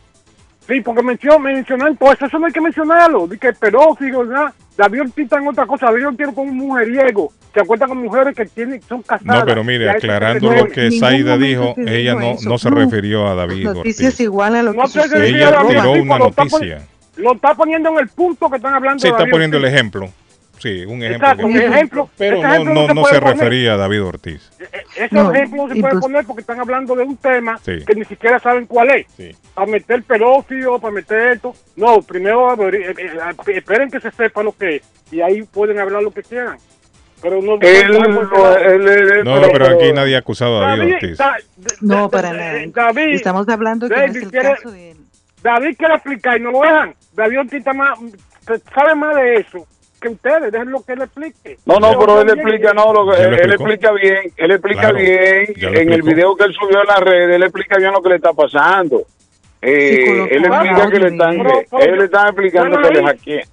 sí, 0.68 0.82
porque 0.82 1.04
mencionó, 1.04 1.40
mencionan 1.40 1.96
todo 1.96 2.12
eso, 2.14 2.26
eso 2.26 2.40
no 2.40 2.48
hay 2.48 2.54
que 2.54 2.62
mencionarlo, 2.62 3.28
de 3.28 3.38
que 3.38 3.52
¿verdad? 3.62 4.54
David 4.76 5.02
Ortiz 5.02 5.24
está 5.26 5.38
en 5.38 5.48
otra 5.48 5.66
cosa, 5.68 5.88
David 5.88 6.08
Ortiz 6.08 6.28
con 6.34 6.50
un 6.50 6.58
mujeriego, 6.58 7.32
se 7.54 7.62
acuesta 7.62 7.88
con 7.88 7.98
mujeres 8.00 8.36
que 8.36 8.46
tienen, 8.46 8.82
son 8.82 9.02
casadas. 9.04 9.40
No, 9.42 9.46
pero 9.46 9.64
mire, 9.64 9.86
se 9.86 9.98
aclarando 9.98 10.52
lo 10.52 10.66
que 10.68 10.92
Saida 10.92 11.38
dijo, 11.38 11.74
ella 11.78 12.14
no, 12.16 12.32
eso. 12.32 12.50
no 12.50 12.58
se 12.58 12.70
No. 12.70 12.76
refirió 12.78 13.28
a 13.28 13.36
David 13.36 13.64
Noticias 13.66 14.14
Ortiz. 14.14 14.20
igual 14.22 14.56
a 14.56 14.64
lo 14.64 14.72
que 14.72 14.78
No 14.78 14.88
sé 14.88 15.02
si 15.04 15.08
sucede. 15.10 15.30
Ella 15.30 15.48
a 15.48 15.52
David 15.52 15.70
tiró 15.70 15.90
Ortiz, 15.92 16.04
una 16.04 16.18
noticia. 16.20 16.82
Lo 17.18 17.34
está 17.34 17.56
poniendo 17.56 17.90
en 17.90 18.00
el 18.00 18.08
punto 18.10 18.50
que 18.50 18.58
están 18.58 18.74
hablando 18.76 19.00
Sí, 19.00 19.08
de 19.08 19.10
está 19.10 19.20
David 19.22 19.32
poniendo 19.32 19.58
el 19.58 19.66
ejemplo. 19.66 20.10
Sí, 20.60 20.86
un 20.86 21.04
ejemplo. 21.04 21.28
Exacto, 21.28 21.38
que- 21.38 21.54
un 21.54 21.58
ejemplo. 21.74 22.10
pero 22.18 22.38
ese 22.38 22.48
no, 22.48 22.54
ejemplo 22.54 22.74
no, 22.74 22.88
se 22.88 22.94
no 22.96 23.06
se 23.06 23.20
refería 23.20 23.74
a 23.74 23.78
David 23.78 24.04
Ortiz. 24.04 24.52
Ese 24.96 25.08
No, 25.16 25.32
ejemplo 25.34 25.68
se 25.68 25.76
puede 25.76 25.92
pues- 25.94 26.02
poner 26.02 26.26
porque 26.26 26.42
están 26.42 26.60
hablando 26.60 26.96
de 26.96 27.04
un 27.04 27.18
tema 27.18 27.58
Sí. 27.60 27.84
que 27.86 27.96
ni 27.96 28.06
siquiera 28.06 28.40
saben 28.40 28.66
cuál 28.66 28.90
es. 28.92 29.08
Sí. 29.16 29.36
Para 29.54 29.68
meter 29.72 30.04
pedófilo, 30.04 30.80
para 30.80 30.94
meter 30.94 31.34
esto. 31.34 31.54
No, 31.76 32.02
primero 32.02 32.54
eh, 32.74 32.94
eh, 32.98 33.56
esperen 33.56 33.92
que 33.92 34.00
se 34.00 34.12
sepa 34.12 34.42
lo 34.44 34.52
que 34.58 34.78
es. 34.78 34.82
Y 35.12 35.22
ahí 35.22 35.44
pueden 35.44 35.80
hablar 35.80 36.02
lo 36.02 36.12
que 36.12 36.24
quieran. 36.24 36.58
Pero 37.22 37.42
no. 37.42 37.58
Él, 37.62 37.92
no- 37.92 38.00
no- 38.00 38.24
no- 38.24 38.58
él- 38.58 38.88
él- 38.88 39.12
él- 39.18 39.24
No, 39.24 39.42
pero 39.52 39.66
aquí 39.68 39.92
nadie 39.94 40.16
ha 40.16 40.20
acusado 40.20 40.58
a 40.64 40.68
David 40.70 40.80
David, 40.82 40.94
Ortiz. 40.96 41.18
Da- 41.18 41.38
No, 41.82 42.10
para 42.10 42.32
Da- 42.34 42.38
nada. 42.38 42.60
David, 42.74 43.14
Estamos 43.16 43.48
hablando 43.50 43.88
que 43.90 43.96
no 43.96 44.02
David 44.02 44.18
es 44.18 44.24
el 44.24 44.30
quiere- 44.32 44.50
caso 44.56 44.72
de 44.72 44.92
él. 44.92 44.98
David 45.42 45.76
quiere 45.78 45.94
explicar 45.96 46.38
y 46.40 46.44
no 46.44 46.52
lo 46.52 46.62
dejan. 46.62 46.94
David 47.14 47.40
Ortiz 47.40 47.54
está 47.60 47.74
más, 47.74 47.98
sabe 48.74 48.96
más 48.96 49.16
de 49.16 49.36
eso 49.36 49.68
que 50.08 50.14
ustedes. 50.14 50.52
Dejen 50.52 50.72
lo 50.72 50.84
que 50.84 50.94
él 50.94 51.02
explique. 51.02 51.58
No, 51.66 51.80
no, 51.80 51.98
pero 52.00 52.22
él 52.22 52.30
explica, 52.30 52.74
no, 52.74 52.94
lo 52.94 53.12
que, 53.12 53.22
él, 53.22 53.52
explica 53.52 53.92
bien, 53.94 54.18
él 54.38 54.52
explica 54.52 54.82
Claro, 54.82 54.98
bien, 54.98 55.54
en 55.58 55.94
el 55.94 56.02
video 56.02 56.36
que 56.36 56.46
él 56.46 56.54
subió 56.60 56.82
en 56.82 56.88
las 56.88 57.00
redes, 57.00 57.36
él 57.36 57.44
explica 57.44 57.78
bien 57.78 57.92
lo 57.92 58.02
que 58.02 58.10
le 58.10 58.16
está 58.16 58.34
pasando. 58.34 59.04
Eh, 59.62 60.04
Sí, 60.06 60.12
él 60.36 60.46
explica 60.46 60.58
audio 60.84 60.90
que 60.90 61.00
le 61.00 61.08
están, 61.08 61.32
que- 61.44 61.86
él 61.86 61.98
le 61.98 62.06
está 62.06 62.28
explicando 62.28 62.82
que 62.82 62.90
le 62.94 63.04
hackearon. 63.04 63.46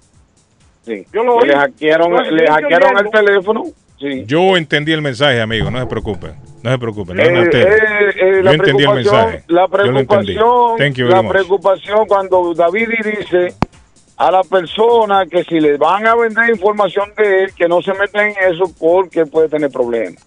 Sí, 0.83 1.05
Yo 1.11 1.23
lo 1.23 1.39
que 1.39 1.47
le 1.47 1.55
hackearon, 1.55 2.11
Yo- 2.11 2.31
le 2.31 2.47
hackearon 2.47 2.97
el 2.99 3.09
teléfono. 3.09 3.63
Sí. 3.99 4.23
Yo 4.27 4.55
entendí 4.57 4.91
el 4.91 5.01
mensaje, 5.01 5.41
amigo, 5.41 5.71
no 5.71 5.79
se 5.79 5.85
preocupe. 5.87 6.27
No 6.61 6.71
se 6.71 6.77
preocupe, 6.79 7.13
no 7.13 7.21
Eh, 7.21 7.27
eh, 7.27 7.49
eh, 7.53 8.13
Yo 8.37 8.41
la 8.41 8.51
entendí 8.53 8.83
el 8.83 8.89
preocupación, 8.89 8.95
mensaje. 8.95 9.43
la 9.47 9.67
Yo 9.67 9.91
lo 9.91 9.99
entendí. 9.99 10.33
preocupación, 10.35 10.77
Thank 10.77 10.95
you 10.95 11.07
la 11.07 11.21
much. 11.21 11.31
preocupación 11.31 12.07
cuando 12.07 12.53
David 12.55 12.87
dice 13.03 13.53
a 14.17 14.31
la 14.31 14.43
persona 14.43 15.25
que 15.25 15.43
si 15.43 15.59
le 15.59 15.77
van 15.77 16.07
a 16.07 16.15
vender 16.15 16.49
información 16.49 17.11
de 17.17 17.43
él, 17.43 17.53
que 17.53 17.67
no 17.67 17.81
se 17.81 17.93
metan 17.93 18.27
en 18.29 18.53
eso 18.53 18.71
porque 18.79 19.25
puede 19.25 19.49
tener 19.49 19.69
problemas. 19.69 20.23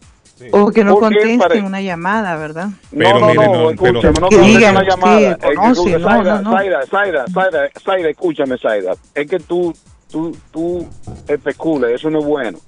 O 0.52 0.70
que 0.70 0.84
no 0.84 0.98
Porque 0.98 1.16
contesten 1.18 1.64
una 1.64 1.80
llamada, 1.80 2.36
¿verdad? 2.36 2.68
Pero 2.96 3.18
no, 3.18 3.20
no, 3.20 3.26
mire, 3.26 3.46
no, 3.46 3.52
no, 3.54 3.70
escúchame, 3.70 4.00
pero- 4.00 4.12
no 4.12 4.28
contesten 4.28 4.44
sí, 4.44 4.86
llamada. 4.88 5.36
Que 5.36 5.54
conoce, 5.54 5.70
escucha, 5.72 5.98
no, 5.98 6.22
no, 6.22 6.42
no. 6.42 6.52
Zaida, 6.52 6.86
Zaida, 6.86 7.24
Zaida, 7.32 7.70
Zaida, 7.84 8.08
escúchame, 8.08 8.56
Zaida. 8.58 8.94
Es 9.14 9.28
que 9.28 9.40
tú, 9.40 9.74
tú, 10.08 10.36
tú 10.52 10.86
especulas, 11.26 11.90
eso 11.90 12.08
no 12.10 12.20
es 12.20 12.24
bueno. 12.24 12.58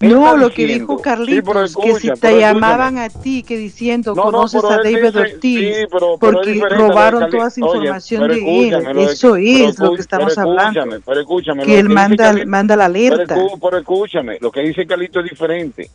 No, 0.00 0.36
lo 0.36 0.50
que 0.50 0.66
dijo 0.66 0.98
Carlitos, 0.98 1.72
Sí, 1.72 1.78
que 1.82 1.94
si 1.98 2.10
te 2.12 2.38
llamaban 2.38 2.98
a 2.98 3.08
ti, 3.08 3.42
que 3.42 3.56
diciendo, 3.56 4.14
No, 4.14 4.26
no, 4.26 4.30
conoces 4.30 4.62
a 4.62 4.76
David 4.76 5.02
dice- 5.06 5.18
Ortiz, 5.18 5.76
sí, 5.76 5.86
pero- 5.90 6.16
pero 6.20 6.42
es 6.42 6.58
porque 6.58 6.74
robaron 6.76 7.30
toda 7.30 7.48
esa 7.48 7.60
información 7.60 8.28
de 8.28 8.34
él. 8.36 8.70
de- 8.94 9.02
Eso 9.04 9.32
pero 9.32 9.68
es 9.68 9.78
lo 9.80 9.94
que 9.94 10.00
estamos 10.00 10.34
pero 10.36 10.48
hablando. 10.48 10.80
escúchame, 10.80 11.02
pero 11.04 11.20
escúchame, 11.20 11.62
Que 11.64 11.78
él 11.80 11.88
manda, 11.88 12.76
la 12.76 12.84
alerta. 12.84 13.34
Pero, 13.60 13.78
escúchame, 13.78 14.38
lo 14.40 14.52
que 14.52 14.60
dice 14.60 14.86
Calito 14.86 15.18
es 15.20 15.30
diferente. 15.30 15.90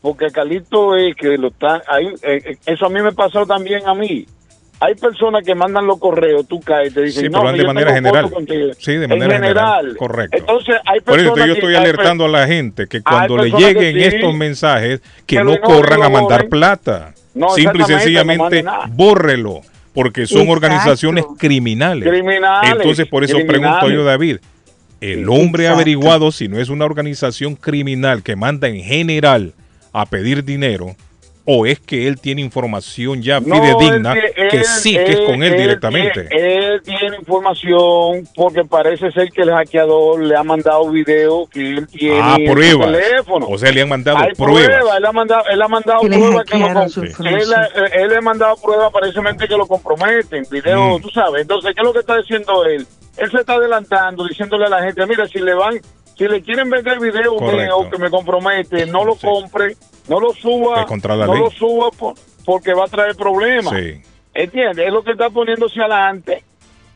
Porque 0.00 0.30
Calito 0.30 0.96
es 0.96 1.14
que 1.16 1.36
lo 1.36 1.48
está. 1.48 1.82
Hay, 1.88 2.06
eh, 2.06 2.42
eh, 2.52 2.58
eso 2.66 2.86
a 2.86 2.88
mí 2.88 3.02
me 3.02 3.12
pasó 3.12 3.44
también 3.46 3.86
a 3.86 3.94
mí. 3.94 4.26
Hay 4.82 4.94
personas 4.94 5.44
que 5.44 5.54
mandan 5.54 5.86
los 5.86 5.98
correos, 5.98 6.46
tú 6.48 6.58
caes 6.60 6.90
y 6.90 6.94
te 6.94 7.02
dicen, 7.02 7.24
Sí, 7.24 7.28
no, 7.28 7.32
pero 7.40 7.44
van 7.44 7.54
que 7.54 7.60
de 7.60 7.66
manera 7.66 7.92
general. 7.94 8.30
contigo". 8.30 8.70
Sí, 8.78 8.92
de 8.94 9.04
En 9.04 9.10
manera 9.10 9.34
general. 9.34 9.76
general. 9.80 9.96
Correcto. 9.98 10.36
Entonces, 10.38 10.76
hay 10.86 11.00
Por 11.00 11.18
eso 11.18 11.28
personas 11.34 11.48
yo 11.48 11.54
que- 11.54 11.58
estoy 11.60 11.74
hay 11.74 11.80
alertando 11.82 12.24
a 12.24 12.28
la 12.28 12.46
gente 12.46 12.86
que 12.86 13.02
cuando 13.02 13.36
le 13.36 13.42
personas 13.50 13.64
que 13.74 13.74
lleguen 13.92 14.10
sí, 14.10 14.16
estos 14.16 14.34
mensajes, 14.34 15.00
que 15.26 15.36
que 15.36 15.44
no 15.44 15.52
ignoren, 15.52 15.62
corran 15.80 16.02
a 16.02 16.08
mandar 16.08 16.38
borren. 16.38 16.50
plata. 16.50 17.14
No, 17.34 17.50
Simple 17.50 17.76
y 17.76 17.80
no 17.82 17.86
sencillamente, 17.86 18.64
bórrelo. 18.88 19.60
Porque 19.92 20.26
son 20.26 20.42
Exacto. 20.42 20.52
organizaciones 20.52 21.24
criminales. 21.36 22.08
Criminales, 22.08 22.72
Entonces, 22.72 23.06
por 23.06 23.24
eso 23.24 23.34
criminales. 23.34 23.78
pregunto 23.80 23.90
yo, 23.90 24.04
David. 24.04 24.38
El 25.00 25.28
hombre 25.28 25.64
Exacto. 25.64 25.76
averiguado, 25.80 26.30
si 26.32 26.46
no 26.48 26.58
es 26.60 26.68
una 26.68 26.84
organización 26.84 27.54
criminal 27.56 28.22
que 28.22 28.36
manda 28.36 28.68
en 28.68 28.82
general 28.82 29.52
a 29.92 30.06
pedir 30.06 30.44
dinero, 30.44 30.94
o 31.52 31.66
es 31.66 31.80
que 31.80 32.06
él 32.06 32.20
tiene 32.20 32.40
información 32.42 33.22
ya 33.22 33.40
No, 33.40 33.56
fidedigna 33.56 34.12
él- 34.12 34.48
que 34.50 34.56
él- 34.58 34.64
sí, 34.64 34.94
que 34.94 35.10
es 35.12 35.20
con 35.20 35.42
él, 35.42 35.56
directamente. 35.56 36.28
Él 36.30 36.80
tiene 36.82 37.16
información 37.18 38.28
porque 38.36 38.64
parece 38.64 39.10
ser 39.10 39.30
que 39.30 39.42
el 39.42 39.50
hackeador 39.50 40.22
le 40.22 40.36
ha 40.36 40.42
mandado 40.44 40.88
video 40.90 41.46
que 41.46 41.60
él 41.70 41.86
tiene 41.88 42.20
Ah, 42.22 42.36
en 42.38 42.46
su 42.46 42.78
teléfono. 42.80 43.46
O 43.48 43.58
sea, 43.58 43.72
le 43.72 43.82
han 43.82 43.88
mandado 43.88 44.18
Hay 44.18 44.32
pruebas. 44.34 44.64
pruebas, 44.66 44.96
él 44.98 45.06
ha 45.06 45.12
mandado, 45.12 45.42
él 45.50 45.62
ha 45.62 45.68
mandado 45.68 46.00
Que 46.02 46.08
pruebas 46.08 46.44
que 46.44 46.58
lo 46.58 46.66
él, 46.66 47.52
eh, 47.52 47.90
él 47.94 48.08
le 48.08 48.16
ha 48.16 48.20
mandado 48.20 48.56
pruebas 48.56 48.86
aparentemente 48.88 49.48
que 49.48 49.56
lo 49.56 49.66
comprometen, 49.66 50.44
videos, 50.50 50.98
Mm. 50.98 51.02
tú 51.02 51.08
sabes. 51.10 51.42
Entonces, 51.42 51.72
¿qué 51.74 51.80
es 51.80 51.84
lo 51.86 51.92
que 51.92 51.98
está 52.00 52.16
diciendo 52.16 52.64
él? 52.64 52.86
Él 53.16 53.30
se 53.30 53.38
está 53.38 53.54
adelantando, 53.54 54.24
diciéndole 54.26 54.66
a 54.66 54.68
la 54.68 54.82
gente, 54.84 55.04
mira, 55.06 55.26
si 55.26 55.40
le 55.40 55.52
van, 55.54 55.74
si 56.20 56.28
le 56.28 56.42
quieren 56.42 56.68
vender 56.68 57.00
video 57.00 57.34
mío 57.40 57.88
que 57.90 57.96
me 57.98 58.10
compromete, 58.10 58.84
no 58.84 59.04
lo 59.06 59.14
Sí. 59.14 59.26
compre, 59.26 59.74
no 60.06 60.20
lo 60.20 60.34
suba, 60.34 60.84
no 61.26 61.32
ley. 61.32 61.42
lo 61.44 61.50
suba 61.50 61.90
por- 61.90 62.14
porque 62.44 62.74
va 62.74 62.84
a 62.84 62.88
traer 62.88 63.16
problemas. 63.16 63.72
Sí. 63.74 64.02
¿Entiendes? 64.34 64.86
Es 64.86 64.92
lo 64.92 65.02
que 65.02 65.12
está 65.12 65.30
poniéndose 65.30 65.80
adelante 65.80 66.44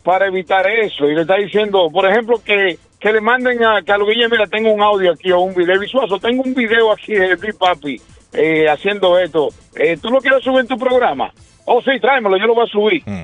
para 0.03 0.27
evitar 0.27 0.67
eso. 0.71 1.07
Y 1.07 1.15
le 1.15 1.23
está 1.23 1.37
diciendo, 1.37 1.89
por 1.91 2.05
ejemplo, 2.07 2.39
que, 2.45 2.77
que 3.01 3.13
le 3.15 3.23
manden 3.23 3.65
a 3.65 3.83
Carlos 3.83 4.09
Guille, 4.09 4.29
mira, 4.29 4.47
tengo 4.47 4.71
un 4.71 4.83
audio 4.83 5.13
aquí 5.13 5.33
o 5.33 5.41
un 5.41 5.55
video 5.55 5.81
visual, 5.81 6.07
tengo 6.21 6.43
un 6.43 6.55
video 6.55 6.93
aquí 6.93 7.15
de 7.15 7.35
Big 7.37 7.57
Papi 7.57 7.99
eh, 8.35 8.69
haciendo 8.69 9.19
esto. 9.19 9.49
Eh, 9.75 9.97
¿Tú 10.03 10.11
lo 10.11 10.21
quieres 10.21 10.45
subir 10.45 10.61
en 10.61 10.67
tu 10.69 10.77
programa? 10.77 11.33
Oh, 11.65 11.81
sí, 11.81 11.99
tráemelo, 11.99 12.37
yo 12.37 12.47
lo 12.47 12.55
voy 12.55 12.67
a 12.67 12.71
subir. 12.71 13.03
Mm. 13.07 13.23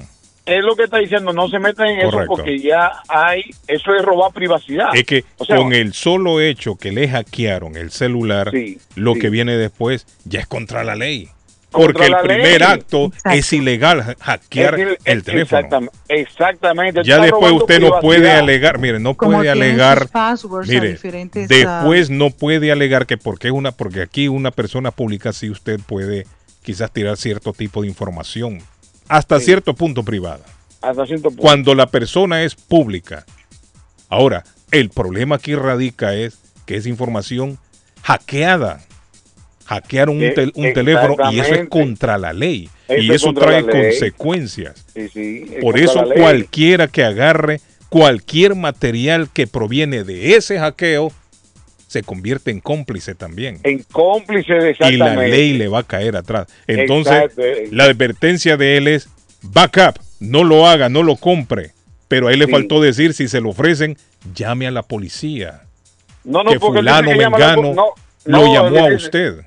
Es 0.58 0.64
lo 0.64 0.74
que 0.74 0.84
está 0.84 0.98
diciendo, 0.98 1.32
no 1.32 1.48
se 1.48 1.58
metan 1.58 1.88
en 1.88 2.00
eso 2.00 2.22
porque 2.26 2.58
ya 2.58 2.90
hay, 3.08 3.42
eso 3.68 3.94
es 3.94 4.02
robar 4.02 4.32
privacidad. 4.32 4.88
Es 4.94 5.04
que 5.04 5.24
O 5.38 5.44
sea, 5.44 5.56
con 5.56 5.72
el 5.72 5.92
solo 5.94 6.40
hecho 6.40 6.74
que 6.76 6.90
le 6.92 7.08
hackearon 7.08 7.76
el 7.76 7.90
celular, 7.92 8.50
Sí, 8.52 8.78
lo 8.96 9.14
sí. 9.14 9.20
que 9.20 9.30
viene 9.30 9.56
después 9.56 10.06
ya 10.24 10.40
es 10.40 10.46
contra 10.46 10.82
la 10.84 10.96
ley. 10.96 11.28
Contra 11.70 11.92
Porque 11.92 12.06
el 12.08 12.16
primer 12.42 12.60
ley. 12.60 12.68
acto 12.68 13.04
Exacto. 13.06 13.30
es 13.30 13.52
ilegal 13.52 14.00
ha- 14.00 14.16
hackear 14.18 14.80
Es 14.80 14.98
el 15.04 15.22
teléfono. 15.22 15.62
exactam- 15.62 15.90
Exactamente. 16.08 17.02
Ya 17.04 17.18
después 17.20 17.52
usted 17.52 17.80
no 17.80 18.00
puede 18.00 18.30
alegar, 18.32 18.78
mire, 18.80 18.98
no 18.98 19.14
Como 19.14 19.36
puede 19.38 19.50
alegar, 19.50 20.08
a 20.12 20.34
mire, 20.66 20.88
diferentes, 20.90 21.48
después 21.48 22.10
no 22.10 22.30
puede 22.30 22.72
alegar 22.72 23.06
que 23.06 23.16
porque 23.16 23.48
es 23.48 23.52
una, 23.54 23.70
porque 23.72 24.02
aquí 24.02 24.26
una 24.26 24.50
persona 24.50 24.90
pública 24.90 25.32
sí 25.32 25.48
usted 25.48 25.78
puede 25.86 26.26
quizás 26.62 26.90
tirar 26.92 27.16
cierto 27.16 27.52
tipo 27.52 27.82
de 27.82 27.88
información, 27.88 28.58
hasta 29.10 29.38
Sí. 29.38 29.46
cierto 29.46 29.74
punto 29.74 30.02
privada. 30.04 30.44
Hasta 30.80 31.04
cierto 31.06 31.24
punto. 31.28 31.42
Cuando 31.42 31.74
la 31.74 31.86
persona 31.86 32.42
es 32.44 32.54
pública. 32.54 33.26
Ahora, 34.08 34.44
el 34.70 34.88
problema 34.90 35.36
aquí 35.36 35.54
radica 35.54 36.14
es 36.14 36.38
que 36.66 36.76
es 36.76 36.86
información 36.86 37.58
hackeada. 38.02 38.80
hackear 39.66 40.08
un, 40.10 40.20
Eh, 40.20 40.32
tel- 40.34 40.52
un 40.56 40.72
teléfono 40.72 41.14
y 41.30 41.38
eso 41.38 41.54
es 41.54 41.68
contra 41.68 42.18
la 42.18 42.32
ley. 42.32 42.68
Eso 42.88 43.02
y 43.02 43.08
es 43.10 43.14
eso 43.22 43.32
trae 43.32 43.62
consecuencias. 43.64 44.84
Sí, 44.92 45.08
sí, 45.12 45.44
es 45.54 45.60
Por 45.62 45.78
eso 45.78 46.04
cualquiera 46.16 46.88
que 46.88 47.04
agarre 47.04 47.60
cualquier 47.88 48.56
material 48.56 49.28
que 49.32 49.46
proviene 49.46 50.02
de 50.02 50.34
ese 50.34 50.58
hackeo 50.58 51.12
se 51.90 52.04
convierte 52.04 52.52
en 52.52 52.60
cómplice 52.60 53.16
también. 53.16 53.58
En 53.64 53.82
cómplice 53.90 54.52
de 54.54 54.58
Y 54.58 54.62
la 54.62 54.70
exactamente. 55.08 55.28
ley 55.28 55.54
le 55.54 55.66
va 55.66 55.80
a 55.80 55.82
caer 55.82 56.14
atrás. 56.14 56.46
Entonces, 56.68 57.12
Exacto, 57.14 57.42
exacto. 57.42 57.74
la 57.74 57.84
advertencia 57.84 58.56
de 58.56 58.76
él 58.76 58.86
es 58.86 59.08
backup, 59.42 59.98
no 60.20 60.44
lo 60.44 60.68
haga, 60.68 60.88
no 60.88 61.02
lo 61.02 61.16
compre. 61.16 61.72
Pero 62.06 62.28
a 62.28 62.32
él 62.32 62.38
le 62.38 62.44
Sí. 62.44 62.52
faltó 62.52 62.80
decir, 62.80 63.12
si 63.12 63.26
se 63.26 63.40
lo 63.40 63.48
ofrecen, 63.48 63.96
llame 64.36 64.68
a 64.68 64.70
la 64.70 64.82
policía. 64.84 65.62
No, 66.22 66.44
no, 66.44 66.52
que 66.52 66.60
porque 66.60 66.78
fulano, 66.78 67.10
mengano, 67.10 67.74
no, 67.74 67.86
lo 68.24 68.54
llamó 68.54 68.86
él 68.86 68.92
a 68.92 68.96
usted. 68.96 69.40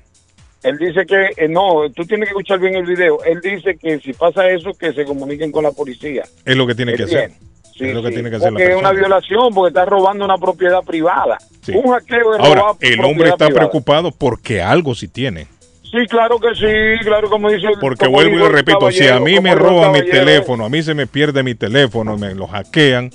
Él 0.64 0.76
dice 0.76 1.06
que, 1.06 1.44
eh, 1.44 1.48
no, 1.48 1.90
tú 1.94 2.04
tienes 2.04 2.26
que 2.28 2.32
escuchar 2.32 2.58
bien 2.60 2.74
el 2.74 2.84
video. 2.84 3.24
Él 3.24 3.40
dice 3.42 3.78
que 3.80 4.00
si 4.00 4.12
pasa 4.12 4.50
eso, 4.50 4.74
que 4.74 4.92
se 4.92 5.06
comuniquen 5.06 5.50
con 5.50 5.64
la 5.64 5.70
policía. 5.72 6.24
Es 6.44 6.56
lo 6.56 6.66
que 6.66 6.74
tiene 6.74 6.92
que 6.92 7.04
hacer. 7.04 7.30
Sí, 7.76 7.84
es 7.86 7.94
lo 7.94 8.02
que 8.02 8.08
sí, 8.08 8.14
tiene 8.14 8.30
que 8.30 8.36
hacer 8.36 8.52
la 8.52 8.58
porque 8.58 8.70
es 8.72 8.76
una 8.78 8.90
persona. 8.90 9.08
violación, 9.08 9.54
porque 9.54 9.68
está 9.68 9.84
robando 9.84 10.24
una 10.24 10.36
propiedad 10.38 10.82
privada. 10.84 11.38
Sí. 11.62 11.72
Un 11.74 11.92
hackeo 11.92 12.34
es 12.36 12.40
Ahora, 12.40 12.60
robar 12.60 12.76
el 12.80 13.04
hombre 13.04 13.28
está 13.30 13.46
privada. 13.46 13.68
preocupado 13.70 14.12
porque 14.12 14.62
algo 14.62 14.94
sí 14.94 15.08
tiene. 15.08 15.48
Sí, 15.82 16.06
claro 16.08 16.38
que 16.38 16.54
sí, 16.54 17.04
claro, 17.04 17.28
como 17.30 17.50
dice 17.50 17.66
el- 17.68 17.78
Porque 17.80 18.06
como 18.06 18.16
vuelvo 18.18 18.38
y 18.38 18.42
el 18.42 18.52
repito, 18.52 18.90
si 18.90 19.06
a 19.08 19.18
mí 19.20 19.38
me 19.40 19.54
roban 19.54 19.92
mi 19.92 20.04
teléfono, 20.04 20.64
a 20.64 20.68
mí 20.68 20.82
se 20.82 20.94
me 20.94 21.06
pierde 21.06 21.42
mi 21.42 21.54
teléfono, 21.54 22.16
me 22.16 22.34
lo 22.34 22.46
hackean, 22.48 23.10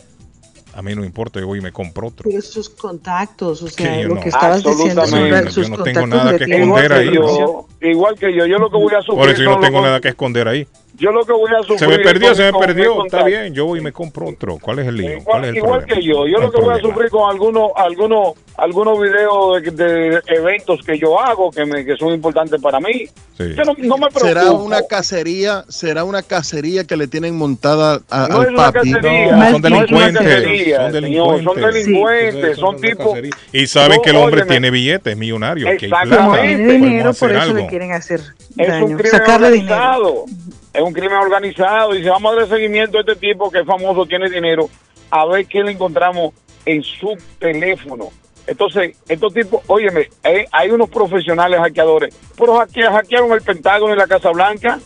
a 0.76 0.82
mí 0.82 0.96
no 0.96 1.04
importa, 1.04 1.40
yo 1.42 1.48
voy 1.48 1.60
y 1.60 1.62
me 1.62 1.72
compro 1.74 2.08
otro. 2.08 2.30
Pero 2.30 2.42
sus 2.42 2.70
contactos, 2.70 3.62
o 3.64 3.68
sea, 3.68 3.96
Que 3.98 4.04
lo 4.04 4.16
no. 4.16 4.22
que 4.22 4.30
estabas 4.30 4.64
diciendo 4.64 5.02
Absolutamente. 5.02 5.52
sobre 5.52 5.64
Yo 5.64 5.68
sus 5.68 5.78
no 5.78 5.84
tengo 5.84 6.08
nada 6.08 6.38
que 6.38 6.44
esconder 6.46 6.94
ahí. 6.94 7.14
yo, 7.14 7.68
igual 7.82 8.16
que 8.16 8.34
yo, 8.34 8.46
yo 8.46 8.58
lo 8.58 8.70
que 8.70 8.78
voy 8.78 8.94
a 8.94 9.02
sufrir 9.02 9.18
Por 9.20 9.30
eso 9.30 9.42
yo 9.44 9.50
no 9.50 9.54
son 9.56 9.62
tengo 9.64 9.78
los- 9.80 9.86
nada 9.88 10.00
que 10.02 10.08
esconder 10.10 10.48
ahí. 10.48 10.68
Yo 11.00 11.12
lo 11.12 11.26
que 11.26 11.32
voy 11.34 11.50
a 11.58 11.60
sufrir 11.64 11.80
Se 11.80 11.88
me 11.88 12.00
perdió, 12.00 12.36
se 12.36 12.44
me 12.44 12.52
con- 12.52 12.62
perdió, 12.66 13.06
está 13.06 13.24
bien, 13.24 13.54
yo 13.54 13.66
voy 13.66 13.80
y 13.80 13.82
me 13.82 13.92
compro 13.94 14.28
otro. 14.28 14.58
¿Cuál 14.62 14.80
es 14.80 14.88
el 14.88 14.98
lío? 14.98 15.20
¿Cuál 15.24 15.46
es 15.46 15.50
el 15.52 15.58
Igual 15.58 15.80
problema? 15.86 16.02
que 16.02 16.06
yo, 16.06 16.28
yo 16.28 16.38
No 16.40 16.46
lo 16.48 16.52
que 16.52 16.62
voy 16.62 16.78
a 16.78 16.82
sufrir 16.82 17.10
con 17.10 17.30
algunos 17.32 17.72
algunos 17.76 18.34
algunos 18.58 19.00
videos 19.02 19.64
de, 19.64 19.72
de 19.72 20.22
eventos 20.28 20.82
que 20.86 21.00
yo 21.00 21.18
hago 21.18 21.50
que, 21.50 21.66
me, 21.66 21.86
que 21.86 21.96
son 21.96 22.14
importantes 22.14 22.62
para 22.62 22.82
mí. 22.82 23.06
Yo 23.38 23.46
no, 23.64 23.74
no 23.78 23.98
me 23.98 24.08
preocupo. 24.08 24.20
será 24.20 24.52
una 24.52 24.82
cacería, 24.82 25.64
será 25.70 26.04
una 26.04 26.22
cacería 26.22 26.84
que 26.84 26.98
le 26.98 27.08
tienen 27.08 27.38
montada 27.38 28.02
a- 28.10 28.28
No 28.28 28.40
al 28.42 28.44
es 28.44 28.50
una 28.50 28.58
papi. 28.74 28.92
cacería, 28.92 29.32
No, 29.32 29.38
no 29.38 29.44
son 29.46 29.46
es 29.46 29.54
una 29.54 29.70
delincuentes, 29.70 30.22
cacería, 30.24 30.76
son 30.82 30.92
señor, 30.92 31.02
delincuentes. 31.02 31.44
son 31.46 31.72
delincuentes, 31.74 32.58
son 32.58 32.82
tipos... 32.82 33.20
Y 33.54 33.68
saben 33.68 33.96
No, 33.98 34.02
que 34.02 34.10
el 34.10 34.16
hombre 34.18 34.42
óyeme. 34.42 34.50
tiene 34.52 34.72
billetes, 34.72 35.14
es 35.14 35.18
millonario. 35.18 35.64
que 35.66 35.70
hay 35.72 35.76
Exactamente. 35.76 36.16
plata, 36.18 36.28
podemos 36.42 36.82
dinero, 36.82 37.14
por 37.14 37.32
eso 37.32 37.54
le 37.54 37.68
quieren 37.68 37.92
hacer 37.94 38.20
Es 38.58 38.68
daño, 38.68 38.86
un 38.86 38.94
crimen 38.96 39.12
sacarle 39.12 39.52
dinero. 39.52 39.76
organizado. 39.76 40.26
Es 40.74 40.82
un 40.82 40.94
crimen 40.94 41.18
organizado. 41.18 41.96
Y 41.96 42.04
si 42.04 42.10
vamos 42.10 42.34
a 42.34 42.36
dar 42.38 42.50
seguimiento 42.50 42.98
a 42.98 43.02
este 43.02 43.16
tipo 43.16 43.50
que 43.52 43.60
es 43.60 43.66
famoso, 43.66 44.06
tiene 44.06 44.30
dinero, 44.30 44.70
a 45.12 45.26
ver 45.26 45.46
qué 45.48 45.64
le 45.64 45.72
encontramos 45.72 46.34
en 46.66 46.84
su 46.84 47.16
teléfono. 47.40 48.10
Entonces, 48.48 48.98
estos 49.08 49.34
tipos, 49.34 49.62
óyeme, 49.68 50.10
hay, 50.24 50.46
hay 50.52 50.72
unos 50.72 50.90
profesionales 50.90 51.60
hackeadores, 51.60 52.16
pero 52.38 52.56
hacke- 52.56 52.92
hackearon 52.92 53.32
el 53.32 53.42
Pentágono 53.42 53.94
y 53.94 53.98
la 53.98 54.08
Casa 54.08 54.32
Blanca, 54.32 54.80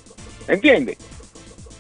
¿entiendes? 0.48 0.98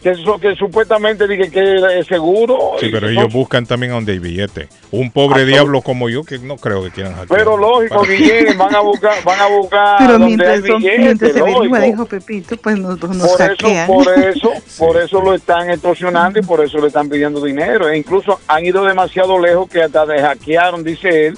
Que 0.04 0.10
eso 0.10 0.38
que 0.38 0.54
supuestamente 0.56 1.26
dije 1.30 1.50
que 1.50 1.76
es 2.00 2.06
seguro. 2.08 2.74
Sí, 2.80 2.90
pero 2.92 3.08
ellos 3.08 3.32
buscan 3.32 3.66
también 3.66 3.94
a 3.94 3.96
donde 3.96 4.12
hay 4.12 4.20
billete. 4.20 4.68
Un 4.92 5.10
pobre 5.12 5.44
Absolut- 5.44 5.48
diablo 5.48 5.82
como 5.82 6.10
yo 6.10 6.26
que 6.26 6.40
no 6.40 6.58
creo 6.58 6.84
que 6.84 6.92
quieran 6.92 7.14
hackear. 7.14 7.40
Pero 7.40 7.58
lógico, 7.58 8.02
Para- 8.02 8.12
Guillén, 8.12 8.58
van 8.58 8.76
a 8.76 8.82
buscar, 8.82 9.24
van 9.24 9.40
a 9.40 9.48
buscar 9.48 9.96
Pero 10.00 10.12
donde 10.14 10.26
mientras, 10.28 10.52
hay 10.62 10.68
son- 10.68 10.78
billetes, 10.82 11.00
mientras 11.00 11.32
se 11.32 11.86
dijo 11.88 12.06
Pepito, 12.06 12.58
pues 12.58 12.78
nos, 12.78 13.02
nos 13.02 13.18
por 13.30 13.38
hackean. 13.38 13.72
eso, 13.90 13.94
por 13.94 14.20
eso, 14.20 14.52
por 14.78 14.98
eso 14.98 15.22
lo 15.22 15.34
están 15.34 15.70
extorsionando 15.70 16.38
y 16.38 16.42
por 16.42 16.62
eso 16.64 16.80
le 16.80 16.88
están 16.88 17.08
pidiendo 17.08 17.42
dinero. 17.42 17.88
E 17.88 17.98
incluso 17.98 18.42
han 18.48 18.66
ido 18.66 18.84
demasiado 18.84 19.40
lejos 19.40 19.70
que 19.70 19.84
hasta 19.84 20.06
le 20.06 20.22
hackearon, 20.22 20.84
dice 20.84 21.28
él, 21.28 21.38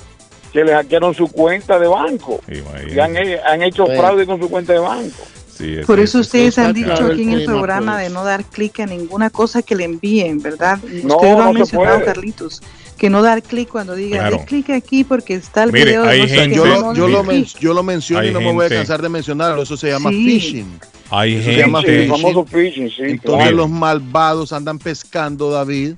que 0.51 0.63
le 0.63 0.73
hackearon 0.73 1.13
su 1.13 1.27
cuenta 1.31 1.77
de 1.77 1.87
banco. 1.87 2.39
Y 2.47 2.97
han, 2.97 3.15
han 3.45 3.61
hecho 3.61 3.85
Bueno. 3.85 4.01
fraude 4.01 4.25
con 4.25 4.39
su 4.41 4.49
cuenta 4.49 4.73
de 4.73 4.79
banco. 4.79 5.17
Sí, 5.57 5.77
Por 5.87 5.99
eso 6.01 6.19
ustedes 6.19 6.57
han 6.57 6.73
dicho 6.73 7.05
aquí 7.05 7.23
en 7.23 7.29
el 7.31 7.45
programa 7.45 7.93
pues. 7.93 8.03
de 8.07 8.13
no 8.13 8.25
dar 8.25 8.43
clic 8.43 8.79
a 8.81 8.85
ninguna 8.85 9.29
cosa 9.29 9.61
que 9.61 9.75
le 9.75 9.85
envíen, 9.85 10.41
¿verdad? 10.41 10.79
No, 11.03 11.15
ustedes 11.15 11.31
lo 11.33 11.37
no 11.37 11.43
han 11.43 11.53
se 11.53 11.59
mencionado. 11.59 12.03
Carlitos, 12.03 12.61
que 12.97 13.09
no 13.09 13.21
dar 13.21 13.41
clic 13.41 13.69
cuando 13.69 13.95
diga, 13.95 14.17
Claro. 14.19 14.37
dé 14.39 14.45
clic 14.45 14.69
aquí 14.71 15.05
porque 15.05 15.35
está 15.35 15.63
el 15.63 15.71
Mire, 15.71 15.85
video. 15.85 16.03
de 16.03 16.09
hay 16.09 16.21
no 16.23 16.27
gente- 16.27 16.55
Yo 16.57 16.65
no, 16.65 16.75
lo, 16.75 16.81
no 16.81 16.93
yo 16.93 17.07
lo, 17.07 17.23
men- 17.23 17.45
yo 17.59 17.73
lo 17.73 17.83
menciono 17.83 18.21
Hay 18.23 18.29
y 18.29 18.33
no 18.33 18.41
me 18.41 18.51
voy 18.51 18.65
a 18.65 18.69
cansar 18.69 19.01
de 19.01 19.07
mencionarlo. 19.09 19.61
Eso 19.61 19.77
se 19.77 19.89
llama 19.89 20.09
Sí. 20.09 20.25
phishing. 20.25 20.79
Hay 21.09 21.35
Eso 21.35 21.43
se 21.43 21.49
gente, 21.51 21.61
llama 21.65 21.81
Sí, 21.81 21.87
el 21.87 21.93
phishing. 22.09 22.11
famoso 22.21 22.45
phishing, 22.45 22.89
sí, 22.89 22.95
Entonces 23.03 23.41
claro. 23.43 23.55
los 23.55 23.69
malvados 23.69 24.51
andan 24.51 24.77
pescando, 24.79 25.51
David, 25.51 25.93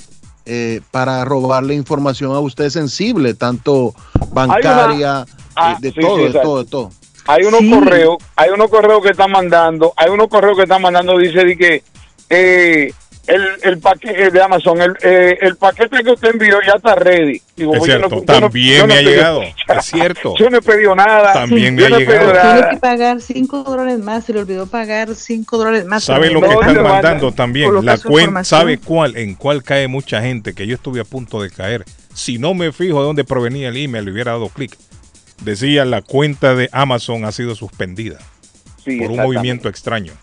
eh, 0.45 0.81
para 0.91 1.25
robarle 1.25 1.73
información 1.73 2.31
a 2.35 2.39
usted 2.39 2.69
sensible, 2.69 3.33
tanto 3.33 3.95
bancaria, 4.31 5.25
Ah, 5.55 5.73
eh, 5.73 5.77
de 5.81 5.91
sí, 5.91 5.99
todo, 5.99 6.17
sí, 6.17 6.23
de 6.31 6.39
todo, 6.39 6.63
de 6.63 6.69
todo. 6.69 6.91
Hay 7.27 7.43
unos 7.43 7.59
Sí. 7.61 7.69
correos, 7.69 8.17
hay 8.35 8.49
unos 8.51 8.69
correos 8.69 9.01
que 9.03 9.09
están 9.11 9.31
mandando, 9.31 9.93
hay 9.95 10.09
unos 10.09 10.27
correos 10.27 10.55
que 10.57 10.63
están 10.63 10.81
mandando, 10.81 11.17
dice 11.17 11.43
de 11.43 11.57
que 11.57 11.83
eh, 12.29 12.91
el, 13.27 13.43
el 13.63 13.79
paquete 13.79 14.31
de 14.31 14.41
Amazon, 14.41 14.81
el, 14.81 14.93
eh, 15.03 15.37
el 15.41 15.57
paquete 15.57 16.01
que 16.01 16.11
usted 16.11 16.29
envió 16.31 16.59
ya 16.65 16.73
está 16.77 16.95
ready. 16.95 17.41
Digo, 17.57 17.75
es 17.75 17.83
cierto, 17.83 18.07
no- 18.07 18.15
yo 18.15 18.21
no- 18.21 18.39
también 18.39 18.77
yo 18.77 18.81
no 18.83 18.87
me 18.87 18.93
ha 18.93 18.97
pedí- 19.01 19.05
llegado. 19.05 19.41
Es 19.43 19.85
cierto. 19.85 20.33
Yo 20.39 20.49
no 20.49 20.57
he 20.57 20.61
pedido 20.61 20.95
nada. 20.95 21.33
También 21.33 21.75
me 21.75 21.81
yo 21.81 21.87
ha 21.87 21.89
no 21.89 21.99
llegado. 21.99 22.53
Tiene 22.53 22.69
que 22.69 22.77
pagar 22.77 23.19
5 23.19 23.63
dólares 23.63 23.99
más, 23.99 24.23
se 24.23 24.31
le 24.33 24.39
olvidó 24.39 24.67
pagar 24.67 25.13
5 25.13 25.57
dólares 25.57 25.83
más. 25.85 26.05
¿Sabe 26.05 26.29
lo 26.31 26.39
que 26.41 26.47
no, 26.47 26.61
están 26.61 26.81
mandando 26.83 27.33
también? 27.33 27.85
La 27.85 27.97
cuenta. 27.97 28.45
¿sabe 28.45 28.77
cuál? 28.77 29.17
En 29.17 29.35
cuál 29.35 29.61
cae 29.63 29.89
mucha 29.89 30.21
gente 30.21 30.53
que 30.53 30.65
yo 30.65 30.75
estuve 30.75 31.01
a 31.01 31.03
punto 31.03 31.41
de 31.41 31.49
caer. 31.49 31.83
Si 32.13 32.37
no 32.37 32.53
me 32.53 32.71
fijo 32.71 32.99
de 33.01 33.05
dónde 33.07 33.23
provenía 33.25 33.67
el 33.67 33.75
email, 33.77 34.05
le 34.05 34.11
hubiera 34.11 34.31
dado 34.31 34.47
clic. 34.47 34.75
Decía 35.43 35.85
la 35.85 36.01
cuenta 36.01 36.55
de 36.55 36.69
Amazon 36.71 37.25
ha 37.25 37.31
sido 37.31 37.55
suspendida 37.55 38.19
Sí, 38.83 38.97
por 38.97 39.11
un 39.11 39.17
movimiento 39.17 39.69
extraño. 39.69 40.13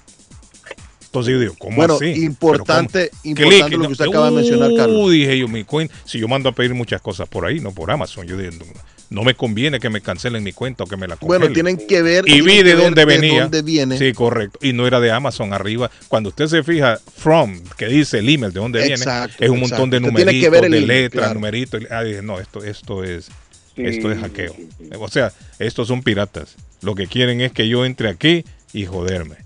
Entonces 1.06 1.32
yo 1.34 1.38
digo, 1.40 1.54
¿cómo 1.58 1.76
Bueno, 1.76 1.94
así? 1.94 2.24
importante, 2.24 3.10
¿cómo? 3.10 3.20
importante 3.30 3.66
Clic, 3.66 3.78
lo 3.78 3.86
que 3.86 3.92
usted 3.92 4.04
no, 4.06 4.10
acaba 4.10 4.30
de 4.30 4.36
mencionar, 4.36 4.70
Carlos. 4.76 5.12
dije 5.12 5.38
yo, 5.38 5.46
mi 5.46 5.62
cuenta, 5.62 5.94
si 6.04 6.18
yo 6.18 6.26
mando 6.26 6.48
a 6.48 6.52
pedir 6.52 6.74
muchas 6.74 7.00
cosas 7.00 7.28
por 7.28 7.46
ahí, 7.46 7.60
no 7.60 7.70
por 7.72 7.88
Amazon, 7.92 8.26
yo 8.26 8.36
digo, 8.36 8.50
no, 8.58 8.64
no 9.10 9.22
me 9.22 9.34
conviene 9.34 9.78
que 9.78 9.90
me 9.90 10.00
cancelen 10.00 10.42
mi 10.42 10.52
cuenta 10.52 10.82
o 10.82 10.86
que 10.88 10.96
me 10.96 11.06
la 11.06 11.14
Bueno, 11.20 11.46
congelen. 11.46 11.76
tienen 11.76 11.86
que 11.86 12.02
ver 12.02 12.24
y 12.28 12.40
vi 12.40 12.64
de 12.64 12.74
dónde 12.74 13.02
de 13.02 13.04
venía. 13.04 13.42
dónde 13.42 13.62
viene. 13.62 13.96
Sí, 13.96 14.12
correcto. 14.12 14.58
Y 14.60 14.72
no 14.72 14.88
era 14.88 14.98
de 14.98 15.12
Amazon 15.12 15.52
arriba. 15.52 15.88
Cuando 16.08 16.30
usted 16.30 16.48
se 16.48 16.64
fija, 16.64 16.98
from, 17.16 17.60
que 17.76 17.86
dice 17.86 18.18
el 18.18 18.28
email 18.28 18.52
de 18.52 18.58
dónde 18.58 18.84
Exacto, 18.84 19.34
viene, 19.38 19.46
es 19.46 19.50
un 19.50 19.58
exacto. 19.58 19.82
montón 19.84 19.90
de 19.90 20.00
numeritos, 20.00 20.60
de 20.62 20.80
letras, 20.80 21.22
claro. 21.26 21.34
numeritos. 21.34 21.80
Ah, 21.92 22.02
dije, 22.02 22.22
no, 22.22 22.40
esto, 22.40 22.64
esto 22.64 23.04
es, 23.04 23.28
Sí, 23.76 23.82
esto 23.84 24.10
es 24.10 24.18
hackeo. 24.18 24.54
O 25.00 25.08
sea, 25.08 25.32
estos 25.58 25.88
son 25.88 26.02
piratas. 26.02 26.56
Lo 26.82 26.94
que 26.94 27.06
quieren 27.06 27.40
es 27.40 27.52
que 27.52 27.68
yo 27.68 27.84
entre 27.84 28.08
aquí 28.08 28.44
y 28.72 28.84
joderme. 28.86 29.36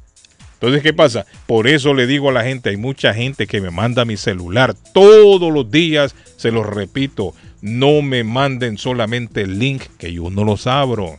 Entonces, 0.55 0.83
¿qué 0.83 0.93
pasa? 0.93 1.25
Por 1.47 1.69
eso 1.69 1.95
le 1.95 2.09
digo 2.09 2.31
a 2.31 2.33
la 2.33 2.43
gente, 2.43 2.71
hay 2.71 2.77
mucha 2.77 3.15
gente 3.15 3.47
que 3.47 3.61
me 3.61 3.71
manda 3.71 4.05
mi 4.05 4.17
celular 4.17 4.75
todos 4.93 5.53
los 5.53 5.71
días, 5.71 6.17
se 6.37 6.51
los 6.51 6.67
repito, 6.67 7.33
no 7.61 8.03
me 8.03 8.25
manden 8.25 8.77
solamente 8.77 9.43
el 9.43 9.61
link, 9.61 9.83
que 9.99 10.13
yo 10.13 10.31
no 10.31 10.45
los 10.45 10.67
abro. 10.67 11.17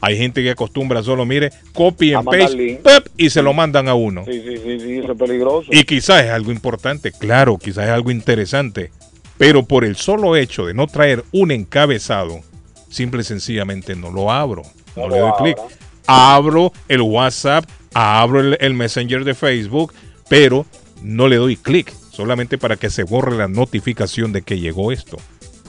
Hay 0.00 0.16
gente 0.16 0.42
que 0.42 0.50
acostumbra 0.50 1.02
solo, 1.02 1.26
mire, 1.26 1.50
copy 1.74 2.14
and 2.14 2.24
paste, 2.24 2.80
y 3.18 3.28
se 3.28 3.42
lo 3.42 3.52
mandan 3.52 3.86
a 3.86 3.94
uno. 3.94 4.24
Sí, 4.24 4.42
sí, 4.46 4.56
sí, 4.56 4.80
sí, 4.80 4.98
eso 4.98 5.12
es 5.12 5.18
peligroso. 5.18 5.68
Y 5.70 5.84
quizás 5.84 6.24
es 6.24 6.30
algo 6.30 6.50
importante, 6.50 7.12
claro, 7.12 7.58
quizás 7.58 7.84
es 7.84 7.90
algo 7.90 8.10
interesante, 8.10 8.90
pero 9.40 9.62
por 9.62 9.86
el 9.86 9.96
solo 9.96 10.36
hecho 10.36 10.66
de 10.66 10.74
no 10.74 10.86
traer 10.86 11.24
un 11.32 11.50
encabezado, 11.50 12.42
simple 12.90 13.22
y 13.22 13.24
sencillamente 13.24 13.96
no 13.96 14.10
lo 14.10 14.30
abro, 14.30 14.64
no, 14.94 15.06
No 15.06 15.14
le 15.14 15.18
doy 15.18 15.32
clic. 15.38 15.56
Abro 16.06 16.74
el 16.88 17.00
WhatsApp, 17.00 17.64
abro 17.94 18.40
el, 18.40 18.58
el 18.60 18.74
Messenger 18.74 19.24
de 19.24 19.34
Facebook, 19.34 19.94
pero 20.28 20.66
no 21.02 21.26
le 21.26 21.36
doy 21.36 21.56
clic, 21.56 21.90
solamente 22.10 22.58
para 22.58 22.76
que 22.76 22.90
se 22.90 23.02
borre 23.02 23.34
la 23.34 23.48
notificación 23.48 24.30
de 24.34 24.42
que 24.42 24.58
llegó 24.58 24.92
esto. 24.92 25.16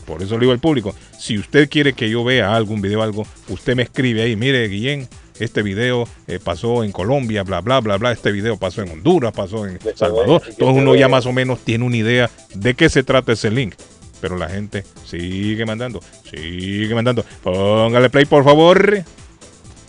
Por 0.06 0.22
eso 0.22 0.34
le 0.34 0.42
digo 0.42 0.52
al 0.52 0.60
público, 0.60 0.94
si 1.18 1.38
usted 1.38 1.70
quiere 1.70 1.94
que 1.94 2.10
yo 2.10 2.26
vea 2.26 2.54
algún 2.54 2.82
video, 2.82 3.02
algo, 3.02 3.26
usted 3.48 3.78
me 3.78 3.84
escribe 3.84 4.24
ahí, 4.24 4.36
mire, 4.36 4.68
Guillén, 4.68 5.08
este 5.44 5.64
video 5.64 6.08
eh, 6.28 6.40
pasó 6.44 6.84
en 6.84 6.92
Colombia, 6.92 7.44
bla, 7.44 7.62
bla, 7.62 7.80
bla, 7.80 7.98
bla, 7.98 8.12
este 8.12 8.32
video 8.32 8.58
pasó 8.58 8.82
en 8.82 8.92
Honduras, 8.92 9.34
pasó 9.34 9.66
en 9.66 9.80
Salvador. 9.96 10.42
Entonces 10.48 10.82
uno 10.82 10.96
ya 10.96 11.08
más 11.08 11.26
o 11.26 11.34
menos 11.34 11.60
tiene 11.60 11.86
una 11.86 11.98
idea 11.98 12.30
de 12.54 12.74
qué 12.76 12.90
se 12.90 13.04
trata 13.04 13.34
ese 13.34 13.50
link. 13.50 13.76
Pero 14.22 14.38
la 14.38 14.50
gente 14.50 14.84
sigue 15.04 15.66
mandando, 15.66 16.00
sigue 16.30 16.94
mandando. 16.94 17.26
Póngale 17.42 18.10
play, 18.12 18.26
por 18.26 18.44
favor. 18.44 19.04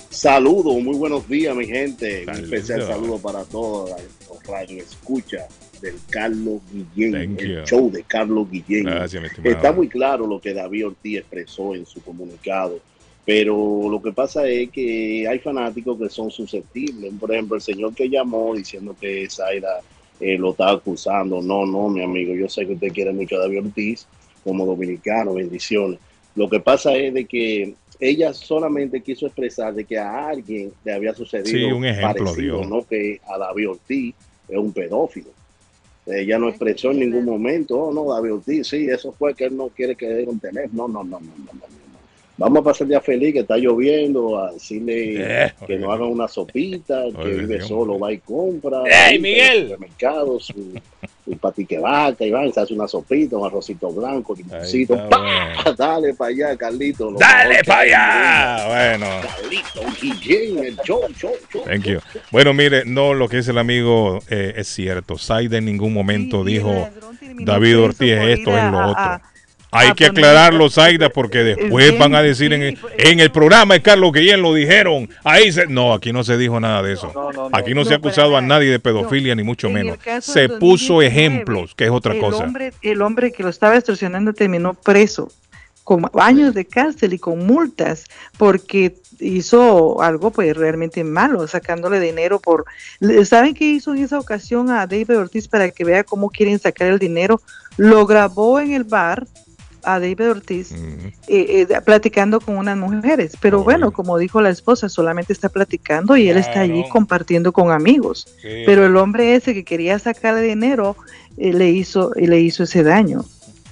Saludos, 0.09 0.83
muy 0.83 0.97
buenos 0.97 1.29
días, 1.29 1.55
mi 1.55 1.67
gente. 1.67 2.25
Un 2.27 2.35
especial 2.35 2.83
saludo 2.87 3.19
para 3.19 3.45
todos 3.45 3.91
los 3.91 4.43
radio 4.45 4.83
escucha 4.83 5.47
del 5.81 5.95
Carlos 6.11 6.61
Guillén, 6.73 7.13
Thank 7.13 7.41
el 7.41 7.57
you. 7.57 7.65
show 7.65 7.91
de 7.91 8.03
Carlos 8.05 8.49
Guillén. 8.51 8.85
Gracias, 8.85 9.23
mi. 9.23 9.51
Está 9.51 9.73
muy 9.73 9.89
claro 9.89 10.27
lo 10.27 10.41
que 10.41 10.55
David 10.55 10.89
Ortiz 10.89 11.19
expresó 11.19 11.75
en 11.75 11.85
su 11.87 12.03
comunicado 12.03 12.81
Pero 13.25 13.89
lo 13.89 14.03
que 14.03 14.13
pasa 14.13 14.47
es 14.49 14.71
que 14.71 15.27
hay 15.29 15.39
fanáticos 15.39 15.99
que 15.99 16.09
son 16.09 16.31
susceptibles. 16.31 17.13
Por 17.21 17.33
ejemplo, 17.33 17.57
el 17.57 17.63
señor 17.63 17.95
que 17.95 18.09
llamó 18.09 18.55
diciendo 18.55 18.97
que 19.01 19.29
Zaira 19.31 19.81
eh, 20.19 20.37
lo 20.37 20.51
está 20.51 20.71
acusando. 20.71 21.41
No, 21.41 21.65
no, 21.65 21.89
mi 21.89 22.03
amigo, 22.03 22.35
yo 22.35 22.49
sé 22.49 22.67
que 22.67 22.75
usted 22.75 22.93
quiere 22.93 23.13
mucho 23.13 23.37
a 23.37 23.41
David 23.41 23.67
Ortiz 23.67 24.07
como 24.43 24.67
dominicano, 24.67 25.35
bendiciones. 25.35 26.01
Lo 26.35 26.49
que 26.49 26.59
pasa 26.61 26.95
es 26.97 27.15
de 27.15 27.25
que 27.27 27.75
ella 28.01 28.35
solamente 28.35 29.01
quiso 29.01 29.27
expresar 29.27 29.73
de 29.75 29.85
que 29.85 29.97
a 29.99 30.29
alguien 30.29 30.73
le 30.85 30.93
había 30.93 31.15
sucedido 31.15 31.47
Sí, 31.47 31.65
un 31.65 31.85
ejemplo 31.85 32.25
parecido, 32.25 32.59
dio. 32.59 32.69
no 32.69 32.85
que 32.85 33.21
a 33.29 33.39
David 33.39 33.71
Ortiz 33.71 34.15
es 34.49 34.57
un 34.59 34.73
pedófilo. 34.73 35.31
Ella 36.07 36.37
no 36.37 36.49
expresó 36.49 36.91
en 36.91 36.99
ningún 36.99 37.25
momento, 37.25 37.79
oh 37.79 37.93
no, 37.93 38.13
David 38.13 38.35
Ortiz, 38.35 38.67
sí, 38.67 38.87
eso 38.91 39.13
fue 39.13 39.35
que 39.35 39.45
él 39.45 39.57
no 39.57 39.69
quiere 39.69 39.95
que 39.95 40.09
dé 40.09 40.25
un 40.25 40.41
teléfono. 40.41 40.89
No, 40.89 41.05
no, 41.05 41.05
no, 41.05 41.21
no, 41.21 41.27
no, 41.39 41.53
no, 41.53 41.61
no. 41.61 41.82
Vamos 42.39 42.61
a 42.61 42.63
pasar 42.65 42.83
el 42.87 42.89
día 42.89 43.01
feliz, 43.01 43.33
que 43.35 43.41
está 43.41 43.57
lloviendo, 43.57 44.39
a 44.43 44.53
decirle 44.53 45.15
Eh, 45.19 45.53
que 45.67 45.77
no 45.77 45.93
hagan 45.93 46.09
una 46.09 46.27
sopita, 46.27 47.03
que 47.15 47.19
Oye, 47.19 47.35
vive 47.35 47.57
Dios. 47.57 47.69
solo, 47.69 47.99
va 47.99 48.11
y 48.13 48.19
compra. 48.19 48.79
¡Ey, 49.11 49.19
Miguel! 49.19 49.65
supermercado, 49.69 50.41
su, 50.41 50.73
su 51.25 51.37
patique 51.37 51.79
vaca, 51.79 52.25
y 52.25 52.31
va, 52.31 52.47
y 52.47 52.53
se 52.53 52.61
hace 52.61 52.73
una 52.75 52.89
sopita, 52.89 53.37
un 53.37 53.47
arrocito 53.47 53.91
blanco, 53.93 54.35
limoncito. 54.35 54.97
¡Pah! 55.11 55.75
Dale 55.77 56.15
para 56.15 56.31
allá, 56.31 56.57
Carlito. 56.57 57.13
¡Dale 57.19 57.63
para 57.65 57.81
allá! 57.81 58.95
en 58.97 59.01
Bueno. 59.01 59.21
Carlito, 59.37 59.81
Guillén, 60.01 60.65
el 60.65 60.77
show, 60.79 61.03
show, 61.17 61.33
show. 61.53 61.63
Thank 61.65 61.85
you. 61.85 61.99
Bueno, 62.33 62.55
mire, 62.55 62.85
no, 62.87 63.13
lo 63.15 63.29
que 63.29 63.37
dice 63.37 63.51
el 63.53 63.59
amigo 63.59 64.21
eh, 64.31 64.55
es 64.57 64.69
cierto. 64.69 65.19
Saida 65.19 65.59
en 65.59 65.67
ningún 65.67 65.93
momento 65.93 66.43
dijo 66.45 66.89
David 67.41 67.79
Ortiz 67.79 68.13
esto, 68.15 68.57
es 68.57 68.71
lo 68.71 68.79
a- 68.81 68.87
otro. 69.21 69.32
Hay 69.75 69.89
a 69.89 69.95
que 69.95 70.07
poner- 70.09 70.25
aclararlo, 70.25 70.69
Zaida, 70.69 71.09
porque 71.09 71.39
después 71.39 71.89
bien, 71.89 71.99
van 71.99 72.15
a 72.15 72.23
decir 72.23 72.53
en 72.53 72.63
el, 72.63 72.79
en 72.99 73.21
el 73.21 73.33
programa 73.33 73.75
de 73.75 73.83
Carlos 73.83 74.13
Guillén 74.13 74.43
lo 74.43 74.53
dijeron. 74.53 75.09
Ahí 75.25 75.51
se, 75.51 75.67
no, 75.67 75.95
aquí 75.95 76.13
no 76.13 76.23
se 76.25 76.37
dijo 76.37 76.61
nada 76.61 76.83
de 76.83 76.93
eso. 76.93 77.11
Aquí 77.53 77.75
no 77.75 77.85
se 77.87 77.95
ha 77.95 77.97
acusado 77.97 78.37
a 78.37 78.43
nadie 78.43 78.71
de 78.71 78.79
pedofilia, 78.79 79.35
ni 79.35 79.43
mucho 79.43 79.71
menos. 79.71 79.99
Se 80.21 80.49
puso 80.49 80.95
2019, 80.95 81.07
ejemplos, 81.07 81.75
que 81.75 81.85
es 81.85 81.91
otra 81.91 82.19
cosa. 82.19 82.45
Hombre, 82.45 82.73
el 82.83 83.01
hombre 83.01 83.33
que 83.33 83.43
lo 83.43 83.49
estaba 83.49 83.75
extorsionando 83.77 84.35
terminó 84.35 84.75
preso 84.75 85.31
con 85.85 86.09
años 86.21 86.55
de 86.55 86.65
cárcel 86.65 87.15
y 87.15 87.19
con 87.19 87.45
multas 87.47 88.05
porque 88.39 88.95
hizo 89.19 90.01
algo 90.03 90.31
pues 90.31 90.57
realmente 90.57 91.03
malo, 91.03 91.47
sacándole 91.49 91.99
dinero 91.99 92.41
por... 92.41 92.67
¿Saben 93.25 93.55
qué 93.55 93.65
hizo 93.65 93.93
en 93.95 94.05
esa 94.05 94.19
ocasión 94.19 94.71
a 94.71 94.87
David 94.87 95.19
Ortiz 95.19 95.49
para 95.49 95.71
que 95.71 95.85
vea 95.85 96.05
cómo 96.05 96.31
quieren 96.31 96.59
sacar 96.59 96.89
el 96.89 96.99
dinero? 96.99 97.41
Lo 97.77 98.07
grabó 98.07 98.61
en 98.61 98.73
el 98.73 98.85
bar 98.85 99.27
a 99.85 99.99
David 100.01 100.31
Ortiz 100.31 100.73
eh, 100.73 101.13
eh, 101.29 101.67
platicando 101.85 102.41
con 102.41 102.57
unas 102.57 102.77
mujeres, 102.77 103.37
pero 103.41 103.63
bueno, 103.65 103.91
como 103.93 104.19
dijo 104.19 104.41
la 104.41 104.51
esposa, 104.51 104.89
solamente 104.89 105.33
está 105.33 105.49
platicando 105.49 106.17
y 106.17 106.29
él 106.29 106.39
está 106.39 106.61
allí 106.61 106.85
compartiendo 106.91 107.53
con 107.53 107.71
amigos, 107.71 108.27
Sí. 108.41 108.63
pero 108.67 108.87
el 108.87 108.97
hombre 108.97 109.35
ese 109.35 109.55
que 109.55 109.65
quería 109.65 109.99
sacarle 109.99 110.43
dinero 110.43 110.97
eh, 111.37 111.53
le 111.53 111.71
hizo 111.71 112.11
le 112.17 112.41
hizo 112.41 112.65
ese 112.65 112.83
daño. 112.83 113.25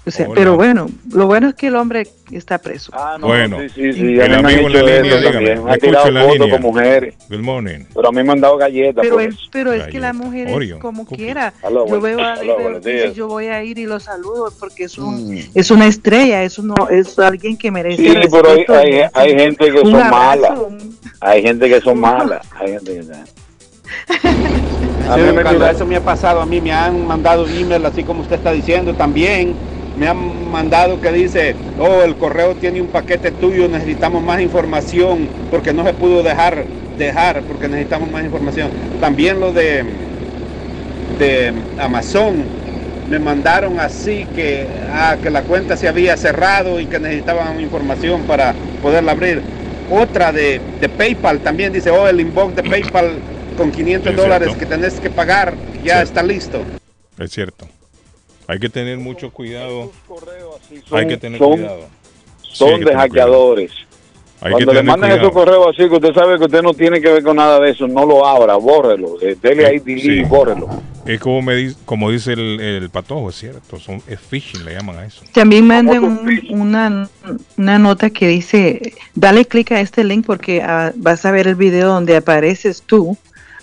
O 0.07 0.11
sea, 0.11 0.27
Hola. 0.27 0.35
pero 0.35 0.57
bueno, 0.57 0.87
lo 1.13 1.27
bueno 1.27 1.49
es 1.51 1.55
que 1.55 1.67
el 1.67 1.77
hombre 1.77 2.07
está 2.31 2.57
preso. 2.57 2.91
bueno, 3.21 3.59
sí, 3.61 3.69
sí, 3.69 3.93
sí, 3.93 4.01
el 4.01 4.17
me 4.17 4.23
han 4.25 4.47
amigo 4.47 4.67
en 4.69 4.73
la 4.73 4.81
línea, 4.81 4.95
eso 5.01 5.05
dígame. 5.19 5.33
también. 5.33 5.59
lo 5.59 5.67
Ha 5.69 5.75
escucho 5.75 5.87
tirado 5.91 6.11
la 6.11 6.25
fotos 6.25 6.49
con 6.51 6.63
mujeres. 6.63 7.15
Good 7.29 7.41
morning. 7.41 7.79
Pero 7.95 8.09
a 8.09 8.13
mí 8.13 8.23
me 8.23 8.33
han 8.33 8.41
dado 8.41 8.57
galletas. 8.57 9.03
Pero 9.03 9.21
es, 9.21 9.37
pero 9.53 9.73
es 9.75 9.87
que 9.89 10.01
la 10.01 10.13
mujer 10.15 10.49
es 10.63 10.75
como 10.77 11.05
quiera. 11.05 11.53
Yo 11.63 12.01
veo 12.01 12.19
a 12.19 12.37
yo 13.13 13.29
voy 13.29 13.47
a 13.49 13.63
ir 13.63 13.79
y 13.79 13.85
lo 13.85 14.01
saludo 14.01 14.53
porque 14.59 14.85
es 14.85 14.97
un 14.97 15.11
Mm. 15.35 15.39
es 15.55 15.71
una 15.71 15.87
estrella, 15.87 16.43
es 16.45 16.59
uno 16.59 16.75
es 16.91 17.19
alguien 17.19 17.59
que 17.59 17.71
merece 17.71 18.03
Sí, 18.03 18.15
pero 18.31 18.51
hay, 18.51 18.65
hay, 18.69 19.11
hay 19.13 19.39
gente 19.39 19.71
que 19.71 19.81
son 19.81 19.93
malas. 19.93 20.59
Hay 21.21 21.43
gente 21.43 21.69
que 21.69 21.81
son 21.83 22.01
malas. 22.01 22.47
Hay 22.59 22.69
gente 22.73 23.01
que 23.01 23.05
A 25.11 25.17
mí 25.17 25.23
me 25.33 25.71
eso 25.71 25.85
me 25.85 25.97
ha 25.97 26.01
pasado 26.01 26.41
a 26.41 26.47
mí, 26.47 26.61
me 26.61 26.73
han 26.73 27.07
mandado 27.07 27.47
email 27.47 27.85
así 27.85 28.03
como 28.05 28.23
usted 28.23 28.37
está 28.37 28.53
diciendo 28.53 28.95
también. 28.95 29.55
Me 30.01 30.09
han 30.09 30.51
mandado 30.51 30.99
que 30.99 31.13
dice, 31.13 31.55
oh, 31.79 32.01
el 32.03 32.17
correo 32.17 32.55
tiene 32.55 32.81
un 32.81 32.87
paquete 32.87 33.33
tuyo, 33.33 33.69
necesitamos 33.69 34.23
más 34.23 34.41
información 34.41 35.29
porque 35.51 35.75
no 35.75 35.85
se 35.85 35.93
pudo 35.93 36.23
dejar, 36.23 36.65
dejar 36.97 37.43
porque 37.43 37.69
necesitamos 37.69 38.11
más 38.11 38.25
información. 38.25 38.71
También 38.99 39.39
lo 39.41 39.53
de, 39.53 39.85
de 41.19 41.53
Amazon, 41.79 42.45
me 43.11 43.19
mandaron 43.19 43.79
así 43.79 44.27
que, 44.35 44.67
ah, 44.91 45.19
que 45.23 45.29
la 45.29 45.43
cuenta 45.43 45.77
se 45.77 45.87
había 45.87 46.17
cerrado 46.17 46.81
y 46.81 46.87
que 46.87 46.99
necesitaban 46.99 47.61
información 47.61 48.23
para 48.23 48.55
poderla 48.81 49.13
abrir. 49.13 49.43
Otra 49.91 50.33
de, 50.33 50.63
de 50.81 50.89
PayPal 50.89 51.41
también 51.41 51.75
dice, 51.75 51.91
oh, 51.91 52.09
el 52.09 52.21
inbox 52.21 52.57
de 52.57 52.63
PayPal 52.63 53.19
con 53.59 53.71
500 53.71 54.13
Es 54.13 54.17
dólares 54.17 54.57
que 54.57 54.65
tenés 54.65 54.99
que 54.99 55.11
pagar, 55.11 55.53
ya 55.85 56.01
está 56.01 56.23
listo. 56.23 56.63
Es 57.19 57.33
cierto. 57.33 57.69
Hay 58.51 58.59
que 58.59 58.69
tener 58.69 58.99
mucho 58.99 59.31
cuidado. 59.31 59.93
son- 60.09 60.99
Hay 60.99 61.07
que 61.07 61.17
tener 61.17 61.39
son- 61.39 61.53
cuidado. 61.53 61.87
Sí, 62.43 62.49
son 62.53 62.79
que 62.81 62.85
de 62.87 62.95
hackeadores. 62.97 63.71
Hay 64.41 64.53
Cuando 64.53 64.73
le 64.73 64.83
mandan 64.83 65.11
cuidado. 65.11 65.29
esos 65.29 65.33
correos 65.33 65.67
así 65.69 65.89
que 65.89 65.95
usted 65.97 66.15
sabe 66.15 66.37
que 66.39 66.45
usted 66.47 66.63
no 66.63 66.73
tiene 66.75 67.01
que 67.01 67.11
ver 67.13 67.23
con 67.23 67.37
nada 67.37 67.61
de 67.61 67.71
eso, 67.71 67.87
no 67.87 68.05
lo 68.07 68.27
abra, 68.27 68.57
bórrelo. 68.57 69.21
Eh, 69.21 69.37
dele 69.41 69.67
ahí 69.67 69.79
delete 69.79 70.01
Sí. 70.03 70.11
y 70.21 70.23
bórrelo. 70.25 70.69
Es 71.07 71.21
como, 71.21 71.43
me 71.43 71.55
dice, 71.55 71.77
como 71.85 72.11
dice 72.11 72.33
el, 72.33 72.59
el 72.61 72.91
patojo, 72.91 73.29
es 73.31 73.37
cierto. 73.37 73.79
Son, 73.79 74.03
es 74.09 74.19
phishing, 74.19 74.65
le 74.65 74.75
llaman 74.75 74.99
a 74.99 75.05
eso. 75.07 75.23
También 75.33 75.67
manden 75.67 76.03
un- 76.03 76.41
una, 76.51 77.09
una 77.57 77.79
nota 77.79 78.11
que 78.11 78.27
dice, 78.29 78.95
dale 79.15 79.45
clic 79.45 79.71
a 79.73 79.81
este 79.81 80.03
link 80.05 80.27
porque 80.27 80.61
ah, 80.63 80.93
vas 80.97 81.25
a 81.25 81.31
ver 81.31 81.47
el 81.47 81.55
video 81.55 81.89
donde 81.89 82.17
apareces 82.17 82.83
tú 82.85 83.17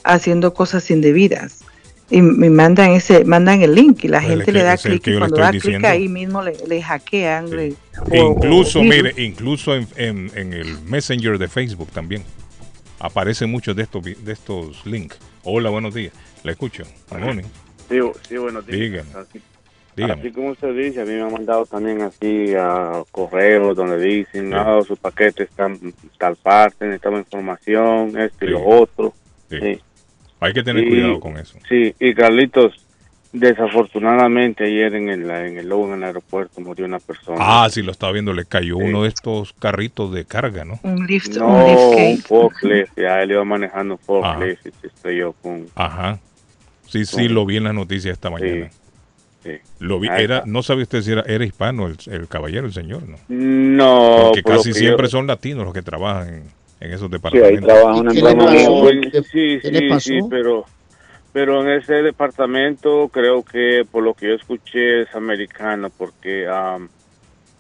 haciendo 0.04 0.54
cosas 0.54 0.90
indebidas. 0.92 1.64
Y 2.10 2.22
me 2.22 2.50
mandan 2.50 2.92
ese, 2.92 3.26
mandan 3.26 3.62
el 3.62 3.76
link 3.76 4.04
y 4.06 4.08
la 4.08 4.22
gente 4.22 4.46
que- 4.46 4.52
le 4.54 4.64
da 4.64 4.78
clic 4.78 5.08
y 5.08 5.18
cuando 5.18 5.36
da 5.38 5.52
clic 5.52 5.84
ahí 5.90 6.08
mismo 6.08 6.42
le, 6.42 6.54
le 6.68 6.82
hackean. 6.82 7.50
le- 7.50 7.74
o- 8.12 8.32
incluso, 8.34 8.80
o 8.80 8.84
mire, 8.84 9.14
incluso 9.18 9.76
en, 9.76 9.88
en- 9.98 10.32
en 10.36 10.54
el 10.54 10.82
Messenger 10.84 11.38
de 11.38 11.48
Facebook 11.50 11.90
también 11.92 12.24
aparecen 13.00 13.52
muchos 13.52 13.76
de 13.76 13.84
estos 13.84 14.04
de 14.04 14.32
estos 14.32 14.86
links. 14.86 15.18
Hola, 15.44 15.70
buenos 15.70 15.94
días. 15.94 16.14
Le 16.44 16.52
escucho. 16.54 16.84
Sí, 17.90 18.00
sí, 18.28 18.38
buenos 18.38 18.66
días. 18.66 18.80
Dígame. 19.96 20.22
Así, 20.22 20.32
como 20.32 20.50
usted 20.52 20.76
dice, 20.76 21.02
a 21.02 21.06
mí 21.06 21.12
me 21.12 21.24
han 21.24 21.32
mandado 21.34 21.66
también 21.66 22.02
así 22.04 22.54
a 22.56 23.04
correos 23.12 23.76
donde 23.76 23.98
dicen, 24.00 24.50
no, 24.50 24.82
su 24.84 24.96
paquete 24.96 25.44
está 25.44 25.66
en 25.66 25.94
tal 26.20 26.36
parte, 26.36 26.86
necesitamos 26.86 27.20
información, 27.22 28.16
esto 28.18 28.46
y 28.46 28.50
lo 28.50 28.64
otro. 28.66 29.14
Sí. 29.50 29.82
Sí. 30.40 30.46
Hay 30.46 30.54
que 30.54 30.64
tener 30.64 30.84
Y- 30.84 30.90
cuidado 30.90 31.20
con 31.20 31.38
eso. 31.38 31.58
Sí, 31.68 31.94
y 32.00 32.14
Carlitos, 32.14 32.74
desafortunadamente 33.34 34.66
ayer 34.66 34.94
en 34.96 35.10
el, 35.10 35.30
en 35.30 35.58
el 35.58 35.70
lobo 35.70 35.88
en 35.88 35.96
el 35.96 36.04
aeropuerto 36.04 36.62
murió 36.62 36.86
una 36.86 37.00
persona. 37.00 37.38
Ah, 37.40 37.68
sí, 37.70 37.82
lo 37.82 37.92
estaba 37.92 38.12
viendo, 38.12 38.34
le 38.34 38.46
cayó 38.46 38.78
uno 38.78 39.04
de 39.04 39.10
estos 39.10 39.54
carritos 39.54 40.14
de 40.14 40.26
carga, 40.26 40.66
¿no? 40.66 40.80
Un 40.84 41.06
lift, 41.08 41.36
no, 41.38 41.48
un 41.66 42.18
forklift, 42.20 42.98
ya 42.98 43.22
él 43.22 43.32
iba 43.32 43.44
manejando 43.44 43.98
forklift 43.98 44.66
y 44.68 44.72
se 44.82 44.88
estrelló 44.88 45.34
con... 45.42 45.66
Ajá. 45.76 46.20
Sí, 46.88 47.06
sí, 47.06 47.28
lo 47.28 47.46
vi 47.46 47.58
en 47.58 47.66
las 47.66 47.74
noticias 47.74 48.14
esta 48.14 48.30
mañana. 48.30 48.70
sí. 49.44 49.52
Lo 49.80 50.00
vi, 50.00 50.08
era, 50.10 50.44
no 50.46 50.62
sabe 50.64 50.82
usted 50.84 51.02
si 51.02 51.12
era, 51.14 51.22
era 51.26 51.46
hispano 51.46 51.88
el, 51.88 51.96
el 52.08 52.28
caballero, 52.28 52.66
el 52.68 52.74
señor, 52.74 53.04
¿no? 53.08 53.18
No, 53.30 54.24
Porque 54.26 54.44
casi 54.44 54.74
siempre 54.74 55.06
yo- 55.08 55.12
son 55.12 55.28
latinos 55.28 55.64
los 55.64 55.74
que 55.74 55.82
trabajan 55.82 56.44
en, 56.80 56.92
esos 56.94 57.10
Sí, 57.10 57.10
ahí 57.10 57.12
departamentos. 57.12 57.68
trabaja 57.68 58.00
una 58.00 58.12
¿Y 58.12 58.16
qué 59.12 59.24
Sí, 59.24 59.60
qué 59.62 59.72
le 59.72 59.82
sí, 59.82 59.90
pasó? 59.90 60.10
sí, 60.10 60.20
pero, 60.30 60.66
pero 61.34 61.62
en 61.62 61.70
ese 61.80 61.96
departamento 61.96 63.10
creo 63.10 63.44
que 63.44 63.86
por 63.90 64.04
lo 64.04 64.14
que 64.14 64.28
yo 64.30 64.34
escuché 64.36 65.04
es 65.04 65.16
americano, 65.16 65.90
porque 65.96 66.48
am, 66.48 66.90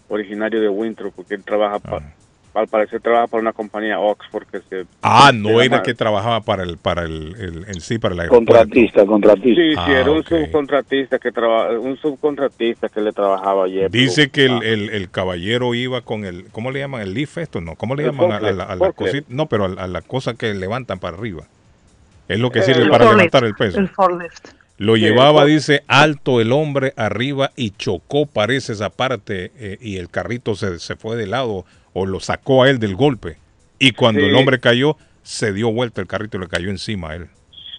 originario 0.09 0.61
de 0.61 0.69
Winthrop, 0.69 1.13
porque 1.15 1.35
él 1.35 1.43
trabaja, 1.43 1.79
pa- 1.79 2.16
al 2.57 2.67
parecer 2.67 2.99
trabaja 3.01 3.27
para 3.27 3.41
una 3.41 3.53
compañía 3.53 3.99
Oxford 3.99 4.47
que 4.47 4.59
se... 4.69 4.85
Ah, 5.01 5.29
se 5.31 5.37
no 5.37 5.49
era 5.61 5.63
llama- 5.77 5.83
que 5.83 5.93
trabajaba 5.93 6.41
para 6.41 6.63
el, 6.63 6.77
para 6.77 7.03
el, 7.03 7.35
el- 7.39 7.65
en 7.67 7.81
sí, 7.81 7.99
para 7.99 8.13
el 8.15 8.19
aeropuerto. 8.21 8.53
Contratista, 8.53 9.05
contratista. 9.05 9.61
Sí, 9.61 9.71
sí, 9.73 9.75
Ah, 9.77 9.99
era 10.01 10.11
un 10.11 10.19
ok. 10.19 10.27
subcontratista 10.27 11.19
que 11.19 11.31
traba, 11.31 11.71
un 11.79 11.97
subcontratista 11.97 12.89
que 12.89 13.01
le 13.01 13.11
trabajaba 13.11 13.65
ayer. 13.65 13.89
Dice 13.91 14.29
que 14.29 14.45
el, 14.45 14.53
ah, 14.53 14.59
el, 14.63 14.89
el 14.89 15.09
caballero 15.09 15.73
iba 15.75 16.01
con 16.01 16.25
el, 16.25 16.45
¿cómo 16.51 16.71
le 16.71 16.79
llaman? 16.79 17.01
¿El 17.01 17.13
leaf 17.13 17.37
esto? 17.37 17.61
No, 17.61 17.75
¿cómo 17.75 17.95
le 17.95 18.03
llaman 18.03 18.31
a, 18.31 18.39
la, 18.39 18.49
a 18.63 18.75
la 18.75 18.77
forklift. 18.77 18.95
cosita? 18.95 19.27
No, 19.29 19.45
pero 19.47 19.65
a, 19.65 19.83
a 19.83 19.87
la 19.87 20.01
cosa 20.01 20.33
que 20.33 20.53
levantan 20.53 20.99
para 20.99 21.17
arriba. 21.17 21.43
Es 22.27 22.39
lo 22.39 22.51
que 22.51 22.59
Eh, 22.59 22.63
sirve 22.63 22.81
el 22.83 22.89
para 22.89 23.05
forklift, 23.05 23.33
levantar 23.33 23.43
el 23.45 23.53
peso. 23.55 23.79
El 23.79 23.87
forklift. 23.89 24.47
Lo 24.77 24.95
llevaba, 24.95 25.43
dice, 25.45 25.83
alto 25.87 26.39
el 26.39 26.51
hombre 26.51 26.93
arriba 26.97 27.51
y 27.55 27.71
chocó, 27.71 28.27
parece 28.27 28.73
esa 28.73 28.89
parte, 28.91 29.51
eh, 29.57 29.77
y 29.81 29.97
el 29.97 30.09
carrito 30.09 30.55
se, 30.55 30.77
se 30.79 30.95
fue 30.95 31.15
de 31.15 31.25
lado 31.25 31.65
o 31.93 32.05
lo 32.05 32.19
sacó 32.19 32.63
a 32.63 32.69
él 32.69 32.77
del 32.77 32.95
golpe. 32.95 33.37
Y 33.79 33.91
cuando 33.93 34.21
Sí. 34.21 34.27
el 34.27 34.35
hombre 34.35 34.59
cayó, 34.59 34.95
se 35.23 35.51
dio 35.51 35.71
vuelta 35.71 35.99
el 36.01 36.07
carrito 36.07 36.37
y 36.37 36.41
le 36.41 36.47
cayó 36.47 36.69
encima 36.69 37.11
a 37.11 37.15
él. 37.15 37.27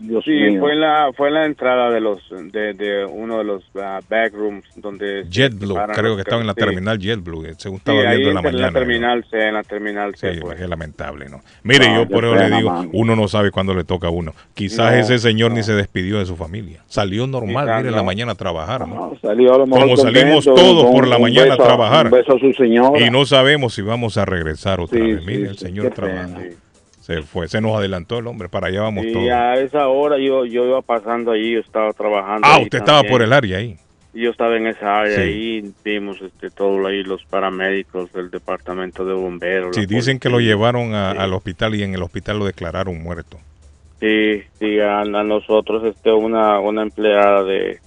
Dios 0.01 0.25
sí, 0.25 0.31
mío. 0.31 0.61
fue 0.61 0.73
en 0.75 0.81
la 0.81 1.11
fue 1.17 1.29
en 1.29 1.35
la 1.35 1.45
entrada 1.47 1.91
de 1.91 2.01
los 2.01 2.21
de, 2.31 2.75
de 2.75 3.05
uno 3.05 3.39
de 3.39 3.45
los 3.45 3.65
ah, 3.81 4.01
backrooms 4.09 4.65
donde 4.77 5.25
JetBlue, 5.31 5.75
creo 5.95 6.15
que 6.15 6.23
estaba 6.23 6.41
en 6.41 6.47
la. 6.47 6.55
Sí. 6.55 6.61
terminal 6.61 6.99
JetBlue, 6.99 7.47
eh, 7.47 7.55
según 7.57 7.79
Sí, 7.79 7.83
estaba 7.91 8.01
ahí 8.11 8.19
viendo 8.19 8.29
en 8.29 8.35
la 8.35 8.41
en 8.41 8.45
la 8.45 8.51
mañana. 8.53 8.73
terminal 8.79 9.25
C, 9.31 9.49
en 9.49 9.55
la 9.55 9.63
terminal 9.63 10.15
C 10.17 10.35
Sí, 10.35 10.41
fue. 10.41 10.55
es 10.55 10.69
lamentable, 10.69 11.29
¿no? 11.29 11.41
Mire, 11.63 11.89
No, 11.89 12.03
yo 12.05 12.09
por 12.09 12.25
eso 12.25 12.35
le 12.35 12.51
digo, 12.57 12.85
uno 12.93 13.17
no 13.17 13.29
sabe 13.29 13.51
cuándo 13.51 13.75
le 13.75 13.85
toca 13.85 14.07
a 14.09 14.11
uno. 14.11 14.35
Quizás 14.55 14.93
No, 14.93 14.99
ese 15.01 15.19
señor 15.19 15.53
ni 15.53 15.63
se 15.63 15.73
despidió 15.75 16.19
de 16.19 16.27
su 16.27 16.37
familia. 16.37 16.83
Salió 16.87 17.27
normal, 17.27 17.65
Quizás 17.67 17.77
mire, 17.79 17.89
en 17.91 17.97
la 17.97 18.03
mañana 18.03 18.33
a 18.33 18.35
trabajar, 18.37 18.87
¿no? 18.87 19.17
Salió 19.21 19.55
a 19.55 19.59
lo 19.59 19.67
mejor 19.67 19.83
Como 19.83 19.97
salimos 19.97 20.45
contento, 20.45 20.55
todos 20.71 20.85
con 20.85 20.93
por 20.93 21.09
la 21.09 21.19
mañana 21.19 21.51
beso 21.51 21.63
a 21.63 21.67
trabajar. 21.67 22.07
Un 22.07 22.13
beso 22.13 22.37
a 22.37 22.39
su 22.39 22.53
señora. 22.53 23.01
Y 23.05 23.11
no 23.11 23.25
sabemos 23.25 23.75
si 23.75 23.83
vamos 23.83 24.17
a 24.17 24.25
regresar 24.25 24.81
otra 24.81 24.99
Sí, 24.99 25.05
vez. 25.13 25.21
sí, 25.21 25.27
Mire, 25.27 25.49
el 25.49 25.59
sí, 25.59 25.65
señor 25.67 25.91
trabaja. 25.93 26.39
Se 27.09 27.23
fue, 27.23 27.49
se 27.49 27.61
nos 27.61 27.75
adelantó 27.75 28.19
el 28.19 28.27
hombre, 28.29 28.49
para 28.51 28.67
allá 28.69 28.83
vamos 28.83 29.07
Y 29.07 29.13
todos. 29.15 29.31
a 29.31 29.55
esa 29.57 29.89
hora 29.89 30.19
yo 30.19 30.45
yo 30.45 30.65
iba 30.67 30.83
pasando 30.83 31.33
allí, 31.33 31.55
yo 31.55 31.61
estaba 31.61 31.91
trabajando. 31.95 32.47
Ah, 32.47 32.57
ahí 32.57 32.65
usted 32.65 32.79
estaba 32.79 33.03
por 33.03 33.23
el 33.23 33.33
área 33.33 33.59
ahí. 33.59 33.77
Yo 34.13 34.31
estaba 34.31 34.57
en 34.57 34.67
esa 34.67 35.01
área 35.01 35.17
Sí. 35.17 35.21
ahí, 35.23 35.73
vimos 35.85 36.21
este, 36.21 36.51
todo 36.51 36.87
ahí, 36.87 37.03
los 37.05 37.25
paramédicos 37.25 38.13
del 38.13 38.31
departamento 38.31 39.05
de 39.07 39.15
bomberos. 39.15 39.75
Sí, 39.75 39.87
dicen 39.87 40.19
que 40.21 40.29
lo 40.29 40.39
llevaron 40.41 40.95
a- 40.95 41.11
al 41.13 41.33
hospital 41.33 41.75
y 41.75 41.83
en 41.83 41.95
el 41.95 42.03
hospital 42.03 42.39
lo 42.39 42.45
declararon 42.45 43.03
muerto. 43.03 43.39
Sí, 44.01 44.43
sí, 44.59 44.79
a, 44.79 45.01
a 45.01 45.05
nosotros 45.25 45.85
este, 45.85 46.13
una, 46.13 46.61
una 46.61 46.83
empleada 46.83 47.43
de, 47.43 47.79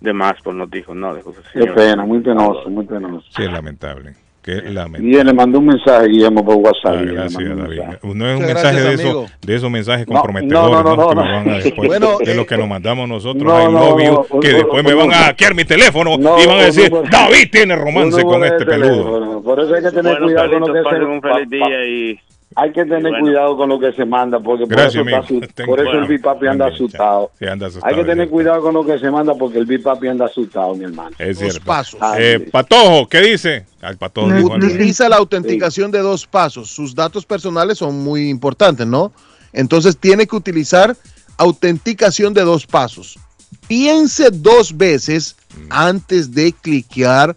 de 0.00 0.12
Masco 0.12 0.52
nos 0.52 0.68
dijo, 0.70 0.94
no, 0.96 1.14
dijo 1.14 1.30
ese 1.30 1.40
Qué 1.52 1.60
señor. 1.60 1.74
pena, 1.76 2.04
muy 2.04 2.20
penoso, 2.20 2.68
muy 2.68 2.84
penoso. 2.86 3.24
Sí, 3.36 3.42
es 3.44 3.52
lamentable. 3.52 4.14
Qué 4.48 4.70
lamentable. 4.72 5.20
Y 5.20 5.24
le 5.24 5.32
mandó 5.34 5.58
un 5.58 5.66
mensaje, 5.66 6.08
Guillermo, 6.08 6.44
por 6.44 6.54
WhatsApp. 6.56 6.96
Ah, 6.96 7.02
gracias, 7.02 7.42
un 7.42 7.56
David. 7.58 7.78
mensaje. 7.80 7.98
No 8.14 8.30
es 8.30 8.40
un 8.40 8.46
mensaje 8.46 8.80
gracias, 8.80 8.84
de, 8.98 9.08
esos, 9.08 9.32
de 9.42 9.54
esos 9.56 9.70
mensajes 9.70 10.06
No, 10.08 10.14
comprometedores, 10.14 10.70
no, 10.70 10.82
no, 10.82 10.96
¿no? 10.96 10.96
no, 10.96 11.08
que 11.10 11.14
no. 11.14 11.22
me 11.22 11.32
van 11.32 11.48
a 11.50 11.58
después, 11.62 11.88
Bueno, 11.88 12.18
de 12.24 12.32
eh, 12.32 12.34
lo 12.34 12.46
que 12.46 12.56
nos 12.56 12.68
mandamos 12.68 13.08
nosotros 13.08 13.42
no, 13.44 13.56
a 13.56 13.62
I 13.64 13.66
no, 13.66 13.72
love 13.72 14.00
you, 14.02 14.12
no, 14.12 14.40
que 14.40 14.48
un- 14.48 14.54
después 14.56 14.84
me 14.84 14.92
un- 14.94 14.98
van 15.00 15.12
a 15.12 15.16
hackear 15.26 15.54
mi 15.54 15.64
teléfono 15.64 16.16
No, 16.18 16.42
y 16.42 16.46
van 16.46 16.56
a 16.56 16.60
un 16.60 16.64
decir, 16.66 16.90
David 17.10 17.48
tiene 17.52 17.76
romance 17.76 18.22
un 18.24 18.30
con 18.32 18.44
este 18.44 18.64
peludo. 18.64 19.42
Por 19.42 19.60
eso 19.60 19.74
hay 19.74 19.82
que 19.82 19.90
tener 19.90 20.12
Bueno, 20.18 20.26
cuidado 20.26 20.50
con 20.50 20.60
lo 20.60 20.74
que 20.74 20.82
pasen 20.82 21.02
un 21.04 21.20
feliz 21.22 21.50
día 21.50 21.84
y... 21.86 22.20
Hay 22.56 22.72
que 22.72 22.82
tener 22.84 23.02
bueno. 23.02 23.20
cuidado 23.20 23.56
con 23.56 23.68
lo 23.68 23.78
que 23.78 23.92
se 23.92 24.04
manda, 24.04 24.40
porque 24.40 24.64
Gracias, 24.66 24.94
por 25.02 25.08
eso, 25.08 25.18
está 25.18 25.28
amigo. 25.34 25.46
asu- 25.46 25.54
Tengo- 25.54 25.70
por 25.70 25.80
eso 25.80 25.88
bueno, 25.90 26.02
el 26.02 26.08
Bipapi 26.08 26.46
anda 26.46 26.66
asustado. 26.66 27.30
Sí, 27.38 27.46
anda 27.46 27.66
asustado, 27.66 27.94
Hay 27.94 28.00
que 28.00 28.08
tener 28.08 28.28
cuidado 28.28 28.62
con 28.62 28.74
lo 28.74 28.84
que 28.86 28.98
se 28.98 29.10
manda, 29.10 29.34
porque 29.34 29.58
el 29.58 29.66
Bipapi 29.66 30.08
anda 30.08 30.24
asustado, 30.24 30.74
mi 30.74 30.84
hermano. 30.84 31.10
Es 31.18 31.38
cierto. 31.38 31.60
pasos. 31.64 32.00
Eh, 32.18 32.48
Patojo, 32.50 33.06
¿qué 33.08 33.20
dice? 33.20 33.66
Al 33.82 33.96
Patojo 33.98 34.32
dijo 34.32 34.54
algo. 34.54 34.66
Utiliza 34.66 35.08
la 35.08 35.16
autenticación 35.16 35.90
de 35.90 35.98
dos 36.00 36.26
pasos. 36.26 36.70
Sus 36.70 36.94
datos 36.94 37.24
personales 37.26 37.78
son 37.78 38.02
muy 38.02 38.28
importantes, 38.28 38.86
¿no? 38.86 39.12
Entonces 39.52 39.96
tiene 39.96 40.26
que 40.26 40.34
utilizar 40.36 40.96
autenticación 41.36 42.34
de 42.34 42.42
dos 42.42 42.66
pasos. 42.66 43.18
Piense 43.66 44.30
dos 44.30 44.76
veces 44.76 45.36
antes 45.70 46.32
de 46.34 46.52
cliquear 46.52 47.36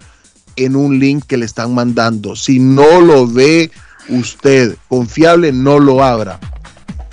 en 0.55 0.75
un 0.75 0.99
link 0.99 1.25
que 1.27 1.37
le 1.37 1.45
están 1.45 1.73
mandando. 1.73 2.35
Si 2.35 2.59
no 2.59 2.99
lo 3.01 3.27
ve 3.27 3.71
usted 4.09 4.75
confiable, 4.89 5.51
no 5.51 5.79
lo 5.79 6.03
abra. 6.03 6.39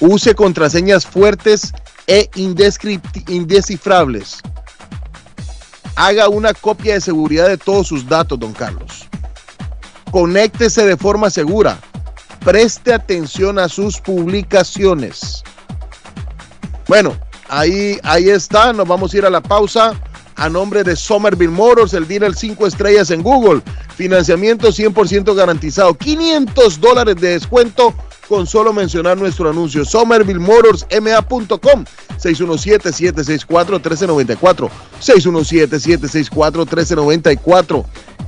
Use 0.00 0.34
contraseñas 0.34 1.06
fuertes 1.06 1.72
e 2.06 2.30
indescifrables. 3.26 4.38
Haga 5.96 6.28
una 6.28 6.54
copia 6.54 6.94
de 6.94 7.00
seguridad 7.00 7.48
de 7.48 7.58
todos 7.58 7.88
sus 7.88 8.08
datos, 8.08 8.38
don 8.38 8.52
Carlos. 8.52 9.08
Conéctese 10.10 10.86
de 10.86 10.96
forma 10.96 11.30
segura. 11.30 11.78
Preste 12.44 12.94
atención 12.94 13.58
a 13.58 13.68
sus 13.68 14.00
publicaciones. 14.00 15.42
Bueno, 16.86 17.16
ahí, 17.48 17.98
ahí 18.04 18.30
está. 18.30 18.72
Nos 18.72 18.86
vamos 18.86 19.12
a 19.12 19.18
ir 19.18 19.26
a 19.26 19.30
la 19.30 19.42
pausa. 19.42 20.00
A 20.38 20.48
nombre 20.48 20.84
de 20.84 20.94
Somerville 20.94 21.52
Motors, 21.52 21.94
el 21.94 22.06
dealer 22.06 22.34
5 22.34 22.66
estrellas 22.66 23.10
en 23.10 23.22
Google. 23.22 23.62
Financiamiento 23.96 24.68
100% 24.68 25.34
garantizado. 25.34 25.94
500 25.94 26.80
dólares 26.80 27.16
de 27.16 27.30
descuento 27.30 27.92
con 28.28 28.46
solo 28.46 28.72
mencionar 28.72 29.18
nuestro 29.18 29.50
anuncio. 29.50 29.84
SomervilleMotorsMA.com 29.84 31.84
617-764-1394. 32.18 34.70
617-764-1394. 35.00 37.84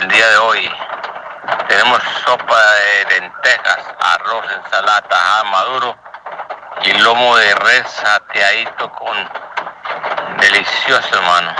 El 0.00 0.08
día 0.08 0.30
de 0.30 0.36
hoy 0.36 0.58
tenemos 1.68 2.00
sopa 2.24 2.56
de 2.56 3.20
lentejas, 3.20 3.78
arroz, 4.00 4.44
ensalada, 4.64 5.02
tajada 5.02 5.44
maduro 5.44 5.96
y 6.84 6.98
lomo 6.98 7.36
de 7.36 7.54
res 7.56 7.84
sateadito 7.90 8.90
con 8.92 9.16
delicioso, 10.40 11.08
hermano. 11.12 11.50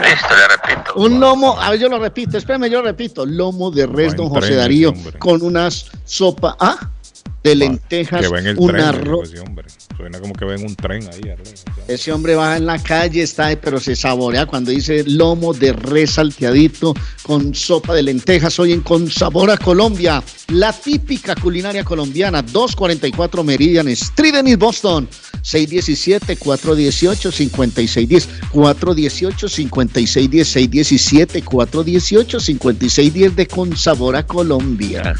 Listo, 0.00 0.34
le 0.34 0.48
repito. 0.48 0.94
Un 0.94 1.20
lomo, 1.20 1.60
a 1.60 1.70
ver, 1.70 1.78
yo 1.78 1.88
lo 1.88 1.98
repito, 1.98 2.38
espérame, 2.38 2.70
yo 2.70 2.80
lo 2.80 2.88
repito. 2.88 3.26
Lomo 3.26 3.70
de 3.70 3.86
res, 3.86 4.16
don 4.16 4.28
José 4.28 4.54
Darío, 4.54 4.90
hombre. 4.90 5.18
con 5.18 5.42
unas 5.42 5.90
sopa, 6.04 6.56
ah, 6.58 6.78
de 7.42 7.54
lentejas, 7.54 8.20
Que 8.20 8.28
va 8.28 8.38
en 8.38 8.48
el 8.48 8.56
tren. 8.56 8.80
arroz. 8.80 9.30
ese 9.32 9.40
hombre. 9.40 9.66
Suena 9.96 10.20
como 10.20 10.34
que 10.34 10.44
va 10.44 10.54
en 10.54 10.64
un 10.64 10.76
tren 10.76 11.08
ahí. 11.12 11.20
Ese 11.88 12.12
hombre 12.12 12.34
va 12.34 12.56
en 12.56 12.66
la 12.66 12.78
calle, 12.82 13.22
está, 13.22 13.50
pero 13.60 13.80
se 13.80 13.96
saborea 13.96 14.46
cuando 14.46 14.70
dice 14.70 15.04
lomo 15.06 15.52
de 15.54 15.72
res 15.72 16.12
salteadito 16.12 16.94
con 17.22 17.54
sopa 17.54 17.94
de 17.94 18.02
lentejas. 18.02 18.58
Hoy 18.58 18.72
en 18.72 18.80
Con 18.80 19.10
Sabor 19.10 19.50
a 19.50 19.56
Colombia, 19.56 20.22
la 20.48 20.72
típica 20.72 21.34
culinaria 21.34 21.84
colombiana, 21.84 22.42
244 22.42 23.42
Meridian 23.44 23.88
Street 23.88 24.34
en 24.34 24.58
Boston, 24.58 25.08
617-418-5610, 25.42 28.26
418-5610, 28.52 31.30
617-418-5610 31.40 33.34
de 33.34 33.46
Con 33.46 33.76
Sabor 33.76 34.16
a 34.16 34.26
Colombia. 34.26 35.14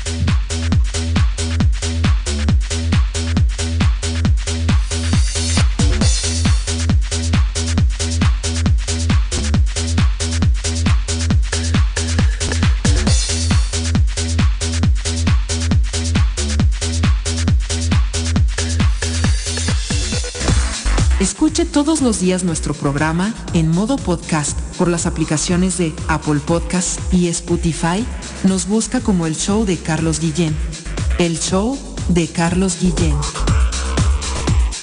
Todos 21.85 22.03
los 22.03 22.21
días 22.21 22.45
nuestro 22.45 22.75
programa 22.75 23.33
en 23.55 23.71
modo 23.71 23.97
podcast 23.97 24.55
por 24.77 24.87
las 24.87 25.07
aplicaciones 25.07 25.79
de 25.79 25.95
Apple 26.09 26.39
Podcast 26.39 27.01
y 27.11 27.29
Spotify. 27.29 28.05
Nos 28.45 28.69
busca 28.69 29.01
como 29.01 29.27
el 29.27 29.35
show 29.35 29.65
de 29.65 29.79
Carlos 29.79 30.21
Guillén. 30.21 30.55
El 31.19 31.41
show 31.41 31.79
de 32.11 32.29
Carlos 32.29 32.77
Guillén. 32.83 33.17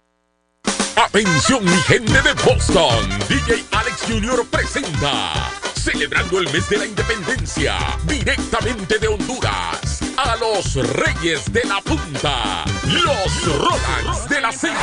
Atención 0.95 1.63
mi 1.63 1.77
gente 1.87 2.19
de 2.21 2.33
Boston, 2.45 3.09
DJ 3.27 3.63
Alex 3.71 4.03
Jr. 4.07 4.45
presenta, 4.49 5.51
celebrando 5.73 6.37
el 6.39 6.51
mes 6.51 6.69
de 6.69 6.77
la 6.77 6.85
independencia, 6.85 7.75
directamente 8.05 8.99
de 8.99 9.07
Honduras, 9.07 10.01
a 10.17 10.35
los 10.37 10.75
Reyes 10.75 11.51
de 11.51 11.63
la 11.65 11.81
Punta, 11.81 12.63
los 12.83 13.57
Rolands 13.57 14.29
de 14.29 14.41
la 14.41 14.51
Ceiba. 14.51 14.75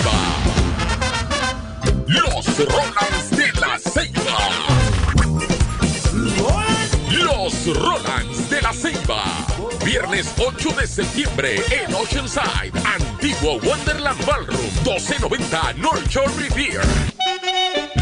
Los 2.07 2.59
Rolands 2.59 3.31
de 3.31 3.53
la 3.61 3.78
Ceiba. 3.78 4.10
Los 7.43 7.75
Rolands 7.75 8.51
de 8.51 8.61
la 8.61 8.71
Ceiba. 8.75 9.25
Viernes 9.83 10.31
8 10.37 10.75
de 10.79 10.87
septiembre 10.87 11.57
en 11.71 11.95
Oceanside, 11.95 12.71
antiguo 12.85 13.59
Wonderland 13.62 14.23
Ballroom, 14.27 14.61
1290 14.85 15.73
North 15.79 16.07
Shore 16.07 16.31
Revere. 16.37 16.83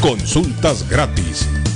Consultas 0.00 0.88
gratis. 0.88 1.75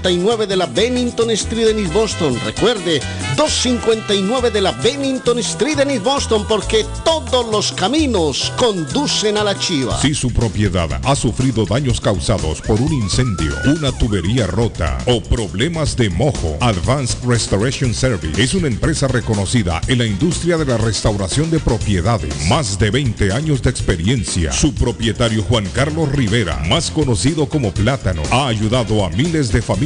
259 0.01 0.47
de 0.47 0.57
la 0.57 0.65
Bennington 0.65 1.29
Street 1.31 1.69
en 1.69 1.79
East 1.79 1.93
Boston. 1.93 2.39
Recuerde, 2.43 2.99
259 3.37 4.49
de 4.49 4.61
la 4.61 4.71
Bennington 4.71 5.37
Street 5.39 5.79
en 5.79 5.91
East 5.91 6.03
Boston 6.03 6.45
porque 6.49 6.85
todos 7.05 7.45
los 7.51 7.71
caminos 7.73 8.51
conducen 8.57 9.37
a 9.37 9.43
la 9.43 9.57
chiva. 9.57 9.99
Si 10.01 10.15
su 10.15 10.31
propiedad 10.31 10.89
ha 11.03 11.15
sufrido 11.15 11.65
daños 11.65 12.01
causados 12.01 12.61
por 12.61 12.81
un 12.81 12.91
incendio, 12.93 13.53
una 13.77 13.91
tubería 13.91 14.47
rota 14.47 14.97
o 15.05 15.21
problemas 15.21 15.95
de 15.95 16.09
mojo, 16.09 16.57
Advanced 16.61 17.19
Restoration 17.23 17.93
Service 17.93 18.41
es 18.41 18.55
una 18.55 18.67
empresa 18.67 19.07
reconocida 19.07 19.81
en 19.87 19.99
la 19.99 20.05
industria 20.05 20.57
de 20.57 20.65
la 20.65 20.77
restauración 20.77 21.51
de 21.51 21.59
propiedades. 21.59 22.47
Más 22.47 22.79
de 22.79 22.89
20 22.89 23.33
años 23.33 23.61
de 23.61 23.69
experiencia. 23.69 24.51
Su 24.51 24.73
propietario 24.73 25.43
Juan 25.43 25.67
Carlos 25.75 26.11
Rivera, 26.11 26.57
más 26.67 26.89
conocido 26.89 27.47
como 27.47 27.71
Plátano, 27.71 28.23
ha 28.31 28.47
ayudado 28.47 29.05
a 29.05 29.09
miles 29.09 29.51
de 29.51 29.61
familias 29.61 29.80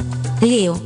Leo, 0.41 0.81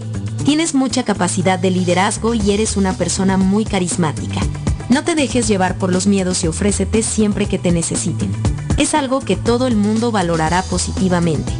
tienes 0.44 0.74
mucha 0.74 1.04
capacidad 1.04 1.60
de 1.60 1.70
liderazgo 1.70 2.34
y 2.34 2.50
eres 2.50 2.76
una 2.76 2.94
persona 2.94 3.36
muy 3.36 3.64
carismática. 3.64 4.40
No 4.88 5.04
te 5.04 5.14
dejes 5.14 5.46
llevar 5.48 5.78
por 5.78 5.92
los 5.92 6.08
miedos 6.08 6.42
y 6.44 6.48
ofrécete 6.48 7.02
siempre 7.02 7.46
que 7.46 7.58
te 7.58 7.70
necesiten. 7.70 8.32
Es 8.78 8.94
algo 8.94 9.20
que 9.20 9.36
todo 9.36 9.68
el 9.68 9.76
mundo 9.76 10.10
valorará 10.10 10.62
positivamente. 10.62 11.52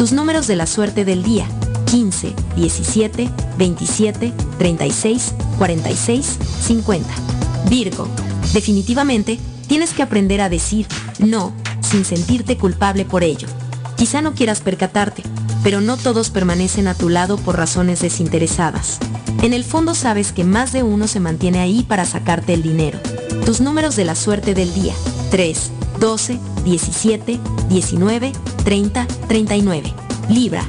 Tus 0.00 0.12
números 0.12 0.46
de 0.46 0.56
la 0.56 0.66
suerte 0.66 1.04
del 1.04 1.22
día, 1.22 1.46
15, 1.84 2.32
17, 2.56 3.30
27, 3.58 4.32
36, 4.56 5.34
46, 5.58 6.38
50. 6.62 7.06
Virgo, 7.68 8.08
definitivamente 8.54 9.38
tienes 9.66 9.92
que 9.92 10.02
aprender 10.02 10.40
a 10.40 10.48
decir 10.48 10.86
no 11.18 11.52
sin 11.82 12.06
sentirte 12.06 12.56
culpable 12.56 13.04
por 13.04 13.22
ello. 13.22 13.46
Quizá 13.98 14.22
no 14.22 14.32
quieras 14.32 14.62
percatarte, 14.62 15.22
pero 15.62 15.82
no 15.82 15.98
todos 15.98 16.30
permanecen 16.30 16.88
a 16.88 16.94
tu 16.94 17.10
lado 17.10 17.36
por 17.36 17.58
razones 17.58 18.00
desinteresadas. 18.00 19.00
En 19.42 19.52
el 19.52 19.64
fondo 19.64 19.94
sabes 19.94 20.32
que 20.32 20.44
más 20.44 20.72
de 20.72 20.82
uno 20.82 21.08
se 21.08 21.20
mantiene 21.20 21.60
ahí 21.60 21.82
para 21.82 22.06
sacarte 22.06 22.54
el 22.54 22.62
dinero. 22.62 22.98
Tus 23.44 23.60
números 23.60 23.96
de 23.96 24.06
la 24.06 24.14
suerte 24.14 24.54
del 24.54 24.72
día, 24.72 24.94
3, 25.30 25.70
12, 26.00 26.40
17, 26.64 27.40
19, 27.68 28.32
30, 28.64 29.06
39. 29.28 29.94
Libra, 30.28 30.64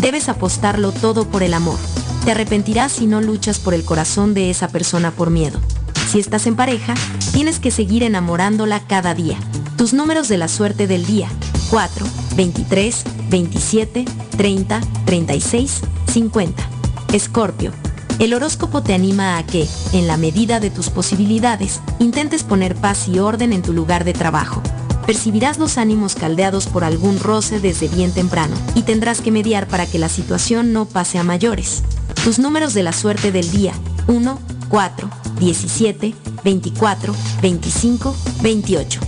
debes 0.00 0.28
apostarlo 0.28 0.92
todo 0.92 1.26
por 1.26 1.42
el 1.42 1.54
amor. 1.54 1.78
Te 2.24 2.32
arrepentirás 2.32 2.92
si 2.92 3.06
no 3.06 3.20
luchas 3.20 3.58
por 3.58 3.74
el 3.74 3.84
corazón 3.84 4.34
de 4.34 4.50
esa 4.50 4.68
persona 4.68 5.10
por 5.10 5.30
miedo. 5.30 5.60
Si 6.08 6.18
estás 6.18 6.46
en 6.46 6.56
pareja, 6.56 6.94
tienes 7.32 7.58
que 7.58 7.70
seguir 7.70 8.02
enamorándola 8.02 8.80
cada 8.86 9.14
día. 9.14 9.36
Tus 9.76 9.92
números 9.92 10.28
de 10.28 10.38
la 10.38 10.48
suerte 10.48 10.86
del 10.86 11.04
día, 11.06 11.28
4, 11.70 12.06
23, 12.36 13.04
27, 13.30 14.04
30, 14.36 14.80
36, 15.04 15.80
50. 16.12 16.68
Escorpio, 17.12 17.72
el 18.20 18.32
horóscopo 18.32 18.82
te 18.82 18.94
anima 18.94 19.38
a 19.38 19.44
que, 19.44 19.66
en 19.92 20.06
la 20.06 20.16
medida 20.16 20.60
de 20.60 20.70
tus 20.70 20.90
posibilidades, 20.90 21.80
intentes 21.98 22.44
poner 22.44 22.76
paz 22.76 23.08
y 23.08 23.18
orden 23.18 23.52
en 23.52 23.62
tu 23.62 23.72
lugar 23.72 24.04
de 24.04 24.12
trabajo. 24.12 24.62
Percibirás 25.06 25.58
los 25.58 25.76
ánimos 25.76 26.14
caldeados 26.14 26.66
por 26.66 26.82
algún 26.82 27.20
roce 27.20 27.60
desde 27.60 27.88
bien 27.88 28.12
temprano 28.12 28.56
y 28.74 28.82
tendrás 28.82 29.20
que 29.20 29.30
mediar 29.30 29.68
para 29.68 29.86
que 29.86 29.98
la 29.98 30.08
situación 30.08 30.72
no 30.72 30.86
pase 30.86 31.18
a 31.18 31.24
mayores. 31.24 31.82
Tus 32.24 32.38
números 32.38 32.72
de 32.72 32.82
la 32.82 32.92
suerte 32.92 33.30
del 33.30 33.50
día, 33.50 33.74
1, 34.06 34.38
4, 34.68 35.10
17, 35.38 36.14
24, 36.42 37.14
25, 37.42 38.16
28. 38.42 39.00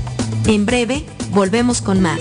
En 0.46 0.66
breve, 0.66 1.06
volvemos 1.32 1.80
con 1.80 2.02
más. 2.02 2.20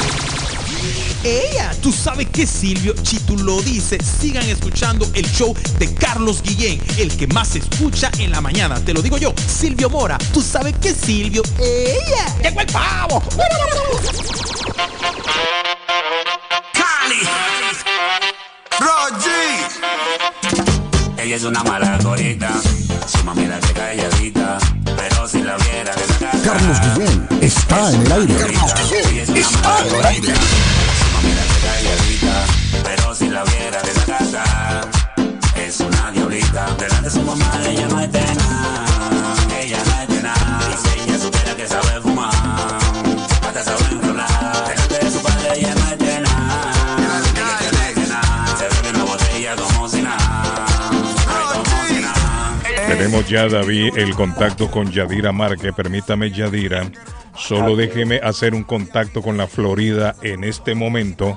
Ella, 1.25 1.73
tú 1.83 1.91
sabes 1.91 2.29
que 2.29 2.47
Silvio, 2.47 2.95
si 3.03 3.19
tú 3.19 3.37
lo 3.37 3.61
dices, 3.61 3.99
sigan 4.21 4.49
escuchando 4.49 5.05
el 5.15 5.29
show 5.29 5.53
de 5.81 5.93
Carlos 5.93 6.41
Guillén, 6.43 6.81
el 6.99 7.17
que 7.17 7.27
más 7.27 7.49
se 7.49 7.59
escucha 7.59 8.13
en 8.19 8.31
la 8.31 8.41
mañana. 8.41 8.79
Te 8.85 8.95
lo 8.95 9.03
digo 9.03 9.19
yo, 9.19 9.35
Silvio 9.49 9.91
Mora, 9.91 10.17
tú 10.33 10.41
sabes 10.41 10.77
que 10.79 10.95
Silvio, 10.95 11.43
ella, 11.59 12.33
llegó 12.41 12.61
el 12.61 12.69
pavo. 12.69 13.21
Cali. 16.73 17.23
Roger. 18.79 19.67
Ella 21.19 21.35
es 21.35 21.43
una 21.43 21.65
mala 21.65 21.99
gorita, 22.05 22.53
su 23.09 23.25
mami 23.25 23.47
la 23.47 23.59
calladita, 23.59 24.59
pero 24.97 25.27
si 25.27 25.43
la 25.43 25.57
viera 25.57 25.93
de 25.97 26.07
la 26.07 26.07
casa. 26.07 26.16
Carlos 26.47 26.81
Guillén 26.81 27.29
está 27.41 27.91
en 27.91 28.03
el 28.03 28.13
aire. 28.13 28.35
Ella 28.37 29.23
es 29.25 29.51
una 29.51 29.63
mala 29.63 29.83
gorita, 29.91 30.33
su 30.33 31.11
mami 31.13 31.35
la 31.35 31.43
hace 31.43 31.59
calladita, 31.67 32.47
pero 32.85 33.15
si 33.17 33.29
la 33.29 33.43
viera 33.43 33.83
de 33.83 33.95
la 33.95 34.05
casa, 34.05 34.45
es 35.57 35.81
una 35.81 36.13
diablita. 36.13 36.67
Delante 36.79 37.03
de 37.03 37.11
su 37.11 37.23
mamá 37.23 37.51
ella 37.67 37.89
no 37.89 37.99
es 38.01 38.13
de 38.13 38.21
nada, 38.21 39.35
ella 39.61 39.79
no 39.87 40.03
es 40.03 40.09
de 40.09 40.23
nada. 40.23 40.61
Y 40.73 40.77
si 40.89 41.01
ella 41.01 41.19
supiera 41.19 41.57
que 41.57 41.67
sabe 41.67 41.99
Tenemos 52.89 53.29
ya, 53.29 53.49
David, 53.49 53.97
el 53.97 54.15
contacto 54.15 54.71
con 54.71 54.91
Yadira 54.91 55.33
Márquez. 55.33 55.75
Permítame, 55.75 56.31
Yadira, 56.31 56.91
solo 57.37 57.77
déjeme 57.77 58.21
hacer 58.23 58.55
un 58.55 58.63
contacto 58.63 59.23
con 59.23 59.37
la 59.37 59.47
Florida 59.47 60.15
en 60.23 60.45
este 60.45 60.75
momento 60.75 61.37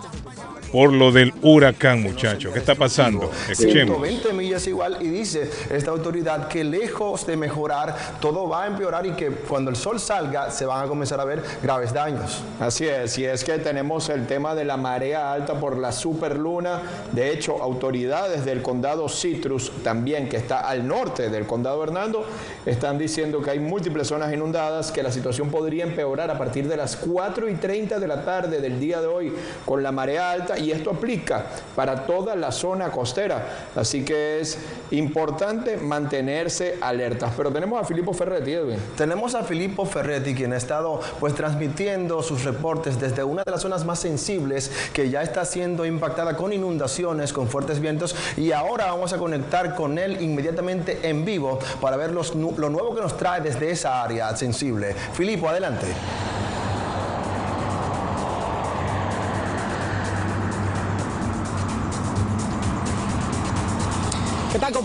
por 0.72 0.94
lo 0.94 1.12
del 1.12 1.34
huracán, 1.42 2.02
muchachos. 2.02 2.54
¿Qué 2.54 2.60
está 2.60 2.76
pasando? 2.76 3.32
Escuchemos. 3.50 3.98
120 3.98 4.34
millas 4.34 4.68
igual 4.68 4.98
y 5.02 5.08
dice 5.08 5.50
esta 5.70 5.92
autoridad 5.92 6.48
que 6.48 6.64
lejos 6.64 7.26
de 7.26 7.38
mejorar, 7.38 7.96
todo 8.20 8.48
va 8.48 8.64
a 8.64 8.68
empeorar 8.68 9.06
y 9.06 9.12
que 9.12 9.30
cuando 9.30 9.72
el 9.72 9.76
sol 9.76 10.00
salga 10.00 10.52
se 10.52 10.66
van 10.66 10.86
a 10.86 10.88
comenzar 10.88 11.20
a 11.20 11.26
ver 11.26 11.44
graves 11.62 11.94
daños. 11.94 12.44
Así 12.60 12.88
es, 12.88 13.18
y 13.18 13.26
es 13.26 13.44
que 13.44 13.58
tenemos 13.60 14.10
el 14.10 14.28
tema 14.28 14.56
de 14.56 14.66
la 14.66 14.78
marea 14.78 15.32
alta 15.32 15.60
por 15.60 15.78
la 15.78 15.92
superluna. 15.92 16.82
De 17.12 17.32
hecho, 17.32 17.62
autoridades 17.62 18.46
del 18.46 18.62
condado 18.62 19.10
Citrus, 19.10 19.72
también 19.84 20.30
que 20.30 20.38
está 20.38 20.60
al 20.60 20.88
norte 20.88 21.30
del 21.30 21.46
condado 21.46 21.84
Hernando, 21.84 22.26
están 22.66 22.98
diciendo 22.98 23.42
que 23.42 23.52
hay 23.52 23.60
múltiples 23.60 24.08
zonas 24.08 24.32
inundadas, 24.34 24.92
que 24.92 25.04
la 25.04 25.12
situación 25.12 25.50
podría 25.50 25.84
empeorar 25.84 26.30
a 26.30 26.38
partir 26.38 26.68
de 26.68 26.78
las 26.78 26.96
4 26.96 27.50
y 27.50 27.56
30 27.56 28.00
de 28.00 28.08
la 28.08 28.24
tarde 28.24 28.62
del 28.62 28.80
día 28.80 29.02
de 29.02 29.08
hoy 29.08 29.34
con 29.66 29.82
la 29.82 29.92
marea 29.92 30.32
alta 30.32 30.59
y 30.60 30.72
esto 30.72 30.92
aplica 30.92 31.46
para 31.76 32.06
toda 32.06 32.36
la 32.36 32.52
zona 32.52 32.92
costera. 32.92 33.68
Así 33.76 34.04
que 34.04 34.40
es 34.40 34.58
importante 34.92 35.78
mantenerse 35.78 36.78
alertas. 36.82 37.34
Pero 37.36 37.52
tenemos 37.52 37.82
a 37.82 37.86
Filippo 37.86 38.14
Ferretti, 38.14 38.54
Edwin. 38.54 38.80
Tenemos 38.98 39.36
a 39.36 39.44
Filippo 39.44 39.86
Ferretti, 39.86 40.36
quien 40.36 40.54
ha 40.54 40.58
estado 40.58 41.00
pues 41.20 41.36
transmitiendo 41.36 42.22
sus 42.24 42.44
reportes 42.44 43.00
desde 43.00 43.24
una 43.24 43.44
de 43.44 43.52
las 43.52 43.62
zonas 43.62 43.86
más 43.86 44.00
sensibles 44.00 44.72
que 44.94 45.10
ya 45.10 45.22
está 45.22 45.46
siendo 45.46 45.86
impactada 45.86 46.36
con 46.36 46.54
inundaciones, 46.54 47.34
con 47.34 47.48
fuertes 47.48 47.80
vientos 47.80 48.16
y 48.38 48.52
ahora 48.52 48.88
vamos 48.88 49.14
a 49.14 49.18
conectar 49.18 49.76
con 49.76 49.98
él 49.98 50.22
inmediatamente 50.22 51.00
en 51.04 51.26
vivo 51.26 51.60
para 51.82 51.98
ver 51.98 52.12
lo 52.12 52.70
nuevo 52.70 52.96
que 52.96 53.02
nos 53.02 53.18
trae 53.18 53.42
desde 53.42 53.72
esa 53.72 54.04
área 54.04 54.36
sensible. 54.36 54.94
Filippo, 55.14 55.48
adelante. 55.50 55.88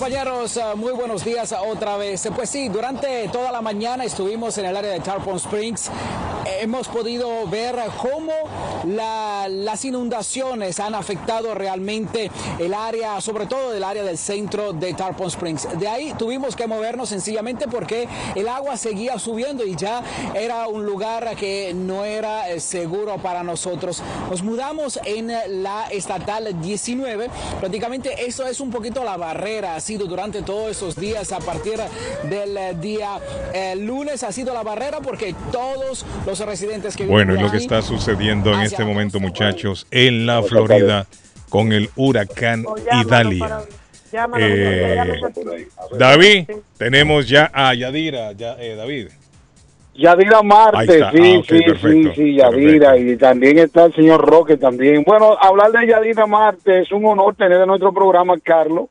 Compañeros? 0.09 0.59
Ah, 0.59 0.75
Muy 0.77 0.93
buenos 0.93 1.25
días 1.25 1.55
otra 1.67 1.97
vez. 1.97 2.27
Eh, 2.27 2.31
Pues 2.31 2.51
sí, 2.51 2.69
durante 2.69 3.27
toda 3.29 3.51
la 3.51 3.63
mañana 3.63 4.05
estuvimos 4.05 4.59
en 4.59 4.67
el 4.67 4.77
área 4.77 4.91
de 4.91 5.01
Tarpon 5.01 5.37
Springs. 5.37 5.89
Eh, 5.89 6.59
Hemos 6.61 6.89
podido 6.89 7.47
ver 7.49 7.77
cómo 8.01 8.33
la- 8.85 9.47
las 9.49 9.85
inundaciones 9.87 10.79
han 10.79 10.95
afectado 10.95 11.55
realmente 11.55 12.31
el 12.59 12.75
área, 12.75 13.19
sobre 13.23 13.47
todo 13.47 13.73
el 13.75 13.83
área 13.83 14.03
del 14.03 14.19
centro 14.19 14.73
de 14.75 14.93
Tarpon 14.95 15.29
Springs. 15.29 15.67
De 15.79 15.89
ahí 15.89 16.13
tuvimos 16.19 16.55
que 16.55 16.67
movernos 16.67 17.09
sencillamente 17.09 17.67
porque 17.67 18.07
el 18.35 18.47
agua 18.49 18.77
seguía 18.77 19.19
subiendo 19.19 19.65
y 19.65 19.75
ya 19.75 20.03
era 20.35 20.69
un 20.69 20.85
lugar 20.85 21.35
que 21.37 21.73
no 21.75 22.05
era 22.05 22.51
eh, 22.51 22.61
seguro 22.61 23.17
para 23.19 23.43
nosotros. 23.43 24.03
Nos 24.31 24.43
mudamos 24.43 25.01
en 25.05 25.31
eh, 25.31 25.49
la 25.49 25.87
estatal 25.91 26.61
19. 26.61 27.31
Prácticamente 27.61 28.27
eso 28.27 28.47
es 28.47 28.61
un 28.61 28.71
poquito 28.71 29.03
la 29.03 29.17
barrera. 29.17 29.77
Ha 29.77 29.81
sido 29.95 30.07
durante 30.07 30.43
todos 30.43 30.73
esos 30.73 30.97
días 30.97 31.31
a 31.33 31.39
partir 31.39 31.79
del 32.29 32.57
eh, 32.57 32.75
día 32.81 33.21
eh, 33.53 33.77
lunes 33.77 34.25
ha 34.25 34.33
sido 34.33 34.53
la 34.53 34.65
barrera 34.65 34.99
porque 35.01 35.37
todos 35.53 36.05
los 36.27 36.41
residentes 36.41 36.97
que 36.97 37.07
Bueno, 37.07 37.35
y 37.37 37.39
lo 37.39 37.49
que 37.49 37.59
está 37.59 37.81
sucediendo 37.81 38.53
en 38.53 38.63
este 38.63 38.85
momento, 38.85 39.21
muchachos, 39.21 39.87
en 39.93 40.27
la 40.27 40.43
Florida 40.43 41.07
con 41.49 41.71
el 41.71 41.91
huracán 41.95 42.65
Idalia. 43.05 43.61
Eh, 44.37 45.21
David, 45.97 46.51
tenemos 46.77 47.29
ya 47.29 47.51
a 47.53 47.73
Yadira, 47.75 48.33
ya, 48.33 48.57
eh, 48.59 48.75
David. 48.75 49.09
Yadira 49.95 50.43
Marte, 50.43 50.93
sí, 50.93 51.03
Ah, 51.03 51.39
ok, 51.39 51.45
sí, 51.49 51.63
perfecto, 51.65 52.09
sí, 52.11 52.15
sí, 52.17 52.35
Yadira. 52.35 52.97
Y 52.97 53.17
también 53.17 53.59
está 53.59 53.85
el 53.85 53.95
señor 53.95 54.29
Roque 54.29 54.57
también. 54.57 55.05
Bueno, 55.07 55.37
hablar 55.41 55.71
de 55.71 55.87
Yadira 55.87 56.27
Marte 56.27 56.81
es 56.81 56.91
un 56.91 57.05
honor 57.07 57.37
tener 57.37 57.61
en 57.61 57.69
nuestro 57.69 57.93
programa, 57.93 58.35
Carlos. 58.43 58.89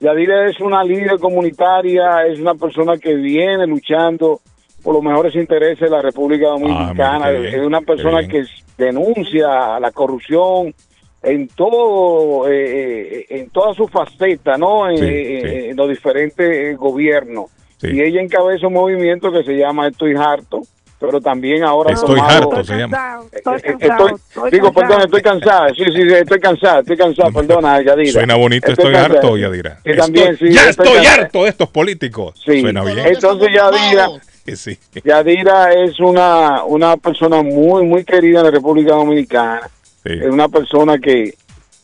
Yadira 0.00 0.48
es 0.48 0.60
una 0.60 0.82
líder 0.84 1.18
comunitaria, 1.18 2.26
es 2.26 2.38
una 2.40 2.54
persona 2.54 2.96
que 2.98 3.14
viene 3.14 3.66
luchando 3.66 4.40
por 4.82 4.94
los 4.94 5.02
mejores 5.02 5.34
intereses 5.34 5.80
de 5.80 5.90
la 5.90 6.02
República 6.02 6.48
Dominicana. 6.48 7.26
Ah, 7.26 7.30
bien, 7.30 7.54
es 7.54 7.66
una 7.66 7.80
persona 7.80 8.26
que 8.28 8.44
denuncia 8.76 9.78
la 9.80 9.90
corrupción 9.92 10.74
en 11.22 11.48
todo, 11.48 12.46
eh, 12.50 13.20
eh, 13.20 13.26
en 13.30 13.48
toda 13.50 13.72
su 13.72 13.88
faceta, 13.88 14.58
¿no? 14.58 14.90
En, 14.90 14.98
Sí, 14.98 15.06
sí. 15.06 15.68
en 15.70 15.76
los 15.76 15.88
diferentes 15.88 16.76
gobiernos. 16.76 17.46
Sí. 17.78 17.88
Y 17.94 18.02
ella 18.02 18.20
encabeza 18.20 18.66
un 18.66 18.74
movimiento 18.74 19.32
que 19.32 19.42
se 19.42 19.56
llama 19.56 19.88
Estoy 19.88 20.14
harto, 20.16 20.60
pero 21.06 21.20
también 21.20 21.62
ahora 21.64 21.92
Estoy 21.92 22.16
tomado- 22.16 22.36
harto 22.52 22.64
se 22.64 22.76
llama. 22.76 23.20
Eh, 23.32 23.36
Estoy, 23.80 24.12
digo, 24.50 24.72
perdón, 24.72 25.02
estoy 25.02 25.22
cansada. 25.22 25.68
Sí, 25.74 25.84
sí, 25.84 25.92
sí, 26.02 26.12
estoy 26.14 26.40
cansada, 26.40 26.80
estoy 26.80 26.96
cansada, 26.96 27.30
perdona, 27.34 27.82
Yadira. 27.82 28.12
Suena 28.12 28.34
bonito, 28.36 28.70
estoy, 28.70 28.92
cansada. 28.92 29.14
harto, 29.16 29.36
Yadira. 29.36 29.78
Sí, 29.84 29.96
también, 29.96 30.28
Estoy- 30.32 30.48
sí, 30.48 30.54
ya 30.54 30.68
estoy 30.68 30.86
estoy 30.86 30.96
cansada. 31.02 31.22
harto 31.24 31.42
de 31.44 31.48
estos 31.50 31.68
políticos. 31.68 32.40
Sí. 32.44 32.60
Suena 32.60 32.82
bien. 32.84 32.98
Entonces 33.06 33.48
Yadira, 33.52 34.08
sí. 34.54 34.78
Yadira 35.04 35.72
es 35.72 35.98
una, 36.00 36.64
una 36.64 36.96
persona 36.96 37.42
muy, 37.42 37.84
muy 37.84 38.04
querida 38.04 38.40
en 38.40 38.44
la 38.46 38.50
República 38.50 38.94
Dominicana. 38.94 39.68
Es 40.04 40.22
una 40.30 40.48
persona 40.48 40.98
que, 40.98 41.34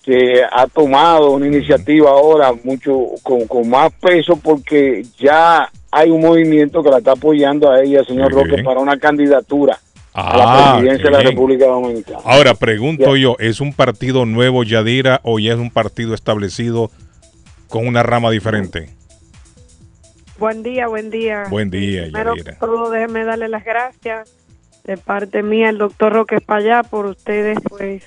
que 0.04 0.42
ha 0.50 0.66
tomado 0.66 1.30
una 1.30 1.46
iniciativa 1.46 2.10
ahora 2.10 2.52
mucho 2.64 2.98
con, 3.22 3.46
con 3.46 3.68
más 3.70 3.90
peso 3.94 4.36
porque 4.36 5.04
ya 5.18 5.70
hay 5.92 6.10
un 6.10 6.20
movimiento 6.20 6.82
que 6.82 6.90
la 6.90 6.98
está 6.98 7.12
apoyando 7.12 7.70
a 7.70 7.82
ella, 7.82 8.04
señor 8.04 8.32
Roque, 8.32 8.52
bien. 8.52 8.64
para 8.64 8.80
una 8.80 8.98
candidatura 8.98 9.78
a 10.12 10.30
Ah, 10.30 10.36
la 10.36 10.72
presidencia 10.78 11.10
qué 11.10 11.16
de 11.16 11.22
la. 11.24 11.30
República 11.30 11.66
Dominicana. 11.66 12.18
Ahora 12.24 12.54
pregunto 12.54 13.16
Ya. 13.16 13.22
yo, 13.22 13.36
¿es 13.38 13.60
un 13.60 13.72
partido 13.72 14.26
nuevo 14.26 14.64
Yadira 14.64 15.20
o 15.24 15.38
ya 15.38 15.52
es 15.52 15.58
un 15.58 15.70
partido 15.70 16.14
establecido 16.14 16.90
con 17.68 17.86
una 17.86 18.02
rama 18.02 18.30
diferente? 18.30 18.90
Buen 20.38 20.62
día, 20.62 20.88
buen 20.88 21.10
día. 21.10 21.44
Buen 21.50 21.70
día, 21.70 22.02
Primero 22.04 22.34
Yadira. 22.36 22.58
todo, 22.58 22.90
déjeme 22.90 23.24
darle 23.24 23.48
las 23.48 23.64
gracias 23.64 24.34
de 24.84 24.96
parte 24.96 25.42
mía, 25.42 25.68
el 25.68 25.78
doctor 25.78 26.12
Roque 26.12 26.40
Payá, 26.40 26.82
por 26.82 27.04
ustedes, 27.06 27.58
pues, 27.68 28.02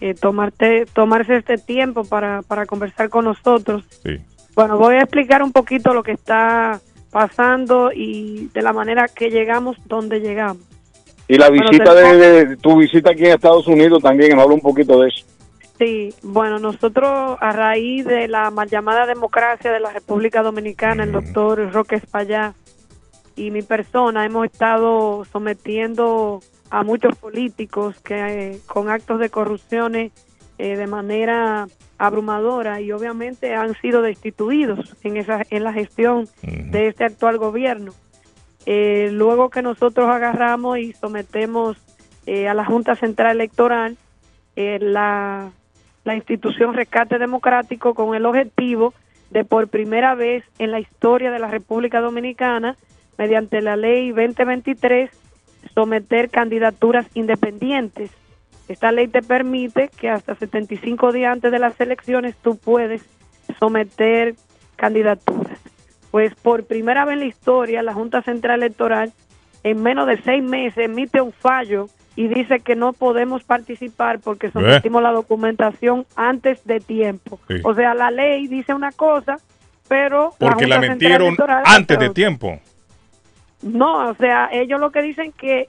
eh, 0.00 0.14
tomarte, 0.14 0.84
tomarse 0.92 1.36
este 1.36 1.58
tiempo 1.58 2.04
para, 2.04 2.42
para 2.42 2.66
conversar 2.66 3.08
con 3.08 3.24
nosotros. 3.24 3.84
Sí. 4.02 4.18
Bueno, 4.56 4.76
voy 4.76 4.96
a 4.96 5.02
explicar 5.02 5.42
un 5.42 5.52
poquito 5.52 5.94
lo 5.94 6.02
que 6.02 6.10
está 6.12 6.80
pasando 7.12 7.92
y 7.92 8.48
de 8.54 8.62
la 8.62 8.72
manera 8.72 9.06
que 9.06 9.30
llegamos 9.30 9.76
donde 9.86 10.18
llegamos. 10.18 10.64
Y 11.28 11.36
la 11.38 11.48
Bueno, 11.48 11.70
visita 11.70 11.94
de, 11.94 12.56
tu 12.56 12.76
visita 12.78 13.12
aquí 13.12 13.26
en 13.26 13.32
Estados 13.32 13.68
Unidos 13.68 14.02
también, 14.02 14.32
nos 14.34 14.42
habla 14.42 14.54
un 14.54 14.60
poquito 14.60 15.00
de 15.00 15.08
eso. 15.08 15.24
Sí, 15.78 16.14
bueno, 16.22 16.58
nosotros 16.58 17.36
a 17.40 17.52
raíz 17.52 18.04
de 18.04 18.28
la 18.28 18.50
mal 18.50 18.68
llamada 18.68 19.06
democracia 19.06 19.70
de 19.70 19.80
la 19.80 19.92
República 19.92 20.42
Dominicana, 20.42 21.04
el 21.04 21.12
doctor 21.12 21.72
Roque 21.72 21.96
Espallá 21.96 22.54
y 23.36 23.50
mi 23.50 23.62
persona 23.62 24.24
hemos 24.24 24.46
estado 24.46 25.24
sometiendo 25.30 26.40
a 26.70 26.82
muchos 26.82 27.16
políticos 27.16 28.00
que 28.00 28.14
eh, 28.14 28.58
con 28.66 28.88
actos 28.88 29.18
de 29.18 29.28
corrupciones 29.28 30.12
eh, 30.58 30.76
de 30.76 30.86
manera 30.86 31.66
abrumadora 32.02 32.80
y 32.80 32.90
obviamente 32.90 33.54
han 33.54 33.74
sido 33.80 34.02
destituidos 34.02 34.96
en 35.04 35.16
esa 35.16 35.42
en 35.50 35.62
la 35.62 35.72
gestión 35.72 36.26
de 36.42 36.88
este 36.88 37.04
actual 37.04 37.38
gobierno. 37.38 37.92
Eh, 38.66 39.10
luego 39.12 39.50
que 39.50 39.62
nosotros 39.62 40.08
agarramos 40.08 40.78
y 40.78 40.92
sometemos 40.94 41.76
eh, 42.26 42.48
a 42.48 42.54
la 42.54 42.64
Junta 42.64 42.96
Central 42.96 43.36
Electoral 43.36 43.96
eh, 44.56 44.78
la, 44.80 45.52
la 46.04 46.16
institución 46.16 46.74
Rescate 46.74 47.18
Democrático 47.18 47.94
con 47.94 48.16
el 48.16 48.26
objetivo 48.26 48.94
de 49.30 49.44
por 49.44 49.68
primera 49.68 50.16
vez 50.16 50.44
en 50.58 50.72
la 50.72 50.80
historia 50.80 51.30
de 51.30 51.38
la 51.38 51.48
República 51.48 52.00
Dominicana, 52.00 52.76
mediante 53.16 53.62
la 53.62 53.76
ley 53.76 54.10
2023, 54.10 55.08
someter 55.72 56.30
candidaturas 56.30 57.06
independientes. 57.14 58.10
Esta 58.72 58.90
ley 58.90 59.06
te 59.06 59.20
permite 59.20 59.90
que 59.90 60.08
hasta 60.08 60.34
75 60.34 61.12
días 61.12 61.30
antes 61.30 61.52
de 61.52 61.58
las 61.58 61.78
elecciones 61.78 62.34
tú 62.40 62.56
puedes 62.56 63.02
someter 63.60 64.34
candidaturas. 64.76 65.58
Pues 66.10 66.34
por 66.34 66.64
primera 66.64 67.04
vez 67.04 67.14
en 67.14 67.20
la 67.20 67.26
historia, 67.26 67.82
la 67.82 67.92
Junta 67.92 68.22
Central 68.22 68.62
Electoral 68.62 69.12
en 69.62 69.82
menos 69.82 70.06
de 70.06 70.22
seis 70.22 70.42
meses 70.42 70.86
emite 70.86 71.20
un 71.20 71.32
fallo 71.32 71.90
y 72.16 72.28
dice 72.28 72.60
que 72.60 72.74
no 72.74 72.94
podemos 72.94 73.44
participar 73.44 74.20
porque 74.20 74.50
sometimos 74.50 75.02
la 75.02 75.12
documentación 75.12 76.06
antes 76.16 76.64
de 76.64 76.80
tiempo. 76.80 77.38
Sí. 77.48 77.56
O 77.64 77.74
sea, 77.74 77.92
la 77.92 78.10
ley 78.10 78.48
dice 78.48 78.72
una 78.72 78.92
cosa, 78.92 79.36
pero 79.86 80.32
Porque 80.38 80.66
la 80.66 80.76
Junta 80.76 80.92
Central 80.92 80.98
metieron 80.98 81.26
Electoral 81.28 81.62
antes 81.66 81.98
de 81.98 82.08
tiempo. 82.08 82.58
no, 83.60 84.08
o 84.08 84.14
sea, 84.14 84.48
ellos 84.50 84.80
lo 84.80 84.90
que 84.90 85.02
dicen 85.02 85.30
que 85.32 85.68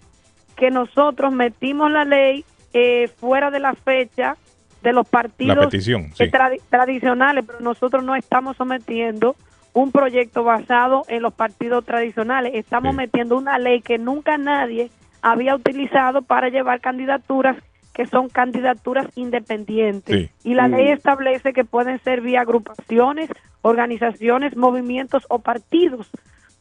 que 0.56 0.72
nosotros 0.72 1.34
metimos 1.34 1.92
la 1.92 2.06
ley 2.06 2.46
eh, 2.74 3.08
fuera 3.18 3.52
de 3.52 3.60
la 3.60 3.74
fecha 3.74 4.36
de 4.82 4.92
los 4.94 5.08
partidos 5.08 5.66
petición, 5.66 6.12
eh, 6.20 6.30
sí. 6.30 6.32
tradicionales, 6.70 7.46
pero 7.46 7.60
nosotros 7.62 8.04
no 8.04 8.16
estamos 8.16 8.58
sometiendo 8.58 9.36
un 9.74 9.92
proyecto 9.92 10.44
basado 10.44 11.04
en 11.08 11.22
los 11.22 11.34
partidos 11.34 11.86
tradicionales. 11.86 12.52
Estamos 12.56 12.94
metiendo 12.94 13.38
una 13.38 13.58
ley 13.58 13.82
que 13.82 13.98
nunca 13.98 14.38
nadie 14.38 14.92
había 15.22 15.56
utilizado 15.56 16.22
para 16.22 16.50
llevar 16.50 16.82
candidaturas 16.82 17.56
que 17.94 18.08
son 18.08 18.28
candidaturas 18.28 19.08
independientes. 19.16 20.30
Sí. 20.44 20.50
Y 20.50 20.56
la 20.56 20.68
Mm. 20.68 20.72
ley 20.76 20.88
establece 20.90 21.54
que 21.54 21.64
pueden 21.64 22.00
ser 22.04 22.22
vía 22.22 22.42
agrupaciones, 22.42 23.30
organizaciones, 23.62 24.58
movimientos 24.58 25.24
o 25.30 25.40
partidos. 25.40 26.10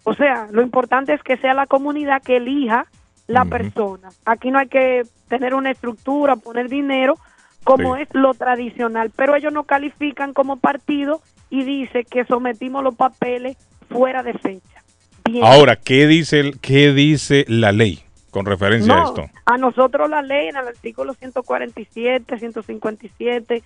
O 0.05 0.15
sea, 0.15 0.47
lo 0.51 0.63
importante 0.63 1.15
es 1.15 1.23
que 1.23 1.37
sea 1.39 1.55
la 1.55 1.67
comunidad 1.67 2.23
que 2.23 2.37
elija 2.37 2.87
la 3.27 3.45
persona. 3.45 4.09
Aquí 4.25 4.51
no 4.51 4.59
hay 4.59 4.69
que 4.69 5.03
tener 5.29 5.55
una 5.55 5.71
estructura, 5.71 6.37
poner 6.37 6.69
dinero, 6.69 7.17
como 7.65 7.97
Sí. 7.97 8.03
es 8.03 8.09
lo 8.13 8.35
tradicional. 8.35 9.11
Pero 9.15 9.37
ellos 9.37 9.53
no 9.53 9.65
califican 9.65 10.33
como 10.33 10.57
partido 10.59 11.21
y 11.51 11.65
dice 11.65 12.05
que 12.05 12.25
sometimos 12.25 12.83
los 12.83 12.95
papeles 12.95 13.57
fuera 13.89 14.23
de 14.23 14.35
fecha. 14.35 14.83
Bien. 15.25 15.45
Ahora, 15.45 15.77
¿qué 15.77 16.07
dice, 16.07 16.41
el, 16.41 16.59
¿qué 16.61 16.93
dice 16.93 17.45
la 17.49 17.71
ley 17.73 18.03
con 18.31 18.45
referencia 18.47 18.95
a 18.95 19.05
esto? 19.05 19.27
a 19.47 19.59
nosotros 19.59 20.09
la 20.11 20.23
ley 20.23 20.49
en 20.49 20.57
el 20.57 20.67
artículo 20.67 21.15
147, 21.15 22.39
157 22.39 23.57
eh, 23.57 23.63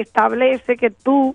establece 0.00 0.76
que 0.76 0.90
tú 0.90 1.34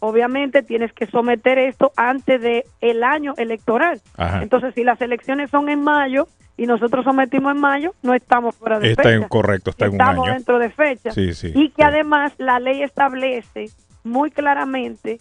obviamente 0.00 0.62
tienes 0.62 0.92
que 0.92 1.06
someter 1.06 1.58
esto 1.58 1.92
antes 1.96 2.40
de 2.42 2.66
el 2.80 3.02
año 3.02 3.34
electoral. 3.38 4.00
Ajá. 4.16 4.42
Entonces, 4.42 4.74
si 4.74 4.84
las 4.84 5.00
elecciones 5.00 5.50
son 5.50 5.68
en 5.70 5.82
mayo 5.82 6.28
y 6.56 6.66
nosotros 6.66 7.04
sometimos 7.04 7.54
en 7.54 7.60
mayo, 7.60 7.94
no 8.02 8.14
estamos 8.14 8.54
fuera 8.56 8.78
de 8.78 8.90
Está 8.92 9.04
fecha. 9.04 9.16
incorrecto, 9.24 9.70
está 9.70 9.86
en 9.86 9.92
un 9.92 10.00
Estamos 10.00 10.26
año. 10.26 10.34
dentro 10.34 10.58
de 10.58 10.70
fecha. 10.70 11.10
Sí, 11.10 11.34
sí, 11.34 11.52
y 11.54 11.70
que 11.70 11.84
además 11.84 12.32
la 12.38 12.58
ley 12.60 12.82
establece 12.82 13.66
muy 14.04 14.30
claramente 14.30 15.18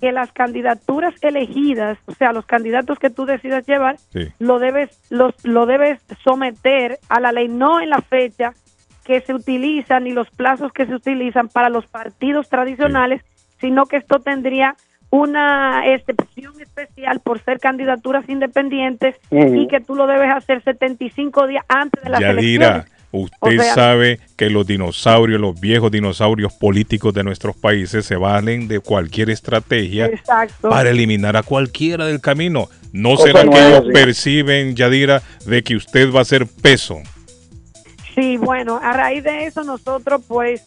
que 0.00 0.12
las 0.12 0.30
candidaturas 0.32 1.14
elegidas, 1.22 1.98
o 2.06 2.12
sea, 2.12 2.32
los 2.32 2.46
candidatos 2.46 2.98
que 3.00 3.10
tú 3.10 3.26
decidas 3.26 3.66
llevar, 3.66 3.96
lo 4.38 4.60
debes 4.60 4.96
los 5.10 5.34
lo 5.44 5.66
debes 5.66 6.00
someter 6.22 7.00
a 7.08 7.18
la 7.18 7.32
ley 7.32 7.48
no 7.48 7.80
en 7.80 7.90
la 7.90 8.00
fecha 8.00 8.52
que 9.04 9.20
se 9.22 9.34
utiliza 9.34 9.98
ni 9.98 10.12
los 10.12 10.30
plazos 10.30 10.72
que 10.72 10.86
se 10.86 10.94
utilizan 10.94 11.48
para 11.48 11.68
los 11.70 11.86
partidos 11.86 12.48
tradicionales, 12.48 13.22
sino 13.60 13.86
que 13.86 13.96
esto 13.96 14.20
tendría 14.20 14.76
una 15.10 15.82
excepción 15.94 16.60
especial 16.60 17.20
por 17.20 17.42
ser 17.42 17.58
candidaturas 17.60 18.28
independientes 18.28 19.16
y 19.30 19.66
que 19.68 19.80
tú 19.80 19.94
lo 19.94 20.06
debes 20.06 20.30
hacer 20.30 20.62
75 20.62 21.46
días 21.46 21.64
antes 21.68 22.02
de 22.04 22.10
las 22.10 22.20
Yadira, 22.20 22.66
elecciones. 22.66 22.92
usted 23.12 23.58
O 23.60 23.62
sea- 23.62 23.74
sabe 23.74 24.20
que 24.36 24.50
los 24.50 24.66
dinosaurios, 24.66 25.40
los 25.40 25.58
viejos 25.58 25.90
dinosaurios 25.90 26.52
políticos 26.52 27.14
de 27.14 27.24
nuestros 27.24 27.56
países 27.56 28.04
se 28.04 28.16
valen 28.16 28.68
de 28.68 28.80
cualquier 28.80 29.30
estrategia 29.30 30.06
Exacto. 30.06 30.68
para 30.68 30.90
eliminar 30.90 31.36
a 31.38 31.42
cualquiera 31.42 32.04
del 32.06 32.20
camino. 32.20 32.68
¿No 32.92 33.10
Cosa 33.16 33.24
será 33.24 33.44
que 33.44 33.66
ellos 33.68 33.84
sí. 33.86 33.92
perciben, 33.92 34.76
Yadira, 34.76 35.22
de 35.46 35.62
que 35.62 35.76
usted 35.76 36.12
va 36.12 36.20
a 36.20 36.24
ser 36.24 36.46
peso? 36.46 36.98
Sí, 38.14 38.36
bueno, 38.36 38.78
a 38.82 38.92
raíz 38.92 39.22
de 39.24 39.46
eso 39.46 39.62
nosotros 39.64 40.22
pues 40.26 40.64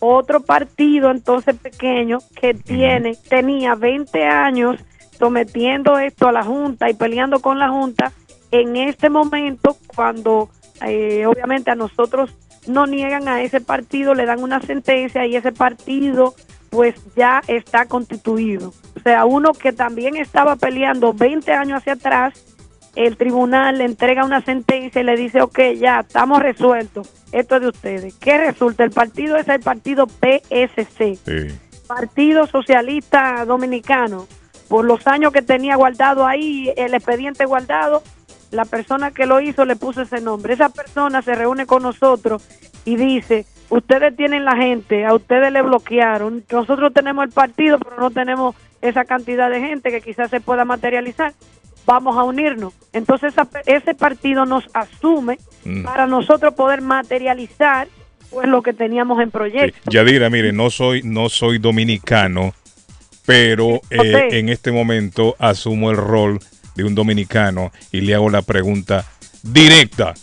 otro 0.00 0.40
partido 0.40 1.10
entonces 1.10 1.56
pequeño 1.56 2.18
que 2.34 2.54
tiene 2.54 3.16
tenía 3.28 3.74
20 3.74 4.24
años 4.24 4.80
sometiendo 5.20 5.98
esto 5.98 6.28
a 6.28 6.32
la 6.32 6.42
Junta 6.42 6.88
y 6.88 6.94
peleando 6.94 7.40
con 7.40 7.58
la 7.58 7.68
Junta, 7.68 8.12
en 8.50 8.74
este 8.76 9.10
momento 9.10 9.76
cuando 9.94 10.48
eh, 10.84 11.26
obviamente 11.26 11.70
a 11.70 11.74
nosotros 11.74 12.34
no 12.66 12.86
niegan 12.86 13.28
a 13.28 13.42
ese 13.42 13.60
partido, 13.60 14.14
le 14.14 14.24
dan 14.24 14.42
una 14.42 14.60
sentencia 14.60 15.26
y 15.26 15.36
ese 15.36 15.52
partido 15.52 16.34
pues 16.70 16.94
ya 17.14 17.42
está 17.48 17.84
constituido. 17.86 18.72
O 18.96 19.00
sea, 19.00 19.24
uno 19.26 19.52
que 19.52 19.72
también 19.72 20.16
estaba 20.16 20.56
peleando 20.56 21.12
20 21.12 21.52
años 21.52 21.78
hacia 21.78 21.94
atrás 21.94 22.49
el 22.96 23.16
tribunal 23.16 23.78
le 23.78 23.84
entrega 23.84 24.24
una 24.24 24.42
sentencia 24.42 25.00
y 25.00 25.04
le 25.04 25.16
dice, 25.16 25.42
ok, 25.42 25.58
ya, 25.76 26.00
estamos 26.00 26.40
resueltos, 26.40 27.10
esto 27.32 27.56
es 27.56 27.62
de 27.62 27.68
ustedes. 27.68 28.14
¿Qué 28.14 28.38
resulta? 28.38 28.84
El 28.84 28.90
partido 28.90 29.36
es 29.36 29.48
el 29.48 29.60
partido 29.60 30.06
PSC, 30.06 31.18
Partido 31.86 32.46
Socialista 32.46 33.44
Dominicano. 33.44 34.26
Por 34.68 34.84
los 34.84 35.04
años 35.08 35.32
que 35.32 35.42
tenía 35.42 35.74
guardado 35.74 36.26
ahí, 36.26 36.72
el 36.76 36.94
expediente 36.94 37.44
guardado, 37.44 38.02
la 38.52 38.64
persona 38.64 39.10
que 39.10 39.26
lo 39.26 39.40
hizo 39.40 39.64
le 39.64 39.76
puso 39.76 40.02
ese 40.02 40.20
nombre. 40.20 40.54
Esa 40.54 40.68
persona 40.68 41.22
se 41.22 41.34
reúne 41.34 41.66
con 41.66 41.82
nosotros 41.82 42.46
y 42.84 42.96
dice, 42.96 43.46
ustedes 43.68 44.16
tienen 44.16 44.44
la 44.44 44.56
gente, 44.56 45.04
a 45.04 45.14
ustedes 45.14 45.52
le 45.52 45.62
bloquearon, 45.62 46.44
nosotros 46.50 46.92
tenemos 46.92 47.24
el 47.24 47.30
partido, 47.30 47.78
pero 47.78 47.96
no 47.98 48.10
tenemos 48.10 48.54
esa 48.82 49.04
cantidad 49.04 49.50
de 49.50 49.60
gente 49.60 49.90
que 49.90 50.00
quizás 50.00 50.30
se 50.30 50.40
pueda 50.40 50.64
materializar, 50.64 51.32
vamos 51.90 52.16
a 52.16 52.22
unirnos. 52.22 52.72
Entonces 52.92 53.34
ese 53.66 53.94
partido 53.94 54.46
nos 54.46 54.64
asume 54.72 55.38
Mm. 55.64 55.82
para 55.84 56.06
nosotros 56.06 56.54
poder 56.54 56.80
materializar 56.80 57.86
pues 58.30 58.48
lo 58.48 58.62
que 58.62 58.72
teníamos 58.72 59.20
en 59.20 59.30
proyecto. 59.30 59.90
Yadira, 59.90 60.30
mire, 60.30 60.52
no 60.52 60.70
soy, 60.70 61.02
no 61.02 61.28
soy 61.28 61.58
dominicano, 61.58 62.54
pero 63.26 63.80
eh, 63.90 64.28
en 64.30 64.48
este 64.48 64.72
momento 64.72 65.34
asumo 65.38 65.90
el 65.90 65.96
rol 65.96 66.38
de 66.76 66.84
un 66.84 66.94
dominicano 66.94 67.72
y 67.92 68.00
le 68.00 68.14
hago 68.14 68.30
la 68.30 68.42
pregunta 68.42 69.04
directa. 69.42 70.14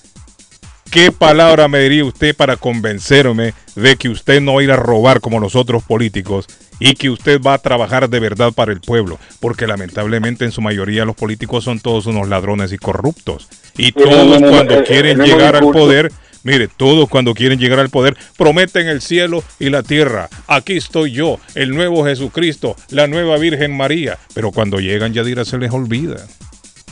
¿Qué 0.89 1.11
palabra 1.11 1.67
me 1.67 1.79
diría 1.79 2.05
usted 2.05 2.35
para 2.35 2.55
convencerme 2.55 3.53
de 3.75 3.97
que 3.97 4.09
usted 4.09 4.41
no 4.41 4.55
va 4.55 4.61
a 4.61 4.63
ir 4.63 4.71
a 4.71 4.77
robar 4.77 5.19
como 5.19 5.39
los 5.39 5.55
otros 5.55 5.83
políticos 5.83 6.47
y 6.79 6.93
que 6.95 7.09
usted 7.09 7.41
va 7.41 7.53
a 7.53 7.57
trabajar 7.57 8.09
de 8.09 8.19
verdad 8.19 8.51
para 8.53 8.71
el 8.71 8.81
pueblo? 8.81 9.19
Porque 9.39 9.67
lamentablemente 9.67 10.45
en 10.45 10.51
su 10.51 10.61
mayoría 10.61 11.05
los 11.05 11.15
políticos 11.15 11.63
son 11.63 11.79
todos 11.79 12.05
unos 12.05 12.27
ladrones 12.27 12.71
y 12.73 12.77
corruptos. 12.77 13.47
Y 13.77 13.91
todos 13.91 14.39
no, 14.39 14.39
no, 14.39 14.49
cuando 14.49 14.75
eh, 14.75 14.83
quieren 14.83 15.19
llegar 15.19 15.55
al 15.55 15.71
poder, 15.71 16.11
mire, 16.43 16.67
todos 16.67 17.09
cuando 17.09 17.33
quieren 17.33 17.59
llegar 17.59 17.79
al 17.79 17.89
poder 17.89 18.17
prometen 18.37 18.87
el 18.87 19.01
cielo 19.01 19.43
y 19.59 19.69
la 19.69 19.83
tierra. 19.83 20.29
Aquí 20.47 20.77
estoy 20.77 21.11
yo, 21.11 21.39
el 21.55 21.75
nuevo 21.75 22.05
Jesucristo, 22.05 22.75
la 22.89 23.07
nueva 23.07 23.37
Virgen 23.37 23.75
María. 23.75 24.17
Pero 24.33 24.51
cuando 24.51 24.79
llegan, 24.79 25.13
Yadira, 25.13 25.45
se 25.45 25.57
les 25.57 25.71
olvida. 25.71 26.25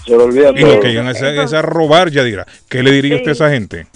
Se 0.06 0.12
le 0.12 0.24
olvida 0.24 0.52
Y 0.52 0.62
lo 0.62 0.80
que 0.80 0.90
llegan 0.90 1.08
es 1.08 1.22
a, 1.22 1.44
es 1.44 1.54
a 1.54 1.62
robar, 1.62 2.12
Yadira. 2.12 2.46
¿Qué 2.70 2.84
le 2.84 2.92
diría 2.92 3.16
usted 3.16 3.30
a 3.30 3.34
esa 3.34 3.50
gente? 3.50 3.88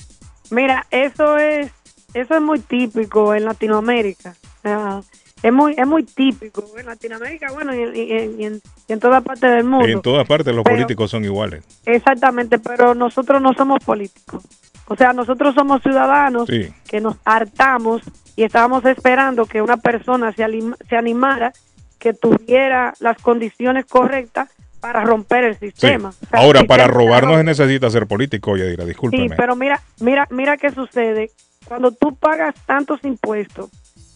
Mira, 0.49 0.87
eso 0.89 1.37
es 1.37 1.69
eso 2.13 2.35
es 2.35 2.41
muy 2.41 2.59
típico 2.59 3.35
en 3.35 3.45
Latinoamérica. 3.45 4.35
Ah, 4.63 5.01
es 5.41 5.53
muy 5.53 5.73
es 5.77 5.87
muy 5.87 6.03
típico 6.03 6.63
en 6.77 6.85
Latinoamérica, 6.87 7.51
bueno, 7.53 7.73
y, 7.73 7.79
y- 7.97 8.35
y 8.39 8.45
en, 8.45 8.61
y 8.87 8.93
en 8.93 8.99
toda 8.99 9.21
parte 9.21 9.47
del 9.47 9.63
mundo. 9.63 9.87
En 9.87 10.01
todas 10.01 10.27
partes 10.27 10.53
los 10.53 10.63
Pero- 10.63 10.75
políticos 10.75 11.11
son 11.11 11.23
iguales. 11.25 11.63
Exactamente, 11.85 12.59
pero 12.59 12.93
nosotros 12.95 13.41
no 13.41 13.53
somos 13.53 13.83
políticos. 13.83 14.43
O 14.87 14.95
sea, 14.95 15.13
nosotros 15.13 15.53
somos 15.55 15.81
ciudadanos 15.83 16.47
Sí. 16.49 16.73
que 16.87 16.99
nos 16.99 17.15
hartamos 17.23 18.01
y 18.35 18.43
estábamos 18.43 18.83
esperando 18.85 19.45
que 19.45 19.61
una 19.61 19.77
persona 19.77 20.31
se, 20.33 20.43
alima- 20.43 20.77
se 20.89 20.95
animara, 20.97 21.51
que 21.99 22.13
tuviera 22.13 22.93
las 22.99 23.17
condiciones 23.21 23.85
correctas 23.85 24.49
para 24.79 25.01
romper 25.03 25.43
el 25.43 25.53
Sí. 25.59 25.67
sistema. 25.67 26.09
O 26.09 26.25
sea, 26.29 26.39
Ahora, 26.39 26.61
el 26.61 26.67
para 26.67 26.85
sistema 26.85 27.03
robar 27.03 27.23
no 27.25 27.29
está 27.31 27.39
se 27.39 27.43
necesita 27.43 27.89
ser 27.89 28.07
político, 28.07 28.55
Yadira, 28.57 28.83
Sí, 28.83 28.87
discúlpeme. 28.89 29.35
pero 29.35 29.55
mira, 29.55 29.81
mira, 29.99 30.25
mira 30.31 30.57
qué 30.57 30.71
sucede 30.71 31.29
cuando 31.65 31.91
tú 31.91 32.15
pagas 32.15 32.55
tantos 32.65 32.99
impuestos 33.03 33.69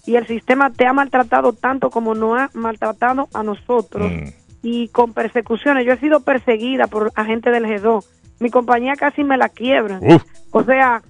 y 0.06 0.16
el 0.16 0.28
sistema 0.28 0.70
te 0.70 0.86
ha 0.86 0.94
maltratado 0.94 1.54
tanto 1.54 1.90
como 1.90 2.14
nos 2.16 2.40
ha 2.40 2.50
maltratado 2.54 3.28
a 3.34 3.44
nosotros 3.44 4.12
Mm. 4.12 4.28
y 4.64 4.88
con 4.90 5.14
persecuciones. 5.14 5.86
Yo 5.86 5.94
he 5.94 5.98
sido 6.00 6.20
perseguida 6.22 6.88
por 6.88 7.12
agentes 7.16 7.54
del 7.54 7.66
G2. 7.66 8.06
Mi 8.40 8.50
compañía 8.50 8.94
casi 8.96 9.24
me 9.24 9.38
la 9.38 9.50
quiebran. 9.50 10.00
Uf. 10.04 10.24
O 10.52 10.64
sea, 10.64 11.02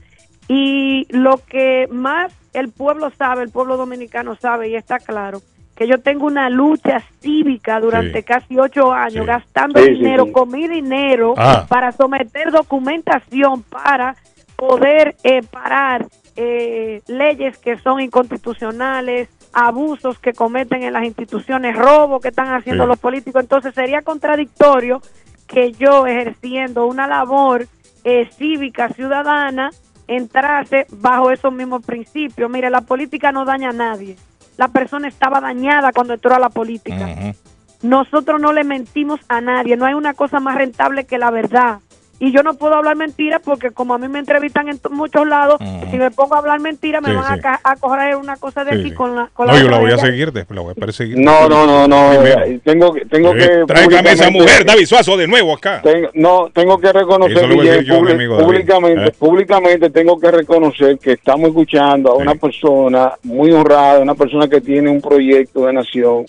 y 0.48 1.08
lo 1.10 1.38
que 1.50 1.88
más 1.92 2.32
el 2.54 2.70
pueblo 2.72 3.10
sabe, 3.18 3.44
el 3.44 3.50
pueblo 3.50 3.78
dominicano 3.78 4.36
sabe 4.36 4.70
y 4.70 4.76
está 4.76 5.00
claro, 5.00 5.42
que 5.76 5.88
yo 5.88 6.00
tengo 6.02 6.28
una 6.28 6.52
lucha 6.52 7.02
cívica 7.20 7.80
durante 7.80 8.20
Sí. 8.20 8.24
casi 8.24 8.60
ocho 8.60 8.94
años, 8.94 9.26
gastando 9.26 9.80
Sí, 9.80 9.86
sí, 9.88 9.92
dinero 9.96 10.26
sí. 10.26 10.32
con 10.32 10.52
mi 10.52 10.68
dinero 10.68 11.34
Ah. 11.36 11.66
para 11.68 11.92
someter 11.92 12.52
documentación 12.52 13.64
para 13.64 14.16
poder 14.56 15.16
eh, 15.24 15.42
parar 15.50 16.06
eh, 16.36 17.02
leyes 17.08 17.58
que 17.58 17.78
son 17.80 18.00
inconstitucionales, 18.02 19.30
abusos 19.54 20.18
que 20.20 20.34
cometen 20.34 20.84
en 20.84 20.94
las 20.94 21.04
instituciones, 21.04 21.76
robos 21.76 22.22
que 22.22 22.30
están 22.30 22.54
haciendo 22.54 22.84
Sí. 22.84 22.88
los 22.90 23.00
políticos. 23.00 23.44
Entonces 23.44 23.74
sería 23.76 24.02
contradictorio 24.02 25.02
que 25.48 25.72
yo 25.74 26.08
ejerciendo 26.08 26.86
una 26.88 27.08
labor 27.08 27.68
eh, 28.04 28.30
cívica, 28.38 28.90
ciudadana, 28.90 29.70
entrase 30.08 30.88
bajo 30.90 31.32
esos 31.32 31.54
mismos 31.54 31.86
principios. 31.86 32.50
Mire, 32.50 32.70
la 32.70 32.82
política 32.82 33.32
no 33.32 33.46
daña 33.46 33.70
a 33.70 33.74
nadie. 33.74 34.18
La 34.58 34.68
persona 34.68 35.08
estaba 35.08 35.40
dañada 35.40 35.92
cuando 35.94 36.14
entró 36.14 36.36
a 36.36 36.40
la 36.40 36.50
política. 36.50 37.34
Nosotros 37.82 38.40
no 38.42 38.54
le 38.54 38.64
mentimos 38.64 39.20
a 39.30 39.42
nadie. 39.42 39.78
No 39.78 39.86
hay 39.86 39.94
una 39.94 40.14
cosa 40.14 40.40
más 40.40 40.56
rentable 40.56 41.06
que 41.06 41.18
la 41.18 41.32
verdad. 41.32 41.80
Y 42.26 42.32
yo 42.32 42.42
no 42.42 42.54
puedo 42.54 42.76
hablar 42.76 42.96
mentiras 42.96 43.42
porque 43.44 43.72
como 43.72 43.94
a 43.96 43.98
mí 43.98 44.08
me 44.08 44.18
entrevistan 44.20 44.70
en 44.70 44.80
muchos 44.92 45.28
lados, 45.28 45.58
si 45.92 45.98
me 45.98 46.10
pongo 46.10 46.36
a 46.36 46.38
hablar 46.38 46.62
mentiras 46.62 47.02
me 47.02 47.10
Sí, 47.10 47.16
van 47.16 47.26
a 47.26 47.36
sí. 47.36 47.42
ca- 47.42 47.60
a, 47.62 47.76
coger 47.76 48.16
una 48.16 48.38
cosa 48.38 48.64
de 48.64 48.72
Sí, 48.72 48.80
aquí 48.80 48.90
sí. 48.92 48.96
con 48.96 49.14
la, 49.14 49.30
con 49.34 49.48
No, 49.48 49.54
yo 49.58 49.66
otra 49.66 49.72
la 49.72 49.80
voy 49.84 49.92
a 49.92 49.98
seguir, 49.98 50.32
después 50.32 50.56
la 50.56 50.62
voy 50.62 50.72
a 50.72 50.76
perseguir. 50.76 51.18
No, 51.20 51.50
no, 51.50 51.66
no, 51.68 51.86
no. 51.86 52.12
Primero. 52.12 52.44
eh, 52.46 52.62
Tengo, 52.64 52.94
que- 52.94 53.06
tengo 53.08 53.34
que. 53.34 53.64
tráigame 53.68 54.12
esa 54.14 54.30
mujer, 54.30 54.64
David 54.66 54.86
Suazo, 54.86 55.18
de 55.18 55.28
nuevo 55.28 55.54
acá. 55.54 55.82
Tengo- 55.84 56.12
no, 56.14 56.50
tengo 56.54 56.78
que 56.80 56.94
reconocer, 56.94 57.44
a 57.44 57.48
Guillén, 57.48 57.84
yo, 57.84 57.96
mi 58.02 58.08
publi- 58.08 58.12
amigo 58.14 58.34
David. 58.36 58.46
públicamente, 58.46 59.06
¿Eh? 59.10 59.14
públicamente 59.20 59.90
tengo 59.90 60.18
que 60.18 60.32
reconocer 60.32 60.98
que 61.00 61.12
estamos 61.12 61.50
escuchando 61.50 62.12
a 62.14 62.16
una 62.16 62.36
persona 62.36 63.12
muy 63.24 63.52
honrada, 63.52 64.00
una 64.00 64.16
persona 64.16 64.48
que 64.48 64.62
tiene 64.62 64.90
un 64.90 65.02
proyecto 65.02 65.66
de 65.66 65.74
nación 65.74 66.26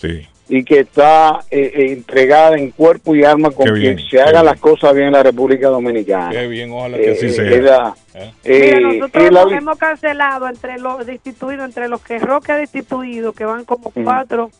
y 0.47 0.63
que 0.63 0.81
está 0.81 1.39
eh, 1.49 1.71
eh, 1.75 1.91
entregada 1.93 2.55
en 2.55 2.69
cuerpo 2.71 3.15
y 3.15 3.23
alma 3.23 3.49
con 3.51 3.73
bien, 3.73 3.97
se 3.97 4.09
qué 4.11 4.21
hagan 4.21 4.33
bien. 4.33 4.45
las 4.45 4.59
cosas 4.59 4.93
bien 4.93 5.07
en 5.07 5.13
la 5.13 5.23
República 5.23 5.69
Dominicana. 5.69 6.29
Qué 6.31 6.47
bien, 6.47 6.71
ojalá 6.71 6.97
Eh, 6.97 7.01
que 7.01 7.11
así 7.11 7.25
eh, 7.25 7.29
sea. 7.31 7.61
la- 7.61 7.95
¿Eh? 8.13 8.31
Mira, 8.45 8.77
eh, 8.77 8.81
nosotros 8.81 9.31
la 9.31 9.43
nos 9.43 9.51
hemos 9.53 9.77
cancelado 9.79 10.47
entre 10.47 10.77
los 10.79 11.05
destituidos, 11.05 11.65
entre 11.65 11.87
los 11.87 12.01
que 12.01 12.19
Roque 12.19 12.51
ha 12.51 12.57
destituido, 12.57 13.33
que 13.33 13.43
van 13.45 13.65
como 13.65 13.87
Ujú. 13.89 14.03
cuatro, 14.03 14.51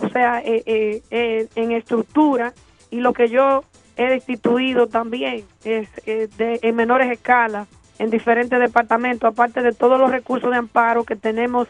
o 0.00 0.08
sea, 0.08 0.40
eh, 0.40 0.62
eh, 0.66 1.02
eh, 1.10 1.46
en 1.56 1.72
estructura, 1.72 2.52
y 2.90 3.00
lo 3.00 3.12
que 3.12 3.28
yo 3.28 3.64
he 3.96 4.06
destituido 4.08 4.86
también 4.88 5.44
es 5.64 5.88
eh, 6.06 6.28
de, 6.38 6.58
en 6.62 6.74
menores 6.74 7.10
escalas, 7.12 7.68
en 7.98 8.10
diferentes 8.10 8.58
departamentos, 8.58 9.30
aparte 9.30 9.60
de 9.62 9.72
todos 9.72 10.00
los 10.00 10.10
recursos 10.10 10.50
de 10.50 10.56
amparo 10.56 11.04
que 11.04 11.14
tenemos, 11.16 11.68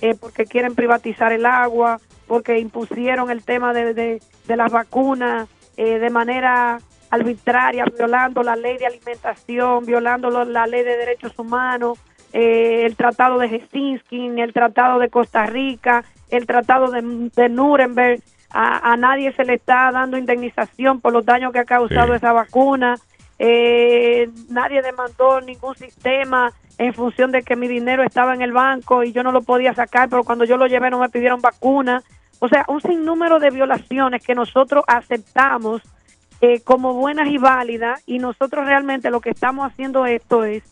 eh, 0.00 0.14
porque 0.18 0.44
quieren 0.46 0.74
privatizar 0.74 1.32
el 1.32 1.44
agua, 1.44 2.00
porque 2.26 2.58
impusieron 2.58 3.30
el 3.30 3.44
tema 3.44 3.72
de, 3.72 3.94
de, 3.94 4.22
de 4.46 4.56
las 4.56 4.70
vacunas 4.72 5.48
eh, 5.76 5.98
de 5.98 6.10
manera 6.10 6.78
arbitraria, 7.10 7.84
violando 7.96 8.42
la 8.42 8.56
ley 8.56 8.78
de 8.78 8.86
alimentación, 8.86 9.86
violando 9.86 10.30
lo- 10.30 10.44
la 10.44 10.66
ley 10.66 10.82
de 10.82 10.96
derechos 10.96 11.38
humanos, 11.38 11.98
eh, 12.32 12.82
el 12.84 12.96
tratado 12.96 13.38
de 13.38 13.48
Helsinki, 13.48 14.40
el 14.40 14.52
tratado 14.52 14.98
de 14.98 15.08
Costa 15.08 15.46
Rica, 15.46 16.04
el 16.30 16.46
tratado 16.46 16.90
de, 16.90 17.02
de 17.34 17.48
Nuremberg. 17.48 18.20
A, 18.50 18.92
a 18.92 18.96
nadie 18.96 19.32
se 19.32 19.44
le 19.44 19.54
está 19.54 19.90
dando 19.92 20.16
indemnización 20.16 21.00
por 21.00 21.12
los 21.12 21.24
daños 21.26 21.52
que 21.52 21.58
ha 21.58 21.64
causado 21.64 22.14
esa 22.14 22.32
vacuna. 22.32 22.96
Eh, 23.38 24.28
nadie 24.48 24.82
demandó 24.82 25.40
ningún 25.40 25.74
sistema 25.74 26.52
en 26.78 26.92
función 26.94 27.32
de 27.32 27.42
que 27.42 27.56
mi 27.56 27.68
dinero 27.68 28.02
estaba 28.02 28.34
en 28.34 28.42
el 28.42 28.52
banco 28.52 29.02
y 29.02 29.12
yo 29.12 29.22
no 29.22 29.32
lo 29.32 29.42
podía 29.42 29.74
sacar, 29.74 30.08
pero 30.08 30.24
cuando 30.24 30.44
yo 30.44 30.56
lo 30.56 30.66
llevé 30.66 30.90
no 30.90 30.98
me 30.98 31.08
pidieron 31.08 31.40
vacuna. 31.40 32.02
O 32.38 32.48
sea, 32.48 32.64
un 32.68 32.82
sinnúmero 32.82 33.38
de 33.38 33.50
violaciones 33.50 34.22
que 34.22 34.34
nosotros 34.34 34.84
aceptamos 34.86 35.80
eh, 36.42 36.60
como 36.60 36.92
buenas 36.92 37.28
y 37.28 37.38
válidas 37.38 38.02
y 38.06 38.18
nosotros 38.18 38.66
realmente 38.66 39.10
lo 39.10 39.20
que 39.20 39.30
estamos 39.30 39.66
haciendo 39.72 40.04
esto 40.04 40.44
es 40.44 40.62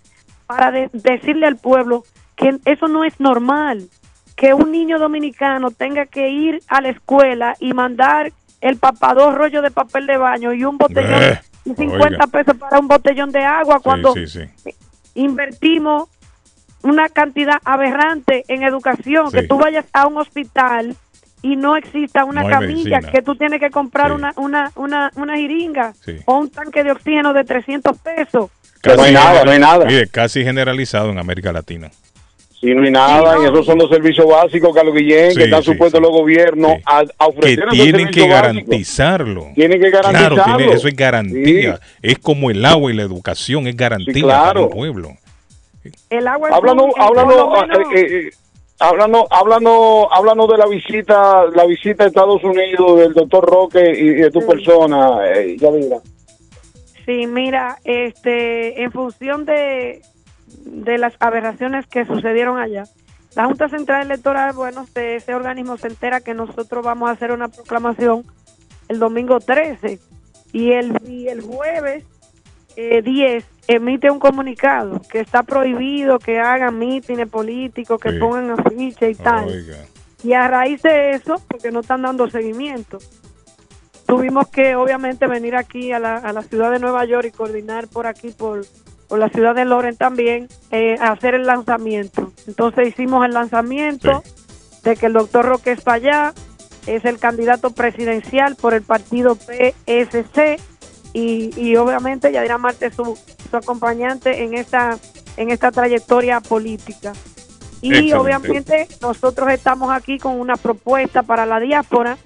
para 0.47 0.71
de- 0.71 0.91
decirle 0.93 1.47
al 1.47 1.57
pueblo 1.57 2.05
que 2.37 2.59
eso 2.67 2.87
no 2.89 3.03
es 3.05 3.19
normal, 3.19 3.89
que 4.37 4.53
un 4.53 4.71
niño 4.73 4.99
dominicano 4.99 5.71
tenga 5.71 6.05
que 6.05 6.29
ir 6.29 6.61
a 6.69 6.83
la 6.83 6.91
escuela 6.91 7.55
y 7.61 7.73
mandar 7.73 8.31
el 8.61 8.77
papá 8.77 9.15
dos 9.15 9.35
rollos 9.35 9.63
de 9.63 9.71
papel 9.71 10.07
de 10.07 10.19
baño 10.19 10.53
y 10.53 10.65
un 10.65 10.77
botellón 10.77 11.23
Eh, 11.23 11.41
y 11.65 11.75
50 11.75 12.05
oiga. 12.09 12.27
pesos 12.27 12.57
para 12.59 12.79
un 12.79 12.89
botellón 12.89 13.31
de 13.31 13.43
agua 13.43 13.81
cuando 13.81 14.13
Sí, 14.13 14.27
sí, 14.27 14.41
sí. 14.57 14.71
Invertimos 15.15 16.09
una 16.83 17.09
cantidad 17.09 17.57
aberrante 17.65 18.45
en 18.49 18.63
educación, 18.63 19.31
Sí. 19.31 19.39
que 19.39 19.43
tú 19.49 19.57
vayas 19.59 19.87
a 19.93 20.07
un 20.07 20.19
hospital 20.19 20.95
y 21.43 21.57
no 21.57 21.77
exista 21.77 22.25
una 22.25 22.43
No 22.43 22.49
camilla, 22.49 22.99
medicina. 22.99 23.13
que 23.13 23.23
tú 23.23 23.37
tienes 23.37 23.61
que 23.61 23.71
comprar 23.71 24.13
una, 24.13 24.33
una, 24.37 24.71
una, 24.77 25.11
una 25.17 25.37
jeringa 25.37 25.93
Sí. 26.05 26.17
o 26.27 26.39
un 26.39 26.51
tanque 26.51 26.85
de 26.85 26.93
oxígeno 26.93 27.33
de 27.33 27.45
300 27.45 27.97
pesos. 27.99 28.51
Casi 28.83 28.97
no 28.99 29.03
hay 29.03 29.13
nada, 29.15 29.45
no 29.45 29.51
hay 29.51 29.59
nada. 29.59 29.85
Mire, 29.87 30.09
casi 30.09 30.43
generalizado 30.45 31.11
en 31.11 31.19
América 31.19 31.53
Latina. 31.53 31.91
Si 32.65 32.75
no 32.75 32.83
hay 32.83 32.91
nada, 32.91 33.37
y 33.43 33.45
esos 33.45 33.67
son 33.67 33.77
los 33.79 33.91
servicios 33.91 34.27
básicos, 34.27 34.75
Carlos 34.75 34.95
Guillén, 34.95 35.33
Sí, 35.33 35.37
que 35.37 35.45
están 35.45 35.63
sí, 35.63 35.73
supuestos 35.73 36.01
los 36.01 36.11
gobiernos 36.11 36.73
a, 36.87 37.01
a 37.01 37.05
que 37.05 37.13
ofrecer 37.19 37.59
esos 37.65 37.71
tienen 37.73 38.09
que 38.11 38.27
garantizarlo. 38.27 39.49
Tienen 39.55 39.83
que 39.83 39.91
Claro, 39.91 40.09
garantizarlo. 40.13 40.57
tiene- 40.57 40.73
eso 40.73 40.89
es 40.89 40.97
garantía. 40.97 41.81
Es 42.01 42.19
como 42.19 42.51
el 42.51 42.65
agua 42.65 42.91
y 42.91 42.95
la 42.97 43.03
educación, 43.03 43.67
es 43.67 43.77
garantía 43.77 44.23
claro. 44.23 44.47
para 44.47 44.61
un 44.63 44.71
pueblo. 44.71 45.11
El 46.09 46.27
agua 46.27 46.49
es 46.49 46.55
Háblanos, 46.55 46.87
háblanos, 46.99 47.37
menos- 47.69 47.93
eh, 47.95 48.01
eh, 48.01 48.31
háblanos, 48.79 49.25
háblanos, 49.31 50.07
háblanos 50.11 50.49
de 50.49 50.57
la 50.57 50.67
visita, 50.67 51.45
la 51.55 51.67
visita 51.67 52.05
a 52.05 52.07
Estados 52.07 52.43
Unidos 52.43 52.99
del 52.99 53.13
doctor 53.13 53.45
Roque 53.45 53.93
y, 53.95 54.01
y 54.05 54.15
de 54.15 54.31
tu 54.31 54.41
persona, 54.47 55.19
eh, 55.35 55.57
Yadira. 55.61 55.99
Sí, 57.05 57.27
mira, 57.27 57.77
este, 57.85 58.83
en 58.83 58.91
función 58.91 59.45
de, 59.45 60.01
de 60.65 60.99
las 60.99 61.15
aberraciones 61.21 61.87
que 61.87 62.05
sucedieron 62.05 62.59
allá, 62.59 62.85
la 63.37 63.47
Junta 63.47 63.69
Central 63.69 64.07
Electoral, 64.07 64.53
bueno, 64.55 64.87
de 64.95 65.17
ese 65.17 65.35
organismo 65.35 65.77
se 65.77 65.89
entera 65.89 66.21
que 66.21 66.35
nosotros 66.35 66.85
vamos 66.85 67.09
a 67.09 67.13
hacer 67.13 67.33
una 67.33 67.49
proclamación 67.49 68.25
el 68.89 68.99
domingo 68.99 69.41
13 69.41 69.99
y 70.53 70.73
el, 70.73 70.97
y 71.09 71.29
el 71.29 71.41
jueves 71.41 72.05
eh, 72.77 73.03
10 73.03 73.45
emite 73.67 74.11
un 74.11 74.21
comunicado 74.21 75.01
que 75.11 75.21
está 75.21 75.43
prohibido 75.43 76.19
que 76.19 76.39
hagan 76.39 76.79
mítines 76.79 77.29
políticos, 77.29 78.01
que 78.01 78.13
pongan 78.13 78.51
afiches 78.51 79.19
y 79.19 79.23
tal. 79.23 79.65
Y 80.23 80.33
a 80.33 80.47
raíz 80.49 80.83
de 80.83 81.13
eso, 81.13 81.35
porque 81.49 81.71
no 81.71 81.81
están 81.81 82.03
dando 82.03 82.31
seguimiento, 82.31 82.99
tuvimos 84.07 84.49
que 84.49 84.77
obviamente 84.77 85.27
venir 85.27 85.57
aquí 85.57 85.93
a 85.93 85.99
la, 85.99 86.17
a 86.17 86.33
la 86.33 86.43
ciudad 86.43 86.71
de 86.71 86.79
Nueva 86.79 87.05
York 87.05 87.27
y 87.27 87.31
coordinar 87.31 87.89
por 87.89 88.07
aquí, 88.07 88.31
por, 88.31 88.65
por 89.15 89.21
la 89.21 89.29
ciudad 89.29 89.55
de 89.55 89.65
Loren 89.65 89.97
también, 89.97 90.49
eh, 90.73 90.97
a 90.99 91.13
hacer 91.13 91.37
el 91.37 91.47
lanzamiento. 91.47 92.33
Entonces 92.49 92.89
hicimos 92.89 93.25
el 93.25 93.33
lanzamiento 93.33 94.25
de 94.83 94.97
que 94.97 95.07
el 95.07 95.13
doctor 95.13 95.45
Roque 95.45 95.71
Espallá 95.71 96.35
es 96.89 97.05
el 97.05 97.21
candidato 97.21 97.71
presidencial 97.71 98.57
por 98.57 98.75
el 98.75 98.83
partido 98.83 99.37
PSC 99.37 100.59
y, 101.13 101.53
y 101.57 101.77
obviamente 101.77 102.33
Yadira 102.33 102.59
Marte 102.59 102.87
es 102.87 102.97
su, 102.97 103.17
su 103.49 103.57
acompañante 103.57 104.43
en 104.43 104.55
esta, 104.55 104.99
en 105.37 105.53
esta 105.53 105.71
trayectoria 105.71 106.41
política. 106.41 107.13
Y 107.83 107.91
Excelente. 107.91 108.17
obviamente 108.17 108.89
nosotros 109.01 109.49
estamos 109.53 109.93
aquí 109.93 110.19
con 110.19 110.41
una 110.41 110.57
propuesta 110.57 111.23
para 111.23 111.47
la 111.47 111.61
diáspora 111.61 112.19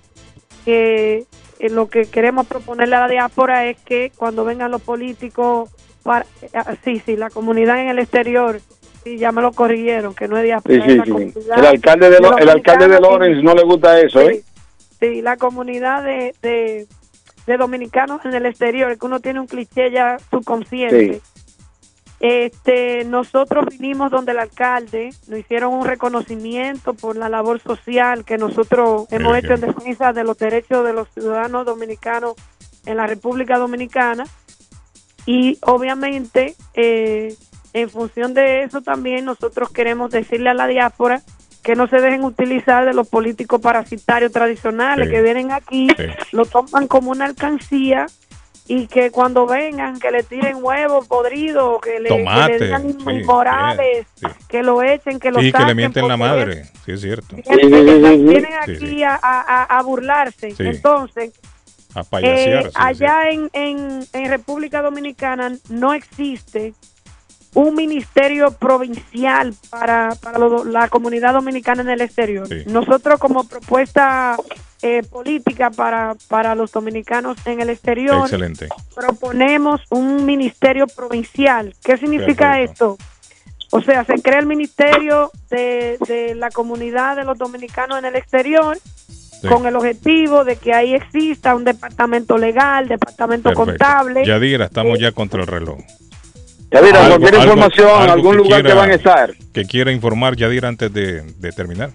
que 0.65 1.27
eh, 1.59 1.69
lo 1.69 1.91
que 1.91 2.07
queremos 2.07 2.47
proponerle 2.47 2.97
a 2.97 3.01
la 3.01 3.09
diáspora 3.09 3.67
es 3.67 3.77
que 3.77 4.11
cuando 4.17 4.47
vengan 4.47 4.71
los 4.71 4.81
políticos, 4.81 5.69
para, 6.09 6.27
eh, 6.43 6.77
sí, 6.85 7.03
sí, 7.05 7.17
la 7.17 7.31
comunidad 7.31 7.81
en 7.81 7.89
el 7.89 7.99
exterior, 7.99 8.61
sí, 9.05 9.19
ya 9.19 9.31
me 9.31 9.43
lo 9.43 9.53
corrigieron, 9.53 10.15
que 10.15 10.27
no 10.27 10.37
es 10.39 10.45
diáspora, 10.45 10.85
Sí, 10.85 11.01
sí, 11.05 11.33
sí. 11.33 11.41
El 11.55 11.65
alcalde 11.67 12.11
de, 12.11 12.19
Lo- 12.21 12.37
el 12.39 12.49
alcalde 12.49 12.89
de 12.89 13.01
Lawrence 13.01 13.43
no 13.43 13.55
le 13.55 13.63
gusta 13.63 14.01
eso, 14.01 14.21
¿eh? 14.23 14.43
Sí, 14.99 15.23
la 15.23 15.37
comunidad 15.37 16.03
de, 16.03 16.35
de, 16.43 16.87
de 17.47 17.57
dominicanos 17.57 18.25
en 18.25 18.35
el 18.35 18.47
exterior, 18.47 18.99
que 18.99 19.07
uno 19.07 19.21
tiene 19.21 19.39
un 19.41 19.47
cliché 19.47 19.91
ya 19.91 20.17
subconsciente. 20.31 21.15
Sí. 21.15 21.21
Este, 22.21 23.05
nosotros 23.05 23.67
vinimos 23.71 24.11
donde 24.11 24.33
el 24.33 24.41
alcalde 24.41 25.11
nos 25.29 25.39
hicieron 25.39 25.73
un 25.73 25.87
reconocimiento 25.87 26.95
por 26.95 27.17
la 27.17 27.29
labor 27.29 27.61
social 27.61 28.25
que 28.25 28.39
nosotros 28.39 29.07
hemos 29.13 29.37
hecho 29.37 29.55
en 29.55 29.61
defensa 29.61 30.13
de 30.13 30.25
los 30.25 30.37
derechos 30.37 30.85
de 30.85 30.93
los 30.95 31.09
ciudadanos 31.15 31.65
dominicanos 31.65 32.35
en 32.87 32.97
la 32.97 33.07
República 33.07 33.57
Dominicana 33.59 34.25
y 35.31 35.59
obviamente 35.61 36.55
eh, 36.73 37.35
en 37.75 37.91
función 37.91 38.33
de 38.33 38.63
eso 38.63 38.81
también 38.81 39.27
nosotros 39.27 39.69
queremos 39.71 40.11
decirle 40.11 40.49
a 40.49 40.55
la 40.55 40.67
diáspora 40.67 41.21
que 41.63 41.75
no 41.77 41.87
se 41.87 41.97
dejen 42.01 42.25
utilizar 42.25 42.87
de 42.87 42.95
los 42.95 43.07
políticos 43.09 43.61
parasitarios 43.61 44.33
tradicionales 44.33 45.09
Sí. 45.09 45.15
que 45.15 45.21
vienen 45.21 45.53
aquí, 45.53 45.87
lo 46.33 46.47
toman 46.47 46.87
como 46.89 47.11
una 47.11 47.27
alcancía 47.27 48.07
y 48.67 48.87
que 48.87 49.11
cuando 49.11 49.47
vengan 49.47 50.01
que 50.01 50.11
le 50.11 50.23
tiren 50.23 50.59
huevos 50.63 51.07
podridos, 51.07 51.79
que 51.83 52.01
le, 52.01 52.09
que 52.09 52.17
Tomate, 52.19 52.59
le 52.59 52.65
digan 52.65 52.83
sí, 52.83 52.97
inmorales, 53.11 54.07
que 54.49 54.63
lo 54.63 54.83
echen, 54.83 55.19
que 55.21 55.31
lo 55.31 55.41
Sí, 55.41 55.53
que 55.53 55.59
le 55.59 55.63
saquen, 55.65 55.77
mienten 55.77 56.09
la 56.09 56.17
madre. 56.17 56.65
Sí, 56.87 56.93
es 56.93 57.01
cierto. 57.03 57.37
Vienen, 57.37 58.27
vienen 58.27 58.53
Sí, 58.65 58.73
aquí 58.73 58.87
sí. 58.87 59.03
A, 59.03 59.19
a- 59.23 59.79
a 59.79 59.83
burlarse. 59.83 60.53
Sí. 60.53 60.63
Entonces, 60.67 61.33
A 61.95 62.01
eh, 62.01 62.05
payasear. 62.11 62.71
allá 62.75 63.31
en, 63.31 63.51
en, 63.53 64.07
en 64.13 64.29
República 64.31 64.83
Dominicana 64.83 65.53
no 65.69 65.95
existe 65.95 66.75
un 67.55 67.75
ministerio 67.75 68.51
provincial 68.53 69.55
para, 69.71 70.15
para 70.23 70.39
lo- 70.39 70.65
la 70.65 70.89
comunidad 70.89 71.33
dominicana 71.33 71.83
en 71.83 71.89
el 71.89 72.01
exterior. 72.03 72.47
Sí. 72.47 72.65
Nosotros 72.67 73.19
como 73.19 73.45
propuesta 73.45 74.37
eh, 74.83 75.03
política 75.03 75.71
para, 75.71 76.15
para 76.29 76.55
los 76.55 76.71
dominicanos 76.71 77.39
en 77.47 77.61
el 77.61 77.71
exterior 77.71 78.21
Excelente. 78.21 78.69
proponemos 78.95 79.81
un 79.91 80.25
ministerio 80.27 80.87
provincial. 80.87 81.75
¿Qué 81.83 81.97
significa 81.97 82.53
Perfecto. 82.53 82.97
esto? 82.99 83.05
O 83.71 83.81
sea, 83.83 84.05
se 84.05 84.23
crea 84.23 84.39
el 84.39 84.47
ministerio 84.47 85.31
de, 85.51 85.99
de 86.07 86.35
la 86.35 86.51
comunidad 86.51 87.17
de 87.17 87.25
los 87.25 87.37
dominicanos 87.39 87.99
en 87.99 88.05
el 88.05 88.15
exterior 88.15 88.79
con 89.47 89.67
el 89.67 89.77
objetivo 89.77 90.45
de 90.45 90.57
que 90.57 90.73
ahí 90.75 90.95
exista 90.95 91.55
un 91.55 91.65
departamento 91.65 92.39
legal, 92.39 92.89
departamento 92.89 93.51
Perfecto. 93.51 93.71
contable. 93.71 94.25
Yadira, 94.25 94.65
estamos 94.67 94.99
ya 94.99 95.13
contra 95.13 95.41
el 95.43 95.47
reloj. 95.47 95.79
Yadira, 96.71 97.01
Algo- 97.05 97.19
cualquier 97.19 97.35
algo- 97.41 97.45
información, 97.55 97.89
algo 98.03 98.13
algún 98.13 98.33
que 98.33 98.37
lugar 98.39 98.63
que 98.65 98.73
van 98.75 98.91
a 98.91 98.95
estar. 98.95 99.35
Que 99.53 99.65
quiera 99.65 99.93
informar 99.93 100.37
Yadira 100.37 100.69
antes 100.69 100.93
de, 100.93 101.23
de 101.23 101.53
terminar. 101.53 101.91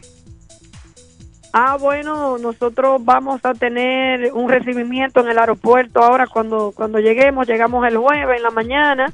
Ah, 1.55 1.77
bueno, 1.79 2.39
nosotros 2.39 3.03
vamos 3.05 3.39
a 3.43 3.53
tener 3.53 4.33
un 4.33 4.49
recibimiento 4.49 5.19
en 5.21 5.29
el 5.29 5.37
aeropuerto 5.37 6.01
ahora 6.01 6.25
cuando 6.25 6.71
cuando 6.75 6.97
lleguemos, 6.99 7.45
llegamos 7.47 7.85
el 7.87 7.97
jueves 7.97 8.37
en 8.37 8.41
la 8.43 8.49
mañana 8.49 9.13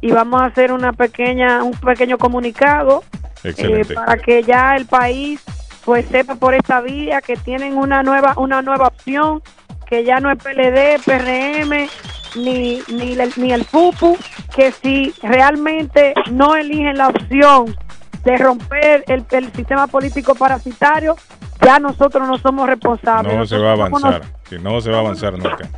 y 0.00 0.10
vamos 0.10 0.40
a 0.40 0.46
hacer 0.46 0.72
una 0.72 0.94
pequeña 0.94 1.62
un 1.62 1.72
pequeño 1.72 2.16
comunicado 2.16 3.04
eh, 3.42 3.84
para 3.94 4.16
que 4.16 4.42
ya 4.42 4.76
el 4.76 4.86
país 4.86 5.42
pues 5.84 6.06
sepa 6.06 6.34
por 6.36 6.54
esta 6.54 6.80
vía 6.80 7.20
que 7.20 7.36
tienen 7.36 7.76
una 7.76 8.02
nueva 8.02 8.34
una 8.36 8.62
nueva 8.62 8.88
opción 8.88 9.42
que 9.86 10.04
ya 10.04 10.18
no 10.18 10.30
es 10.30 10.38
PLD, 10.42 11.02
PRM 11.04 11.88
ni 12.36 12.80
ni 12.88 13.12
el, 13.12 13.32
ni 13.36 13.52
el 13.52 13.64
PUPU 13.64 14.16
que 14.54 14.72
si 14.72 15.14
realmente 15.22 16.14
no 16.32 16.56
eligen 16.56 16.96
la 16.98 17.08
opción 17.08 17.76
de 18.24 18.38
romper 18.38 19.04
el, 19.06 19.24
el 19.30 19.52
sistema 19.52 19.86
político 19.86 20.34
parasitario 20.34 21.16
ya 21.60 21.78
nosotros 21.78 22.26
no 22.26 22.38
somos 22.38 22.68
responsables 22.68 23.36
No 23.36 23.46
se 23.46 23.58
va 23.58 23.70
a 23.70 23.72
avanzar. 23.72 24.22
No 24.60 24.80
se 24.80 24.90
va 24.90 24.98
a 24.98 25.00
avanzar 25.00 25.32
nunca. 25.32 25.68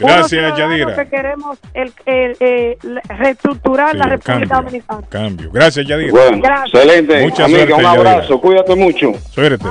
Gracias, 0.00 0.56
Yadira. 0.58 0.94
que 0.96 1.08
queremos 1.08 1.58
el, 1.74 1.92
eh, 2.06 2.76
reestructurar 3.18 3.92
Sí, 3.92 3.98
la 3.98 4.04
República 4.06 4.32
cambio. 4.54 4.56
Dominicana 4.56 5.02
Cambio. 5.08 5.50
Gracias, 5.52 5.86
Yadira. 5.86 6.10
Bueno, 6.12 6.38
Gracias. 6.42 6.74
excelente. 6.82 7.20
Mucha 7.22 7.44
Amiga, 7.44 7.58
suerte, 7.60 7.74
un 7.74 7.82
Yadira. 7.82 8.10
abrazo, 8.12 8.40
cuídate 8.40 8.74
mucho. 8.74 9.12
Suerte. 9.30 9.64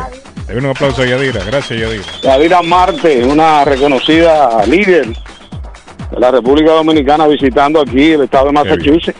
Le 0.47 0.57
un 0.57 0.65
aplauso 0.67 1.01
a 1.01 1.05
Yadira. 1.05 1.41
Gracias, 1.45 1.79
Yadira. 1.79 2.03
Yadira 2.21 2.61
Marte, 2.61 3.23
una 3.25 3.65
reconocida 3.65 4.65
líder 4.65 5.07
de 5.07 6.19
la 6.19 6.31
República 6.31 6.71
Dominicana 6.71 7.27
visitando 7.27 7.81
aquí 7.81 8.13
el 8.13 8.21
estado 8.23 8.47
de 8.47 8.51
Massachusetts. 8.53 9.17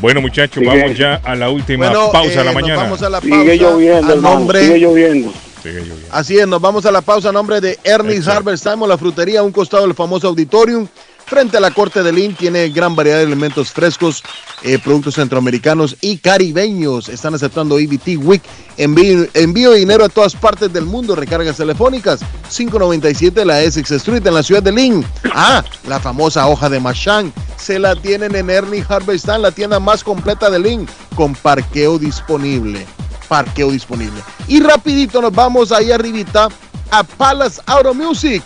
Bueno, 0.00 0.20
muchachos, 0.20 0.62
Sigue. 0.62 0.82
vamos 0.82 0.98
ya 0.98 1.20
a 1.24 1.34
la 1.34 1.48
última 1.48 1.86
Bueno, 1.88 2.12
pausa 2.12 2.28
de 2.28 2.34
eh, 2.34 2.44
la 2.44 2.52
nos 2.52 2.54
mañana. 2.62 2.82
vamos 2.82 3.02
a 3.02 3.08
la 3.08 3.20
Sigue 3.20 3.34
pausa. 3.36 3.54
lloviendo, 3.54 4.08
a 4.08 4.14
hermano, 4.14 4.34
nombre- 4.38 4.60
sigue 4.60 4.78
lloviendo. 4.78 5.32
Sigue. 5.66 5.92
Así 6.10 6.38
es, 6.38 6.46
nos 6.46 6.60
vamos 6.60 6.86
a 6.86 6.92
la 6.92 7.00
pausa 7.00 7.30
a 7.30 7.32
nombre 7.32 7.60
de 7.60 7.78
Ernest 7.82 8.28
Harvest 8.28 8.64
Simon, 8.64 8.88
la 8.88 8.98
frutería 8.98 9.40
a 9.40 9.42
un 9.42 9.52
costado 9.52 9.84
del 9.84 9.94
famoso 9.94 10.28
auditorium. 10.28 10.86
Frente 11.26 11.56
a 11.56 11.60
la 11.60 11.72
corte 11.72 12.04
de 12.04 12.12
Lynn 12.12 12.36
tiene 12.36 12.68
gran 12.68 12.94
variedad 12.94 13.18
de 13.18 13.24
elementos 13.24 13.72
frescos, 13.72 14.22
eh, 14.62 14.78
productos 14.78 15.16
centroamericanos 15.16 15.96
y 16.00 16.18
caribeños. 16.18 17.08
Están 17.08 17.34
aceptando 17.34 17.80
EBT 17.80 18.16
Week. 18.18 18.42
Envío, 18.76 19.26
envío 19.34 19.72
de 19.72 19.80
dinero 19.80 20.04
a 20.04 20.08
todas 20.08 20.36
partes 20.36 20.72
del 20.72 20.84
mundo. 20.84 21.16
Recargas 21.16 21.56
telefónicas. 21.56 22.20
597 22.48 23.40
de 23.40 23.44
la 23.44 23.60
Essex 23.60 23.90
Street 23.90 24.24
en 24.24 24.34
la 24.34 24.44
ciudad 24.44 24.62
de 24.62 24.70
Lynn. 24.70 25.04
Ah, 25.34 25.64
la 25.88 25.98
famosa 25.98 26.46
hoja 26.46 26.68
de 26.68 26.78
Machan. 26.78 27.32
Se 27.56 27.80
la 27.80 27.96
tienen 27.96 28.36
en 28.36 28.48
Ernest 28.48 28.88
Harvest 28.88 29.24
Time, 29.24 29.40
la 29.40 29.50
tienda 29.50 29.80
más 29.80 30.04
completa 30.04 30.48
de 30.48 30.60
Lynn, 30.60 30.86
con 31.16 31.34
parqueo 31.34 31.98
disponible 31.98 32.86
parqueo 33.28 33.70
disponible. 33.70 34.22
Y 34.48 34.60
rapidito 34.60 35.20
nos 35.20 35.32
vamos 35.32 35.72
ahí 35.72 35.92
arribita 35.92 36.48
a 36.90 37.02
Palace 37.02 37.60
Auto 37.66 37.94
Music. 37.94 38.42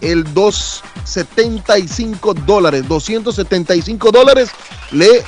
El 0.00 0.24
275 0.32 2.34
dólares, 2.34 2.88
275 2.88 4.10
dólares 4.10 4.50
le 4.92 5.22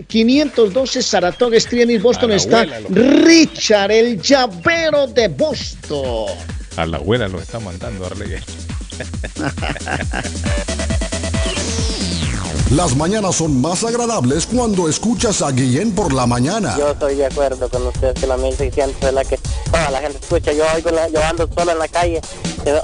512 0.08 1.02
Saratoga 1.02 1.58
Street 1.58 1.90
en 1.90 2.02
Boston 2.02 2.32
está 2.32 2.64
Richard, 2.90 3.92
el 3.92 4.22
llavero 4.22 5.08
de 5.08 5.28
Boston. 5.28 6.28
A 6.78 6.86
la 6.86 6.96
abuela 6.98 7.28
lo 7.28 7.42
está 7.42 7.60
mandando 7.60 8.06
Arley. 8.06 8.38
Las 12.72 12.98
mañanas 12.98 13.38
son 13.38 13.62
más 13.62 13.86
agradables 13.86 14.46
cuando 14.46 14.90
escuchas 14.90 15.42
a 15.42 15.52
Guillén 15.52 15.96
por 15.96 16.12
la 16.12 16.28
mañana. 16.28 16.76
Yo 16.78 16.90
estoy 16.92 17.16
de 17.16 17.26
acuerdo 17.26 17.70
con 17.70 17.88
usted 17.88 18.14
que 18.14 18.28
la 18.28 18.36
1600 18.36 19.04
es 19.04 19.14
la 19.14 19.24
que 19.24 19.40
toda 19.72 19.90
la 19.90 20.02
gente 20.02 20.18
escucha. 20.22 20.52
Yo 20.52 20.66
oigo 20.76 20.92
la, 20.92 21.08
yo 21.08 21.24
ando 21.24 21.48
solo 21.56 21.72
en 21.72 21.80
la 21.80 21.88
calle, 21.88 22.20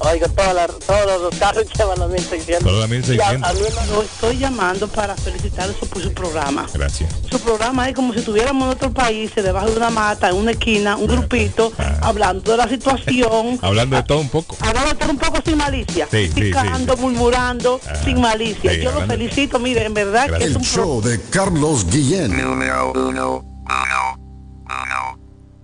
oigo 0.04 0.28
toda 0.30 0.54
la- 0.54 0.68
todos 0.68 1.22
los 1.22 1.36
carros 1.40 1.66
llevan 1.78 2.00
la 2.00 2.08
1600. 2.08 2.64
Toda 2.68 2.80
la 2.82 2.88
1600. 2.88 3.18
Y 3.18 3.44
a- 3.44 3.50
a 3.50 3.54
mí 3.54 3.60
no- 3.62 3.94
Yo 3.96 4.02
estoy 4.04 4.38
llamando 4.38 4.88
para 4.88 5.16
felicitarlos 5.16 5.76
por 5.78 6.02
su 6.02 6.14
programa. 6.14 6.68
Gracias. 6.74 7.14
Su 7.30 7.40
programa 7.40 7.90
es 7.90 7.96
como 7.96 8.14
si 8.14 8.20
estuviéramos 8.20 8.64
en 8.66 8.70
otro 8.72 8.92
país, 8.94 9.32
debajo 9.36 9.70
de 9.70 9.78
una 9.78 9.90
mata, 9.90 10.30
en 10.30 10.36
una 10.36 10.52
esquina, 10.52 10.96
un 10.98 11.08
grupito, 11.08 11.72
hablando 12.02 12.52
de 12.52 12.58
la 12.58 12.68
situación, 12.70 13.60
Hablando 13.62 13.96
de 13.98 14.04
todo 14.04 14.20
un 14.20 14.30
poco. 14.30 14.56
hablando 14.62 14.96
todo 14.96 15.10
un 15.12 15.18
poco 15.18 15.40
sin 15.46 15.58
malicia, 15.58 16.08
Sí, 16.10 16.28
sí, 16.34 16.42
picando, 16.42 16.96
murmurando, 16.98 17.80
sin 18.04 18.22
malicia. 18.22 18.72
sí, 18.72 18.82
Yo 18.82 18.92
lo 18.92 19.06
felicito, 19.06 19.60
mire, 19.60 19.86
en 19.86 19.94
verdad 19.94 20.30
que 20.30 20.44
es 20.44 20.50
El 20.52 20.58
un 20.58 20.64
show 20.64 21.02
de 21.02 21.20
Carlos 21.30 21.86
Guillén. 21.90 22.32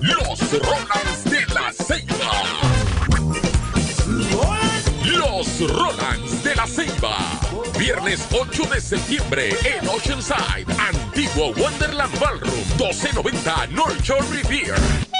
Los 0.00 0.40
Rolands 0.52 1.24
de 1.24 1.27
la 1.27 1.27
Ceiba. 1.86 2.32
Los 5.04 5.60
Rolands 5.70 6.42
de 6.42 6.54
la 6.54 6.66
Ceiba. 6.66 7.16
Viernes 7.78 8.26
8 8.32 8.62
de 8.74 8.80
septiembre 8.80 9.50
en 9.64 9.88
Oceanside, 9.88 10.66
Antiguo 10.78 11.52
Wonderland 11.56 12.18
Ballroom, 12.18 12.64
1290 12.78 13.66
North 13.68 14.00
Shore 14.02 14.26
Revere. 14.30 15.17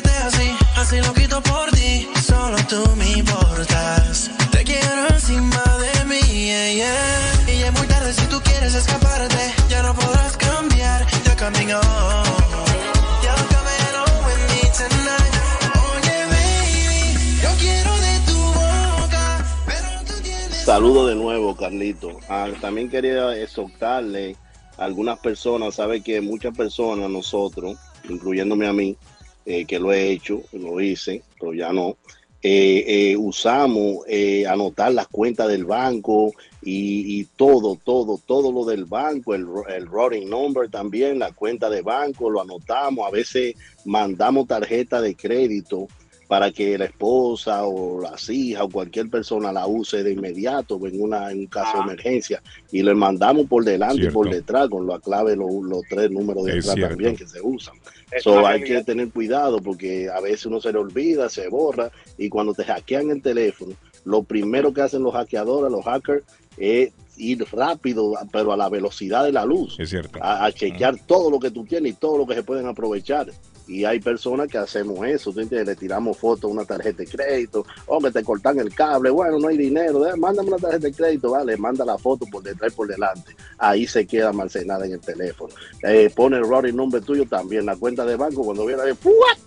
Saludo 20.63 21.07
de 21.07 21.15
nuevo, 21.15 21.55
Carlito. 21.55 22.19
Ah, 22.29 22.47
también 22.61 22.89
quería 22.89 23.35
exhortarle 23.35 24.37
a 24.77 24.85
algunas 24.85 25.19
personas, 25.19 25.75
sabe 25.75 26.01
que 26.01 26.21
muchas 26.21 26.55
personas, 26.55 27.09
nosotros, 27.09 27.77
incluyéndome 28.07 28.67
a 28.67 28.73
mí, 28.73 28.95
eh, 29.45 29.65
que 29.65 29.79
lo 29.79 29.91
he 29.91 30.11
hecho, 30.11 30.43
lo 30.53 30.79
hice, 30.79 31.23
pero 31.39 31.53
ya 31.53 31.73
no, 31.73 31.97
eh, 32.43 33.11
eh, 33.11 33.17
usamos 33.17 33.99
eh, 34.07 34.47
anotar 34.47 34.91
las 34.93 35.07
cuentas 35.07 35.47
del 35.47 35.65
banco 35.65 36.33
y, 36.63 37.19
y 37.19 37.25
todo, 37.35 37.77
todo, 37.83 38.19
todo 38.25 38.51
lo 38.51 38.65
del 38.65 38.85
banco, 38.85 39.35
el, 39.35 39.45
el 39.69 39.85
routing 39.85 40.27
number 40.27 40.69
también, 40.69 41.19
la 41.19 41.31
cuenta 41.33 41.69
de 41.69 41.83
banco, 41.83 42.29
lo 42.31 42.41
anotamos, 42.41 43.07
a 43.07 43.11
veces 43.11 43.55
mandamos 43.85 44.47
tarjeta 44.47 45.01
de 45.01 45.15
crédito 45.15 45.87
para 46.31 46.49
que 46.49 46.77
la 46.77 46.85
esposa 46.85 47.65
o 47.65 47.99
las 47.99 48.29
hijas 48.29 48.61
o 48.61 48.69
cualquier 48.69 49.09
persona 49.09 49.51
la 49.51 49.67
use 49.67 50.01
de 50.01 50.13
inmediato 50.13 50.79
en, 50.87 51.01
una, 51.01 51.29
en 51.29 51.39
un 51.39 51.47
caso 51.47 51.79
de 51.79 51.83
emergencia 51.83 52.41
y 52.71 52.81
le 52.83 52.95
mandamos 52.95 53.47
por 53.47 53.65
delante 53.65 54.05
y 54.05 54.09
por 54.11 54.29
detrás 54.29 54.69
con 54.69 54.87
la 54.87 54.97
clave, 54.99 55.35
los, 55.35 55.51
los 55.61 55.81
tres 55.89 56.09
números 56.09 56.45
de 56.45 56.53
detrás 56.53 56.77
también 56.77 57.17
que 57.17 57.27
se 57.27 57.41
usan. 57.41 57.75
So, 58.21 58.47
hay 58.47 58.63
que 58.63 58.81
tener 58.81 59.09
cuidado 59.09 59.61
porque 59.61 60.07
a 60.09 60.21
veces 60.21 60.45
uno 60.45 60.61
se 60.61 60.71
le 60.71 60.77
olvida, 60.77 61.27
se 61.27 61.49
borra 61.49 61.91
y 62.17 62.29
cuando 62.29 62.53
te 62.53 62.63
hackean 62.63 63.09
el 63.09 63.21
teléfono, 63.21 63.73
lo 64.05 64.23
primero 64.23 64.73
que 64.73 64.83
hacen 64.83 65.03
los 65.03 65.11
hackeadores, 65.11 65.69
los 65.69 65.83
hackers, 65.83 66.23
es 66.55 66.93
ir 67.17 67.45
rápido, 67.51 68.13
pero 68.31 68.53
a 68.53 68.57
la 68.57 68.69
velocidad 68.69 69.25
de 69.25 69.33
la 69.33 69.43
luz 69.43 69.77
Es 69.77 69.89
cierto. 69.89 70.17
a, 70.23 70.45
a 70.45 70.51
chequear 70.53 70.95
todo 71.05 71.29
lo 71.29 71.41
que 71.41 71.51
tú 71.51 71.65
tienes 71.65 71.91
y 71.91 71.95
todo 71.95 72.17
lo 72.17 72.25
que 72.25 72.35
se 72.35 72.43
pueden 72.43 72.67
aprovechar. 72.67 73.27
Y 73.71 73.85
hay 73.85 74.01
personas 74.01 74.49
que 74.49 74.57
hacemos 74.57 75.05
eso, 75.07 75.31
¿tú 75.31 75.39
entiendes? 75.39 75.69
Le 75.69 75.75
tiramos 75.77 76.17
fotos 76.17 76.43
a 76.43 76.53
una 76.53 76.65
tarjeta 76.65 77.03
de 77.03 77.07
crédito, 77.07 77.65
o 77.85 77.99
que 77.99 78.11
te 78.11 78.21
cortan 78.21 78.59
el 78.59 78.75
cable, 78.75 79.09
bueno, 79.09 79.39
no 79.39 79.47
hay 79.47 79.57
dinero, 79.57 80.05
eh, 80.05 80.17
mándame 80.17 80.49
una 80.49 80.57
tarjeta 80.57 80.87
de 80.87 80.93
crédito, 80.93 81.31
vale, 81.31 81.55
manda 81.55 81.85
la 81.85 81.97
foto 81.97 82.25
por 82.29 82.43
detrás 82.43 82.73
y 82.73 82.75
por 82.75 82.87
delante. 82.87 83.33
Ahí 83.57 83.87
se 83.87 84.05
queda 84.05 84.27
almacenada 84.27 84.85
en 84.85 84.91
el 84.91 84.99
teléfono. 84.99 85.53
Eh, 85.83 86.11
pone 86.13 86.35
el 86.35 86.43
routing 86.43 86.75
number 86.75 87.01
tuyo 87.01 87.25
también, 87.25 87.65
la 87.65 87.77
cuenta 87.77 88.05
de 88.05 88.17
banco, 88.17 88.43
cuando 88.43 88.65
viene 88.65 88.93
¡fuat! 88.93 89.37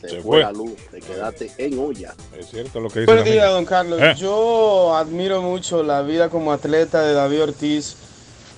se, 0.00 0.08
Se 0.08 0.20
fue, 0.22 0.40
la 0.40 0.52
luz, 0.52 0.72
te 0.90 1.00
quedaste 1.00 1.52
en 1.58 1.78
olla. 1.78 2.14
Es 2.38 2.48
cierto 2.48 2.80
lo 2.80 2.88
que 2.88 3.00
dice 3.00 3.12
días, 3.12 3.24
gente. 3.24 3.46
don 3.46 3.64
Carlos. 3.66 4.00
Eh. 4.00 4.14
Yo 4.16 4.96
admiro 4.96 5.42
mucho 5.42 5.82
la 5.82 6.00
vida 6.00 6.30
como 6.30 6.50
atleta 6.52 7.02
de 7.02 7.12
David 7.12 7.42
Ortiz. 7.42 7.96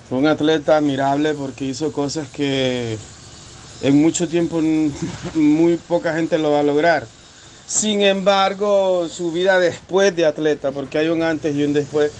Fue 0.07 0.17
un 0.17 0.27
atleta 0.27 0.77
admirable 0.77 1.33
porque 1.33 1.65
hizo 1.65 1.91
cosas 1.91 2.29
que 2.29 2.97
en 3.83 4.01
mucho 4.01 4.27
tiempo 4.27 4.59
muy 5.35 5.77
poca 5.77 6.15
gente 6.15 6.39
lo 6.39 6.51
va 6.51 6.61
a 6.61 6.63
lograr. 6.63 7.05
Sin 7.67 8.01
embargo, 8.01 9.07
su 9.07 9.31
vida 9.31 9.59
después 9.59 10.15
de 10.15 10.25
atleta, 10.25 10.71
porque 10.71 10.97
hay 10.97 11.09
un 11.09 11.21
antes 11.21 11.55
y 11.55 11.63
un 11.63 11.73
después, 11.73 12.11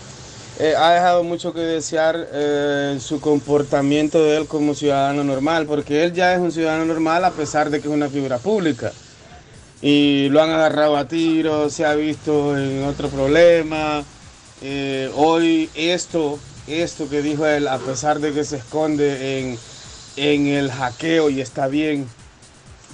eh, 0.60 0.76
ha 0.78 0.94
dejado 0.94 1.24
mucho 1.24 1.52
que 1.52 1.62
desear 1.62 2.30
eh, 2.32 2.98
su 3.02 3.20
comportamiento 3.20 4.24
de 4.24 4.38
él 4.38 4.48
como 4.48 4.76
ciudadano 4.76 5.24
normal, 5.24 5.66
porque 5.66 6.04
él 6.04 6.14
ya 6.14 6.34
es 6.34 6.40
un 6.40 6.52
ciudadano 6.52 6.86
normal 6.86 7.26
a 7.26 7.32
pesar 7.32 7.72
de 7.72 7.82
que 7.82 7.88
es 7.88 7.94
una 7.94 8.10
figura 8.10 8.38
pública 8.38 8.94
y 9.84 10.30
lo 10.30 10.42
han 10.42 10.50
agarrado 10.50 10.96
a 10.96 11.10
tiros, 11.10 11.74
se 11.74 11.86
ha 11.86 11.94
visto 11.94 12.58
en 12.58 12.86
otro 12.86 13.10
problema. 13.10 14.02
Eh, 14.62 15.12
hoy 15.14 15.70
esto, 15.76 16.40
esto 16.68 17.10
que 17.10 17.22
dijo 17.22 17.46
él, 17.46 17.68
a 17.68 17.78
pesar 17.80 18.22
de 18.22 18.32
que 18.32 18.46
se 18.46 18.56
esconde 18.56 19.40
en, 19.40 19.60
en 20.16 20.48
el 20.48 20.72
hackeo 20.72 21.30
y 21.30 21.42
está 21.42 21.68
bien. 21.68 22.08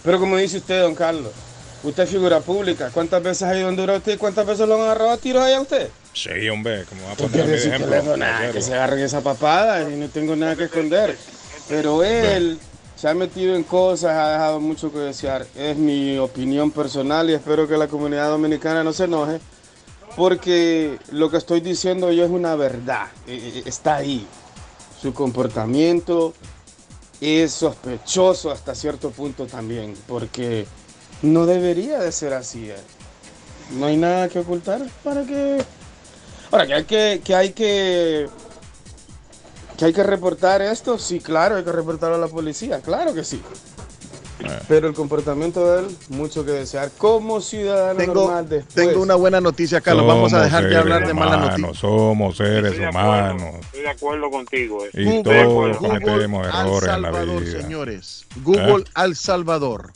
Pero 0.03 0.19
como 0.19 0.37
dice 0.37 0.57
usted, 0.57 0.81
don 0.81 0.95
Carlos, 0.95 1.31
usted 1.83 2.03
es 2.03 2.09
figura 2.09 2.39
pública. 2.39 2.89
¿Cuántas 2.93 3.21
veces 3.21 3.43
ha 3.43 3.55
ido 3.57 3.65
a 3.65 3.69
Honduras 3.69 3.97
usted? 3.97 4.13
y 4.13 4.17
¿Cuántas 4.17 4.45
veces 4.45 4.67
lo 4.67 4.75
han 4.75 4.81
agarrado 4.81 5.11
a 5.11 5.17
tiros 5.17 5.43
ahí 5.43 5.53
a 5.53 5.61
usted? 5.61 5.89
Sí, 6.13 6.49
hombre, 6.49 6.85
como 6.85 7.03
va 7.05 7.11
a 7.11 7.15
¿Qué 7.15 7.23
poner 7.23 7.45
que 7.45 7.55
ejemplo? 7.55 7.89
le- 8.15 8.17
nada, 8.17 8.51
que 8.51 8.61
se 8.61 8.73
agarren 8.73 8.99
esa 8.99 9.21
papada 9.21 9.89
y 9.89 9.95
no 9.95 10.07
tengo 10.09 10.35
nada 10.35 10.55
que 10.55 10.63
esconder. 10.65 11.15
Pero 11.67 12.03
él 12.03 12.57
se 12.95 13.07
ha 13.07 13.13
metido 13.13 13.55
en 13.55 13.63
cosas, 13.63 14.11
ha 14.15 14.31
dejado 14.31 14.59
mucho 14.59 14.91
que 14.91 14.99
desear. 14.99 15.45
Es 15.55 15.77
mi 15.77 16.17
opinión 16.17 16.71
personal 16.71 17.29
y 17.29 17.33
espero 17.33 17.67
que 17.67 17.77
la 17.77 17.87
comunidad 17.87 18.29
dominicana 18.29 18.83
no 18.83 18.91
se 18.91 19.03
enoje, 19.03 19.39
porque 20.15 20.97
lo 21.11 21.29
que 21.29 21.37
estoy 21.37 21.59
diciendo 21.61 22.11
yo 22.11 22.25
es 22.25 22.31
una 22.31 22.55
verdad. 22.55 23.07
Eh, 23.27 23.53
eh, 23.57 23.63
Está 23.65 23.97
ahí. 23.97 24.25
Su 25.01 25.13
comportamiento 25.13 26.33
es 27.21 27.51
sospechoso 27.51 28.51
hasta 28.51 28.75
cierto 28.75 29.11
punto 29.11 29.45
también, 29.45 29.95
porque 30.07 30.65
no 31.21 31.45
debería 31.45 31.99
de 31.99 32.11
ser 32.11 32.33
así. 32.33 32.69
eh. 32.69 32.75
No 33.71 33.85
hay 33.85 33.97
nada 33.97 34.29
que 34.29 34.39
ocultar 34.39 34.81
para 35.03 35.23
que 35.25 35.63
Ahora, 36.51 36.65
que 36.65 36.73
hay 36.73 36.83
que, 36.85 37.21
que 37.23 37.35
hay 37.35 37.53
que 37.53 38.29
que 39.77 39.85
hay 39.85 39.93
que 39.93 40.03
reportar 40.03 40.61
esto, 40.61 40.97
sí, 40.97 41.21
claro, 41.21 41.55
hay 41.55 41.63
que 41.63 41.71
reportarlo 41.71 42.17
a 42.17 42.19
la 42.19 42.27
policía, 42.27 42.81
claro 42.81 43.13
que 43.13 43.23
sí. 43.23 43.41
Pero 44.67 44.87
el 44.87 44.93
comportamiento 44.93 45.71
de 45.73 45.81
él, 45.81 45.97
mucho 46.09 46.45
que 46.45 46.51
desear. 46.51 46.91
Como 46.97 47.41
ciudadano 47.41 47.99
Tengo, 47.99 48.13
normal 48.13 48.47
después. 48.49 48.73
tengo 48.75 49.01
una 49.01 49.15
buena 49.15 49.41
noticia, 49.41 49.81
Carlos. 49.81 50.07
Vamos 50.07 50.33
a 50.33 50.37
Somos 50.37 50.43
dejar 50.45 50.63
de 50.63 50.69
seres 50.69 50.81
hablar 50.81 51.07
de 51.07 51.13
malas 51.13 51.35
humanos, 51.37 51.59
noticias. 51.59 51.77
Somos 51.79 52.37
seres 52.37 52.79
humanos. 52.79 53.55
Estoy 53.61 53.81
de 53.81 53.89
acuerdo 53.89 54.29
contigo. 54.31 54.85
eh. 54.85 54.89
Y 54.93 55.05
Google, 55.05 55.23
todos 55.23 55.77
Google 55.79 55.99
cometemos 56.03 56.47
al 56.47 56.67
errores 56.67 56.89
en 56.89 57.01
la 57.01 57.11
Salvador, 57.11 57.43
vida. 57.43 57.61
señores. 57.61 58.25
Google 58.43 58.83
¿Eh? 58.83 58.91
al 58.95 59.15
Salvador. 59.15 59.91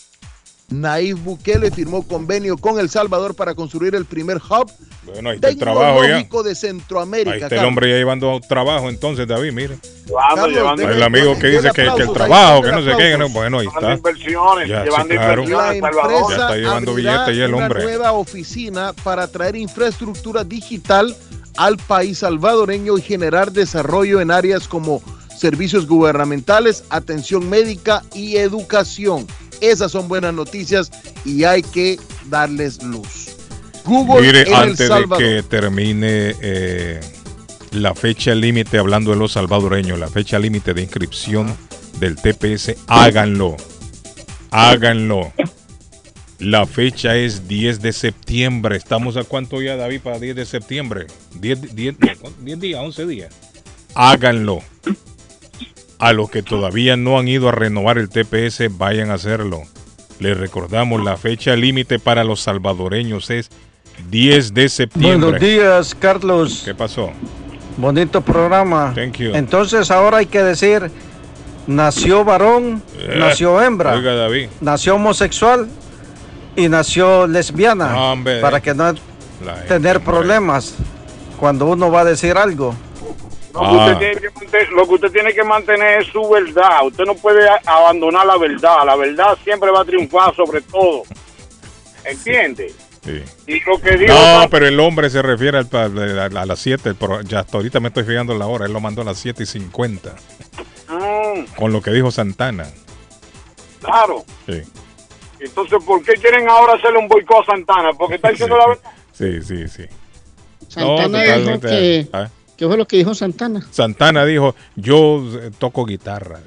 Nayib 0.81 1.17
Bukele 1.17 1.71
firmó 1.71 2.03
convenio 2.07 2.57
con 2.57 2.79
El 2.79 2.89
Salvador 2.89 3.35
para 3.35 3.53
construir 3.55 3.95
el 3.95 4.05
primer 4.05 4.37
hub 4.37 4.71
Bueno, 5.05 5.29
ahí 5.29 5.35
está 5.35 5.49
el 5.49 5.57
trabajo 5.57 5.95
ya. 5.97 6.01
tecnológico 6.01 6.43
de 6.43 6.55
Centroamérica. 6.55 7.31
Ahí 7.35 7.41
está 7.41 7.55
el 7.55 7.65
hombre 7.65 7.89
ya 7.89 7.95
llevando 7.97 8.39
trabajo 8.47 8.89
entonces, 8.89 9.27
David, 9.27 9.51
mire. 9.51 9.77
Llevando, 10.05 10.47
llevando. 10.47 10.89
El 10.89 11.03
amigo 11.03 11.37
que 11.39 11.47
dice 11.47 11.69
que, 11.73 11.89
que 11.95 12.01
el 12.03 12.11
trabajo, 12.13 12.61
que 12.63 12.71
no 12.71 12.81
sé 12.83 12.91
qué, 12.97 13.11
que 13.11 13.17
no, 13.17 13.29
bueno, 13.29 13.59
ahí 13.59 13.67
Llevando 13.67 13.89
está. 13.93 14.09
inversiones, 14.09 14.67
Ya, 14.69 14.79
sí, 14.83 14.89
llevando 14.89 15.15
claro. 15.15 15.43
inversiones, 15.43 15.81
La 15.81 15.91
Salvador. 15.91 16.29
Ya 16.29 16.35
está 16.35 16.55
llevando 16.55 16.93
billetes 16.95 17.35
y 17.37 17.41
el 17.41 17.53
una 17.53 17.65
hombre. 17.65 17.83
nueva 17.83 18.11
oficina 18.13 18.93
para 19.03 19.27
traer 19.27 19.55
infraestructura 19.55 20.43
digital 20.43 21.15
al 21.57 21.77
país 21.77 22.19
salvadoreño 22.19 22.97
y 22.97 23.01
generar 23.01 23.51
desarrollo 23.51 24.21
en 24.21 24.31
áreas 24.31 24.67
como 24.67 25.01
servicios 25.37 25.87
gubernamentales, 25.87 26.83
atención 26.89 27.49
médica 27.49 28.01
y 28.13 28.37
educación. 28.37 29.27
Esas 29.63 29.93
son 29.93 30.09
buenas 30.09 30.33
noticias 30.33 30.91
y 31.23 31.45
hay 31.45 31.61
que 31.61 31.97
darles 32.29 32.83
luz. 32.83 33.37
Google 33.85 34.21
Mire, 34.21 34.41
en 34.41 34.47
El 34.47 34.53
antes 34.53 34.89
de 34.89 35.05
que 35.17 35.43
termine 35.43 36.35
eh, 36.41 36.99
la 37.71 37.95
fecha 37.95 38.35
límite, 38.35 38.77
hablando 38.77 39.11
de 39.11 39.17
los 39.17 39.31
salvadoreños, 39.31 39.97
la 39.97 40.09
fecha 40.09 40.37
límite 40.37 40.73
de 40.73 40.81
inscripción 40.81 41.55
del 41.97 42.17
TPS, 42.17 42.75
háganlo. 42.87 43.55
Háganlo. 44.51 45.31
La 46.39 46.65
fecha 46.65 47.15
es 47.15 47.47
10 47.47 47.81
de 47.81 47.93
septiembre. 47.93 48.75
¿Estamos 48.75 49.15
a 49.15 49.23
cuánto 49.23 49.61
ya, 49.61 49.77
David, 49.77 50.01
para 50.01 50.19
10 50.19 50.35
de 50.35 50.45
septiembre? 50.45 51.07
10, 51.39 51.73
10, 51.73 51.95
10 52.41 52.59
días, 52.59 52.81
11 52.81 53.05
días. 53.05 53.33
Háganlo. 53.95 54.61
A 56.03 56.11
los 56.11 56.29
que 56.29 56.43
todavía 56.43 56.97
no 56.97 57.17
han 57.17 57.29
ido 57.29 57.47
a 57.47 57.53
renovar 57.53 57.97
el 57.97 58.09
TPS, 58.09 58.77
vayan 58.77 59.09
a 59.09 59.13
hacerlo. 59.13 59.61
Les 60.19 60.37
recordamos, 60.37 61.01
la 61.01 61.15
fecha 61.15 61.55
límite 61.55 61.97
para 61.97 62.25
los 62.25 62.41
salvadoreños 62.41 63.29
es 63.29 63.49
10 64.09 64.53
de 64.53 64.67
septiembre. 64.67 65.15
Buenos 65.31 65.39
días, 65.39 65.95
Carlos. 65.95 66.63
¿Qué 66.65 66.75
pasó? 66.75 67.11
Bonito 67.77 68.19
programa. 68.19 68.91
Thank 68.93 69.13
you. 69.19 69.31
Entonces 69.33 69.89
ahora 69.91 70.17
hay 70.17 70.25
que 70.25 70.43
decir, 70.43 70.91
nació 71.67 72.25
varón, 72.25 72.83
Eh, 72.99 73.15
nació 73.17 73.61
hembra, 73.61 73.93
Oiga, 73.93 74.13
David. 74.13 74.49
nació 74.59 74.95
homosexual 74.95 75.69
y 76.57 76.67
nació 76.67 77.27
lesbiana. 77.27 77.97
Hombre. 78.11 78.41
para 78.41 78.59
que 78.59 78.73
no 78.73 78.93
tener 79.69 80.01
problemas 80.01 80.75
cuando 81.39 81.65
uno 81.67 81.89
va 81.89 82.01
a 82.01 82.05
decir 82.05 82.35
algo. 82.37 82.75
Lo 83.53 83.59
que, 83.59 83.65
Ah. 83.65 83.85
usted 83.85 83.97
tiene 83.99 84.19
que 84.21 84.29
mantener, 84.31 84.69
lo 84.73 84.87
que 84.87 84.93
usted 84.95 85.11
tiene 85.11 85.33
que 85.33 85.43
mantener 85.43 86.01
es 86.01 86.07
su 86.07 86.27
verdad. 86.29 86.85
Usted 86.87 87.03
no 87.05 87.15
puede 87.15 87.47
abandonar 87.65 88.25
la 88.25 88.37
verdad. 88.37 88.77
La 88.85 88.95
verdad 88.95 89.37
siempre 89.43 89.69
va 89.71 89.81
a 89.81 89.85
triunfar 89.85 90.35
sobre 90.35 90.61
todo. 90.61 91.03
¿Entiende? 92.03 92.73
Sí. 93.05 93.21
Y 93.47 93.59
lo 93.61 93.79
que 93.79 93.97
digo 93.97 94.13
No, 94.13 94.47
pero 94.49 94.65
el 94.67 94.79
hombre 94.79 95.09
se 95.09 95.21
refiere 95.21 95.57
al, 95.59 95.67
a, 95.73 96.25
a 96.41 96.45
las 96.45 96.59
7. 96.59 96.93
pero 96.99 97.21
Ya 97.21 97.39
hasta 97.41 97.57
ahorita 97.57 97.79
me 97.79 97.89
estoy 97.89 98.03
fijando 98.03 98.33
en 98.33 98.39
la 98.39 98.47
hora. 98.47 98.65
Él 98.65 98.73
lo 98.73 98.79
mandó 98.79 99.01
a 99.01 99.05
las 99.05 99.17
7 99.19 99.43
y 99.43 99.45
50. 99.45 100.15
Mm, 100.89 101.43
Con 101.55 101.71
lo 101.71 101.81
que 101.81 101.91
dijo 101.91 102.11
Santana. 102.11 102.65
claro. 103.81 104.23
Sí. 104.47 104.61
Entonces, 105.39 105.77
¿por 105.85 106.01
qué 106.03 106.13
quieren 106.13 106.47
ahora 106.49 106.73
hacerle 106.75 106.99
un 106.99 107.07
boicot 107.09 107.43
a 107.43 107.51
Santana? 107.51 107.89
Porque 107.97 108.15
está 108.15 108.29
diciendo 108.29 108.57
la 108.57 108.67
verdad. 108.67 108.91
Sí, 109.11 109.41
sí, 109.41 109.67
sí. 109.67 109.83
Santana 110.69 111.21
dijo 111.21 111.35
totalmente. 111.35 111.67
que... 111.67 112.07
Ah, 112.13 112.29
¿Qué 112.57 112.67
fue 112.67 112.77
lo 112.77 112.85
que 112.87 112.97
dijo 112.97 113.15
Santana? 113.15 113.65
Santana 113.71 114.25
dijo, 114.25 114.55
yo 114.75 115.23
eh, 115.41 115.51
toco 115.57 115.85
guitarra. 115.85 116.39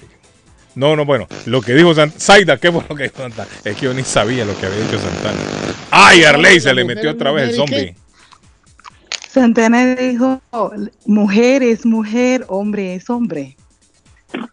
No, 0.75 0.95
no, 0.95 1.05
bueno, 1.05 1.27
lo 1.47 1.61
que 1.63 1.75
dijo 1.75 1.95
Santana. 1.95 2.21
Zaida, 2.21 2.57
¿qué 2.59 2.71
fue 2.71 2.85
lo 2.89 2.95
que 2.95 3.05
dijo 3.05 3.17
Santana? 3.19 3.49
Es 3.65 3.77
que 3.77 3.87
yo 3.87 3.95
ni 3.95 4.03
sabía 4.05 4.45
lo 4.45 4.57
que 4.59 4.67
había 4.67 4.79
dicho 4.81 4.99
Santana. 4.99 5.39
¡Ay, 5.91 6.25
Arley! 6.25 6.61
Se 6.61 6.73
le 6.75 6.85
metió 6.85 7.11
otra 7.11 7.33
vez 7.33 7.49
el 7.51 7.55
zombie. 7.57 7.97
Santana 9.31 9.95
dijo, 9.97 10.41
mujer 11.05 11.63
es 11.63 11.85
mujer, 11.85 12.45
hombre 12.49 12.95
es 12.95 13.11
hombre. 13.11 13.57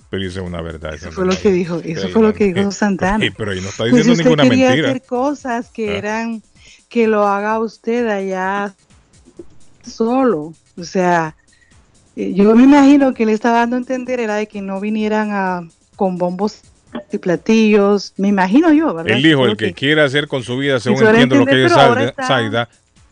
Pero 0.09 0.23
eso 0.27 0.41
es 0.41 0.48
una 0.48 0.61
verdad. 0.61 0.93
Eso 0.93 1.11
fue 1.11 1.25
lo 1.25 1.38
que 1.38 1.51
dijo, 1.51 1.80
eso 1.83 2.09
fue 2.09 2.22
lo 2.22 2.33
que 2.33 2.53
dijo 2.53 2.72
Santana. 2.72 3.25
Pero 3.38 3.51
ahí 3.51 3.61
no 3.61 3.69
está 3.69 3.83
Pues 3.83 4.06
diciendo 4.06 4.11
usted 4.14 4.23
ninguna 4.25 4.43
quería 4.43 4.67
mentira. 4.67 4.90
hacer 4.90 5.01
cosas 5.03 5.69
que 5.69 5.90
Ah. 5.91 5.98
eran 5.98 6.43
que 6.90 7.07
lo 7.07 7.25
haga 7.27 7.59
usted 7.59 8.07
allá 8.07 8.75
solo. 9.85 10.53
O 10.77 10.83
sea, 10.83 11.35
yo 12.16 12.56
me 12.56 12.64
imagino 12.64 13.14
que 13.14 13.25
le 13.25 13.33
estaba 13.33 13.59
dando 13.59 13.75
a 13.75 13.80
entender 13.80 14.19
era 14.19 14.35
de 14.35 14.48
que 14.48 14.61
no 14.61 14.80
vinieran 14.80 15.32
a 15.32 15.67
con 15.95 16.17
bombos 16.17 16.61
y 17.11 17.17
platillos. 17.17 18.14
Me 18.17 18.27
imagino 18.27 18.72
yo, 18.72 18.93
¿verdad? 18.93 19.16
Él 19.16 19.24
dijo, 19.24 19.45
el 19.45 19.58
que 19.58 19.74
quiera 19.74 20.06
hacer 20.06 20.27
con 20.27 20.43
su 20.43 20.58
vida, 20.58 20.80
según 20.80 21.06
entiendo 21.06 21.35
lo 21.35 21.45
que 21.45 21.56
dice 21.56 21.75
pero 21.75 22.14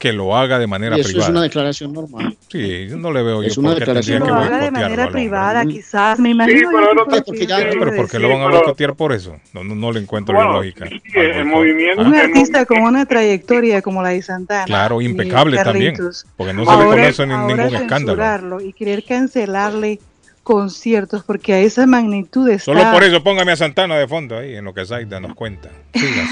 que 0.02 0.12
lo 0.12 0.36
haga 0.36 0.58
de 0.58 0.66
manera 0.66 0.98
Y 0.98 1.02
eso 1.02 1.10
es 1.10 1.14
privada. 1.14 1.32
una 1.32 1.42
declaración 1.44 1.94
normal. 1.94 2.36
Sí, 2.48 2.88
yo 2.90 2.98
no 2.98 3.12
le 3.14 3.22
veo 3.22 3.44
Es 3.44 3.54
yo 3.56 3.62
una 3.62 3.70
por 3.70 3.76
qué 3.76 3.80
declaración 3.82 4.18
tendría 4.24 4.36
lo 4.36 4.42
que 4.42 4.48
haga 4.56 4.64
de 4.66 4.72
manera 4.72 5.10
privada, 5.12 5.64
quizás, 5.66 6.20
me 6.20 6.30
imagino. 6.32 6.60
yo 6.60 6.70
pero 6.72 6.90
que 6.90 6.96
no 6.96 7.06
porque 7.06 7.32
que 7.40 7.46
ya- 7.46 7.56
quiere 7.58 7.78
Pero 7.80 7.96
¿por 7.96 8.10
qué 8.10 8.18
lo 8.18 8.30
van 8.30 8.42
a 8.42 8.48
boicotear 8.48 8.96
por 8.96 9.14
eso? 9.14 9.38
No, 9.54 9.64
no, 9.64 9.76
no 9.76 9.92
le 9.92 10.00
encuentro 10.00 10.34
Bueno, 10.34 10.54
yo 10.54 10.58
lógica. 10.58 10.88
sí, 10.90 11.00
el 11.14 11.46
movimiento. 11.46 12.02
Un 12.02 12.16
el 12.16 12.22
artista 12.22 12.66
con 12.66 12.82
una 12.82 13.06
trayectoria 13.06 13.84
como 13.84 14.02
la 14.02 14.10
de 14.10 14.24
Santana. 14.24 14.66
Claro, 14.66 15.02
impecable 15.02 15.58
también. 15.64 15.94
Porque 16.36 16.52
no 16.54 16.66
se 16.66 16.72
le 16.72 16.78
ahora- 16.84 17.02
conoce 17.02 17.28
ni- 17.28 17.34
ahora 17.34 17.48
ningún 17.56 17.76
escándalo. 17.76 18.08
censurarlo 18.18 18.62
Y 18.62 18.74
querer 18.74 19.04
cancelarle 19.06 20.00
conciertos 20.44 21.24
porque 21.24 21.54
a 21.54 21.60
esa 21.60 21.86
magnitud 21.86 22.50
está. 22.50 22.66
Solo 22.66 22.92
por 22.92 23.04
eso 23.04 23.24
póngame 23.24 23.52
a 23.52 23.56
Santana 23.56 23.98
de 23.98 24.08
fondo 24.08 24.38
ahí, 24.38 24.56
en 24.56 24.66
lo 24.66 24.74
que 24.74 24.86
Zaida 24.86 25.20
nos 25.20 25.36
cuenta. 25.36 25.70
Siga, 25.94 26.28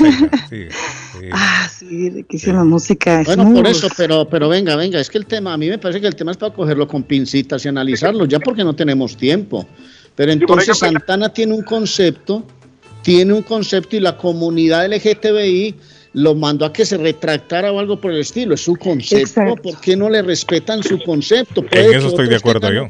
siga. 0.50 0.70
Ah, 1.34 1.70
sí, 1.70 2.10
riquísima 2.10 2.64
música. 2.64 3.24
Bueno, 3.26 3.44
smooth. 3.44 3.56
por 3.58 3.68
eso, 3.68 3.88
pero, 3.96 4.28
pero 4.28 4.50
venga, 4.50 4.76
venga, 4.76 5.00
es 5.00 5.10
que 5.10 5.18
el 5.18 5.26
tema, 5.26 5.54
a 5.54 5.58
mí 5.58 5.70
me 5.70 5.78
parece 5.78 6.02
que 6.02 6.08
el 6.08 6.16
tema 6.16 6.32
es 6.32 6.38
para 6.38 6.54
cogerlo 6.54 6.88
con 6.88 7.04
pincitas 7.04 7.64
y 7.66 7.68
analizarlo, 7.68 8.26
ya 8.26 8.40
porque 8.40 8.64
no 8.64 8.76
tenemos 8.76 9.16
tiempo. 9.16 9.68
Pero 10.16 10.32
entonces 10.32 10.78
Santana 10.78 11.30
tiene 11.30 11.54
un 11.54 11.64
concepto, 11.64 12.44
tiene 13.04 13.34
un 13.34 13.44
concepto 13.44 13.96
y 13.96 14.00
la 14.00 14.18
comunidad 14.18 14.88
LGTBI 14.88 15.76
lo 16.14 16.34
mandó 16.36 16.66
a 16.66 16.74
que 16.74 16.86
se 16.86 16.98
retractara 16.98 17.72
o 17.72 17.80
algo 17.80 18.00
por 18.02 18.12
el 18.12 18.20
estilo. 18.20 18.54
Es 18.56 18.62
su 18.62 18.76
concepto. 18.76 19.18
Exacto. 19.42 19.62
¿Por 19.62 19.80
qué 19.82 19.96
no 19.96 20.10
le 20.10 20.22
respetan 20.22 20.82
su 20.84 21.00
concepto? 21.04 21.62
En 21.62 21.68
Puede 21.68 21.90
eso 21.92 22.02
que 22.02 22.08
estoy 22.08 22.28
de 22.30 22.36
acuerdo 22.36 22.72
yo. 22.74 22.90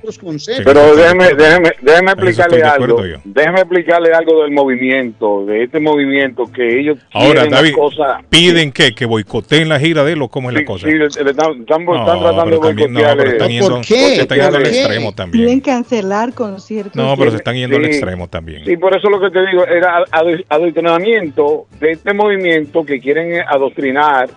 Pero 0.64 0.96
déjeme, 0.96 1.34
déjeme, 1.36 1.72
déjeme 1.82 2.12
En 2.12 2.20
eso 2.28 2.42
explicarle 2.42 2.64
algo. 2.64 3.06
yo. 3.06 3.18
Déjeme 3.26 3.60
explicarle 3.60 4.14
algo 4.14 4.42
del 4.44 4.52
movimiento, 4.52 5.46
de 5.46 5.64
este 5.64 5.80
movimiento 5.80 6.46
que 6.46 6.80
ellos 6.80 6.98
Ahora, 7.12 7.42
quieren 7.48 7.52
David. 7.52 7.74
¿piden 8.30 8.72
qué? 8.72 8.94
¿Que 8.94 9.06
boicoteen 9.06 9.70
la 9.70 9.80
gira 9.80 10.04
de 10.04 10.14
él 10.14 10.22
o 10.22 10.30
cómo 10.30 10.50
es 10.50 10.56
la 10.56 10.66
cosa? 10.66 10.88
Sí, 10.88 10.94
le- 10.94 11.00
le 11.00 11.06
están, 11.08 11.26
están- 11.30 11.62
están 11.62 11.86
No, 11.86 11.94
tratando 12.06 12.46
de 12.46 12.52
no, 12.52 12.60
boicotear. 12.60 13.18
pero 13.18 13.32
están 13.32 13.50
yendo, 13.50 13.70
¿Por 13.70 13.82
qué? 13.82 14.16
se 14.16 14.22
están 14.22 14.38
yendo 14.38 14.58
al 14.58 14.64
¿Por 14.64 14.72
qué? 14.72 14.80
extremo 14.80 15.14
también. 15.14 15.44
Quieren 15.44 15.60
cancelar 15.62 16.34
conciertos. 16.34 16.96
No, 16.96 17.16
pero 17.18 17.32
se 17.32 17.38
están 17.38 17.56
yendo 17.56 17.78
al 17.78 17.86
extremo 17.86 18.28
también. 18.28 18.64
Sí, 18.66 18.78
por 18.78 18.96
eso 18.96 19.10
lo 19.10 19.20
que 19.20 19.30
te 19.32 19.46
digo 19.46 19.66
era 19.66 19.98
ad- 19.98 20.06
ad- 20.12 20.44
adoctrinamiento 20.50 21.68
de 21.80 21.92
este 21.92 22.14
movimiento 22.14 22.86
que 22.86 23.00
quieren 23.14 23.42
adoctrinar, 23.48 24.30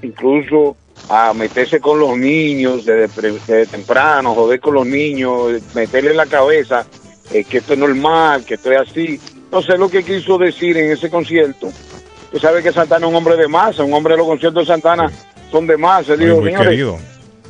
incluso 0.00 0.76
a 1.08 1.32
meterse 1.34 1.80
con 1.80 1.98
los 1.98 2.16
niños 2.16 2.84
desde, 2.84 3.08
desde 3.08 3.66
temprano, 3.66 4.32
joder 4.32 4.60
con 4.60 4.74
los 4.74 4.86
niños, 4.86 5.60
meterle 5.74 6.12
en 6.12 6.16
la 6.16 6.26
cabeza 6.26 6.86
eh, 7.32 7.42
que 7.42 7.58
esto 7.58 7.72
es 7.72 7.78
normal, 7.80 8.44
que 8.44 8.54
esto 8.54 8.70
es 8.70 8.78
así. 8.78 9.20
Entonces, 9.34 9.76
lo 9.76 9.88
que 9.88 10.04
quiso 10.04 10.38
decir 10.38 10.76
en 10.76 10.92
ese 10.92 11.10
concierto, 11.10 11.72
tú 12.30 12.38
sabes 12.38 12.62
que 12.62 12.72
Santana 12.72 13.06
es 13.06 13.10
un 13.10 13.16
hombre 13.16 13.36
de 13.36 13.48
masa, 13.48 13.82
un 13.82 13.92
hombre 13.92 14.14
de 14.14 14.18
los 14.18 14.26
conciertos 14.28 14.62
de 14.62 14.72
Santana 14.72 15.10
son 15.50 15.66
de 15.66 15.76
masa. 15.76 16.12
Él 16.12 16.20
dijo, 16.20 16.44
"Señores, 16.44 17.00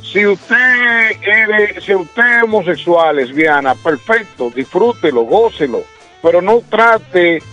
si 0.01 0.25
usted 0.25 1.11
es, 1.21 1.83
si 1.83 1.93
usted 1.93 2.37
es 2.37 2.43
homosexual, 2.43 3.15
lesbiana, 3.15 3.75
perfecto, 3.75 4.51
disfrútelo, 4.55 5.21
gócelo, 5.21 5.83
pero 6.23 6.41
no 6.41 6.63
trate 6.67 7.43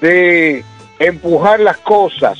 de 0.00 0.64
empujar 0.98 1.60
las 1.60 1.76
cosas, 1.78 2.38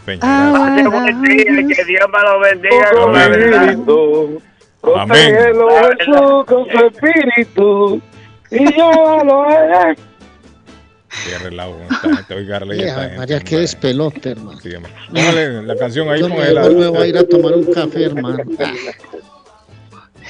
Peña, 0.05 0.21
Ah, 0.23 0.77
que 0.77 1.85
Dios 1.85 2.07
me 2.13 2.23
lo 2.23 2.41
bendiga 2.41 2.91
con. 2.93 3.17
Amén. 4.99 5.35
Protégelo, 5.35 5.69
Jesús, 5.69 6.45
con 6.47 6.67
su 6.71 6.87
espíritu 6.87 8.03
y 8.51 8.59
llévalo 8.59 9.49
allá. 9.49 9.95
Qué 11.25 11.39
relajo 11.39 11.73
con 11.73 12.17
gente. 12.17 12.21
Esta 12.85 13.03
gente, 13.03 13.19
María, 13.19 13.41
qué 13.41 13.57
despelote, 13.59 14.31
hermano. 14.31 14.59
Sí, 14.61 14.71
la 15.65 15.77
canción 15.77 16.09
ahí, 16.11 16.21
Yo 16.21 16.29
póngale 16.29 16.91
me 16.91 16.99
a 16.99 17.07
ir 17.07 17.19
a 17.19 17.25
tomar 17.27 17.55
un 17.55 17.73
café, 17.73 18.05
hermano. 18.05 18.39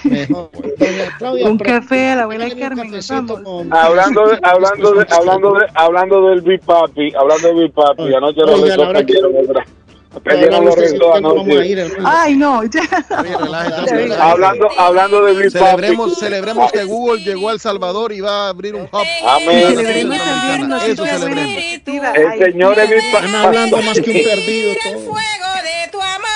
Mejor. 0.04 0.50
Doña 0.78 1.16
Claudia, 1.18 1.46
Un 1.48 1.58
café 1.58 2.08
a 2.10 2.16
la 2.16 2.22
abuela 2.24 2.48
Carmen. 2.58 2.90
con- 3.26 3.72
Hablando 3.72 4.26
de, 4.28 4.38
hablando 4.42 4.92
de, 4.94 5.06
hablando 5.10 5.52
de, 5.54 5.66
hablando 5.74 6.28
del 6.28 6.40
Big 6.42 6.60
Papi, 6.60 7.12
hablando 7.14 7.48
del 7.48 7.56
Big 7.64 7.72
Papi, 7.72 8.14
anoche 8.14 8.40
Perdieron 10.22 10.64
los. 10.64 10.76
Ay, 12.04 12.36
no, 12.36 12.62
ya. 12.64 12.82
Hablando, 14.20 14.68
hablando 14.78 15.24
de 15.24 15.32
Big 15.32 15.52
Papi. 15.52 15.58
Celebremos, 15.64 16.18
celebremos 16.18 16.72
que 16.72 16.84
Google 16.84 17.24
llegó 17.24 17.48
a 17.48 17.52
El 17.52 17.60
Salvador 17.60 18.12
y 18.12 18.20
va 18.20 18.46
a 18.46 18.48
abrir 18.50 18.74
un 18.76 18.82
hub. 18.82 19.06
Amén. 19.26 19.74
Celebremos 19.74 20.18
también 20.18 20.72
Eso 20.92 21.04
celebremos. 21.04 21.54
El 22.14 22.38
señor 22.52 22.78
es 22.78 22.90
Big 22.90 22.98
Están 22.98 23.22
Papi. 23.22 23.36
hablando 23.36 23.76
más 23.82 24.00
que 24.00 24.10
un 24.10 24.16
perdido 24.22 24.72
todo. 24.84 24.92
de 24.92 25.90
tu 25.90 26.00
amor 26.00 26.33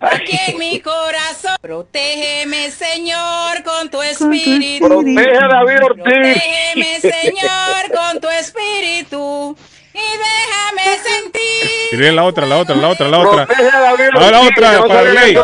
aquí 0.00 0.38
en 0.48 0.58
mi 0.58 0.80
corazón. 0.80 1.56
Protégeme, 1.60 2.70
Señor, 2.70 3.62
con 3.64 3.90
tu 3.90 4.02
espíritu. 4.02 4.86
Protege 4.86 5.36
a 5.36 5.48
David 5.48 5.84
Ortiz. 5.84 6.04
Protégeme, 6.04 7.00
Señor, 7.00 7.92
con 7.94 8.20
tu 8.20 8.28
espíritu. 8.28 9.56
Y 9.94 9.98
déjame 9.98 10.98
sentir 11.02 11.88
Tire 11.90 12.12
la 12.12 12.24
otra, 12.24 12.46
la 12.46 12.58
otra, 12.58 12.76
la 12.76 12.88
otra, 12.88 13.08
la 13.08 13.18
otra. 13.18 13.46
Protege 13.46 13.68
a 13.76 13.80
David 13.80 14.04
Ah, 14.14 14.30
la 14.30 14.40
Ortiz, 14.40 14.52
otra, 14.52 14.86
para 14.86 15.04
salga 15.04 15.26
en 15.26 15.34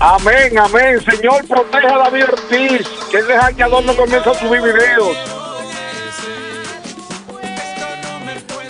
Amén, 0.00 0.58
amén. 0.58 0.98
Señor, 1.02 1.46
protege 1.46 1.86
a 1.86 1.98
David 1.98 2.24
Ortiz, 2.24 2.88
que 3.10 3.18
ese 3.18 3.36
hackeador 3.36 3.84
no 3.84 3.94
comienza 3.94 4.30
a 4.30 4.34
subir 4.34 4.62
videos. 4.62 5.16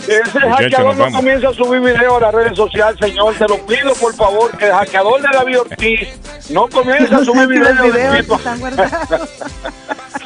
Que 0.04 0.16
Ese 0.18 0.40
hackeador 0.40 0.96
no 0.96 1.12
comienza 1.12 1.48
a 1.50 1.54
subir 1.54 1.80
videos 1.80 2.16
a 2.16 2.20
las 2.20 2.34
redes 2.34 2.56
sociales, 2.56 2.98
señor. 3.00 3.34
Te 3.36 3.46
lo 3.46 3.64
pido, 3.64 3.94
por 3.94 4.12
favor, 4.14 4.56
que 4.58 4.66
el 4.66 4.72
hackeador 4.72 5.22
de 5.22 5.28
David 5.32 5.60
Ortiz 5.60 6.08
no 6.50 6.68
comience 6.68 7.14
a 7.14 7.24
subir 7.24 7.46
videos. 7.46 7.80
Videos 7.80 8.26
guardados. 8.58 9.30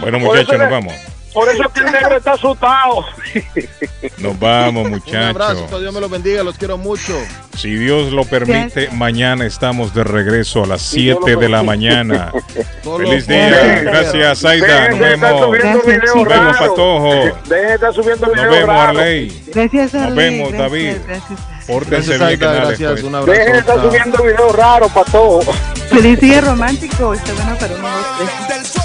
Bueno, 0.01 0.19
muchachos, 0.21 0.59
nos 0.59 0.71
vamos. 0.71 0.95
Por 1.35 1.49
eso 1.49 1.65
es 1.65 1.69
que 1.73 1.81
el 1.81 1.87
negro 1.93 2.17
está 2.17 2.33
asustado. 2.35 3.05
Nos 4.19 4.39
vamos, 4.39 4.87
Un 4.87 5.17
abrazo, 5.17 5.55
muchachos. 5.55 5.81
Dios 5.81 5.93
me 5.93 6.01
los 6.01 6.09
bendiga, 6.11 6.45
los 6.45 6.57
quiero 6.57 6.79
mucho. 6.79 7.13
Si 7.59 7.75
Dios 7.75 8.13
lo 8.13 8.25
permite, 8.25 8.89
mañana 8.93 9.45
estamos 9.45 9.93
de 9.95 10.05
regreso 10.05 10.63
a 10.63 10.67
las 10.69 10.83
Si 10.83 11.07
Dios 11.07 11.19
7 11.25 11.35
lo 11.35 11.41
de 11.41 11.49
la 11.49 11.63
mañana. 11.65 12.33
Feliz 12.85 13.27
día. 13.27 13.81
Gracias, 13.83 14.45
Aida. 14.45 14.91
Nos 14.91 14.99
vemos. 15.01 15.41
Nos 15.41 16.27
vemos. 16.27 16.57
Patojo. 16.57 17.13
Estar 17.15 17.93
subiendo 17.93 18.27
Nos 18.29 18.35
videos 18.37 18.51
vemos, 18.51 18.67
raros. 18.69 18.99
Arley. 19.01 19.43
Gracias, 19.53 19.93
Nos 19.95 20.03
Arley, 20.05 20.17
vemos, 20.17 20.53
gracias, 20.53 20.71
David. 20.71 20.97
gracias. 21.07 21.41
Pórtense 21.67 22.19
Gracias, 22.19 22.39
bien, 22.39 22.69
después. 22.79 23.03
un 23.03 23.15
abrazo. 23.15 23.39
Dejen 23.39 23.53
de 23.55 23.59
estar 23.59 23.81
subiendo 23.83 24.23
videos 24.23 24.55
raros 24.57 24.93
para 24.93 25.11
todos. 25.11 25.47
Feliz 25.91 26.21
día 26.21 26.41
romántico. 26.43 27.13
Está 27.15 27.33
bueno 27.33 27.57
para 27.59 27.75
uno, 27.75 27.89
dos, 27.89 28.31
tres. 28.49 28.84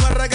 No 0.00 0.08
reggaetón. 0.08 0.33